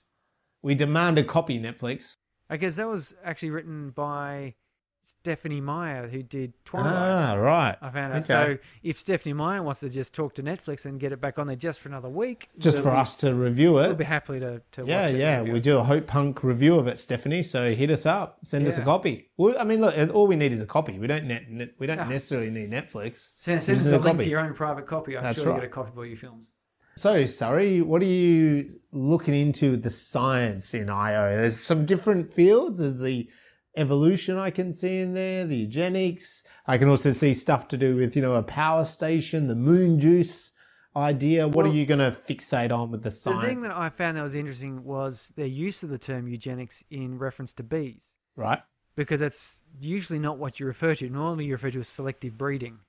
We 0.61 0.75
demand 0.75 1.17
a 1.17 1.23
copy, 1.23 1.57
Netflix. 1.57 2.15
I 2.49 2.57
guess 2.57 2.75
that 2.75 2.87
was 2.89 3.15
actually 3.23 3.51
written 3.51 3.91
by 3.91 4.55
Stephanie 5.01 5.59
Meyer, 5.61 6.07
who 6.07 6.21
did 6.21 6.53
Twilight. 6.65 6.93
Ah, 6.93 7.33
right. 7.33 7.75
I 7.81 7.89
found 7.89 8.13
out. 8.13 8.17
Okay. 8.19 8.27
So 8.27 8.57
if 8.83 8.97
Stephanie 8.97 9.33
Meyer 9.33 9.61
wants 9.63 9.79
to 9.81 9.89
just 9.89 10.13
talk 10.13 10.35
to 10.35 10.43
Netflix 10.43 10.85
and 10.85 10.99
get 10.99 11.11
it 11.11 11.19
back 11.19 11.39
on 11.39 11.47
there 11.47 11.55
just 11.55 11.81
for 11.81 11.89
another 11.89 12.09
week, 12.09 12.47
Just 12.57 12.83
for 12.83 12.89
us 12.91 13.15
to 13.17 13.33
review 13.33 13.79
it, 13.79 13.87
we'll 13.87 13.95
be 13.95 14.03
happy 14.03 14.39
to, 14.39 14.61
to 14.73 14.85
Yeah, 14.85 15.01
watch 15.03 15.11
it. 15.11 15.17
yeah. 15.19 15.39
and 15.41 15.51
We 15.53 15.59
do 15.59 15.77
a 15.77 15.83
Hope 15.83 16.05
Punk 16.07 16.43
review 16.43 16.75
of 16.75 16.87
it, 16.87 16.99
Stephanie. 16.99 17.41
So 17.43 17.67
hit 17.73 17.89
us 17.91 18.05
up. 18.05 18.37
Send 18.43 18.67
us 18.67 18.77
a 18.77 18.81
Yeah. 18.81 18.85
copy. 18.85 19.29
Well, 19.37 19.55
I 19.59 19.63
mean, 19.63 19.81
look, 19.81 19.95
all 20.13 20.27
we 20.27 20.35
need 20.35 20.53
is 20.53 20.61
a 20.61 20.65
copy. 20.67 20.97
We 20.99 21.07
don't 21.07 21.25
net, 21.25 21.49
net 21.49 21.69
we 21.79 21.87
don't 21.87 22.07
necessarily 22.09 22.49
need 22.51 22.69
Netflix. 22.69 23.31
Send, 23.39 23.63
send 23.63 23.79
us 23.79 23.87
a 23.87 23.97
a 23.97 23.99
link 23.99 24.19
to 24.21 24.29
your 24.29 24.41
own 24.41 24.53
private 24.53 24.85
copy. 24.85 25.17
I'm 25.17 25.23
That's 25.23 25.39
sure 25.41 25.49
right. 25.51 25.55
you 25.55 25.61
get 25.61 25.67
a 25.69 25.73
copy 25.73 25.89
of 25.89 25.97
all 25.97 26.05
your 26.05 26.17
films. 26.17 26.53
So, 26.95 27.25
Surrey, 27.25 27.81
what 27.81 28.01
are 28.01 28.05
you 28.05 28.69
looking 28.91 29.33
into 29.33 29.77
the 29.77 29.89
science 29.89 30.73
in 30.73 30.89
IO? 30.89 31.37
There's 31.37 31.57
some 31.59 31.85
different 31.85 32.33
fields. 32.33 32.79
There's 32.79 32.97
the 32.97 33.29
evolution 33.75 34.37
I 34.37 34.51
can 34.51 34.73
see 34.73 34.99
in 34.99 35.13
there, 35.13 35.45
the 35.45 35.57
eugenics. 35.57 36.45
I 36.67 36.77
can 36.77 36.89
also 36.89 37.11
see 37.11 37.33
stuff 37.33 37.67
to 37.69 37.77
do 37.77 37.95
with, 37.95 38.15
you 38.15 38.21
know, 38.21 38.33
a 38.33 38.43
power 38.43 38.85
station, 38.85 39.47
the 39.47 39.55
moon 39.55 39.99
juice 39.99 40.55
idea. 40.95 41.47
What 41.47 41.57
Well, 41.57 41.67
are 41.67 41.75
you 41.75 41.85
going 41.85 41.99
to 41.99 42.11
fixate 42.11 42.71
on 42.71 42.91
with 42.91 43.03
the 43.03 43.11
sign? 43.11 43.39
The 43.39 43.47
thing 43.47 43.61
that 43.61 43.71
I 43.71 43.89
found 43.89 44.17
that 44.17 44.23
was 44.23 44.35
interesting 44.35 44.83
was 44.83 45.33
their 45.35 45.47
use 45.47 45.83
of 45.83 45.89
the 45.89 45.99
term 45.99 46.27
eugenics 46.27 46.83
in 46.89 47.17
reference 47.17 47.53
to 47.53 47.63
bees, 47.63 48.17
right? 48.35 48.61
because 48.95 49.19
that's 49.21 49.57
usually 49.79 50.19
not 50.19 50.37
what 50.37 50.59
you 50.59 50.65
refer 50.65 50.95
to. 50.95 51.09
Normally, 51.09 51.45
you 51.45 51.53
refer 51.53 51.71
to 51.71 51.79
as 51.79 51.87
selective 51.87 52.37
breeding. 52.37 52.79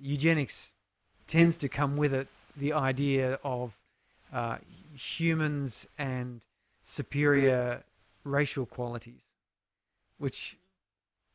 Eugenics 0.00 0.72
tends 1.26 1.56
to 1.58 1.68
come 1.68 1.96
with 1.96 2.14
it 2.14 2.28
the 2.56 2.72
idea 2.72 3.38
of 3.42 3.76
uh, 4.32 4.58
humans 4.94 5.86
and 5.98 6.42
superior 6.82 7.82
racial 8.24 8.66
qualities, 8.66 9.32
which. 10.18 10.56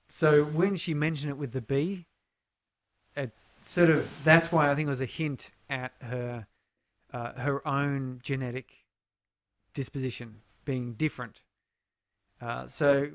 So 0.07 0.43
when 0.43 0.75
she 0.75 0.93
mentioned 0.93 1.29
it 1.31 1.37
with 1.37 1.53
the 1.53 1.61
bee, 1.61 2.05
it 3.15 3.31
sort 3.61 3.89
of 3.89 4.23
that's 4.23 4.51
why 4.51 4.69
I 4.69 4.75
think 4.75 4.87
it 4.87 4.89
was 4.89 5.01
a 5.01 5.05
hint 5.05 5.51
at 5.69 5.93
her 6.01 6.47
uh, 7.13 7.33
her 7.33 7.65
own 7.67 8.19
genetic 8.23 8.85
disposition 9.73 10.41
being 10.65 10.93
different. 10.93 11.41
Uh, 12.41 12.65
so, 12.67 13.09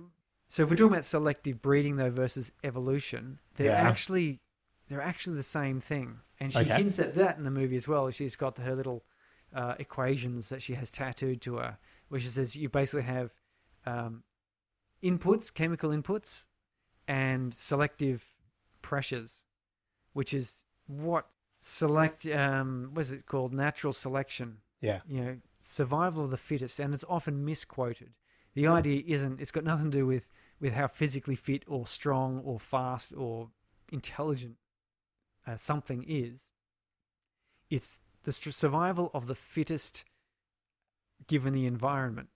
so 0.49 0.62
if 0.62 0.71
we're 0.71 0.77
talking 0.77 0.93
about 0.93 1.05
selective 1.05 1.61
breeding 1.61 1.97
though 1.97 2.11
versus 2.11 2.53
evolution, 2.62 3.41
they're 3.57 3.73
Yeah. 3.73 3.89
actually 3.89 4.41
they're 4.89 5.03
actually 5.03 5.35
the 5.37 5.43
same 5.43 5.81
thing, 5.81 6.21
and 6.39 6.53
she 6.53 6.61
Okay. 6.61 6.75
hints 6.77 6.99
at 7.01 7.14
that 7.17 7.37
in 7.37 7.43
the 7.43 7.51
movie 7.51 7.75
as 7.77 7.89
well. 7.89 8.09
She's 8.11 8.37
got 8.37 8.57
her 8.59 8.75
little 8.77 9.03
uh, 9.53 9.75
equations 9.79 10.49
that 10.51 10.62
she 10.62 10.75
has 10.75 10.91
tattooed 10.93 11.41
to 11.43 11.57
her, 11.57 11.79
where 12.09 12.21
she 12.21 12.29
says 12.29 12.55
you 12.55 12.69
basically 12.69 13.03
have 13.03 13.35
um, 13.85 14.23
inputs, 15.03 15.53
chemical 15.53 15.91
inputs, 15.91 16.47
and 17.09 17.55
selective 17.55 18.29
pressures, 18.83 19.45
which 20.13 20.33
is 20.35 20.65
what 20.87 21.27
select 21.59 22.27
um, 22.27 22.91
what 22.93 23.01
is 23.01 23.13
it 23.13 23.27
called? 23.27 23.53
Natural 23.53 23.93
selection 23.93 24.59
Yeah. 24.81 25.01
you 25.07 25.21
know, 25.25 25.37
survival 25.59 26.25
of 26.25 26.31
the 26.31 26.37
fittest, 26.37 26.79
and 26.81 26.95
it's 26.95 27.05
often 27.09 27.45
misquoted. 27.45 28.15
The 28.55 28.69
idea 28.69 29.03
isn't; 29.07 29.41
it's 29.41 29.51
got 29.51 29.65
nothing 29.65 29.91
to 29.91 29.99
do 29.99 30.07
with 30.07 30.29
with 30.61 30.73
how 30.73 30.87
physically 30.87 31.35
fit 31.35 31.65
or 31.67 31.87
strong 31.87 32.41
or 32.45 32.59
fast 32.59 33.13
or 33.15 33.51
intelligent 33.93 34.57
uh, 35.47 35.57
something 35.57 36.05
is. 36.09 36.51
It's 37.69 38.01
the 38.23 38.33
st- 38.33 38.55
survival 38.55 39.11
of 39.13 39.27
the 39.27 39.35
fittest 39.35 40.05
given 41.27 41.53
the 41.53 41.67
environment. 41.67 42.29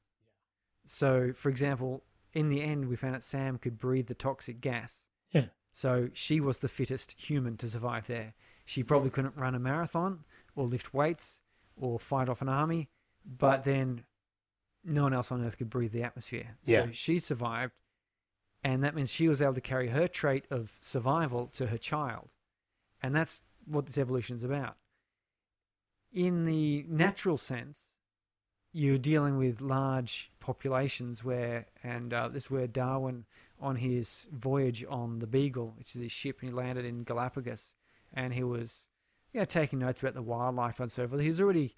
So, 0.84 1.32
for 1.34 1.48
example, 1.48 2.04
in 2.32 2.48
the 2.48 2.62
end, 2.62 2.88
we 2.88 2.96
found 2.96 3.14
out 3.14 3.22
Sam 3.22 3.58
could 3.58 3.78
breathe 3.78 4.06
the 4.06 4.14
toxic 4.14 4.60
gas. 4.60 5.08
Yeah. 5.30 5.46
So 5.72 6.10
she 6.12 6.40
was 6.40 6.58
the 6.58 6.68
fittest 6.68 7.20
human 7.20 7.56
to 7.58 7.68
survive 7.68 8.06
there. 8.06 8.34
She 8.64 8.82
probably 8.82 9.10
couldn't 9.10 9.36
run 9.36 9.54
a 9.54 9.58
marathon 9.58 10.24
or 10.54 10.64
lift 10.64 10.94
weights 10.94 11.42
or 11.76 11.98
fight 11.98 12.28
off 12.28 12.42
an 12.42 12.48
army, 12.48 12.88
but 13.24 13.64
then 13.64 14.04
no 14.84 15.04
one 15.04 15.14
else 15.14 15.30
on 15.30 15.44
earth 15.44 15.58
could 15.58 15.70
breathe 15.70 15.92
the 15.92 16.02
atmosphere. 16.02 16.56
Yeah. 16.64 16.86
So 16.86 16.92
she 16.92 17.18
survived, 17.18 17.72
and 18.62 18.82
that 18.84 18.94
means 18.94 19.12
she 19.12 19.28
was 19.28 19.42
able 19.42 19.54
to 19.54 19.60
carry 19.60 19.88
her 19.88 20.06
trait 20.06 20.44
of 20.50 20.78
survival 20.80 21.46
to 21.54 21.66
her 21.68 21.78
child. 21.78 22.32
And 23.02 23.14
that's 23.14 23.40
what 23.64 23.86
this 23.86 23.98
evolution 23.98 24.36
is 24.36 24.44
about. 24.44 24.76
In 26.12 26.44
the 26.44 26.84
natural 26.88 27.36
sense, 27.36 27.96
you're 28.72 28.98
dealing 28.98 29.36
with 29.36 29.60
large 29.60 30.30
populations 30.40 31.24
where, 31.24 31.66
and 31.82 32.12
uh, 32.14 32.28
this 32.28 32.44
is 32.44 32.50
where 32.50 32.66
Darwin, 32.66 33.24
on 33.60 33.76
his 33.76 34.28
voyage 34.32 34.84
on 34.88 35.18
the 35.18 35.26
Beagle, 35.26 35.74
which 35.76 35.94
is 35.94 36.02
his 36.02 36.12
ship, 36.12 36.38
and 36.40 36.50
he 36.50 36.54
landed 36.54 36.84
in 36.84 37.02
Galapagos, 37.04 37.74
and 38.12 38.32
he 38.32 38.42
was, 38.42 38.88
you 39.32 39.40
know, 39.40 39.44
taking 39.44 39.80
notes 39.80 40.00
about 40.00 40.14
the 40.14 40.22
wildlife 40.22 40.80
and 40.80 40.90
so 40.90 41.06
forth. 41.08 41.20
He's 41.20 41.40
already 41.40 41.76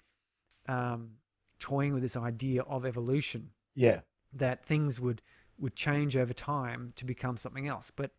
um, 0.67 1.13
toying 1.59 1.93
with 1.93 2.03
this 2.03 2.15
idea 2.17 2.61
of 2.63 2.85
evolution 2.85 3.49
Yeah. 3.75 4.01
that 4.33 4.65
things 4.65 4.99
would 4.99 5.21
would 5.59 5.75
change 5.75 6.17
over 6.17 6.33
time 6.33 6.89
to 6.95 7.05
become 7.05 7.37
something 7.37 7.67
else. 7.67 7.91
But 7.95 8.11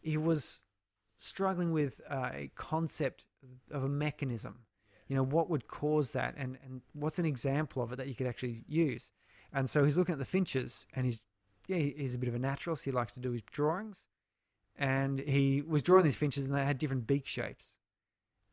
he 0.00 0.16
was 0.16 0.62
struggling 1.16 1.70
with 1.72 2.00
uh, 2.10 2.30
a 2.32 2.50
concept 2.56 3.24
of 3.70 3.84
a 3.84 3.88
mechanism. 3.88 4.64
You 5.10 5.16
know, 5.16 5.24
what 5.24 5.50
would 5.50 5.66
cause 5.66 6.12
that, 6.12 6.34
and 6.36 6.56
and 6.64 6.82
what's 6.92 7.18
an 7.18 7.26
example 7.26 7.82
of 7.82 7.90
it 7.90 7.96
that 7.96 8.06
you 8.06 8.14
could 8.14 8.28
actually 8.28 8.62
use? 8.68 9.10
And 9.52 9.68
so 9.68 9.84
he's 9.84 9.98
looking 9.98 10.12
at 10.12 10.20
the 10.20 10.24
finches, 10.24 10.86
and 10.94 11.04
he's 11.04 11.26
yeah, 11.66 11.78
he's 11.78 12.14
a 12.14 12.18
bit 12.18 12.28
of 12.28 12.36
a 12.36 12.38
naturalist. 12.38 12.84
He 12.84 12.92
likes 12.92 13.12
to 13.14 13.20
do 13.20 13.32
his 13.32 13.42
drawings, 13.42 14.06
and 14.76 15.18
he 15.18 15.62
was 15.62 15.82
drawing 15.82 16.04
these 16.04 16.14
finches, 16.14 16.46
and 16.46 16.56
they 16.56 16.64
had 16.64 16.78
different 16.78 17.08
beak 17.08 17.26
shapes, 17.26 17.78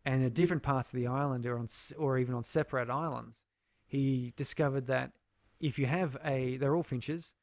and 0.04 0.26
at 0.26 0.34
different 0.34 0.64
parts 0.64 0.92
of 0.92 0.98
the 0.98 1.06
island, 1.06 1.46
or 1.46 1.60
on 1.60 1.68
or 1.96 2.18
even 2.18 2.34
on 2.34 2.44
separate 2.44 2.90
islands, 2.90 3.46
he 3.86 4.34
discovered 4.36 4.88
that 4.88 5.12
if 5.60 5.78
you 5.78 5.86
have 5.86 6.18
a, 6.26 6.58
they're 6.58 6.76
all 6.76 6.82
finches, 6.82 7.36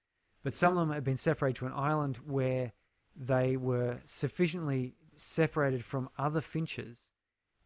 but 0.42 0.54
some 0.54 0.76
of 0.76 0.88
them 0.88 0.92
have 0.92 1.04
been 1.04 1.16
separated 1.16 1.60
to 1.60 1.66
an 1.66 1.72
island 1.72 2.16
where 2.26 2.72
they 3.14 3.56
were 3.56 4.00
sufficiently 4.04 4.96
separated 5.14 5.84
from 5.84 6.08
other 6.18 6.40
finches 6.40 7.10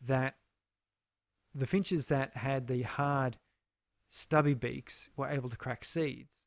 that 0.06 0.36
the 1.54 1.66
finches 1.66 2.08
that 2.08 2.36
had 2.36 2.66
the 2.66 2.82
hard, 2.82 3.36
stubby 4.08 4.54
beaks 4.54 5.10
were 5.16 5.28
able 5.28 5.48
to 5.48 5.56
crack 5.56 5.84
seeds. 5.84 6.46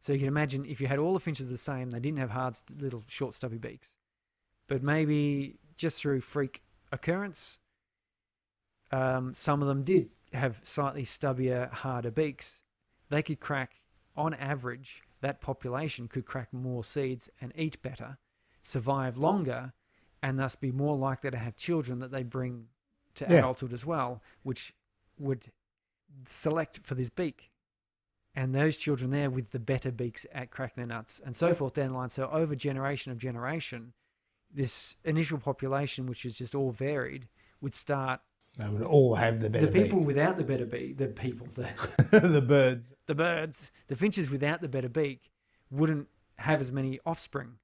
So 0.00 0.12
you 0.12 0.18
can 0.20 0.28
imagine 0.28 0.64
if 0.64 0.80
you 0.80 0.86
had 0.86 0.98
all 0.98 1.14
the 1.14 1.20
finches 1.20 1.50
the 1.50 1.58
same, 1.58 1.90
they 1.90 2.00
didn't 2.00 2.18
have 2.18 2.30
hard, 2.30 2.56
little, 2.78 3.04
short, 3.08 3.34
stubby 3.34 3.58
beaks. 3.58 3.96
But 4.68 4.82
maybe 4.82 5.56
just 5.76 6.00
through 6.00 6.20
freak 6.20 6.62
occurrence, 6.92 7.58
um, 8.92 9.34
some 9.34 9.60
of 9.60 9.68
them 9.68 9.82
did 9.82 10.10
have 10.32 10.60
slightly 10.62 11.04
stubbier, 11.04 11.70
harder 11.72 12.10
beaks. 12.10 12.62
They 13.08 13.22
could 13.22 13.40
crack, 13.40 13.80
on 14.16 14.34
average, 14.34 15.02
that 15.20 15.40
population 15.40 16.08
could 16.08 16.26
crack 16.26 16.52
more 16.52 16.84
seeds 16.84 17.28
and 17.40 17.52
eat 17.56 17.82
better, 17.82 18.18
survive 18.60 19.16
longer, 19.16 19.72
and 20.22 20.38
thus 20.38 20.54
be 20.54 20.70
more 20.70 20.96
likely 20.96 21.30
to 21.30 21.38
have 21.38 21.56
children 21.56 21.98
that 22.00 22.10
they 22.10 22.22
bring 22.22 22.66
to 23.18 23.26
Yeah. 23.28 23.38
adulthood 23.38 23.72
as 23.72 23.84
well, 23.86 24.22
which 24.42 24.74
would 25.18 25.52
select 26.26 26.80
for 26.84 26.94
this 26.94 27.10
beak. 27.10 27.50
And 28.34 28.54
those 28.54 28.76
children 28.76 29.10
there 29.10 29.30
with 29.30 29.50
the 29.50 29.58
better 29.58 29.90
beaks 29.90 30.24
at 30.32 30.50
cracking 30.50 30.84
their 30.84 30.96
nuts 30.96 31.20
and 31.24 31.34
so 31.34 31.54
forth 31.54 31.74
down 31.74 31.88
the 31.88 31.94
line. 31.94 32.10
So 32.10 32.28
over 32.30 32.54
generation 32.54 33.10
of 33.10 33.18
generation, 33.18 33.94
this 34.52 34.96
initial 35.04 35.38
population, 35.38 36.06
which 36.06 36.24
is 36.24 36.36
just 36.36 36.54
all 36.54 36.70
varied, 36.70 37.28
would 37.60 37.74
start 37.74 38.20
They 38.56 38.68
would 38.68 38.82
all 38.82 39.16
have 39.16 39.40
the 39.40 39.50
better 39.50 39.66
the 39.66 39.72
people 39.72 40.00
without 40.00 40.36
the 40.36 40.44
better 40.44 40.66
beak, 40.66 40.98
the 40.98 41.08
people, 41.08 41.46
the, 41.48 41.68
the 42.32 42.40
birds. 42.42 42.92
the 43.06 43.14
birds, 43.14 43.72
the 43.88 43.96
finches 43.96 44.30
without 44.30 44.60
the 44.60 44.68
better 44.68 44.88
beak 44.88 45.30
wouldn't 45.70 46.08
have 46.36 46.60
as 46.60 46.70
many 46.70 47.00
offspring, 47.04 47.58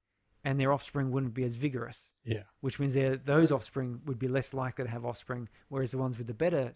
and 0.45 0.59
their 0.59 0.71
offspring 0.71 1.11
wouldn't 1.11 1.33
be 1.33 1.43
as 1.43 1.55
vigorous, 1.55 2.11
Yeah. 2.23 2.43
which 2.61 2.79
means 2.79 2.93
those 3.25 3.51
offspring 3.51 4.01
would 4.05 4.19
be 4.19 4.27
less 4.27 4.53
likely 4.53 4.85
to 4.85 4.89
have 4.91 5.03
offspring, 5.03 5.49
whereas 5.69 5.91
the 5.91 5.97
ones 5.97 6.17
with 6.19 6.27
the 6.27 6.33
better 6.35 6.71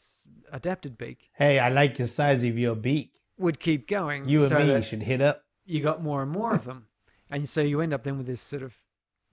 adapted 0.51 0.97
beak 0.97 1.29
Hey, 1.33 1.59
I 1.59 1.69
like 1.69 1.95
the 1.95 2.07
size 2.07 2.43
of 2.43 2.57
your 2.57 2.75
beak. 2.75 3.13
would 3.37 3.59
keep 3.59 3.87
going. 3.87 4.27
You 4.27 4.39
and 4.39 4.49
so 4.49 4.59
me 4.59 4.81
should 4.81 5.03
hit 5.03 5.21
up. 5.21 5.45
you 5.65 5.81
got 5.81 6.01
more 6.03 6.21
and 6.23 6.31
more 6.31 6.53
of 6.55 6.65
them, 6.65 6.87
and 7.29 7.47
so 7.47 7.61
you 7.61 7.79
end 7.79 7.93
up 7.93 8.03
then 8.03 8.17
with 8.17 8.25
this 8.27 8.41
sort 8.41 8.63
of 8.63 8.83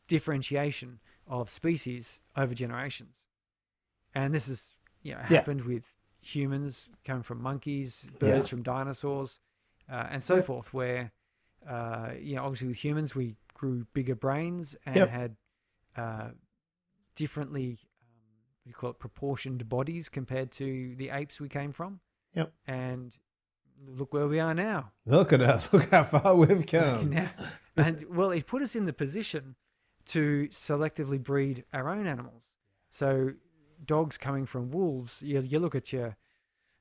differentiation 0.07 1.01
of 1.27 1.51
species 1.51 2.21
over 2.37 2.55
generations, 2.55 3.27
and 4.15 4.33
this 4.33 4.49
is 4.49 4.75
you 5.03 5.13
know 5.13 5.19
Yeah. 5.21 5.27
happened 5.39 5.63
with 5.63 5.97
humans 6.21 6.89
coming 7.05 7.23
from 7.23 7.41
monkeys, 7.43 8.11
birds 8.19 8.47
Yeah. 8.47 8.51
from 8.51 8.63
dinosaurs, 8.63 9.41
uh, 9.89 10.09
and 10.11 10.23
so 10.23 10.43
forth. 10.43 10.73
Where 10.75 11.13
uh, 11.69 12.11
you 12.21 12.37
know 12.37 12.45
obviously 12.45 12.69
with 12.69 12.83
humans 12.85 13.15
we 13.15 13.37
grew 13.55 13.87
bigger 13.95 14.15
brains 14.15 14.77
and 14.87 14.97
Yep. 14.97 15.09
had 15.11 15.37
uh, 15.97 16.29
differently, 17.15 17.79
um, 18.03 18.09
what 18.63 18.65
do 18.65 18.69
you 18.71 18.75
call 18.75 18.91
it, 18.91 18.99
proportioned 18.99 19.69
bodies 19.69 20.09
compared 20.09 20.51
to 20.53 20.95
the 20.97 21.11
apes 21.11 21.41
we 21.41 21.49
came 21.49 21.73
from. 21.73 22.01
Yep. 22.35 22.53
And 22.67 23.17
look 23.87 24.13
where 24.13 24.27
we 24.29 24.39
are 24.41 24.53
now. 24.55 24.93
Look 25.07 25.33
at 25.33 25.41
us. 25.41 25.73
Look 25.73 25.91
how 25.91 26.05
far 26.05 26.35
we've 26.37 26.67
come. 26.77 27.11
now. 27.11 27.31
And 27.79 28.03
well, 28.09 28.31
it 28.31 28.47
put 28.47 28.63
us 28.63 28.75
in 28.75 28.87
the 28.87 28.93
position 28.95 29.55
to 30.07 30.49
selectively 30.51 31.23
breed 31.23 31.65
our 31.75 31.91
own 31.91 32.07
animals. 32.07 32.55
So 32.89 33.33
dogs 33.85 34.17
coming 34.17 34.47
from 34.47 34.71
wolves, 34.71 35.21
you, 35.23 35.39
you 35.41 35.59
look 35.59 35.75
at 35.75 35.93
your 35.93 36.17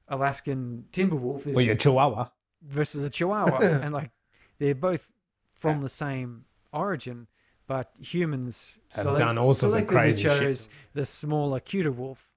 Alaskan 0.07 0.85
timber 0.93 1.17
wolf 1.17 1.45
Well, 1.45 1.59
your 1.61 1.75
chihuahua. 1.75 2.27
versus 2.61 3.03
a 3.03 3.09
Chihuahua, 3.09 3.57
and 3.81 3.93
like 3.93 4.11
they're 4.57 4.75
both 4.75 5.11
from 5.53 5.81
the 5.81 5.89
same 5.89 6.45
origin, 6.71 7.27
but 7.67 7.91
humans 7.99 8.79
Have 8.95 9.17
done 9.17 9.37
all 9.37 9.53
sorts 9.53 9.75
of 9.75 9.81
selectively 9.83 9.87
crazy 9.87 10.29
shit. 10.29 10.67
the 10.93 11.05
smaller, 11.05 11.59
cuter 11.59 11.91
wolf, 11.91 12.33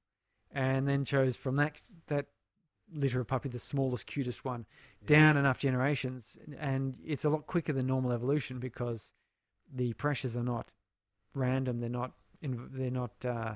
and 0.53 0.89
then 0.89 1.05
chose 1.05 1.37
from 1.37 1.57
that 1.57 1.81
that 2.07 2.27
litter 2.91 3.21
of 3.21 3.27
puppy 3.27 3.49
the 3.51 3.59
smallest, 3.59 4.07
cutest 4.07 4.45
one, 4.45 4.65
down 5.05 5.37
enough 5.37 5.59
generations, 5.59 6.39
and 6.59 6.99
it's 7.05 7.25
a 7.25 7.29
lot 7.29 7.47
quicker 7.47 7.73
than 7.73 7.87
normal 7.87 8.13
evolution 8.13 8.59
because 8.59 9.13
the 9.71 9.93
pressures 9.95 10.37
are 10.37 10.43
not 10.45 10.73
random. 11.35 11.81
They're 11.81 11.91
not. 11.91 12.13
in- 12.41 12.69
They're 12.73 12.91
not 12.91 13.25
uh, 13.27 13.55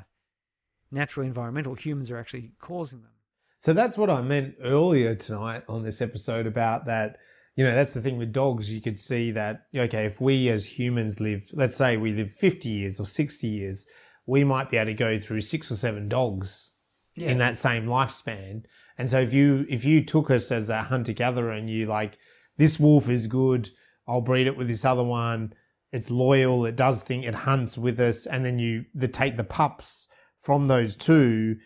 natural, 0.91 1.25
environmental. 1.25 1.75
Humans 1.75 2.11
are 2.11 2.19
actually 2.19 2.53
causing 2.61 3.01
them. 3.03 3.13
So 3.57 3.73
that's 3.73 3.97
what 3.97 4.11
I 4.11 4.21
meant 4.23 4.57
earlier 4.61 5.15
tonight 5.15 5.63
on 5.69 5.85
this 5.85 6.03
episode 6.03 6.47
about 6.47 6.85
that. 6.87 7.17
You 7.55 7.65
know, 7.65 7.75
that's 7.75 7.95
the 7.95 8.01
thing 8.01 8.19
with 8.19 8.33
dogs. 8.33 8.73
You 8.73 8.81
could 8.81 8.99
see 8.99 9.31
that, 9.33 9.67
okay, 9.75 10.07
if 10.07 10.21
we 10.21 10.49
as 10.49 10.79
humans 10.79 11.21
lived, 11.21 11.51
let's 11.53 11.77
say 11.77 11.97
we 11.97 12.13
live 12.13 12.33
50 12.33 12.69
years 12.69 12.99
or 12.99 13.07
60 13.07 13.47
years, 13.47 13.87
we 14.27 14.45
might 14.45 14.71
be 14.71 14.77
able 14.79 14.91
to 14.91 14.95
go 14.95 15.19
through 15.19 15.41
six 15.41 15.71
or 15.71 15.77
seven 15.77 16.09
dogs 16.09 16.73
in 17.15 17.39
that 17.39 17.57
same 17.57 17.87
lifespan. 17.87 18.63
And 18.97 19.11
so 19.11 19.21
if 19.21 19.35
you, 19.35 19.67
if 19.69 19.85
you 19.85 20.05
took 20.05 20.31
us 20.31 20.51
as 20.51 20.67
that 20.69 20.87
hunter 20.87 21.13
gatherer 21.13 21.53
and 21.53 21.69
you 21.69 21.87
like, 21.87 22.19
this 22.57 22.81
wolf 22.81 23.09
is 23.09 23.27
good, 23.27 23.69
I'll 24.09 24.21
breed 24.21 24.47
it 24.47 24.57
with 24.57 24.69
this 24.69 24.85
other 24.85 25.05
one. 25.05 25.53
It's 25.91 26.11
loyal. 26.11 26.65
It 26.65 26.77
does 26.77 27.03
thing. 27.03 27.23
It 27.23 27.35
hunts 27.35 27.77
with 27.77 28.01
us. 28.01 28.27
And 28.27 28.45
then 28.45 28.59
you 28.59 28.87
the, 28.95 29.09
take 29.09 29.37
the 29.37 29.45
pups 29.45 30.09
from 30.39 30.69
those 30.69 30.97
two 30.97 31.57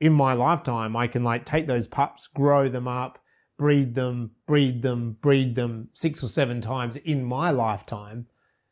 in 0.00 0.12
my 0.12 0.32
lifetime, 0.34 0.96
I 0.96 1.06
can 1.06 1.24
like 1.24 1.44
take 1.44 1.66
those 1.66 1.86
pups, 1.86 2.26
grow 2.26 2.68
them 2.68 2.88
up, 2.88 3.18
breed 3.56 3.94
them, 3.94 4.32
breed 4.46 4.82
them, 4.82 5.16
breed 5.20 5.54
them 5.54 5.88
six 5.92 6.22
or 6.22 6.28
seven 6.28 6.60
times 6.60 6.96
in 6.96 7.24
my 7.24 7.50
lifetime. 7.50 8.26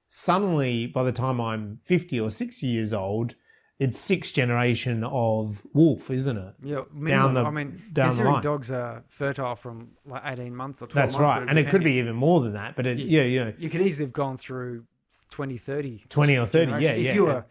Suddenly, 0.08 0.86
by 0.88 1.04
the 1.04 1.12
time 1.12 1.40
I'm 1.40 1.80
50 1.84 2.20
or 2.20 2.30
60 2.30 2.66
years 2.66 2.92
old, 2.92 3.34
it's 3.78 3.98
six 3.98 4.30
generation 4.30 5.02
of 5.04 5.62
wolf, 5.72 6.10
isn't 6.10 6.36
it? 6.36 6.54
Yeah, 6.62 6.82
minimum. 6.92 7.34
the- 7.34 7.44
I 7.44 7.50
mean, 7.50 7.82
down 7.92 8.16
the 8.16 8.24
line. 8.24 8.42
dogs 8.42 8.70
are 8.70 9.02
fertile 9.08 9.56
from 9.56 9.92
like 10.06 10.22
eighteen 10.24 10.54
months 10.54 10.82
or 10.82 10.86
twelve 10.86 11.08
That's 11.08 11.18
months. 11.18 11.40
right. 11.40 11.48
And 11.48 11.58
it 11.58 11.68
could 11.70 11.82
be 11.82 11.94
even 11.94 12.14
more 12.14 12.40
than 12.42 12.52
that, 12.52 12.76
but 12.76 12.86
it, 12.86 12.98
Yeah. 12.98 13.22
yeah, 13.22 13.24
you 13.24 13.44
know, 13.46 13.52
You 13.58 13.70
could 13.70 13.80
easily 13.80 14.06
have 14.06 14.12
gone 14.12 14.36
through 14.36 14.84
20, 15.30 15.56
30. 15.56 16.04
20 16.10 16.36
or 16.38 16.46
30, 16.46 16.70
yeah, 16.72 16.78
yeah. 16.78 16.90
If 17.10 17.14
you 17.16 17.24
were 17.24 17.46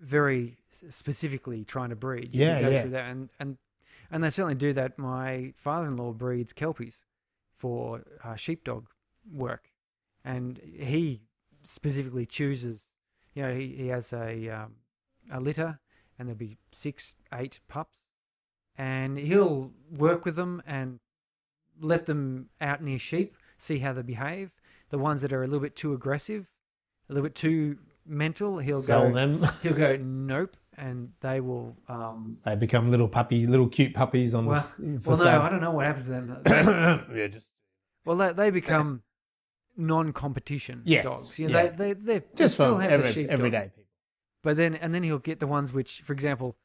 very 0.00 0.58
specifically 0.90 1.64
trying 1.64 1.90
to 1.90 1.96
breed, 1.96 2.34
you 2.34 2.40
Yeah, 2.44 2.56
could 2.58 2.64
go 2.66 2.70
yeah. 2.72 2.80
through 2.82 2.90
that, 2.90 3.10
and 3.10 3.30
and 3.40 3.56
and 4.12 4.22
they 4.22 4.30
certainly 4.30 4.54
do 4.54 4.72
that. 4.74 4.98
My 4.98 5.52
father-in-law 5.56 6.12
breeds 6.12 6.52
kelpies 6.52 7.06
for 7.52 8.04
uh, 8.22 8.36
sheepdog 8.36 8.86
work, 9.28 9.70
and 10.24 10.60
he 10.78 11.22
specifically 11.62 12.26
chooses. 12.26 12.92
You 13.34 13.42
know, 13.42 13.54
he, 13.54 13.68
he 13.68 13.88
has 13.88 14.12
a 14.12 14.48
um, 14.50 14.74
a 15.30 15.40
litter, 15.40 15.80
and 16.18 16.28
there'll 16.28 16.38
be 16.38 16.58
six, 16.70 17.14
eight 17.32 17.60
pups, 17.66 18.02
and 18.76 19.18
he'll 19.18 19.72
work 19.90 20.24
with 20.24 20.36
them 20.36 20.62
and 20.66 21.00
let 21.80 22.06
them 22.06 22.50
out 22.60 22.82
near 22.82 22.98
sheep, 22.98 23.34
see 23.56 23.78
how 23.78 23.94
they 23.94 24.02
behave. 24.02 24.52
The 24.90 24.98
ones 24.98 25.22
that 25.22 25.32
are 25.32 25.42
a 25.42 25.46
little 25.46 25.60
bit 25.60 25.74
too 25.74 25.94
aggressive, 25.94 26.50
a 27.08 27.14
little 27.14 27.24
bit 27.24 27.34
too 27.34 27.78
mental, 28.04 28.58
he'll 28.58 28.82
sell 28.82 29.08
go. 29.08 29.14
them. 29.14 29.46
He'll 29.62 29.74
go 29.74 29.96
nope, 29.96 30.56
and 30.76 31.10
they 31.20 31.40
will. 31.40 31.76
Um, 31.88 32.38
they 32.44 32.56
become 32.56 32.90
little 32.90 33.08
puppies, 33.08 33.48
little 33.48 33.68
cute 33.68 33.94
puppies 33.94 34.34
on 34.34 34.46
well, 34.46 34.60
the 34.78 34.98
for 35.00 35.10
well, 35.10 35.18
no. 35.24 35.42
I 35.42 35.48
don't 35.48 35.60
know 35.60 35.70
what 35.72 35.86
happens 35.86 36.06
to 36.06 36.10
them. 36.12 36.38
They- 36.44 37.20
yeah, 37.20 37.26
just 37.28 37.50
well, 38.04 38.16
they, 38.16 38.32
they 38.32 38.50
become 38.50 39.02
non-competition 39.76 40.82
Yes, 40.84 41.04
dogs. 41.04 41.38
You 41.38 41.48
know, 41.48 41.62
yeah. 41.62 41.68
they 41.70 41.92
they 41.92 42.18
they 42.18 42.26
just 42.36 42.54
still 42.54 42.76
have 42.78 43.02
the 43.02 43.12
sheep 43.12 43.28
everyday 43.28 43.70
people. 43.74 43.90
But 44.42 44.56
then, 44.56 44.74
and 44.74 44.92
then 44.94 45.02
he'll 45.04 45.18
get 45.18 45.38
the 45.38 45.46
ones 45.46 45.72
which, 45.72 46.00
for 46.02 46.12
example, 46.12 46.56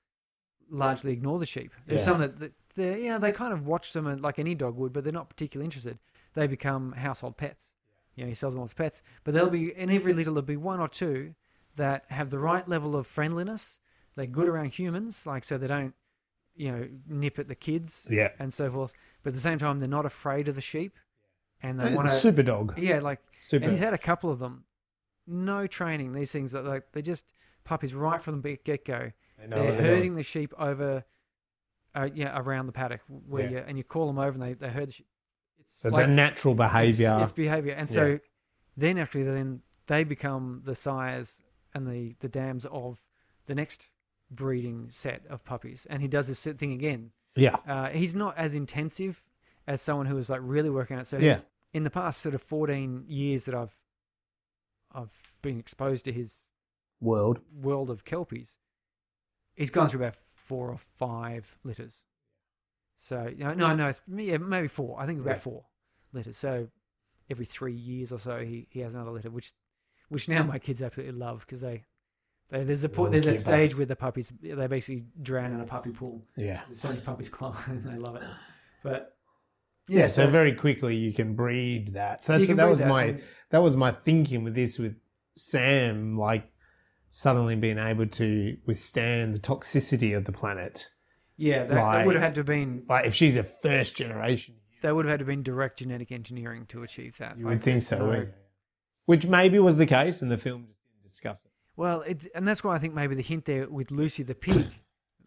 largely 0.70 1.14
ignore 1.14 1.38
the 1.40 1.46
sheep. 1.46 1.72
There's 1.86 2.02
Yeah. 2.02 2.06
some 2.06 2.20
that, 2.22 2.40
that 2.40 2.54
they 2.76 3.04
you 3.04 3.10
know, 3.10 3.20
they 3.20 3.32
kind 3.32 3.54
of 3.54 3.68
watch 3.68 3.94
them 3.94 4.08
and 4.08 4.20
like 4.22 4.40
any 4.40 4.56
dog 4.56 4.76
would, 4.78 4.94
but 4.94 5.04
they're 5.04 5.14
not 5.14 5.30
particularly 5.30 5.66
interested. 5.66 6.00
They 6.34 6.48
become 6.48 6.94
household 6.94 7.38
pets. 7.38 7.74
You 8.16 8.24
know, 8.24 8.30
he 8.30 8.34
sells 8.34 8.54
them 8.56 8.64
as 8.64 8.74
pets. 8.74 9.04
But 9.24 9.34
there'll 9.36 9.50
be 9.50 9.72
in 9.72 9.92
every 9.92 10.14
litter 10.14 10.32
there'll 10.32 10.42
be 10.42 10.58
one 10.58 10.80
or 10.80 10.88
two 10.88 11.36
that 11.76 12.06
have 12.10 12.32
the 12.32 12.40
right 12.40 12.68
level 12.68 12.96
of 12.96 13.06
friendliness. 13.06 13.80
They're 14.18 14.26
good 14.26 14.50
around 14.50 14.74
humans, 14.74 15.26
like 15.26 15.44
so 15.46 15.58
they 15.58 15.68
don't, 15.68 15.94
you 16.56 16.72
know, 16.72 16.90
nip 17.08 17.40
at 17.40 17.48
the 17.48 17.56
kids 17.56 18.06
Yeah. 18.10 18.32
and 18.40 18.54
so 18.54 18.70
forth. 18.70 18.92
But 19.24 19.30
at 19.30 19.34
the 19.36 19.40
same 19.42 19.60
time, 19.60 19.80
they're 19.80 19.88
not 19.88 20.06
afraid 20.06 20.48
of 20.50 20.56
the 20.56 20.62
sheep, 20.62 20.98
and 21.62 21.80
they 21.80 21.96
want 21.96 22.10
to. 22.10 22.14
Super 22.14 22.44
dog. 22.44 22.78
Yeah, 22.78 23.00
like 23.00 23.20
Super. 23.40 23.64
and 23.64 23.72
he's 23.72 23.80
had 23.80 23.94
a 23.94 23.98
couple 23.98 24.30
of 24.30 24.40
them. 24.40 24.66
No 25.28 25.68
training. 25.68 26.12
These 26.14 26.32
things 26.34 26.52
that 26.52 26.66
like 26.66 26.92
they're 26.92 27.02
just 27.02 27.32
puppies 27.64 27.94
right 27.94 28.22
from 28.22 28.42
the 28.42 28.58
get 28.66 28.84
go. 28.86 29.12
They 29.40 29.48
know 29.48 29.56
They're 29.58 29.66
what 29.66 29.78
they're 29.78 29.96
herding 29.96 30.16
the 30.16 30.24
sheep 30.24 30.54
over, 30.58 31.04
uh, 31.96 32.10
yeah, 32.14 32.38
around 32.40 32.66
the 32.66 32.72
paddock 32.74 33.02
where 33.08 33.44
Yeah. 33.44 33.50
you 33.52 33.58
and 33.68 33.78
you 33.78 33.84
call 33.84 34.08
them 34.08 34.18
over 34.18 34.32
and 34.32 34.42
they, 34.42 34.54
they 34.54 34.70
herd 34.70 34.90
the 34.90 34.94
sheep. 34.94 35.08
It's 35.60 35.78
So 35.80 35.90
it's 35.90 35.94
like- 35.98 36.08
a 36.08 36.10
natural 36.10 36.54
it's- 36.56 36.72
behavior. 36.72 37.20
It's, 37.22 37.32
behavior, 37.34 37.74
and 37.74 37.88
so 37.90 38.20
then 38.76 38.98
actually 38.98 39.24
then 39.24 39.62
they 39.86 40.04
become 40.04 40.62
the 40.64 40.74
sires 40.76 41.44
and 41.74 41.86
the 41.88 42.16
the 42.20 42.30
dams 42.30 42.66
of 42.66 43.02
the 43.46 43.54
next 43.56 43.90
breeding 44.30 44.90
set 44.92 45.26
of 45.30 45.44
puppies. 45.46 45.86
And 45.90 46.02
he 46.02 46.08
does 46.08 46.28
this 46.28 46.44
thing 46.58 46.72
again. 46.74 47.12
yeah. 47.36 47.56
Uh, 47.68 47.90
he's 47.90 48.16
not 48.16 48.38
as 48.38 48.56
intensive 48.56 49.26
as 49.68 49.82
someone 49.82 50.06
who 50.08 50.18
is 50.18 50.30
like 50.30 50.42
really 50.44 50.70
working 50.70 50.96
on 50.96 51.02
it. 51.02 51.06
So 51.08 51.18
Yeah. 51.18 51.40
in 51.74 51.84
the 51.84 51.90
past 51.90 52.22
sort 52.22 52.34
of 52.36 52.42
14 52.42 53.06
years 53.08 53.46
that 53.46 53.56
I've 53.56 53.84
I've 54.92 55.34
been 55.42 55.60
exposed 55.60 56.06
to 56.06 56.12
his 56.12 56.48
World. 57.00 57.40
world 57.54 57.90
of 57.92 58.06
kelpies, 58.06 58.58
he's 59.56 59.70
gone 59.70 59.90
through 59.90 60.00
about 60.02 60.16
four 60.16 60.70
or 60.72 60.78
five 60.78 61.58
litters. 61.64 62.06
So 62.96 63.28
you 63.28 63.44
know, 63.44 63.54
no, 63.54 63.76
no, 63.76 63.90
it's, 63.90 64.02
yeah, 64.08 64.38
maybe 64.38 64.68
four. 64.68 65.00
I 65.00 65.06
think 65.06 65.20
about 65.22 65.36
Yeah. 65.36 65.40
four 65.40 65.66
litters. 66.14 66.38
So 66.38 66.70
every 67.30 67.46
three 67.46 67.74
years 67.74 68.12
or 68.12 68.18
so, 68.18 68.40
he, 68.44 68.66
he 68.72 68.80
has 68.80 68.96
another 68.96 69.12
litter, 69.12 69.30
which 69.30 69.54
which 70.10 70.28
now 70.30 70.42
my 70.42 70.58
kids 70.58 70.82
absolutely 70.82 71.20
love 71.20 71.42
because 71.42 71.62
they 71.62 71.84
there's 72.50 72.84
a 72.84 72.88
there's 72.88 73.28
a 73.28 73.36
stage 73.36 73.76
where 73.76 73.86
the 73.86 73.96
puppies 73.96 74.32
they 74.42 74.68
basically 74.68 75.06
drown 75.22 75.54
in 75.54 75.60
a 75.60 75.66
puppy 75.66 75.92
pool. 75.92 76.24
Yeah. 76.36 76.62
There's 76.66 76.80
so 76.80 76.90
many 76.90 77.02
puppies 77.02 77.30
climb 77.38 77.84
they 77.84 77.98
love 77.98 78.16
it. 78.16 78.24
But 78.84 79.16
Yeah, 79.88 80.08
so, 80.08 80.28
very 80.30 80.54
quickly 80.54 80.96
you 80.96 81.14
can 81.14 81.36
breed 81.36 81.94
that. 81.94 82.24
So 82.24 82.38
that's 82.38 82.48
that 82.54 82.70
was 82.70 82.80
that, 82.80 82.88
my 82.88 83.22
that 83.50 83.62
was 83.62 83.76
my 83.76 83.92
thinking 83.92 84.44
with 84.44 84.56
this 84.56 84.80
with 84.80 84.96
Sam, 85.34 86.18
like 86.18 86.50
suddenly 87.10 87.56
being 87.56 87.78
able 87.78 88.08
to 88.08 88.58
withstand 88.66 89.34
the 89.36 89.40
toxicity 89.40 90.16
of 90.16 90.26
the 90.26 90.32
planet. 90.32 90.90
Yeah, 91.36 91.66
that, 91.66 91.94
that 91.94 92.06
would 92.06 92.16
have 92.16 92.24
had 92.24 92.36
to 92.36 92.40
have 92.40 92.46
been 92.48 92.84
Like 92.88 93.06
if 93.06 93.14
she's 93.14 93.36
a 93.36 93.44
first 93.44 93.96
generation, 93.96 94.56
that 94.82 94.96
would 94.96 95.06
have 95.06 95.12
had 95.12 95.20
to 95.20 95.24
have 95.24 95.28
been 95.28 95.44
direct 95.44 95.80
genetic 95.80 96.12
engineering 96.12 96.66
to 96.68 96.84
achieve 96.84 97.18
that. 97.18 97.38
you 97.38 97.46
Like, 97.46 97.56
would 97.56 97.64
think 97.64 97.82
so. 97.82 98.12
no- 98.12 98.28
Which 99.06 99.26
maybe 99.28 99.60
was 99.60 99.78
the 99.78 99.86
case, 99.86 100.22
and 100.22 100.32
the 100.32 100.38
film 100.38 100.66
just 100.68 100.80
didn't 100.84 101.10
discuss 101.10 101.46
it. 101.46 101.52
Well, 101.78 102.02
it's, 102.02 102.26
and 102.36 102.46
that's 102.48 102.64
why 102.64 102.76
I 102.76 102.80
think 102.80 102.94
maybe 102.94 103.16
the 103.16 103.22
hint 103.22 103.46
there 103.46 103.70
with 103.70 103.92
Lucy 103.92 104.24
the 104.24 104.36
pig, 104.36 104.66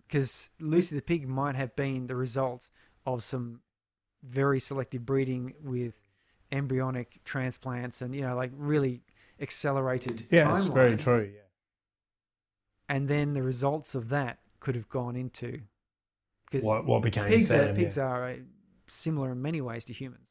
because 0.06 0.51
Lucy 0.59 0.97
the 0.97 1.02
pig 1.02 1.27
might 1.28 1.55
have 1.55 1.74
been 1.77 2.09
the 2.09 2.16
result 2.16 2.68
of 3.06 3.22
some 3.22 3.60
very 4.22 4.60
selective 4.60 5.06
breeding 5.06 5.55
with 5.62 6.02
embryonic 6.52 7.20
transplants 7.24 8.02
and 8.02 8.14
you 8.14 8.22
know 8.22 8.35
like 8.35 8.51
really 8.55 9.02
accelerated. 9.40 10.24
Yeah, 10.31 10.52
that's 10.52 10.66
very 10.66 10.97
true. 10.97 11.31
Yeah. 11.32 11.40
And 12.89 13.09
then 13.09 13.32
the 13.35 13.43
results 13.43 13.94
of 13.94 14.09
that 14.09 14.40
could 14.59 14.74
have 14.74 14.89
gone 14.89 15.14
into 15.14 15.60
because 16.51 16.64
What 16.64 16.85
what 16.85 17.02
became 17.02 17.27
pigs 17.27 17.48
Sam? 17.48 17.70
are, 17.70 17.74
pigs 17.74 17.97
yeah. 17.97 18.02
are 18.02 18.28
uh, 18.31 18.36
similar 18.89 19.31
in 19.32 19.40
many 19.40 19.60
ways 19.60 19.85
to 19.86 19.93
humans. 19.93 20.30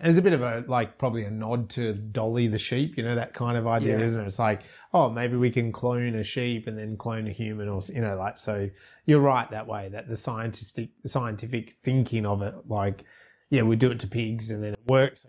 It's 0.00 0.18
a 0.18 0.22
bit 0.22 0.32
of 0.32 0.42
a 0.42 0.64
like 0.66 0.98
probably 0.98 1.24
a 1.24 1.30
nod 1.30 1.70
to 1.70 1.92
Dolly 1.92 2.46
the 2.46 2.58
sheep, 2.58 2.96
you 2.96 3.02
know 3.02 3.14
that 3.14 3.34
kind 3.34 3.56
of 3.56 3.66
idea, 3.66 3.98
Yeah. 3.98 4.04
isn't 4.04 4.22
it? 4.22 4.26
It's 4.26 4.38
like, 4.38 4.62
oh, 4.92 5.10
maybe 5.10 5.36
we 5.36 5.50
can 5.50 5.72
clone 5.72 6.14
a 6.14 6.24
sheep 6.24 6.66
and 6.66 6.78
then 6.78 6.96
clone 6.96 7.26
a 7.26 7.30
human, 7.32 7.68
or 7.68 7.80
you 7.92 8.00
know, 8.00 8.16
like 8.16 8.38
so. 8.38 8.70
You're 9.04 9.20
right 9.20 9.50
that 9.50 9.66
way. 9.66 9.88
That 9.88 10.08
the 10.08 10.16
scientific 10.16 10.90
the 11.02 11.08
scientific 11.08 11.76
thinking 11.82 12.24
of 12.26 12.42
it, 12.42 12.54
like, 12.68 13.04
yeah, 13.50 13.62
we 13.62 13.76
do 13.76 13.90
it 13.90 14.00
to 14.00 14.06
pigs 14.06 14.50
and 14.50 14.62
then 14.62 14.74
it 14.74 14.80
works. 14.86 15.26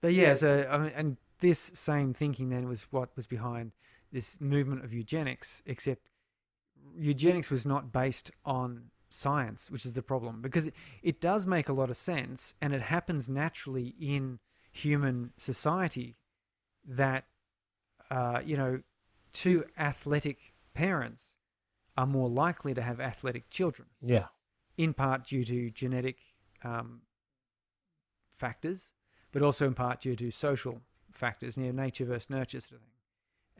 But 0.00 0.14
yeah, 0.14 0.34
so 0.34 0.66
I 0.70 0.78
mean, 0.78 0.92
and 0.94 1.16
this 1.40 1.58
same 1.74 2.12
thinking 2.14 2.48
then 2.50 2.68
was 2.68 2.84
what 2.90 3.10
was 3.16 3.26
behind 3.26 3.72
this 4.12 4.40
movement 4.40 4.84
of 4.84 4.92
eugenics, 4.92 5.62
except 5.66 6.08
eugenics 6.96 7.50
was 7.50 7.66
not 7.66 7.92
based 7.92 8.30
on 8.44 8.90
science, 9.10 9.70
which 9.70 9.84
is 9.84 9.94
the 9.94 10.02
problem 10.02 10.40
because 10.40 10.68
it, 10.68 10.74
it 11.02 11.20
does 11.20 11.46
make 11.46 11.68
a 11.68 11.72
lot 11.72 11.90
of 11.90 11.96
sense 11.96 12.54
and 12.62 12.72
it 12.72 12.82
happens 12.82 13.28
naturally 13.28 13.94
in 14.00 14.38
human 14.72 15.32
society 15.36 16.16
that 16.86 17.24
uh, 18.10 18.40
you 18.44 18.56
know 18.56 18.80
two 19.32 19.64
athletic 19.78 20.54
parents 20.74 21.36
are 21.96 22.06
more 22.06 22.28
likely 22.28 22.72
to 22.72 22.82
have 22.82 23.00
athletic 23.00 23.50
children 23.50 23.88
Yeah. 24.00 24.26
in 24.76 24.94
part 24.94 25.26
due 25.26 25.44
to 25.44 25.70
genetic 25.70 26.18
um, 26.64 27.02
factors, 28.32 28.94
but 29.32 29.42
also 29.42 29.66
in 29.66 29.74
part 29.74 30.00
due 30.00 30.16
to 30.16 30.30
social 30.30 30.80
factors, 31.12 31.56
you 31.58 31.64
know, 31.72 31.82
nature 31.82 32.04
versus 32.04 32.30
nurture 32.30 32.60
sort 32.60 32.80
of 32.80 32.86
thing. 32.86 32.94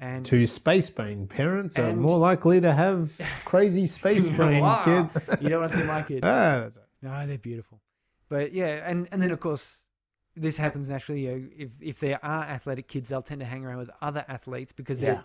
And 0.02 0.24
Two 0.24 0.46
space 0.46 0.88
brain 0.88 1.26
parents 1.26 1.78
are 1.78 1.88
And- 1.88 2.00
more 2.00 2.16
likely 2.18 2.58
to 2.62 2.72
have 2.72 3.20
crazy 3.44 3.86
space 3.86 4.30
brain 4.40 4.62
Wow. 4.62 4.82
kids. 5.12 5.42
you 5.42 5.50
don't 5.50 5.60
want 5.60 5.72
to 5.72 5.78
see 5.78 5.86
my 5.86 6.02
kids. 6.02 6.20
ah, 6.24 6.60
that's 6.60 6.76
right. 6.78 6.86
No, 7.02 7.26
they're 7.26 7.36
beautiful. 7.38 7.80
But 8.30 8.52
yeah, 8.52 8.82
and, 8.88 9.06
and 9.12 9.20
then 9.22 9.30
of 9.30 9.40
course 9.40 9.84
this 10.36 10.56
happens 10.56 10.88
naturally. 10.88 11.26
You 11.26 11.30
know, 11.32 11.48
if 11.56 11.70
if 11.82 12.00
there 12.00 12.24
are 12.24 12.44
athletic 12.44 12.88
kids, 12.88 13.08
they'll 13.10 13.20
tend 13.20 13.40
to 13.40 13.46
hang 13.46 13.64
around 13.64 13.78
with 13.78 13.90
other 14.00 14.24
athletes 14.26 14.72
because 14.72 15.02
Yeah. 15.02 15.14
they're 15.14 15.24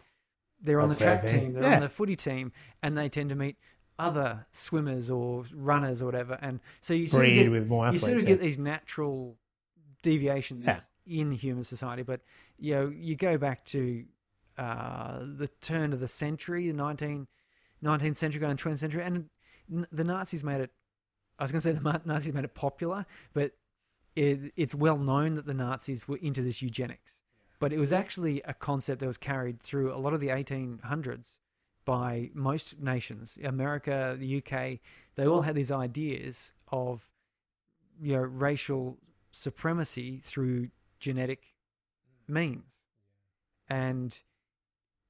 they're 0.61 0.79
on 0.81 0.89
the 0.89 0.95
That's 0.95 0.99
their 1.05 1.17
track 1.19 1.29
thing. 1.29 1.39
team, 1.41 1.53
they're 1.53 1.63
Yeah. 1.63 1.75
on 1.75 1.81
the 1.81 1.89
footy 1.89 2.15
team, 2.15 2.51
and 2.83 2.97
they 2.97 3.07
tend 3.09 3.29
to 3.29 3.35
meet 3.35 3.57
other 3.97 4.45
swimmers 4.51 5.09
or 5.11 5.45
runners 5.53 6.01
or 6.01 6.05
whatever. 6.05 6.37
And 6.41 6.59
so 6.81 6.93
you 6.93 7.07
sort 7.07 7.25
of 7.25 7.31
Breed 7.31 7.43
get, 7.43 7.51
with 7.51 7.67
more 7.67 7.83
you 7.85 7.87
athletes. 7.89 8.03
sort 8.03 8.17
of 8.17 8.23
yeah. 8.23 8.29
get 8.29 8.41
these 8.41 8.57
natural 8.57 9.37
deviations 10.01 10.65
Yeah. 10.65 10.79
in 11.05 11.31
human 11.31 11.63
society. 11.63 12.03
But 12.03 12.21
you 12.57 12.73
know, 12.73 12.87
you 12.87 13.15
go 13.15 13.37
back 13.37 13.63
to 13.65 14.05
uh, 14.57 15.19
the 15.19 15.49
turn 15.61 15.93
of 15.93 15.99
the 15.99 16.07
century, 16.07 16.67
the 16.67 16.73
19, 16.73 17.27
19th 17.83 18.15
century, 18.15 18.39
going 18.39 18.57
20th 18.57 18.79
century, 18.79 19.03
and 19.03 19.29
the 19.91 20.03
Nazis 20.03 20.43
made 20.43 20.61
it. 20.61 20.71
I 21.37 21.43
was 21.43 21.51
going 21.51 21.61
to 21.61 21.67
say 21.67 21.73
the 21.73 22.01
Nazis 22.05 22.33
made 22.33 22.45
it 22.45 22.55
popular, 22.55 23.05
but 23.33 23.51
it, 24.15 24.53
it's 24.55 24.73
well 24.73 24.97
known 24.97 25.35
that 25.35 25.45
the 25.45 25.53
Nazis 25.53 26.07
were 26.07 26.17
into 26.17 26.41
this 26.41 26.61
eugenics. 26.61 27.21
But 27.59 27.73
it 27.73 27.79
was 27.79 27.91
actually 27.91 28.41
a 28.43 28.53
concept 28.53 28.99
that 28.99 29.07
was 29.07 29.17
carried 29.17 29.61
through 29.61 29.93
a 29.93 29.97
lot 29.97 30.13
of 30.13 30.19
the 30.19 30.27
1800s 30.27 31.37
by 31.85 32.29
most 32.33 32.79
nations. 32.79 33.37
America, 33.43 34.17
the 34.19 34.37
UK, 34.37 34.79
they 35.15 35.27
all 35.27 35.41
had 35.41 35.55
these 35.55 35.71
ideas 35.71 36.53
of 36.71 37.09
you 38.01 38.13
know 38.13 38.21
racial 38.21 38.97
supremacy 39.31 40.19
through 40.21 40.69
genetic 40.99 41.55
means, 42.27 42.83
and 43.69 44.21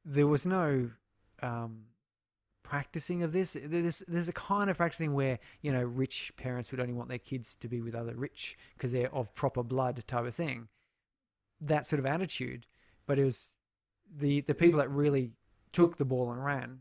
there 0.06 0.27
was 0.27 0.45
no 0.45 0.91
um, 1.41 1.86
practicing 2.64 3.23
of 3.23 3.34
this. 3.34 3.57
There's 3.61 3.99
there's 4.07 4.30
a 4.30 4.34
kind 4.34 4.69
of 4.69 4.77
practicing 4.77 5.14
where 5.14 5.40
you 5.61 5.72
know 5.72 5.84
rich 5.84 6.32
parents 6.38 6.72
would 6.72 6.80
only 6.80 6.94
want 6.94 7.10
their 7.10 7.18
kids 7.18 7.56
to 7.57 7.68
be 7.68 7.82
with 7.82 7.95
other 7.95 8.14
rich 8.15 8.57
because 8.76 8.91
they're 8.91 9.14
of 9.14 9.34
proper 9.34 9.64
blood 9.64 10.03
type 10.07 10.26
of 10.26 10.36
thing. 10.36 10.68
That 11.60 11.86
sort 11.86 11.99
of 11.99 12.06
attitude, 12.06 12.68
but 13.07 13.18
it 13.18 13.26
was 13.26 13.57
the 14.15 14.41
the 14.41 14.53
people 14.53 14.80
that 14.80 14.90
really 14.90 15.32
took 15.72 15.98
the 15.98 16.06
ball 16.06 16.32
and 16.32 16.44
ran 16.44 16.80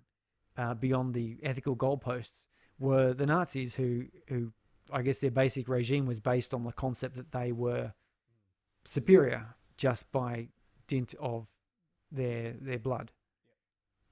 uh, 0.56 0.74
beyond 0.74 1.14
the 1.14 1.38
ethical 1.42 1.74
goalposts 1.74 2.44
were 2.78 3.14
the 3.14 3.26
Nazis, 3.26 3.76
who 3.76 4.06
who 4.28 4.52
I 4.92 5.02
guess 5.02 5.18
their 5.18 5.30
basic 5.30 5.68
regime 5.68 6.06
was 6.06 6.20
based 6.20 6.52
on 6.52 6.64
the 6.64 6.72
concept 6.72 7.16
that 7.16 7.32
they 7.32 7.52
were 7.52 7.94
superior 8.84 9.56
just 9.76 10.12
by 10.12 10.48
dint 10.86 11.14
of 11.18 11.48
their 12.14 12.52
their 12.60 12.78
blood. 12.78 13.12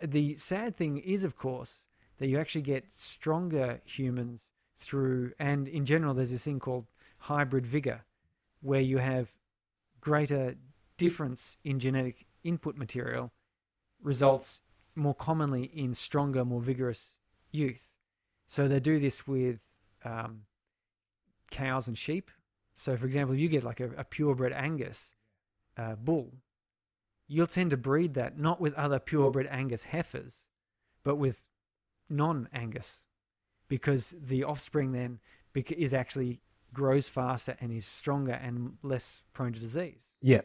The 0.03 0.35
sad 0.35 0.77
thing 0.77 0.99
is, 0.99 1.25
of 1.25 1.37
course, 1.37 1.87
that 2.19 2.29
you 2.29 2.39
actually 2.39 2.63
get 2.63 2.93
stronger 2.93 3.81
humans 3.85 4.51
through, 4.77 5.33
and 5.39 5.69
in 5.69 5.85
general, 5.85 6.15
there's 6.15 6.33
this 6.33 6.45
thing 6.45 6.59
called 6.59 6.87
hybrid 7.19 7.67
vigor, 7.67 8.05
where 8.61 8.81
you 8.81 8.99
have 8.99 9.37
greater 10.01 10.57
difference 10.97 11.57
in 11.65 11.79
genetic 11.79 12.27
input 12.43 12.77
material 12.77 13.33
results 14.03 14.63
more 14.95 15.15
commonly 15.15 15.65
in 15.65 15.95
stronger, 15.95 16.45
more 16.45 16.61
vigorous 16.61 17.17
youth. 17.51 17.93
So 18.47 18.69
they 18.69 18.81
do 18.81 18.99
this 18.99 19.27
with 19.27 19.61
um, 20.05 20.43
cows 21.51 21.89
and 21.89 21.97
sheep. 21.97 22.31
So, 22.75 22.97
for 22.97 23.07
example, 23.07 23.35
you 23.35 23.49
get 23.49 23.65
like 23.65 23.81
a, 23.81 23.91
a 23.97 24.05
purebred 24.05 24.53
Angus 24.53 25.15
uh, 25.77 25.95
bull, 25.95 26.33
you'll 27.33 27.47
tend 27.47 27.71
to 27.71 27.77
breed 27.77 28.15
that 28.15 28.39
not 28.39 28.61
with 28.61 28.75
other 28.75 28.99
purebred 28.99 29.49
Angus 29.51 29.85
heifers, 29.85 30.49
but 31.03 31.17
with 31.17 31.47
non 32.09 32.49
Angus, 32.53 33.07
because 33.69 34.15
the 34.21 34.45
offspring 34.45 34.93
then 34.93 35.21
is 35.55 35.95
actually 35.95 36.41
grows 36.73 37.09
faster 37.09 37.57
and 37.61 37.73
is 37.73 37.87
stronger 37.87 38.33
and 38.33 38.77
less 38.83 39.23
prone 39.33 39.53
to 39.53 39.61
disease. 39.61 40.15
Yeah. 40.21 40.43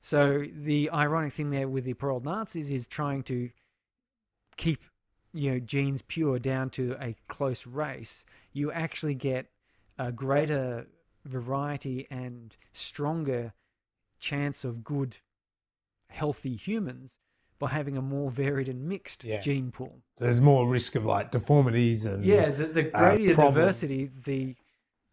So 0.00 0.44
the 0.52 0.90
ironic 0.90 1.32
thing 1.32 1.50
there 1.50 1.68
with 1.68 1.84
the 1.84 1.94
poor 1.94 2.10
old 2.10 2.24
Nazis 2.24 2.70
is 2.70 2.86
trying 2.86 3.22
to 3.24 3.50
keep 4.56 4.82
you 5.32 5.52
know 5.52 5.58
genes 5.58 6.02
pure 6.02 6.38
down 6.38 6.70
to 6.70 6.96
a 7.00 7.16
close 7.26 7.66
race. 7.66 8.24
You 8.52 8.70
actually 8.70 9.14
get 9.14 9.46
a 9.98 10.12
greater 10.12 10.86
variety 11.24 12.06
and 12.10 12.56
stronger 12.72 13.52
chance 14.20 14.64
of 14.64 14.84
good, 14.84 15.18
healthy 16.10 16.56
humans 16.56 17.18
by 17.58 17.68
having 17.68 17.96
a 17.96 18.02
more 18.02 18.30
varied 18.30 18.68
and 18.68 18.88
mixed 18.88 19.24
Yeah. 19.24 19.40
gene 19.40 19.70
pool. 19.72 20.02
There's 20.16 20.40
more 20.40 20.68
risk 20.68 20.94
of 20.94 21.04
like 21.04 21.30
deformities 21.30 22.04
and 22.04 22.24
Yeah, 22.24 22.50
the, 22.50 22.66
the 22.66 22.94
uh, 22.96 23.14
greater 23.14 23.34
the 23.34 23.42
diversity, 23.42 24.10
the 24.24 24.54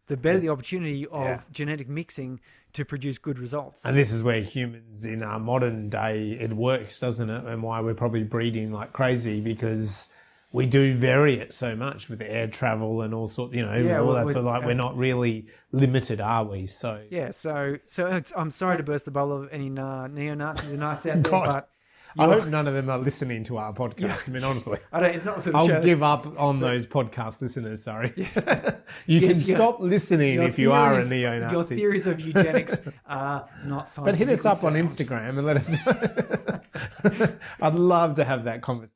the 0.07 0.15
better 0.15 0.37
the 0.37 0.49
opportunity 0.49 1.07
of 1.07 1.23
Yeah. 1.23 1.41
genetic 1.51 1.89
mixing 1.89 2.39
to 2.73 2.85
produce 2.85 3.17
good 3.17 3.39
results. 3.39 3.83
And 3.85 3.95
this 3.97 4.11
is 4.11 4.21
where 4.21 4.41
humans 4.41 5.03
in 5.03 5.23
our 5.23 5.39
modern 5.39 5.89
day 5.89 6.33
it 6.33 6.53
works, 6.53 6.99
doesn't 6.99 7.27
it? 7.29 7.43
And 7.45 7.63
why 7.63 7.79
we're 7.81 7.95
probably 7.95 8.23
breeding 8.23 8.71
like 8.71 8.93
crazy 8.93 9.41
because 9.41 10.13
we 10.55 10.65
do 10.65 10.95
vary 10.95 11.37
it 11.37 11.51
so 11.51 11.75
much 11.75 12.09
with 12.09 12.21
air 12.21 12.47
travel 12.47 13.01
and 13.01 13.13
all 13.13 13.27
sort, 13.27 13.53
you 13.53 13.65
know, 13.65 13.75
Yeah, 13.75 13.99
all 13.99 14.07
well, 14.07 14.15
that 14.15 14.23
sort 14.23 14.37
of 14.37 14.45
like 14.45 14.65
we're 14.65 14.73
not 14.73 14.97
really 14.97 15.47
limited, 15.73 16.21
are 16.21 16.45
we? 16.45 16.65
So 16.65 17.03
Yeah, 17.09 17.31
so 17.31 17.77
so 17.85 18.07
it's, 18.07 18.31
I'm 18.35 18.49
sorry 18.49 18.77
to 18.77 18.83
burst 18.83 19.03
the 19.05 19.11
bubble 19.11 19.43
of 19.43 19.49
any 19.51 19.69
na- 19.69 20.07
neo 20.07 20.33
Nazis 20.33 20.71
or 20.73 20.77
Nazis 20.77 21.11
out 21.11 21.23
there, 21.23 21.31
but 21.31 21.69
I 22.17 22.27
hope 22.27 22.47
none 22.47 22.65
of 22.65 22.73
them 22.73 22.89
are 22.89 22.97
listening 22.97 23.43
to 23.43 23.57
our 23.57 23.73
podcast. 23.73 24.29
I 24.29 24.31
mean, 24.31 24.45
honestly. 24.45 24.79
I 24.93 25.01
don't. 25.01 25.13
It's 25.13 25.25
not 25.25 25.41
sort 25.41 25.55
of 25.57 25.69
I'll 25.69 25.83
give 25.83 26.01
up 26.01 26.25
on 26.39 26.61
those 26.61 26.85
podcast 26.85 27.41
listeners. 27.41 27.83
Sorry, 27.83 28.13
you 28.15 28.25
Yes, 28.25 28.71
can 29.05 29.49
your- 29.49 29.57
stop 29.57 29.81
listening 29.81 30.41
if 30.41 30.57
you 30.57 30.71
are 30.71 30.93
a 30.93 31.05
neo-Nazi. 31.09 31.53
Your 31.53 31.63
theories 31.65 32.07
of 32.07 32.21
eugenics 32.21 32.79
are 33.05 33.49
not 33.65 33.89
scientific. 33.89 34.19
But 34.27 34.29
hit 34.29 34.39
us 34.39 34.45
up 34.45 34.63
on 34.63 34.75
Instagram 34.75 35.37
and 35.37 35.45
let 35.45 35.57
us 35.57 35.69
know. 35.69 37.39
I'd 37.59 37.75
love 37.75 38.15
to 38.15 38.23
have 38.23 38.45
that 38.45 38.61
conversation. 38.61 38.94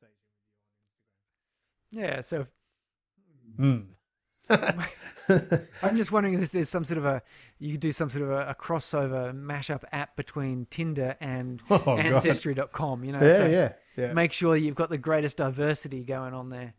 Yeah, 1.92 2.20
so 2.20 2.46
Mm. 3.58 3.86
I'm 5.82 5.94
just 5.96 6.10
wondering 6.10 6.40
if 6.42 6.50
there's 6.50 6.68
some 6.68 6.84
sort 6.84 6.98
of 6.98 7.04
a 7.04 7.22
you 7.58 7.72
could 7.72 7.80
do 7.80 7.92
some 7.92 8.10
sort 8.10 8.24
of 8.24 8.30
a, 8.30 8.48
a 8.50 8.54
crossover 8.54 9.32
mashup 9.32 9.82
app 9.92 10.16
between 10.16 10.66
Tinder 10.70 11.16
and 11.20 11.62
Oh, 11.70 11.96
Ancestry.com. 11.96 13.04
You 13.04 13.12
know, 13.12 13.20
Yeah, 13.22 13.36
so 13.36 13.46
yeah, 13.46 13.72
yeah. 13.96 14.12
make 14.12 14.32
sure 14.32 14.56
you've 14.56 14.74
got 14.74 14.90
the 14.90 14.98
greatest 14.98 15.36
diversity 15.36 16.02
going 16.04 16.34
on 16.34 16.50
there. 16.50 16.74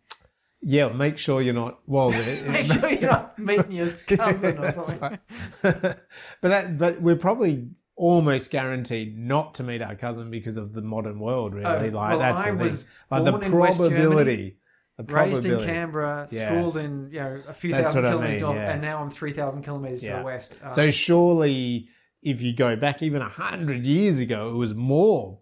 Yeah, 0.63 0.89
make 0.93 1.17
sure 1.17 1.41
you're 1.41 1.53
not. 1.55 1.79
Well, 1.87 2.11
Make 2.47 2.65
sure 2.67 2.89
you're 2.89 3.09
not 3.09 3.39
meeting 3.39 3.71
your 3.71 3.91
cousin 4.07 4.57
or 4.57 4.61
That's 4.61 4.75
something. 4.75 4.99
right. 4.99 5.19
but 5.63 5.99
that, 6.41 6.77
but 6.77 7.01
we're 7.01 7.15
probably 7.15 7.69
almost 7.95 8.51
guaranteed 8.51 9.17
not 9.17 9.55
to 9.55 9.63
meet 9.63 9.81
our 9.81 9.95
cousin 9.95 10.29
because 10.29 10.57
of 10.57 10.73
the 10.73 10.81
modern 10.83 11.19
world. 11.19 11.53
Really, 11.55 11.65
Oh, 11.67 11.77
like 11.77 11.93
well, 11.93 12.19
that's 12.19 12.39
I 12.39 12.51
the 12.51 12.57
thing. 12.57 12.65
was 12.67 12.87
Like 13.09 13.23
the 13.25 13.31
born 13.31 13.43
in 13.43 13.51
West 13.57 13.77
probability. 13.79 14.57
Raised 15.07 15.45
in. 15.45 15.59
Canberra, 15.65 16.27
Yeah. 16.31 16.47
schooled 16.47 16.77
in 16.77 17.09
you 17.11 17.19
know 17.19 17.39
a 17.47 17.53
few 17.53 17.71
That's 17.71 17.85
thousand 17.87 18.03
what 18.03 18.09
I 18.09 18.11
kilometers 18.13 18.35
mean, 18.37 18.41
north, 18.43 18.55
yeah. 18.57 18.71
and 18.73 18.81
now 18.81 19.01
I'm 19.01 19.09
three 19.09 19.33
thousand 19.33 19.63
kilometers 19.63 20.01
to 20.01 20.13
the 20.17 20.23
west. 20.23 20.59
Uh, 20.63 20.69
So 20.69 20.89
surely, 20.91 21.87
if 22.21 22.41
you 22.41 22.55
go 22.55 22.75
back 22.75 23.01
even 23.01 23.21
a 23.21 23.29
hundred 23.29 23.85
years 23.85 24.19
ago, 24.19 24.49
it 24.51 24.55
was 24.55 24.73
more 24.73 25.39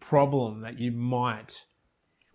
problem 0.00 0.60
that 0.62 0.78
you 0.78 0.92
might 0.92 1.66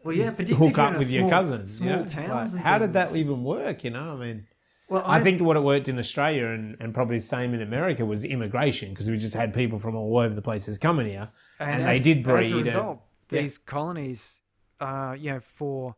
well, 0.03 0.15
yeah, 0.15 0.31
particularly 0.31 0.69
hook 0.69 0.77
up 0.80 0.95
a 0.95 0.98
with 0.99 1.11
your 1.11 1.22
small, 1.27 1.30
cousin. 1.30 1.61
you 1.61 1.68
Small 1.68 1.89
know? 1.98 2.03
towns. 2.06 2.53
Like, 2.53 2.60
and 2.60 2.60
how 2.61 2.77
did 2.80 2.94
that 2.94 3.15
even 3.15 3.44
work? 3.44 3.84
You 3.84 3.89
know, 3.91 4.14
I 4.14 4.15
mean. 4.15 4.48
Well, 4.89 5.03
I 5.06 5.19
think 5.19 5.41
what 5.41 5.57
it 5.57 5.64
worked 5.64 5.89
in 5.89 5.99
Australia 5.99 6.45
and, 6.48 6.77
and 6.80 6.94
probably 6.94 7.18
the 7.18 7.22
same 7.23 7.53
in 7.53 7.61
America 7.61 8.06
was 8.06 8.23
immigration 8.23 8.89
because 8.91 9.10
we 9.10 9.18
just 9.18 9.35
had 9.35 9.53
people 9.53 9.80
from 9.80 9.98
all 9.98 10.18
over 10.18 10.34
the 10.34 10.41
places 10.41 10.77
coming 10.77 11.10
here 11.10 11.27
and, 11.60 11.84
they 11.85 11.98
as- 11.98 12.03
did 12.06 12.19
As 12.19 12.23
breed. 12.23 12.52
a 12.53 12.57
and- 12.57 12.65
result, 12.68 13.02
yeah. 13.30 13.41
these 13.41 13.57
colonies, 13.57 14.39
uh, 14.80 15.14
you 15.19 15.31
know, 15.34 15.41
for 15.41 15.98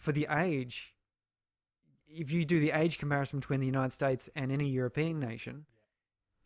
for 0.00 0.12
the 0.12 0.26
age, 0.30 0.94
if 2.08 2.32
you 2.32 2.44
do 2.44 2.58
the 2.58 2.72
age 2.72 2.98
comparison 2.98 3.38
between 3.38 3.60
the 3.60 3.66
United 3.66 3.92
States 3.92 4.28
and 4.34 4.50
any 4.50 4.68
European 4.68 5.20
nation, 5.20 5.66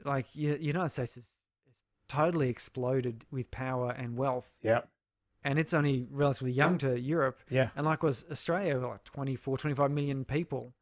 like 0.04 0.30
the 0.32 0.58
United 0.60 0.88
States 0.90 1.16
is, 1.16 1.38
is 1.70 1.84
totally 2.08 2.48
exploded 2.50 3.24
with 3.30 3.50
power 3.50 3.90
and 3.92 4.16
wealth 4.18 4.50
Yep. 4.62 4.88
and 5.44 5.58
it's 5.58 5.72
only 5.72 6.06
relatively 6.10 6.50
young 6.52 6.76
to 6.78 7.00
Europe. 7.00 7.38
Yeah. 7.48 7.68
And 7.76 7.86
likewise, 7.86 8.24
Australia, 8.30 8.76
like 8.78 9.04
24, 9.04 9.56
25 9.56 9.90
million 9.92 10.24
people, 10.24 10.74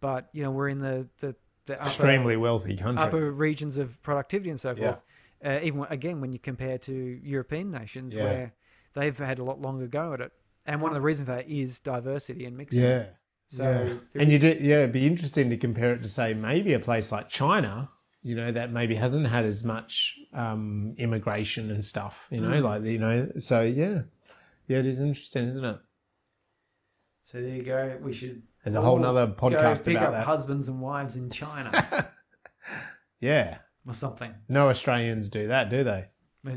but 0.00 0.28
you 0.34 0.42
know 0.42 0.50
we're 0.50 0.68
in 0.68 0.80
the 0.80 1.08
the, 1.18 1.34
the 1.64 1.74
upper, 1.80 1.88
Extremely 1.88 2.36
wealthy 2.36 2.76
country. 2.76 3.02
upper 3.04 3.32
regions 3.32 3.78
of 3.78 4.00
productivity 4.02 4.50
and 4.50 4.60
so 4.60 4.74
Yeah. 4.76 4.92
forth. 4.92 5.02
Uh, 5.44 5.60
even 5.62 5.84
again 5.88 6.20
when 6.20 6.32
you 6.32 6.38
compare 6.38 6.76
to 6.78 6.92
European 7.22 7.70
nations 7.70 8.14
Yeah. 8.14 8.24
where 8.24 8.52
they've 8.94 9.16
had 9.16 9.38
a 9.38 9.44
lot 9.44 9.60
longer 9.60 9.86
go 9.88 10.12
at 10.12 10.20
it, 10.20 10.32
and 10.68 10.80
one 10.80 10.92
of 10.92 10.94
the 10.94 11.00
reasons 11.00 11.26
for 11.28 11.34
that 11.34 11.48
is 11.50 11.80
diversity 11.80 12.44
and 12.44 12.56
mixing. 12.56 12.82
yeah. 12.82 13.06
So 13.48 13.62
yeah. 14.14 14.22
And 14.22 14.30
you 14.30 14.38
did, 14.38 14.60
yeah, 14.60 14.76
it'd 14.80 14.92
be 14.92 15.06
interesting 15.06 15.48
to 15.50 15.56
compare 15.56 15.94
it 15.94 16.02
to 16.02 16.08
say 16.08 16.34
maybe 16.34 16.74
a 16.74 16.78
place 16.78 17.10
like 17.10 17.28
China, 17.28 17.88
you 18.22 18.36
know, 18.36 18.52
that 18.52 18.70
maybe 18.72 18.94
hasn't 18.94 19.26
had 19.26 19.44
as 19.46 19.64
much 19.64 20.18
um, 20.34 20.94
immigration 20.98 21.70
and 21.70 21.82
stuff, 21.84 22.28
you 22.30 22.40
know, 22.42 22.48
Mm. 22.50 22.62
like 22.62 22.82
you 22.82 22.98
know. 22.98 23.28
So 23.40 23.62
yeah, 23.62 24.02
yeah, 24.66 24.78
it 24.78 24.86
is 24.86 25.00
interesting, 25.00 25.48
isn't 25.48 25.64
it? 25.64 25.78
So 27.22 27.40
there 27.40 27.54
you 27.56 27.62
go. 27.62 27.98
We 28.02 28.12
should. 28.12 28.42
There's 28.64 28.74
a 28.74 28.82
whole 28.82 28.98
go 28.98 29.26
podcast 29.28 29.84
pick 29.86 29.96
about 29.96 30.08
up 30.08 30.14
that. 30.16 30.26
husbands 30.26 30.68
and 30.68 30.80
wives 30.82 31.16
in 31.16 31.30
China 31.30 31.70
Yeah, 33.20 33.58
or 33.86 33.94
something. 33.94 34.34
no 34.48 34.68
Australians 34.68 35.28
do 35.30 35.48
that, 35.48 35.70
do 35.70 35.84
they? 35.84 36.08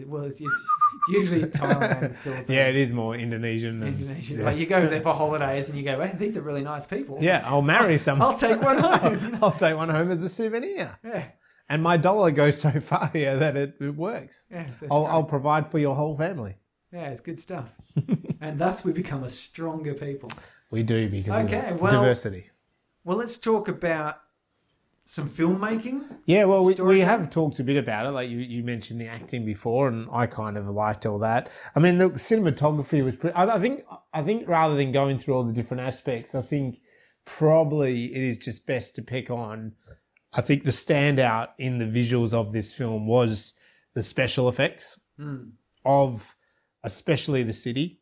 Well, 0.07 0.23
it's, 0.23 0.41
it's, 0.41 0.65
usually 1.09 1.41
Thailand, 1.59 2.01
and 2.03 2.15
Philippines. 2.17 2.49
Yeah, 2.49 2.67
it 2.67 2.75
is 2.75 2.91
more 2.91 3.15
Indonesian. 3.15 3.83
And, 3.83 3.93
Indonesia. 3.99 4.33
It's 4.33 4.41
yeah. 4.41 4.45
like 4.45 4.57
you 4.57 4.65
go 4.65 4.85
there 4.85 5.01
for 5.01 5.13
holidays 5.13 5.69
and 5.69 5.77
you 5.77 5.83
go, 5.83 5.99
hey, 6.01 6.15
these 6.17 6.37
are 6.37 6.41
really 6.41 6.63
nice 6.63 6.85
people. 6.85 7.17
Yeah, 7.21 7.43
I'll 7.45 7.61
marry 7.61 7.97
someone. 8.05 8.27
I'll 8.27 8.37
take 8.37 8.61
one 8.61 8.77
home. 8.99 9.39
I'll 9.41 9.51
take 9.51 9.75
one 9.75 9.89
home 9.89 10.11
as 10.11 10.23
a 10.23 10.29
souvenir. 10.29 10.97
yeah, 11.03 11.23
And 11.69 11.81
my 11.83 11.97
dollar 11.97 12.31
goes 12.31 12.59
so 12.59 12.71
far 12.79 13.07
here 13.13 13.37
that 13.37 13.55
it, 13.55 13.75
it 13.79 13.95
works. 13.95 14.45
yeah, 14.51 14.69
so 14.71 14.87
I'll. 14.91 15.05
I'll 15.07 15.23
provide 15.25 15.69
for 15.71 15.79
your 15.79 15.95
whole 15.95 16.17
family. 16.17 16.55
yeah, 16.91 17.09
it's 17.09 17.21
good 17.21 17.39
stuff. 17.39 17.69
and 18.41 18.57
thus 18.57 18.83
we 18.85 18.91
become 18.93 19.23
a 19.23 19.29
stronger 19.29 19.93
people. 19.93 20.29
We 20.69 20.83
do 20.83 21.09
because 21.09 21.45
Okay, 21.45 21.69
of 21.71 21.81
well- 21.81 21.91
diversity. 21.91 22.49
Well, 23.03 23.17
let's 23.17 23.39
talk 23.39 23.67
about 23.67 24.17
some 25.05 25.29
filmmaking. 25.29 26.03
Yeah, 26.25 26.45
well, 26.45 26.63
we, 26.63 26.73
we 26.75 26.99
have 27.01 27.29
talked 27.29 27.59
a 27.59 27.63
bit 27.63 27.77
about 27.77 28.05
it. 28.05 28.09
Like 28.11 28.29
you, 28.29 28.37
you 28.37 28.63
mentioned 28.63 29.01
the 29.01 29.07
acting 29.07 29.45
before, 29.45 29.87
and 29.87 30.07
I 30.11 30.25
kind 30.27 30.57
of 30.57 30.67
liked 30.67 31.05
all 31.05 31.19
that. 31.19 31.49
I 31.75 31.79
mean, 31.79 31.97
the 31.97 32.09
cinematography 32.11 33.03
was 33.03 33.15
pretty. 33.15 33.35
I, 33.35 33.55
I 33.55 33.59
think, 33.59 33.83
I 34.13 34.23
think 34.23 34.47
rather 34.47 34.75
than 34.75 34.91
going 34.91 35.17
through 35.17 35.35
all 35.35 35.43
the 35.43 35.53
different 35.53 35.81
aspects, 35.81 36.33
I 36.35 36.41
think 36.41 36.79
probably 37.25 38.05
it 38.05 38.21
is 38.23 38.37
just 38.37 38.65
best 38.67 38.95
to 38.95 39.01
pick 39.01 39.29
on. 39.29 39.73
I 40.33 40.41
think 40.41 40.63
the 40.63 40.71
standout 40.71 41.49
in 41.57 41.77
the 41.77 41.85
visuals 41.85 42.33
of 42.33 42.53
this 42.53 42.73
film 42.73 43.05
was 43.07 43.53
the 43.93 44.01
special 44.03 44.47
effects 44.49 44.99
Mm. 45.19 45.51
of, 45.85 46.35
especially 46.83 47.43
the 47.43 47.53
city. 47.53 48.00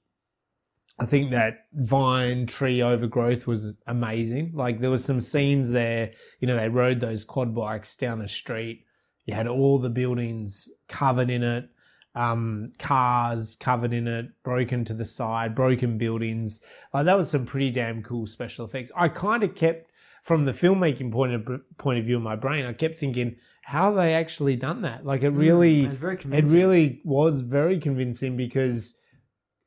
I 1.01 1.05
think 1.05 1.31
that 1.31 1.65
vine 1.73 2.45
tree 2.45 2.81
overgrowth 2.81 3.47
was 3.47 3.73
amazing. 3.88 4.51
Like 4.53 4.81
there 4.81 4.89
was 4.89 5.05
some 5.05 5.21
scenes 5.21 5.71
there, 5.71 6.11
you 6.39 6.47
know, 6.47 6.57
they 6.57 6.67
rode 6.67 6.99
those 6.99 7.23
quad 7.23 7.55
bikes 7.55 7.95
down 7.95 8.21
a 8.21 8.27
street. 8.27 8.85
You 9.26 9.34
had 9.34 9.47
all 9.47 9.80
the 9.80 9.89
buildings 9.89 10.69
covered 10.89 11.30
in 11.30 11.43
it, 11.43 11.69
um, 12.15 12.73
cars 12.80 13.55
covered 13.55 13.93
in 13.93 14.07
it, 14.07 14.26
broken 14.43 14.84
to 14.85 14.93
the 14.93 15.05
side, 15.05 15.55
broken 15.55 15.97
buildings. 15.97 16.63
Like 16.93 17.05
that 17.05 17.17
was 17.17 17.30
some 17.30 17.45
pretty 17.45 17.71
damn 17.71 18.03
cool 18.03 18.26
special 18.26 18.65
effects. 18.65 18.91
I 18.95 19.07
kind 19.07 19.43
of 19.43 19.55
kept, 19.55 19.89
from 20.23 20.45
the 20.45 20.51
filmmaking 20.51 21.13
point 21.13 21.34
of 21.34 21.47
point 21.77 21.99
of 21.99 22.05
view 22.05 22.17
in 22.17 22.23
my 22.23 22.35
brain, 22.35 22.65
I 22.65 22.73
kept 22.73 22.99
thinking, 22.99 23.38
how 23.63 23.85
have 23.85 23.95
they 23.95 24.15
actually 24.15 24.55
done 24.57 24.81
that? 24.81 25.05
Like 25.05 25.23
it 25.23 25.30
really, 25.30 25.85
It's 25.85 25.97
very 25.97 26.17
it 26.31 26.45
really 26.47 27.01
was 27.05 27.41
very 27.41 27.80
convincing 27.80 28.35
because 28.35 28.97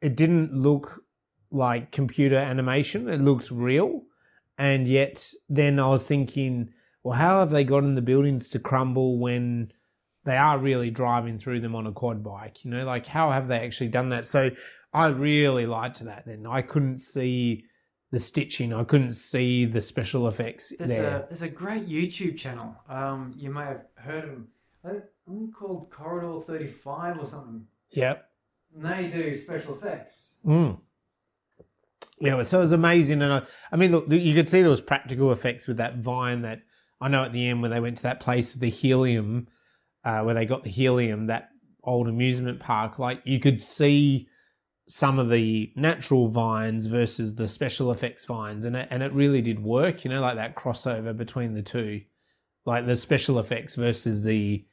it 0.02 0.16
didn't 0.16 0.52
look 0.52 1.01
like 1.52 1.92
computer 1.92 2.36
animation. 2.36 3.08
It 3.08 3.20
looked 3.20 3.50
real. 3.50 4.02
And 4.58 4.88
yet 4.88 5.32
then 5.48 5.78
I 5.78 5.88
was 5.88 6.06
thinking, 6.06 6.72
well, 7.02 7.18
how 7.18 7.40
have 7.40 7.50
they 7.50 7.64
gotten 7.64 7.94
the 7.94 8.02
buildings 8.02 8.48
to 8.50 8.58
crumble 8.58 9.18
when 9.18 9.72
they 10.24 10.36
are 10.36 10.58
really 10.58 10.90
driving 10.90 11.38
through 11.38 11.60
them 11.60 11.74
on 11.74 11.86
a 11.86 11.92
quad 11.92 12.22
bike? 12.22 12.64
You 12.64 12.70
know, 12.70 12.84
like 12.84 13.06
how 13.06 13.30
have 13.30 13.48
they 13.48 13.58
actually 13.58 13.88
done 13.88 14.10
that? 14.10 14.24
So 14.24 14.50
I 14.92 15.08
really 15.08 15.66
liked 15.66 16.00
that 16.00 16.26
then. 16.26 16.46
I 16.46 16.62
couldn't 16.62 16.98
see 16.98 17.64
the 18.10 18.18
stitching. 18.18 18.72
I 18.72 18.84
couldn't 18.84 19.10
see 19.10 19.64
the 19.64 19.80
special 19.80 20.28
effects 20.28 20.72
There's 20.76 20.90
there. 20.90 21.16
a 21.16 21.26
there's 21.28 21.42
a 21.42 21.48
great 21.48 21.88
YouTube 21.88 22.36
channel. 22.36 22.76
Um, 22.88 23.32
you 23.36 23.50
may 23.50 23.64
have 23.64 23.86
heard 23.96 24.24
of 24.24 24.30
them. 24.30 24.48
I 24.84 24.90
think 24.90 25.04
one 25.24 25.52
called 25.52 25.90
Corridor 25.90 26.40
35 26.40 27.18
or 27.18 27.26
something. 27.26 27.66
Yep. 27.90 28.28
And 28.74 28.84
they 28.84 29.08
do 29.08 29.34
special 29.34 29.76
effects. 29.76 30.40
Mm. 30.44 30.78
Yeah, 32.22 32.40
so 32.44 32.58
it 32.58 32.60
was 32.60 32.72
amazing, 32.72 33.20
and 33.20 33.32
I, 33.32 33.42
I 33.72 33.76
mean, 33.76 33.90
look, 33.90 34.04
you 34.08 34.32
could 34.32 34.48
see 34.48 34.60
there 34.60 34.70
was 34.70 34.80
practical 34.80 35.32
effects 35.32 35.66
with 35.66 35.78
that 35.78 35.96
vine. 35.98 36.42
That 36.42 36.60
I 37.00 37.08
know 37.08 37.24
at 37.24 37.32
the 37.32 37.48
end 37.48 37.62
when 37.62 37.72
they 37.72 37.80
went 37.80 37.96
to 37.96 38.04
that 38.04 38.20
place 38.20 38.54
with 38.54 38.62
the 38.62 38.70
helium, 38.70 39.48
uh, 40.04 40.22
where 40.22 40.34
they 40.34 40.46
got 40.46 40.62
the 40.62 40.70
helium, 40.70 41.26
that 41.26 41.48
old 41.82 42.06
amusement 42.06 42.60
park. 42.60 43.00
Like 43.00 43.22
you 43.24 43.40
could 43.40 43.58
see 43.58 44.28
some 44.86 45.18
of 45.18 45.30
the 45.30 45.72
natural 45.74 46.28
vines 46.28 46.86
versus 46.86 47.34
the 47.34 47.48
special 47.48 47.90
effects 47.90 48.24
vines, 48.24 48.66
and 48.66 48.76
it, 48.76 48.86
and 48.92 49.02
it 49.02 49.12
really 49.12 49.42
did 49.42 49.58
work. 49.60 50.04
You 50.04 50.10
know, 50.12 50.20
like 50.20 50.36
that 50.36 50.54
crossover 50.54 51.16
between 51.16 51.54
the 51.54 51.62
two, 51.62 52.02
like 52.64 52.86
the 52.86 52.94
special 52.94 53.40
effects 53.40 53.74
versus 53.74 54.22
the 54.22 54.64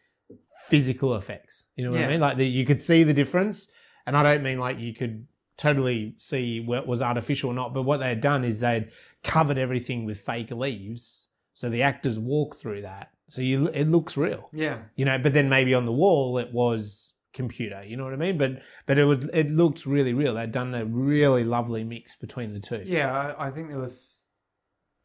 physical 0.68 1.16
effects. 1.16 1.70
You 1.76 1.86
know 1.86 1.92
what 1.92 2.00
Yeah. 2.00 2.06
I 2.06 2.12
mean? 2.12 2.20
Like 2.20 2.38
the, 2.38 2.46
you 2.46 2.64
could 2.64 2.80
see 2.80 3.02
the 3.02 3.14
difference, 3.16 3.72
and 4.06 4.16
I 4.16 4.22
don't 4.22 4.44
mean 4.44 4.60
like 4.60 4.78
you 4.78 4.94
could 4.94 5.26
totally 5.60 6.16
see 6.18 6.62
what 6.62 6.88
was 6.88 7.02
artificial 7.02 7.52
or 7.52 7.54
not. 7.54 7.74
But 7.74 7.84
what 7.84 7.98
they 7.98 8.10
had 8.10 8.22
done 8.22 8.44
is 8.44 8.62
they'd 8.62 8.90
covered 9.24 9.58
everything 9.58 10.06
with 10.06 10.22
fake 10.22 10.52
leaves, 10.52 11.28
so 11.54 11.70
the 11.70 11.84
actors 11.84 12.18
walk 12.18 12.56
through 12.56 12.82
that, 12.84 13.12
so 13.28 13.42
you 13.42 13.68
it 13.68 13.88
looks 13.88 14.18
real. 14.18 14.50
Yeah. 14.54 14.80
You 14.96 15.06
know, 15.06 15.18
but 15.20 15.34
then 15.34 15.50
maybe 15.50 15.74
on 15.74 15.86
the 15.86 15.92
wall 15.92 16.38
it 16.38 16.52
was 16.52 17.14
computer. 17.34 17.84
You 17.84 17.98
know 17.98 18.06
what 18.06 18.14
I 18.14 18.18
mean? 18.18 18.38
But 18.38 18.62
but 18.86 18.98
it 18.98 19.06
was 19.06 19.26
it 19.26 19.52
looked 19.52 19.86
really 19.86 20.14
real. 20.14 20.34
They'd 20.34 20.52
done 20.52 20.74
a 20.74 20.86
really 20.86 21.44
lovely 21.44 21.84
mix 21.84 22.16
between 22.16 22.54
the 22.54 22.60
two. 22.60 22.84
Yeah, 22.86 23.12
I, 23.12 23.48
I 23.48 23.52
think 23.52 23.70
there 23.70 23.80
was. 23.80 24.22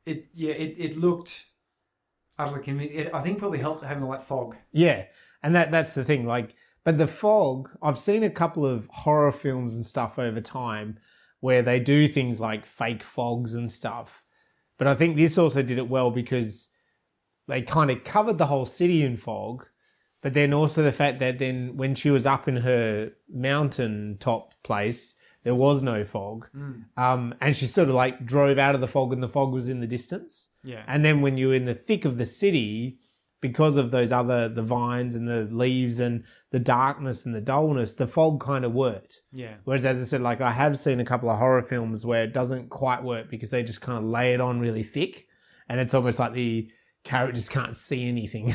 It 0.07 0.27
yeah, 0.33 0.53
it, 0.53 0.77
it 0.79 0.97
looked 0.97 1.47
utterly 2.39 2.63
convincing. 2.63 3.13
I 3.13 3.21
think 3.21 3.39
probably 3.39 3.59
helped 3.61 3.85
having 3.85 4.05
all 4.05 4.13
that 4.13 4.23
fog. 4.23 4.57
Yeah, 4.73 5.05
and 5.43 5.55
that 5.55 5.71
that's 5.71 5.95
the 5.95 6.05
thing. 6.05 6.27
Like, 6.27 6.55
but 6.85 6.99
the 6.99 7.07
fog. 7.07 7.71
I've 7.83 7.99
seen 7.99 8.23
a 8.23 8.31
couple 8.31 8.65
of 8.67 8.87
horror 8.89 9.33
films 9.33 9.75
and 9.75 9.85
stuff 9.85 10.19
over 10.19 10.41
time 10.41 10.99
where 11.41 11.63
they 11.63 11.81
do 11.81 12.07
things 12.07 12.41
like 12.41 12.67
fake 12.67 13.03
fogs 13.03 13.55
and 13.55 13.71
stuff. 13.71 14.25
But 14.79 14.87
I 14.87 14.95
think 14.95 15.17
this 15.17 15.39
also 15.39 15.63
did 15.63 15.79
it 15.79 15.89
well 15.89 16.11
because 16.11 16.71
they 17.49 17.63
kind 17.63 17.91
of 17.91 18.05
covered 18.05 18.39
the 18.39 18.47
whole 18.47 18.67
city 18.67 19.03
in 19.03 19.17
fog. 19.17 19.67
But 20.23 20.35
then 20.35 20.55
also 20.55 20.83
the 20.83 20.93
fact 20.93 21.19
that 21.19 21.39
then 21.39 21.77
when 21.77 21.95
she 21.95 22.11
was 22.11 22.27
up 22.27 22.49
in 22.49 22.57
her 22.57 23.13
mountain 23.29 24.17
top 24.21 24.55
place, 24.63 25.17
there 25.43 25.55
was 25.55 25.83
no 25.83 26.05
fog. 26.05 26.49
Um, 26.97 27.35
and 27.41 27.55
she 27.55 27.67
sort 27.67 27.89
of 27.89 27.95
like 27.95 28.25
drove 28.25 28.59
out 28.59 28.75
of 28.75 28.81
the 28.81 28.89
fog 28.89 29.13
and 29.13 29.23
the 29.23 29.29
fog 29.29 29.53
was 29.53 29.69
in 29.69 29.81
the 29.81 29.87
distance. 29.87 30.51
Yeah. 30.63 30.83
And 30.87 31.05
then 31.05 31.21
when 31.21 31.37
you're 31.37 31.55
in 31.55 31.67
the 31.67 31.75
thick 31.75 32.07
of 32.07 32.17
the 32.17 32.25
city, 32.25 32.99
because 33.43 33.77
of 33.77 33.91
those 33.91 34.11
other 34.11 34.49
the 34.49 34.63
vines 34.63 35.15
and 35.15 35.29
the 35.29 35.47
leaves 35.55 36.01
and 36.01 36.25
the 36.55 36.61
darkness 36.61 37.27
and 37.27 37.35
the 37.35 37.41
dullness, 37.41 37.95
the 37.95 38.07
fog 38.07 38.41
kind 38.41 38.65
of 38.65 38.73
worked. 38.73 39.23
yeah. 39.33 39.55
Whereas, 39.65 39.85
as 39.85 40.01
I 40.01 40.05
said, 40.05 40.21
like 40.21 40.41
I 40.41 40.53
have 40.53 40.79
seen 40.79 41.01
a 41.01 41.05
couple 41.05 41.29
of 41.29 41.37
horror 41.39 41.63
films 41.63 42.07
where 42.07 42.23
it 42.23 42.33
doesn't 42.33 42.69
quite 42.71 43.03
work 43.03 43.29
because 43.29 43.51
they 43.51 43.65
just 43.65 43.81
kind 43.81 43.99
of 43.99 44.05
lay 44.05 44.35
it 44.35 44.41
on 44.41 44.61
really 44.61 44.85
thick, 44.85 45.27
and 45.69 45.81
it's 45.81 45.95
almost 45.95 46.21
like 46.21 46.33
the 46.33 46.71
characters 47.03 47.49
can't 47.49 47.75
see 47.75 48.07
anything, 48.09 48.55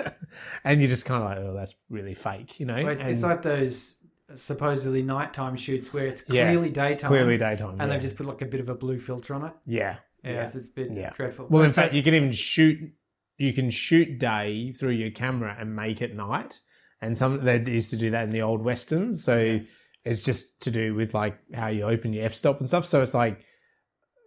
and 0.64 0.80
you're 0.80 0.88
just 0.88 1.04
kind 1.04 1.22
of 1.22 1.28
like, 1.28 1.38
oh, 1.38 1.52
that's 1.54 1.74
really 1.90 2.14
fake, 2.14 2.58
you 2.58 2.66
know? 2.66 2.74
Well, 2.76 2.88
it's, 2.88 3.02
it's 3.02 3.22
And 3.22 3.30
like 3.32 3.42
those 3.42 3.98
supposedly 4.34 5.02
nighttime 5.02 5.56
shoots 5.56 5.92
where 5.92 6.06
it's 6.06 6.24
Yeah, 6.28 6.46
clearly 6.50 6.70
daytime. 6.70 7.08
clearly 7.08 7.36
daytime, 7.36 7.72
And 7.72 7.80
yeah. 7.80 7.86
they've 7.88 8.00
just 8.02 8.16
put 8.16 8.26
like 8.26 8.42
a 8.42 8.46
bit 8.46 8.60
of 8.60 8.68
a 8.68 8.74
blue 8.74 8.98
filter 8.98 9.34
on 9.34 9.44
it. 9.44 9.52
yeah, 9.66 9.96
Yeah, 10.24 10.32
yeah. 10.32 10.44
so 10.46 10.58
it's 10.58 10.68
a 10.68 10.72
bit 10.72 10.90
Yeah. 10.92 11.10
dreadful. 11.10 11.46
Well, 11.48 11.62
in 11.64 11.70
So- 11.70 11.82
fact, 11.82 11.94
you 11.94 12.02
can 12.02 12.14
even 12.14 12.32
shoot. 12.32 12.92
You 13.38 13.52
can 13.52 13.68
shoot 13.68 14.18
day 14.18 14.72
through 14.72 14.92
your 14.92 15.10
camera 15.10 15.54
and 15.60 15.76
make 15.76 16.00
it 16.00 16.16
night. 16.16 16.60
And 17.00 17.16
some 17.16 17.44
they 17.44 17.58
used 17.66 17.90
to 17.90 17.96
do 17.96 18.10
that 18.10 18.24
in 18.24 18.30
the 18.30 18.42
old 18.42 18.62
westerns. 18.62 19.22
So 19.22 19.60
it's 20.04 20.22
just 20.22 20.60
to 20.62 20.70
do 20.70 20.94
with 20.94 21.14
like 21.14 21.38
how 21.54 21.68
you 21.68 21.82
open 21.84 22.12
your 22.12 22.24
f 22.24 22.34
stop 22.34 22.58
and 22.58 22.68
stuff. 22.68 22.86
So 22.86 23.02
it's 23.02 23.14
like 23.14 23.44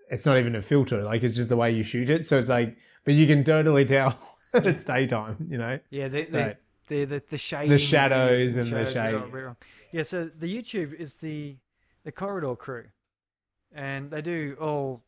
it's 0.09 0.25
not 0.25 0.37
even 0.37 0.55
a 0.55 0.61
filter. 0.61 1.03
Like 1.03 1.23
it's 1.23 1.35
just 1.35 1.49
the 1.49 1.57
way 1.57 1.71
you 1.71 1.83
shoot 1.83 2.09
it. 2.09 2.25
So 2.27 2.37
it's 2.37 2.49
like, 2.49 2.77
but 3.05 3.13
you 3.15 3.27
can 3.27 3.43
totally 3.43 3.85
tell 3.85 4.17
that 4.53 4.65
it's 4.65 4.83
daytime. 4.83 5.47
You 5.49 5.57
know. 5.57 5.79
Yeah, 5.89 6.07
the 6.09 6.25
So- 6.25 6.31
the, 6.31 6.57
the, 6.87 7.05
the, 7.05 7.23
the 7.29 7.37
shading, 7.37 7.69
The 7.69 7.77
shadows 7.77 8.55
and 8.55 8.71
the 8.71 8.85
shade. 8.85 9.21
Yeah, 9.91 10.03
so 10.03 10.25
the 10.25 10.47
YouTube 10.53 10.93
is 10.93 11.15
the 11.15 11.57
the 12.03 12.11
Corridor 12.11 12.55
crew, 12.55 12.85
and 13.73 14.09
they 14.11 14.21
do 14.21 14.55
all 14.61 15.03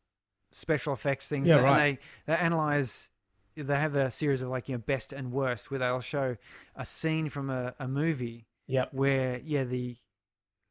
special 0.51 0.93
effects 0.93 1.27
things. 1.27 1.47
Yeah, 1.47 1.57
They- 1.57 1.63
right. 1.63 1.88
And 1.88 1.97
they 2.25 2.33
they 2.33 2.39
analyze. 2.39 3.10
They 3.55 3.77
have 3.77 3.95
a 3.95 4.09
series 4.11 4.41
of 4.41 4.49
like 4.49 4.69
you 4.69 4.75
know 4.75 4.83
best 4.85 5.11
and 5.13 5.31
worst, 5.31 5.69
where 5.71 5.79
they'll 5.79 5.99
show 5.99 6.37
a 6.75 6.85
scene 6.85 7.29
from 7.29 7.49
a, 7.49 7.73
a 7.79 7.87
movie 7.87 8.47
Yep. 8.67 8.93
where 8.93 9.39
yeah 9.43 9.63
the 9.65 9.95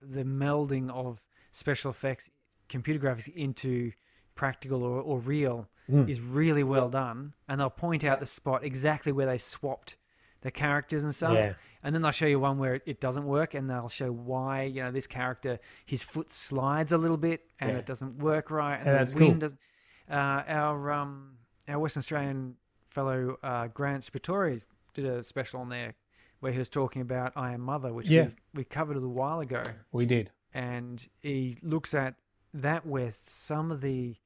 the 0.01 0.25
melding 0.25 0.91
of 0.91 1.21
special 1.51 1.91
effects, 1.91 2.31
computer 2.69 2.99
graphics 2.99 3.29
into 3.35 3.93
practical 4.35 4.83
or, 4.83 5.01
or 5.01 5.19
real 5.19 5.69
Mm. 5.91 6.09
is 6.09 6.21
really 6.21 6.63
well 6.63 6.89
done. 6.89 7.35
And 7.49 7.61
they'll 7.61 7.69
point 7.69 8.05
out 8.05 8.21
the 8.21 8.27
spot 8.27 8.63
exactly 8.63 9.11
where 9.11 9.27
they 9.27 9.39
swapped 9.39 9.97
the 10.43 10.53
characters 10.53 11.03
and 11.03 11.13
stuff. 11.13 11.35
Yeah. 11.35 11.55
And 11.83 11.93
then 11.93 12.03
they'll 12.03 12.13
show 12.13 12.27
you 12.29 12.39
one 12.39 12.59
where 12.59 12.81
it, 12.87 13.01
doesn't 13.01 13.25
work, 13.25 13.55
and 13.55 13.69
they'll 13.69 13.89
show 13.89 14.13
why 14.13 14.63
you 14.63 14.83
know 14.85 14.93
this 14.93 15.09
character 15.09 15.59
his 15.85 16.05
foot 16.05 16.31
slides 16.31 16.93
a 16.93 16.97
little 16.99 17.17
bit 17.17 17.41
and 17.59 17.73
Yeah. 17.73 17.79
it 17.79 17.87
doesn't 17.87 18.19
work 18.21 18.53
right, 18.53 18.77
and 18.77 18.87
Yeah, 18.87 18.93
the 18.93 18.99
that's 18.99 19.15
wind 19.17 19.27
cool. 19.33 19.41
doesn't. 19.41 19.61
Uh, 20.09 20.43
our 20.47 20.93
um 20.93 21.39
our 21.69 21.81
Western 21.81 22.01
Australian 22.03 22.55
fellow 22.91 23.39
uh, 23.43 23.69
Grant 23.69 24.03
Sputore 24.03 24.63
did 24.95 25.05
a 25.05 25.23
special 25.23 25.61
on 25.61 25.69
there 25.69 25.95
where 26.41 26.53
he 26.53 26.59
was 26.59 26.69
talking 26.69 27.03
about 27.03 27.33
I 27.37 27.53
Am 27.53 27.61
Mother, 27.61 27.93
which 27.93 28.09
Yeah. 28.09 28.29
we, 28.55 28.61
we 28.61 28.65
covered 28.65 28.97
a 28.97 29.01
little 29.01 29.15
while 29.15 29.41
ago, 29.41 29.63
We 29.93 30.07
did. 30.07 30.31
and 30.55 31.07
he 31.21 31.57
looks 31.63 31.95
at 31.95 32.15
that 32.55 32.85
where 32.87 33.11
some 33.11 33.71
of 33.71 33.81
the 33.81 34.17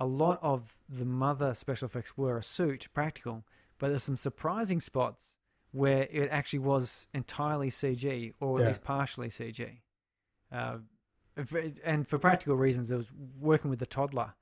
a 0.00 0.06
lot 0.06 0.38
of 0.42 0.78
the 0.88 1.04
mother 1.04 1.54
special 1.54 1.86
effects 1.86 2.16
were 2.16 2.38
a 2.38 2.42
suit 2.42 2.86
practical 2.94 3.44
but 3.80 3.88
there's 3.88 4.04
some 4.04 4.16
surprising 4.16 4.78
spots 4.78 5.36
where 5.72 6.06
it 6.12 6.28
actually 6.30 6.60
was 6.60 7.08
entirely 7.12 7.68
cg 7.68 8.32
or 8.38 8.58
at 8.58 8.62
Yeah. 8.62 8.66
least 8.68 8.84
partially 8.84 9.26
cg 9.28 9.80
uh, 10.52 10.78
and 11.84 12.06
for 12.06 12.16
practical 12.18 12.54
reasons 12.56 12.90
there 12.90 12.98
was 12.98 13.10
working 13.40 13.70
with 13.70 13.80
the 13.80 13.86
toddler 13.86 14.34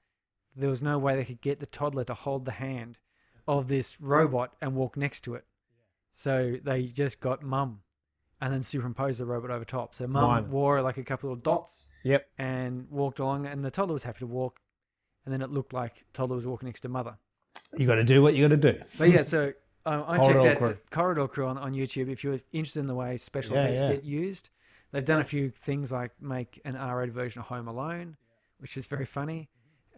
there 0.55 0.69
was 0.69 0.83
no 0.83 0.99
way 0.99 1.17
they 1.17 1.25
could 1.25 1.41
get 1.41 1.59
the 1.61 1.67
toddler 1.67 2.05
to 2.05 2.13
hold 2.15 2.45
the 2.45 2.53
hand 2.53 2.99
of 3.49 3.69
this 3.69 4.01
robot 4.01 4.55
and 4.61 4.75
walk 4.75 4.97
next 4.97 5.21
to 5.23 5.35
it 5.35 5.45
so 6.11 6.57
they 6.65 6.85
just 6.85 7.21
got 7.21 7.43
mum 7.43 7.81
and 8.41 8.53
then 8.53 8.63
superimposed 8.63 9.21
the 9.21 9.25
robot 9.27 9.51
over 9.51 9.65
top 9.65 9.95
so 9.95 10.07
mum 10.07 10.25
One. 10.29 10.51
wore 10.51 10.83
like 10.83 10.97
a 10.99 11.05
couple 11.05 11.33
of 11.33 11.43
dots 11.43 11.93
Yep. 12.05 12.29
and 12.39 12.87
walked 12.91 13.19
along, 13.19 13.47
and 13.47 13.65
the 13.65 13.71
toddler 13.71 13.95
was 13.95 14.05
happy 14.05 14.21
to 14.21 14.27
walk, 14.29 14.61
and 15.25 15.33
then 15.35 15.43
it 15.43 15.51
looked 15.51 15.73
like 15.73 16.05
toddler 16.13 16.37
was 16.37 16.47
walking 16.47 16.67
next 16.69 16.81
to 16.83 16.89
mother. 16.89 17.19
You 17.77 17.85
got 17.87 17.97
to 17.97 18.05
do 18.05 18.23
what 18.23 18.35
you 18.35 18.47
got 18.49 18.61
to 18.61 18.73
do. 18.73 18.79
But 18.97 19.11
yeah, 19.11 19.23
so 19.23 19.53
um, 19.85 20.05
I 20.07 20.19
Corridor 20.19 20.43
checked 20.43 20.53
out 20.53 20.59
Crew. 20.59 20.69
the 20.69 20.95
Corridor 20.97 21.27
Crew 21.29 21.47
on, 21.49 21.59
on 21.59 21.75
YouTube. 21.75 22.09
If 22.09 22.23
you're 22.23 22.39
interested 22.53 22.79
in 22.81 22.87
the 22.87 22.95
way 22.95 23.17
special 23.17 23.57
Yeah, 23.57 23.65
effects 23.65 23.81
yeah. 23.81 23.93
get 23.95 24.05
used, 24.05 24.51
they've 24.93 25.05
done 25.05 25.21
a 25.21 25.25
few 25.25 25.51
things 25.51 25.91
like 25.91 26.13
make 26.21 26.61
an 26.65 26.77
R-rated 26.77 27.13
version 27.15 27.41
of 27.41 27.47
Home 27.49 27.67
Alone, 27.67 28.17
which 28.59 28.77
is 28.77 28.87
very 28.87 29.05
funny, 29.07 29.49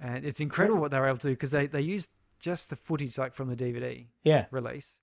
and 0.00 0.24
it's 0.24 0.40
incredible 0.40 0.80
what 0.80 0.90
they 0.90 0.98
were 0.98 1.08
able 1.08 1.18
to 1.18 1.28
do 1.28 1.34
because 1.34 1.50
they 1.50 1.66
they 1.66 1.82
used 1.82 2.10
just 2.38 2.70
the 2.70 2.76
footage 2.76 3.18
like 3.18 3.34
from 3.34 3.48
the 3.48 3.56
DVD 3.56 4.06
Yeah. 4.22 4.46
release, 4.50 5.00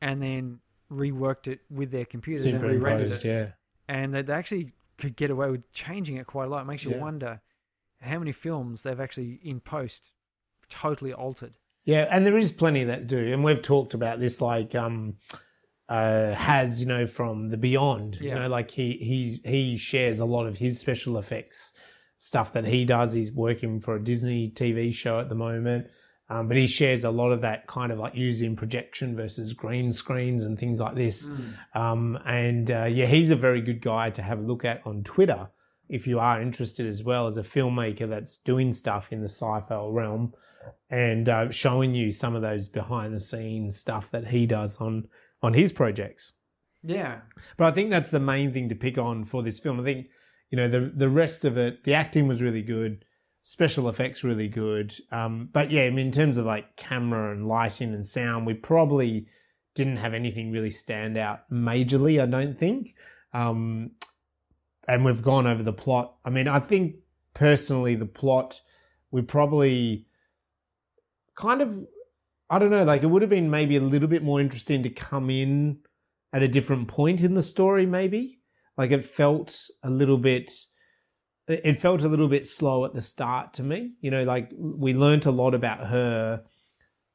and 0.00 0.22
then 0.22 0.60
reworked 0.90 1.48
it 1.48 1.60
with 1.70 1.90
their 1.90 2.04
computers 2.04 2.44
and 2.46 2.62
re-rendered 2.62 3.10
it 3.12 3.24
yeah. 3.24 3.46
and 3.88 4.14
they 4.14 4.22
they 4.22 4.32
actually 4.34 4.72
could 4.98 5.16
get 5.16 5.30
away 5.30 5.50
with 5.50 5.70
changing 5.72 6.16
it 6.16 6.26
quite 6.26 6.46
a 6.46 6.50
lot. 6.50 6.62
It 6.62 6.66
makes 6.66 6.84
you 6.84 6.92
Yeah. 6.92 6.98
wonder 7.00 7.40
how 8.00 8.18
many 8.18 8.32
films 8.32 8.82
they've 8.82 9.00
actually 9.00 9.40
in 9.42 9.60
post 9.60 10.12
totally 10.68 11.12
altered. 11.12 11.54
Yeah, 11.84 12.06
and 12.10 12.26
there 12.26 12.36
is 12.36 12.52
plenty 12.52 12.84
that 12.84 13.06
do, 13.06 13.32
and 13.32 13.42
we've 13.44 13.60
talked 13.60 13.92
about 13.94 14.20
this. 14.20 14.40
Like, 14.40 14.74
um, 14.74 15.16
uh, 15.88 16.32
has 16.34 16.80
you 16.80 16.86
know 16.86 17.06
from 17.06 17.50
the 17.50 17.56
Beyond, 17.58 18.18
you 18.20 18.34
know, 18.34 18.48
like 18.48 18.70
he 18.70 18.92
he 18.92 19.40
he 19.44 19.76
shares 19.76 20.18
a 20.20 20.24
lot 20.24 20.46
of 20.46 20.58
his 20.58 20.78
special 20.78 21.18
effects 21.18 21.74
stuff 22.16 22.52
that 22.54 22.64
he 22.64 22.84
does. 22.86 23.12
He's 23.12 23.32
working 23.32 23.80
for 23.80 23.96
a 23.96 24.02
Disney 24.02 24.50
TV 24.50 24.94
show 24.94 25.18
at 25.20 25.28
the 25.28 25.34
moment, 25.34 25.88
um, 26.34 26.48
but 26.48 26.56
he 26.56 26.66
shares 26.66 27.04
a 27.04 27.10
lot 27.10 27.30
of 27.30 27.42
that 27.42 27.66
kind 27.66 27.92
of 27.92 27.98
like 27.98 28.14
using 28.14 28.56
projection 28.56 29.14
versus 29.14 29.52
green 29.52 29.92
screens 29.92 30.44
and 30.44 30.58
things 30.58 30.80
like 30.80 30.94
this. 30.96 31.28
Um, 31.74 32.18
and 32.24 32.70
uh, 32.70 32.84
yeah, 32.90 33.06
he's 33.06 33.30
a 33.30 33.36
very 33.36 33.60
good 33.60 33.80
guy 33.80 34.10
to 34.10 34.22
have 34.22 34.40
a 34.40 34.42
look 34.42 34.64
at 34.64 34.82
on 34.84 35.04
Twitter 35.04 35.48
if 35.88 36.06
you 36.06 36.18
are 36.18 36.40
interested 36.40 36.86
as 36.86 37.04
well 37.04 37.26
as 37.26 37.36
a 37.36 37.42
filmmaker 37.42 38.08
that's 38.08 38.36
doing 38.38 38.72
stuff 38.72 39.12
in 39.12 39.20
the 39.20 39.28
sci-fi 39.28 39.86
realm 39.86 40.32
and 40.90 41.28
uh, 41.28 41.50
showing 41.50 41.94
you 41.94 42.10
some 42.10 42.34
of 42.34 42.42
those 42.42 42.68
behind 42.68 43.14
the 43.14 43.20
scenes 43.20 43.76
stuff 43.76 44.10
that 44.10 44.28
he 44.28 44.46
does 44.46 44.80
on 44.80 45.06
on 45.42 45.54
his 45.54 45.72
projects. 45.72 46.32
Yeah, 46.82 47.20
But 47.56 47.66
I 47.66 47.70
think 47.70 47.90
that's 47.90 48.10
the 48.10 48.20
main 48.20 48.52
thing 48.52 48.68
to 48.70 48.74
pick 48.74 48.98
on 48.98 49.24
for 49.24 49.42
this 49.42 49.60
film. 49.60 49.80
I 49.80 49.84
think 49.84 50.08
you 50.50 50.56
know 50.56 50.68
the 50.68 50.80
the 50.80 51.08
rest 51.08 51.44
of 51.44 51.56
it, 51.56 51.84
the 51.84 51.94
acting 51.94 52.26
was 52.28 52.42
really 52.42 52.62
good, 52.62 53.04
special 53.46 53.90
effects 53.90 54.24
really 54.24 54.48
good. 54.48 54.94
Um, 55.12 55.50
but 55.52 55.70
yeah, 55.70 55.82
I 55.82 55.90
mean, 55.90 56.06
in 56.06 56.12
terms 56.12 56.38
of 56.38 56.46
like 56.46 56.76
camera 56.76 57.30
and 57.30 57.46
lighting 57.46 57.92
and 57.92 58.04
sound, 58.04 58.46
we 58.46 58.54
probably 58.54 59.26
didn't 59.74 59.98
have 59.98 60.14
anything 60.14 60.50
really 60.50 60.70
stand 60.70 61.18
out 61.18 61.48
majorly. 61.52 62.20
I 62.20 62.26
don't 62.26 62.58
think. 62.58 62.94
Um, 63.34 63.90
and 64.88 65.04
we've 65.04 65.20
gone 65.20 65.46
over 65.46 65.62
the 65.62 65.74
plot. 65.74 66.16
I 66.24 66.30
mean, 66.30 66.48
I 66.48 66.58
think 66.58 66.96
personally, 67.34 67.94
the 67.94 68.06
plot 68.06 68.60
we 69.10 69.20
probably 69.20 70.06
kind 71.36 71.60
of 71.60 71.84
I 72.48 72.58
don't 72.58 72.70
know, 72.70 72.84
like 72.84 73.02
it 73.02 73.08
would 73.08 73.22
have 73.22 73.30
been 73.30 73.50
maybe 73.50 73.76
a 73.76 73.80
little 73.80 74.08
bit 74.08 74.22
more 74.22 74.40
interesting 74.40 74.82
to 74.84 74.90
come 74.90 75.28
in 75.28 75.80
at 76.32 76.42
a 76.42 76.48
different 76.48 76.88
point 76.88 77.22
in 77.22 77.34
the 77.34 77.42
story, 77.42 77.84
maybe. 77.84 78.40
Like 78.78 78.90
it 78.90 79.04
felt 79.04 79.68
a 79.82 79.90
little 79.90 80.18
bit 80.18 80.50
it 81.46 81.74
felt 81.74 82.02
a 82.02 82.08
little 82.08 82.28
bit 82.28 82.46
slow 82.46 82.84
at 82.84 82.94
the 82.94 83.02
start 83.02 83.52
to 83.54 83.62
me. 83.62 83.92
You 84.00 84.10
know, 84.10 84.24
like 84.24 84.50
we 84.56 84.94
learnt 84.94 85.26
a 85.26 85.30
lot 85.30 85.54
about 85.54 85.86
her 85.88 86.42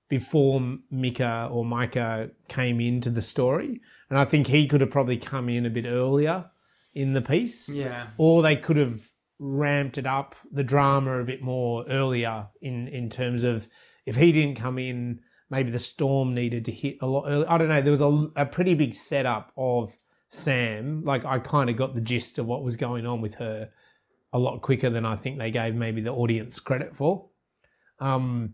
before 0.10 0.62
Mika 0.90 1.50
or 1.52 1.64
Micah 1.64 2.32
came 2.48 2.80
into 2.82 3.10
the 3.10 3.22
story. 3.22 3.82
And 4.10 4.18
I 4.18 4.26
think 4.26 4.48
he 4.48 4.68
could 4.68 4.82
have 4.82 4.92
probably 4.92 5.18
come 5.18 5.50
in 5.50 5.66
a 5.66 5.70
bit 5.70 5.86
earlier 5.86 6.46
in 6.94 7.14
the 7.14 7.22
piece 7.22 7.74
yeah, 7.74 8.08
or 8.18 8.42
they 8.42 8.56
could 8.56 8.78
have 8.78 9.02
ramped 9.40 9.98
it 9.98 10.06
up 10.06 10.36
the 10.52 10.64
drama 10.64 11.20
a 11.20 11.24
bit 11.24 11.42
more 11.42 11.86
earlier 11.88 12.48
in 12.62 12.88
in 12.90 13.10
terms 13.10 13.44
of 13.44 13.68
if 14.06 14.16
he 14.16 14.32
didn't 14.32 14.56
come 14.56 14.78
in 14.78 15.20
maybe 15.50 15.72
the 15.72 15.80
storm 15.80 16.34
needed 16.34 16.66
to 16.66 16.72
hit 16.72 16.98
a 17.02 17.08
lot 17.08 17.26
early. 17.28 17.46
i 17.46 17.58
don't 17.58 17.70
know 17.70 17.82
there 17.82 17.92
was 17.92 18.02
a, 18.02 18.28
a 18.36 18.46
pretty 18.46 18.74
big 18.74 18.94
setup 18.94 19.52
of 19.56 19.94
sam 20.30 21.02
like 21.06 21.24
i 21.24 21.40
kind 21.40 21.70
of 21.70 21.78
got 21.78 21.96
the 21.96 22.02
gist 22.02 22.38
of 22.38 22.46
what 22.46 22.64
was 22.64 22.76
going 22.76 23.06
on 23.06 23.22
with 23.22 23.36
her 23.36 23.70
a 24.34 24.40
lot 24.40 24.62
quicker 24.62 24.90
than 24.90 25.06
i 25.06 25.16
think 25.16 25.38
they 25.38 25.52
gave 25.52 25.76
maybe 25.76 26.02
the 26.02 26.12
audience 26.12 26.60
credit 26.60 26.96
for 26.96 27.28
um 28.00 28.54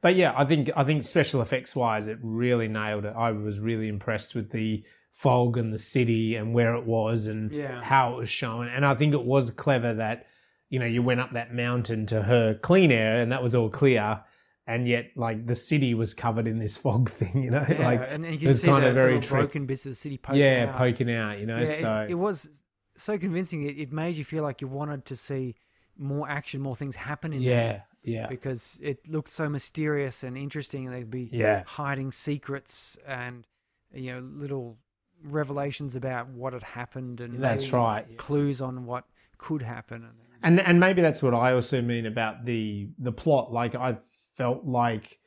but 0.00 0.14
yeah 0.14 0.32
i 0.36 0.44
think 0.44 0.70
i 0.76 0.84
think 0.84 1.04
special 1.04 1.40
effects 1.40 1.74
wise 1.76 2.08
it 2.08 2.18
really 2.22 2.68
nailed 2.68 3.04
it 3.04 3.14
i 3.16 3.30
was 3.30 3.58
really 3.58 3.88
impressed 3.88 4.34
with 4.34 4.50
the 4.50 4.82
fog 5.12 5.58
and 5.58 5.72
the 5.72 5.78
city 5.78 6.36
and 6.36 6.54
where 6.54 6.74
it 6.74 6.84
was 6.86 7.26
and 7.26 7.52
Yeah. 7.52 7.82
how 7.82 8.14
it 8.14 8.16
was 8.16 8.30
shown. 8.30 8.68
And 8.68 8.84
I 8.84 8.94
think 8.94 9.12
it 9.12 9.22
was 9.22 9.50
clever 9.50 9.92
that, 9.94 10.26
you 10.70 10.78
know, 10.78 10.86
you 10.86 11.02
went 11.02 11.20
up 11.20 11.32
that 11.32 11.52
mountain 11.52 12.06
to 12.06 12.22
her 12.22 12.54
clean 12.54 12.90
air 12.90 13.20
and 13.20 13.30
that 13.30 13.42
was 13.42 13.54
all 13.54 13.68
clear. 13.68 14.22
And 14.66 14.88
yet, 14.88 15.10
like, 15.14 15.46
the 15.46 15.54
city 15.54 15.92
was 15.92 16.14
covered 16.14 16.48
in 16.48 16.58
this 16.58 16.76
fog 16.82 17.10
thing, 17.10 17.42
you 17.42 17.50
know? 17.50 17.64
yeah. 17.68 17.84
like, 17.84 18.00
and 18.08 18.24
then 18.24 18.32
you 18.32 18.38
can 18.38 18.54
see 18.54 18.68
kind 18.68 18.84
the, 18.84 18.88
of 18.88 18.94
very 18.94 19.18
broken 19.18 19.66
bits 19.66 19.84
of 19.84 19.90
the 19.90 19.96
city 19.96 20.16
poking 20.16 20.40
yeah, 20.40 20.66
out. 20.70 20.78
poking 20.78 21.12
out, 21.12 21.38
you 21.38 21.44
know? 21.46 21.58
Yeah, 21.58 21.64
so, 21.64 22.00
it, 22.00 22.12
it 22.12 22.14
was 22.14 22.62
so 22.96 23.18
convincing. 23.18 23.64
It, 23.64 23.78
it 23.78 23.92
made 23.92 24.14
you 24.16 24.24
feel 24.24 24.42
like 24.42 24.60
you 24.60 24.68
wanted 24.68 25.04
to 25.06 25.16
see 25.16 25.54
more 25.96 26.28
action, 26.28 26.60
more 26.60 26.76
things 26.76 26.96
happen 26.96 27.32
in 27.32 27.44
there. 27.44 27.84
yeah, 28.02 28.20
yeah. 28.20 28.26
because 28.28 28.80
it 28.82 29.08
looked 29.08 29.28
so 29.28 29.48
mysterious 29.48 30.22
and 30.22 30.36
interesting. 30.36 30.86
and 30.86 30.94
They'd 30.96 31.10
be 31.10 31.28
Yeah. 31.32 31.64
hiding 31.66 32.12
secrets 32.12 32.96
and 33.06 33.46
you 33.92 34.12
know 34.12 34.20
little 34.20 34.78
revelations 35.22 35.94
about 35.96 36.28
what 36.28 36.52
had 36.52 36.62
happened 36.62 37.20
and 37.20 37.40
That's 37.42 37.72
right. 37.72 38.16
clues 38.18 38.60
on 38.60 38.86
what 38.86 39.04
could 39.38 39.62
happen. 39.62 40.04
And 40.04 40.16
and 40.58 40.60
and 40.60 40.80
maybe 40.80 41.02
that's 41.02 41.22
what 41.22 41.34
I 41.34 41.52
also 41.52 41.80
mean 41.82 42.06
about 42.06 42.44
the 42.44 42.88
the 42.98 43.12
plot. 43.12 43.52
Like 43.52 43.74
I 43.74 43.98
felt 44.36 44.64
like 44.64 45.18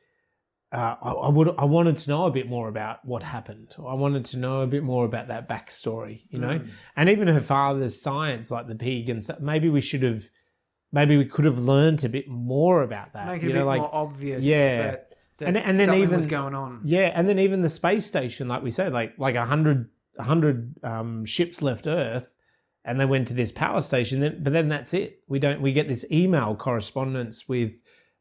uh, 0.72 0.96
I, 1.00 1.10
I 1.12 1.28
would 1.28 1.54
I 1.58 1.64
wanted 1.64 1.96
to 1.98 2.10
know 2.10 2.26
a 2.26 2.30
bit 2.30 2.48
more 2.48 2.68
about 2.68 3.04
what 3.04 3.22
happened. 3.22 3.74
I 3.78 3.94
wanted 3.94 4.24
to 4.26 4.38
know 4.38 4.62
a 4.62 4.66
bit 4.66 4.82
more 4.82 5.04
about 5.04 5.28
that 5.28 5.48
backstory, 5.48 6.22
you 6.28 6.38
know, 6.38 6.58
Mm. 6.58 6.68
and 6.96 7.08
even 7.08 7.28
her 7.28 7.40
father's 7.40 8.00
science, 8.00 8.50
like 8.50 8.66
the 8.66 8.74
pig 8.74 9.08
and 9.08 9.22
stuff. 9.22 9.40
Maybe 9.40 9.68
we 9.68 9.80
should 9.80 10.02
have, 10.02 10.24
maybe 10.92 11.16
we 11.16 11.24
could 11.24 11.44
have 11.44 11.58
learned 11.58 12.02
a 12.04 12.08
bit 12.08 12.28
more 12.28 12.82
about 12.82 13.12
that. 13.12 13.26
make 13.28 13.42
it 13.42 13.46
you 13.46 13.50
a 13.50 13.54
know, 13.54 13.60
bit 13.60 13.64
like 13.66 13.80
more 13.80 13.94
obvious 13.94 14.44
yeah. 14.44 14.78
that, 14.82 15.14
that 15.38 15.48
And- 15.48 15.56
and 15.56 15.78
then 15.78 15.86
something 15.86 16.02
even- 16.02 16.16
was 16.16 16.26
going 16.26 16.54
on. 16.54 16.80
yeah, 16.84 17.12
and 17.14 17.28
then 17.28 17.38
even 17.38 17.62
the 17.62 17.68
space 17.68 18.04
station, 18.06 18.48
like 18.48 18.62
we 18.62 18.70
said, 18.70 18.92
like 18.92 19.14
like 19.18 19.34
a 19.36 19.46
hundred 19.46 19.88
hundred 20.18 20.74
um, 20.82 21.24
ships 21.26 21.62
left 21.62 21.86
Earth, 21.86 22.34
and 22.84 22.98
they 22.98 23.04
went 23.06 23.28
to 23.28 23.34
this 23.34 23.52
power 23.52 23.80
station. 23.82 24.20
Then, 24.20 24.40
but 24.42 24.52
then 24.52 24.68
that's 24.68 24.94
it. 24.94 25.20
We 25.28 25.38
don't. 25.38 25.60
We 25.60 25.72
get 25.72 25.88
this 25.88 26.04
email 26.10 26.56
correspondence 26.56 27.48
with 27.48 27.74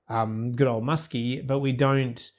um, 0.10 0.52
good 0.52 0.68
old 0.68 0.84
Muskie, 0.84 1.46
but 1.46 1.60
we 1.60 1.72
don't 1.72 2.32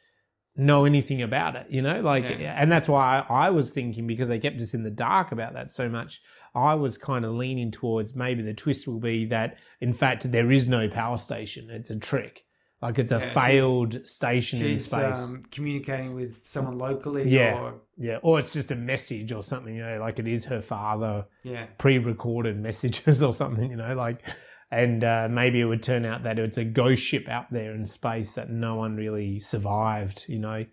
know 0.56 0.84
anything 0.84 1.20
about 1.22 1.56
it. 1.56 1.66
You 1.68 1.82
know, 1.82 2.00
like, 2.00 2.24
Yeah. 2.24 2.54
and 2.60 2.70
that's 2.72 2.88
why 2.88 3.24
I, 3.28 3.46
I 3.46 3.50
was 3.50 3.72
thinking 3.72 4.06
because 4.06 4.28
they 4.28 4.38
kept 4.38 4.60
us 4.60 4.72
in 4.74 4.82
the 4.84 4.90
dark 4.90 5.32
about 5.32 5.52
that 5.54 5.68
so 5.70 5.88
much. 5.88 6.20
I 6.54 6.74
was 6.74 6.96
kind 6.96 7.24
of 7.26 7.32
leaning 7.32 7.70
towards 7.70 8.14
maybe 8.14 8.42
the 8.42 8.54
twist 8.54 8.86
will 8.88 8.98
be 9.00 9.26
that 9.26 9.58
in 9.82 9.92
fact 9.92 10.30
there 10.32 10.50
is 10.50 10.66
no 10.68 10.88
power 10.88 11.18
station. 11.18 11.68
It's 11.70 11.90
a 11.90 11.98
trick. 11.98 12.44
Like 12.80 12.98
it's 12.98 13.12
a 13.12 13.16
Yeah, 13.16 13.20
she's- 13.20 13.34
failed 13.34 14.06
station 14.08 14.58
in 14.60 14.64
She's 14.66 14.86
space. 14.86 15.32
um, 15.32 15.42
communicating 15.50 16.14
with 16.14 16.46
someone 16.46 16.78
locally 16.78 17.28
Yeah. 17.28 17.58
or 17.60 17.74
Yeah, 17.98 18.18
or 18.22 18.38
it's 18.38 18.52
just 18.54 18.70
a 18.70 18.76
message 18.76 19.32
or 19.32 19.42
something, 19.42 19.74
you 19.74 19.82
know, 19.82 19.98
like 19.98 20.18
it 20.18 20.26
is 20.28 20.44
her 20.46 20.60
father 20.62 21.26
Yeah. 21.42 21.66
pre-recorded 21.78 22.58
messages 22.58 23.22
or 23.22 23.32
something, 23.34 23.70
you 23.70 23.76
know, 23.76 23.94
like, 23.94 24.22
and 24.70 25.04
uh, 25.04 25.28
maybe 25.30 25.60
it 25.60 25.64
would 25.64 25.82
turn 25.82 26.04
out 26.04 26.24
that 26.24 26.38
it's 26.38 26.58
a 26.58 26.64
ghost 26.64 27.02
ship 27.02 27.28
out 27.28 27.50
there 27.50 27.72
in 27.72 27.86
space 27.86 28.34
that 28.34 28.50
no 28.50 28.74
one 28.74 28.96
really 28.96 29.40
survived, 29.40 30.26
you 30.28 30.38
know. 30.38 30.64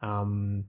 Um, 0.00 0.64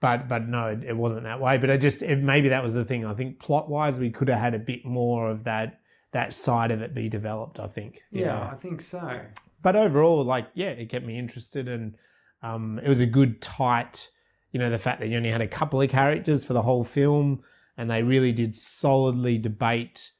but 0.00 0.28
but 0.28 0.46
no, 0.48 0.66
it, 0.66 0.84
it 0.84 0.96
wasn't 0.96 1.24
that 1.24 1.40
way. 1.40 1.58
But 1.58 1.70
it 1.70 1.80
just 1.80 2.02
it, 2.02 2.18
maybe 2.22 2.48
that 2.50 2.62
was 2.62 2.74
the 2.74 2.84
thing. 2.84 3.06
I 3.06 3.14
think 3.14 3.38
plot 3.38 3.70
wise, 3.70 3.98
we 3.98 4.10
could 4.10 4.28
have 4.28 4.40
had 4.40 4.54
a 4.54 4.58
bit 4.58 4.84
more 4.84 5.30
of 5.30 5.44
that 5.44 5.80
that 6.12 6.32
side 6.34 6.70
of 6.70 6.82
it 6.82 6.94
be 6.94 7.08
developed. 7.08 7.60
I 7.60 7.66
think. 7.66 8.02
Yeah, 8.10 8.26
know 8.26 8.48
I 8.52 8.54
think 8.56 8.80
so. 8.80 9.20
but 9.62 9.76
overall, 9.76 10.24
like, 10.24 10.48
yeah, 10.54 10.70
it 10.70 10.88
kept 10.88 11.06
me 11.06 11.18
interested, 11.18 11.68
and 11.68 11.96
um, 12.42 12.78
it 12.82 12.88
was 12.88 13.00
a 13.00 13.06
good 13.06 13.40
tight. 13.40 14.10
You 14.52 14.60
know, 14.60 14.70
the 14.70 14.78
fact 14.78 15.00
that 15.00 15.08
you 15.08 15.16
only 15.16 15.30
had 15.30 15.42
a 15.42 15.48
couple 15.48 15.80
of 15.80 15.90
characters 15.90 16.44
for 16.44 16.52
the 16.52 16.62
whole 16.62 16.84
film, 16.84 17.42
and 17.76 17.90
they 17.90 18.02
really 18.02 18.32
did 18.32 18.54
solidly 18.54 19.38
debate, 19.38 20.12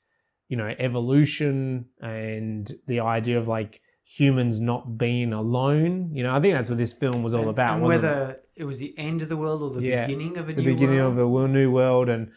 you 0.48 0.56
know, 0.56 0.74
evolution 0.78 1.86
and 2.00 2.70
the 2.86 3.00
idea 3.00 3.38
of 3.38 3.48
like 3.48 3.80
humans 4.04 4.60
not 4.60 4.96
being 4.98 5.32
alone. 5.32 6.10
You 6.14 6.22
know, 6.22 6.32
I 6.34 6.40
think 6.40 6.54
that's 6.54 6.68
what 6.68 6.78
this 6.78 6.92
film 6.92 7.22
was 7.22 7.34
all 7.34 7.42
And- 7.42 7.50
about. 7.50 7.74
and 7.74 7.82
wasn't 7.82 8.04
it? 8.04 8.06
whether 8.06 8.40
it 8.56 8.64
was 8.64 8.78
the 8.78 8.94
end 8.98 9.22
of 9.22 9.28
the 9.28 9.36
world 9.36 9.62
or 9.62 9.70
the 9.70 9.82
Yeah, 9.86 10.06
beginning 10.06 10.36
of 10.38 10.48
a 10.48 10.52
new 10.52 10.56
world. 10.56 10.56
the 10.56 10.62
new 10.62 10.74
beginning 10.74 10.98
world. 10.98 11.18
of 11.18 11.44
a 11.44 11.48
new 11.48 11.70
world 11.72 12.08
and 12.08 12.30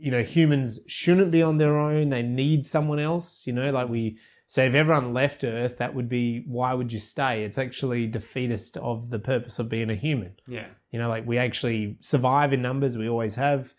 you 0.00 0.10
know 0.10 0.22
humans 0.22 0.80
shouldn't 0.86 1.30
be 1.30 1.42
on 1.42 1.58
their 1.58 1.76
own 1.78 2.08
they 2.08 2.22
need 2.22 2.66
someone 2.66 2.98
else 2.98 3.46
you 3.46 3.52
know 3.52 3.70
like 3.70 3.88
we 3.88 4.18
so 4.46 4.60
if 4.64 4.74
everyone 4.74 5.12
left 5.14 5.44
earth 5.44 5.78
that 5.78 5.94
would 5.94 6.08
be 6.08 6.42
why 6.48 6.74
would 6.74 6.92
you 6.92 6.98
stay 6.98 7.44
it's 7.44 7.56
actually 7.56 8.08
defeatist 8.08 8.76
of 8.78 9.10
the 9.10 9.18
purpose 9.20 9.60
of 9.60 9.68
being 9.68 9.90
a 9.90 9.94
human 9.94 10.32
yeah. 10.48 10.66
you 10.90 10.98
know 10.98 11.08
like 11.08 11.24
we 11.24 11.38
actually 11.38 11.96
survive 12.00 12.52
in 12.52 12.60
numbers 12.60 12.98
we 12.98 13.08
always 13.08 13.36
have 13.36 13.72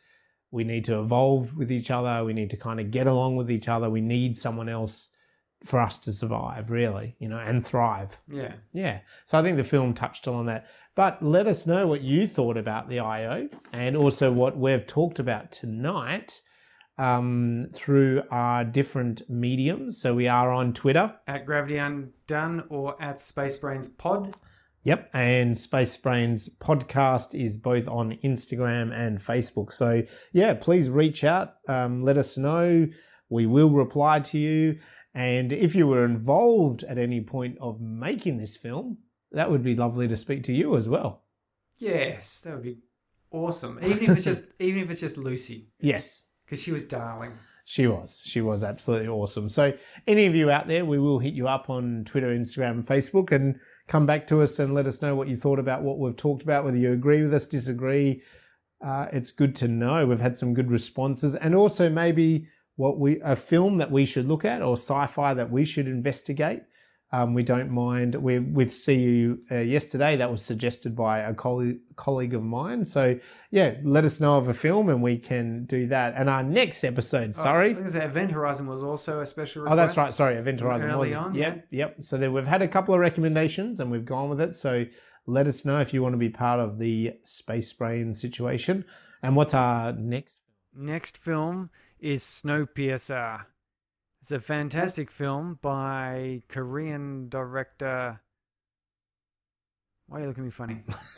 we 0.54 0.64
need 0.64 0.86
to 0.86 1.00
evolve 1.00 1.58
with 1.58 1.72
each 1.72 1.90
other 1.92 2.24
we 2.24 2.34
need 2.34 2.50
to 2.50 2.58
kind 2.58 2.80
of 2.80 2.92
get 2.92 3.08
along 3.08 3.36
with 3.36 3.50
each 3.52 3.68
other 3.68 3.90
we 3.90 4.02
need 4.02 4.38
someone 4.38 4.70
else 4.70 5.10
for 5.66 5.80
us 5.80 5.98
to 6.00 6.12
survive 6.12 6.70
really 6.70 7.16
you 7.20 7.28
know 7.28 7.38
and 7.38 7.66
thrive 7.66 8.18
Yeah. 8.28 8.54
yeah. 8.74 9.00
So 9.26 9.38
I 9.38 9.42
think 9.42 9.58
the 9.58 9.64
film 9.64 9.94
touched 9.94 10.28
on 10.28 10.46
that. 10.48 10.68
But 10.96 11.24
let 11.24 11.48
us 11.48 11.66
know 11.66 11.88
what 11.88 12.02
you 12.02 12.28
thought 12.28 12.58
about 12.58 12.88
the 12.90 13.00
IO 13.00 13.50
and 13.72 13.96
also 13.98 14.32
what 14.32 14.58
we've 14.58 14.86
talked 14.86 15.20
about 15.20 15.52
tonight 15.52 16.42
um, 17.00 17.70
through 17.74 18.22
our 18.30 18.64
different 18.64 19.28
mediums. 19.30 20.00
So 20.00 20.14
we 20.14 20.28
are 20.28 20.52
on 20.52 20.74
Twitter. 20.74 21.16
At 21.28 21.46
Gravity 21.48 21.78
Undone 21.78 22.66
or 22.70 23.02
at 23.02 23.20
Space 23.20 23.58
Brains 23.58 23.90
Pod. 23.90 24.36
Yep. 24.84 25.10
And 25.14 25.56
Space 25.58 25.96
Brains 25.98 26.50
podcast 26.60 27.34
is 27.40 27.56
both 27.58 27.88
on 27.88 28.18
Instagram 28.24 28.92
and 28.98 29.18
Facebook. 29.18 29.72
So 29.72 30.04
yeah, 30.34 30.54
please 30.54 30.90
reach 30.90 31.24
out. 31.24 31.56
Um, 31.68 32.04
let 32.04 32.18
us 32.18 32.38
know. 32.38 32.88
We 33.30 33.46
will 33.46 33.70
reply 33.72 34.20
to 34.20 34.38
you. 34.38 34.80
And 35.16 35.54
if 35.54 35.76
you 35.76 35.88
were 35.88 36.06
involved 36.06 36.84
at 36.84 36.98
any 36.98 37.22
point 37.22 37.58
of 37.62 37.80
making 37.80 38.38
this 38.38 38.58
film, 38.58 38.98
that 39.32 39.50
would 39.50 39.64
be 39.64 39.76
lovely 39.76 40.08
to 40.08 40.18
speak 40.18 40.44
to 40.44 40.54
you 40.54 40.76
as 40.76 40.90
well. 40.90 41.24
Yes, 41.78 42.42
that 42.42 42.54
would 42.54 42.64
be 42.64 42.80
awesome. 43.32 43.80
Even 43.84 44.04
if 44.04 44.10
it's 44.18 44.26
just 44.26 44.52
even 44.60 44.84
if 44.84 44.90
it's 44.90 45.00
just 45.02 45.18
Lucy, 45.18 45.70
Yes, 45.80 46.30
because 46.46 46.62
she 46.62 46.72
was 46.72 46.86
darling. 46.86 47.32
she 47.66 47.88
was. 47.88 48.22
She 48.24 48.42
was 48.42 48.64
absolutely 48.64 49.08
awesome. 49.08 49.50
So, 49.50 49.74
any 50.08 50.26
of 50.26 50.36
you 50.36 50.52
out 50.52 50.68
there, 50.68 50.86
we 50.86 51.00
will 51.00 51.20
hit 51.20 51.34
you 51.34 51.48
up 51.48 51.70
on 51.70 52.04
Twitter, 52.06 52.28
Instagram, 52.36 52.72
and 52.72 52.86
Facebook 52.86 53.32
and 53.32 53.56
come 53.88 54.06
back 54.06 54.28
to 54.28 54.42
us 54.42 54.60
and 54.60 54.74
let 54.74 54.88
us 54.88 55.02
know 55.02 55.16
what 55.16 55.28
you 55.28 55.36
thought 55.36 55.60
about 55.60 55.84
what 55.84 56.00
we've 56.00 56.16
talked 56.16 56.44
about, 56.44 56.64
whether 56.64 56.78
you 56.78 56.92
agree 56.92 57.22
with 57.22 57.34
us, 57.34 57.48
disagree. 57.48 58.22
Uh, 58.84 59.08
it's 59.14 59.32
good 59.32 59.56
to 59.56 59.68
know. 59.68 60.06
We've 60.06 60.20
had 60.20 60.38
some 60.38 60.54
good 60.54 60.72
responses, 60.72 61.36
and 61.36 61.56
also 61.56 61.90
maybe 61.90 62.48
what 62.76 63.00
we 63.00 63.20
a 63.22 63.36
film 63.36 63.78
that 63.78 63.92
we 63.92 64.06
should 64.06 64.28
look 64.28 64.46
at 64.46 64.62
or 64.62 64.74
sci-fi 64.74 65.34
that 65.34 65.52
we 65.52 65.64
should 65.64 65.88
investigate. 65.88 66.64
Um, 67.14 67.36
we 67.36 67.44
don't 67.44 67.70
mind. 67.70 68.16
We're 68.16 68.42
with 68.42 68.74
See 68.74 68.96
You 69.04 69.40
uh, 69.52 69.60
yesterday. 69.60 70.16
That 70.16 70.32
was 70.32 70.44
suggested 70.44 70.96
by 70.96 71.20
a 71.20 71.32
colleague, 71.36 71.78
colleague 71.96 72.34
of 72.34 72.42
mine. 72.42 72.86
So 72.86 73.20
yeah, 73.52 73.76
let 73.84 74.04
us 74.04 74.20
know 74.20 74.38
of 74.38 74.48
a 74.48 74.54
film 74.56 74.90
and 74.90 75.04
we 75.04 75.20
can 75.20 75.66
do 75.66 75.86
that. 75.90 76.16
And 76.18 76.28
our 76.28 76.42
next 76.42 76.84
episode, 76.84 77.36
sorry. 77.36 77.76
Oh, 77.76 77.80
I 77.80 77.84
was 77.84 77.96
Event 77.96 78.32
Horizon 78.32 78.66
was 78.66 78.82
also 78.82 79.20
a 79.20 79.28
special 79.28 79.72
Oh, 79.72 79.76
that's 79.76 79.96
right. 79.96 80.12
Sorry, 80.12 80.38
Event 80.38 80.60
Horizon 80.60 80.90
Early 80.90 81.10
was. 81.10 81.14
on, 81.14 81.36
yep, 81.36 81.68
yeah. 81.70 81.86
yep. 81.86 81.98
So 82.04 82.18
there, 82.18 82.32
we've 82.32 82.48
had 82.48 82.64
a 82.64 82.68
couple 82.68 82.96
of 82.96 83.00
recommendations 83.00 83.80
and 83.80 83.92
we've 83.92 84.06
gone 84.06 84.30
with 84.30 84.42
it. 84.42 84.56
So 84.56 84.86
let 85.28 85.46
us 85.46 85.66
know 85.66 85.80
if 85.82 85.94
you 85.94 86.02
want 86.02 86.14
to 86.14 86.18
be 86.18 86.30
part 86.30 86.60
of 86.60 86.80
the 86.80 87.14
space 87.22 87.72
brain 87.74 88.16
situation. 88.16 88.86
And 89.22 89.36
what's 89.36 89.54
our 89.54 89.94
next? 89.94 90.40
Next 90.76 91.20
film 91.20 91.70
is 92.00 92.24
Snowpiercer. 92.24 93.46
It's 94.24 94.32
a 94.32 94.40
fantastic 94.40 95.12
film 95.12 95.60
by 95.62 96.44
Korean 96.48 97.28
director. 97.28 98.22
Why 100.08 100.18
are 100.18 100.22
you 100.22 100.28
looking 100.28 100.44
at 100.44 100.46
me 100.46 100.50
funny? 100.50 100.84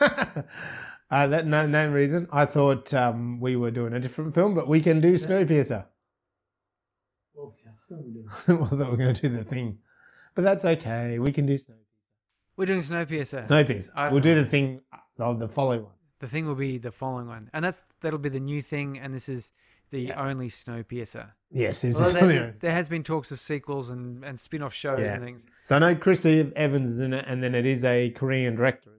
uh, 1.08 1.28
that 1.28 1.46
no, 1.46 1.68
no 1.68 1.88
reason. 1.92 2.26
I 2.32 2.46
thought 2.46 2.92
um, 2.94 3.38
we 3.38 3.54
were 3.54 3.70
doing 3.70 3.92
a 3.92 4.00
different 4.00 4.34
film, 4.34 4.56
but 4.56 4.66
we 4.66 4.80
can 4.80 5.00
do 5.00 5.14
Snowpiercer. 5.14 5.86
I 7.38 7.50
thought 7.88 8.80
we 8.80 8.86
were 8.88 8.96
going 8.96 9.14
to 9.14 9.28
do 9.28 9.36
the 9.36 9.44
thing, 9.44 9.78
but 10.34 10.42
that's 10.42 10.64
okay. 10.64 11.20
We 11.20 11.30
can 11.30 11.46
do 11.46 11.54
Snowpiercer. 11.54 11.76
We're 12.56 12.66
doing 12.66 12.80
Snowpiercer. 12.80 13.46
Snowpiercer. 13.46 14.10
We'll 14.10 14.20
do 14.20 14.34
the 14.34 14.44
thing 14.44 14.80
of 15.20 15.38
the 15.38 15.48
following 15.48 15.84
one. 15.84 15.92
the 16.18 16.26
thing 16.26 16.44
will 16.44 16.56
be 16.56 16.76
the 16.76 16.90
following 16.90 17.28
one, 17.28 17.50
and 17.52 17.64
that's 17.64 17.84
that'll 18.00 18.18
be 18.18 18.30
the 18.30 18.40
new 18.40 18.60
thing, 18.60 18.98
and 18.98 19.14
this 19.14 19.28
is 19.28 19.52
the 19.90 20.00
Yeah. 20.00 20.20
only 20.28 20.48
Snowpiercer. 20.48 21.30
Yes, 21.50 21.82
this 21.82 21.94
Although 21.96 22.08
is 22.08 22.14
there, 22.14 22.22
something. 22.42 22.58
there 22.60 22.72
has 22.72 22.88
been 22.88 23.02
talks 23.04 23.30
of 23.30 23.38
sequels 23.38 23.90
and, 23.90 24.24
and 24.24 24.38
spin-off 24.40 24.74
shows 24.74 24.98
Yeah. 24.98 25.14
and 25.14 25.22
things. 25.24 25.46
So 25.64 25.76
I 25.76 25.78
know 25.78 25.94
Chris 25.94 26.26
Evans 26.26 26.90
is 26.90 26.98
in 27.00 27.12
it, 27.14 27.24
and 27.28 27.40
then 27.42 27.54
it 27.54 27.64
is 27.66 27.84
a 27.84 28.10
Korean 28.10 28.56
director, 28.56 28.90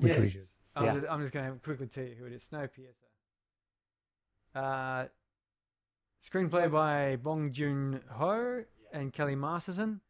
which 0.00 0.16
we 0.16 0.22
Yes. 0.24 0.32
should. 0.32 0.42
I'm 0.76 0.84
Yeah. 0.84 0.94
just, 0.94 1.06
I'm 1.10 1.20
just 1.20 1.32
going 1.32 1.52
to 1.52 1.58
quickly 1.60 1.86
tell 1.88 2.04
you 2.04 2.14
who 2.16 2.26
it 2.26 2.32
is. 2.32 2.44
Snowpiercer. 2.48 2.94
Uh, 4.54 5.06
screenplay 6.20 6.70
by 6.70 7.16
Bong 7.16 7.52
Joon 7.52 8.02
Ho 8.10 8.64
and 8.92 9.12
Kelly 9.12 9.34
Masterson. 9.36 10.00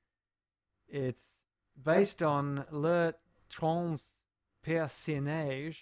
It's 0.88 1.42
based 1.82 2.22
on 2.22 2.64
Le 2.70 3.14
Transperceneige, 3.50 5.76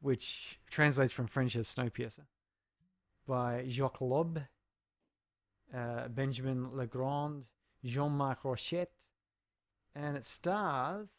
which 0.00 0.58
translates 0.70 1.12
from 1.12 1.26
French 1.26 1.56
as 1.56 1.66
Snowpiercer, 1.72 2.24
by 3.26 3.64
Jacques 3.68 4.00
Lob, 4.00 4.40
uh, 5.74 6.08
Benjamin 6.08 6.74
Legrand, 6.76 7.46
Jean-Marc 7.84 8.42
Rochette, 8.44 8.88
and 9.94 10.16
it 10.16 10.24
stars. 10.24 11.10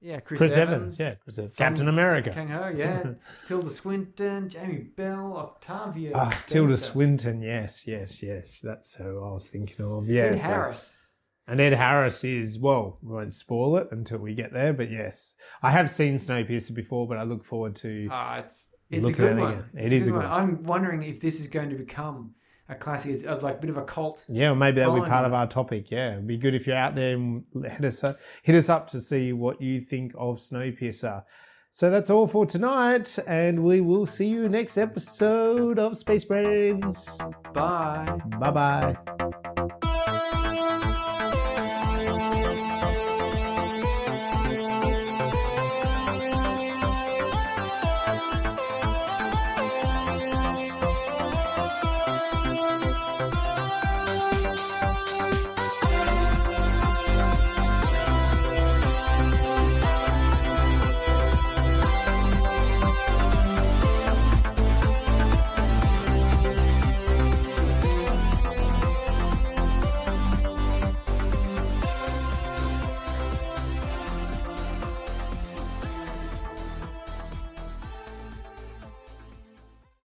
Yeah, 0.00 0.20
Chris, 0.20 0.36
Chris, 0.38 0.52
Evans, 0.52 0.76
Evans, 0.76 1.00
yeah, 1.00 1.14
Chris 1.22 1.38
Evans. 1.38 1.56
Captain 1.56 1.88
America. 1.88 2.30
Kang 2.30 2.48
Ho, 2.48 2.68
yeah, 2.68 3.14
Tilda 3.46 3.70
Swinton, 3.70 4.50
Jamie 4.50 4.82
Bell, 4.94 5.34
Octavia, 5.34 6.12
Ah, 6.14 6.42
Tilda 6.46 6.76
Swinton, 6.76 7.40
yes, 7.40 7.86
yes, 7.88 8.22
yes. 8.22 8.60
That's 8.60 8.96
who 8.96 9.24
I 9.24 9.32
was 9.32 9.48
thinking 9.48 9.84
of. 9.84 10.06
Yeah, 10.06 10.36
so- 10.36 10.42
Harris. 10.48 11.03
And 11.46 11.60
Ed 11.60 11.74
Harris 11.74 12.24
is 12.24 12.58
well. 12.58 12.98
We 13.02 13.12
won't 13.14 13.34
spoil 13.34 13.76
it 13.76 13.88
until 13.90 14.18
we 14.18 14.34
get 14.34 14.52
there, 14.52 14.72
but 14.72 14.90
yes, 14.90 15.34
I 15.62 15.70
have 15.70 15.90
seen 15.90 16.14
Snowpiercer 16.16 16.74
before, 16.74 17.06
but 17.06 17.18
I 17.18 17.22
look 17.24 17.44
forward 17.44 17.76
to. 17.76 18.08
Ah, 18.10 18.38
it's 18.38 18.74
it's 18.90 19.04
a 19.04 19.08
Looking 19.08 19.24
at 19.24 19.28
good 19.30 19.38
it 19.38 19.40
one. 19.40 19.52
again. 19.52 19.64
It's 19.74 19.86
It 19.86 19.92
is 19.96 20.08
a 20.08 20.10
good 20.12 20.16
one. 20.18 20.26
I'm 20.26 20.62
wondering 20.62 21.02
if 21.02 21.20
this 21.20 21.40
is 21.40 21.48
going 21.48 21.70
to 21.70 21.76
become 21.76 22.34
a 22.68 22.74
classic, 22.74 23.12
it's 23.12 23.24
uh, 23.26 23.38
like 23.42 23.56
a 23.56 23.60
bit 23.60 23.70
of 23.70 23.76
a 23.76 23.84
cult. 23.84 24.24
Yeah, 24.28 24.54
maybe 24.54 24.76
that'll 24.80 24.94
be 24.94 25.08
part 25.08 25.26
of 25.26 25.34
our 25.34 25.46
topic. 25.46 25.90
Yeah, 25.90 26.12
it'd 26.12 26.26
be 26.26 26.36
good 26.38 26.54
if 26.54 26.66
you're 26.66 26.76
out 26.76 26.94
there 26.94 27.14
and 27.14 27.44
hit 27.62 27.84
us 27.84 28.02
up, 28.04 28.18
hit 28.42 28.54
us 28.54 28.68
up 28.68 28.88
to 28.90 29.00
see 29.00 29.32
what 29.32 29.60
you 29.60 29.80
think 29.80 30.12
of 30.16 30.36
Snowpiercer. 30.36 31.24
So 31.70 31.90
that's 31.90 32.08
all 32.08 32.28
for 32.28 32.46
tonight, 32.46 33.18
and 33.26 33.64
we 33.64 33.80
will 33.80 34.06
see 34.06 34.28
you 34.28 34.48
next 34.48 34.78
episode 34.78 35.78
of 35.78 35.96
Space 35.96 36.24
Brains. 36.24 37.18
Bye. 37.52 38.20
Bye 38.38 38.50
bye. 38.50 39.52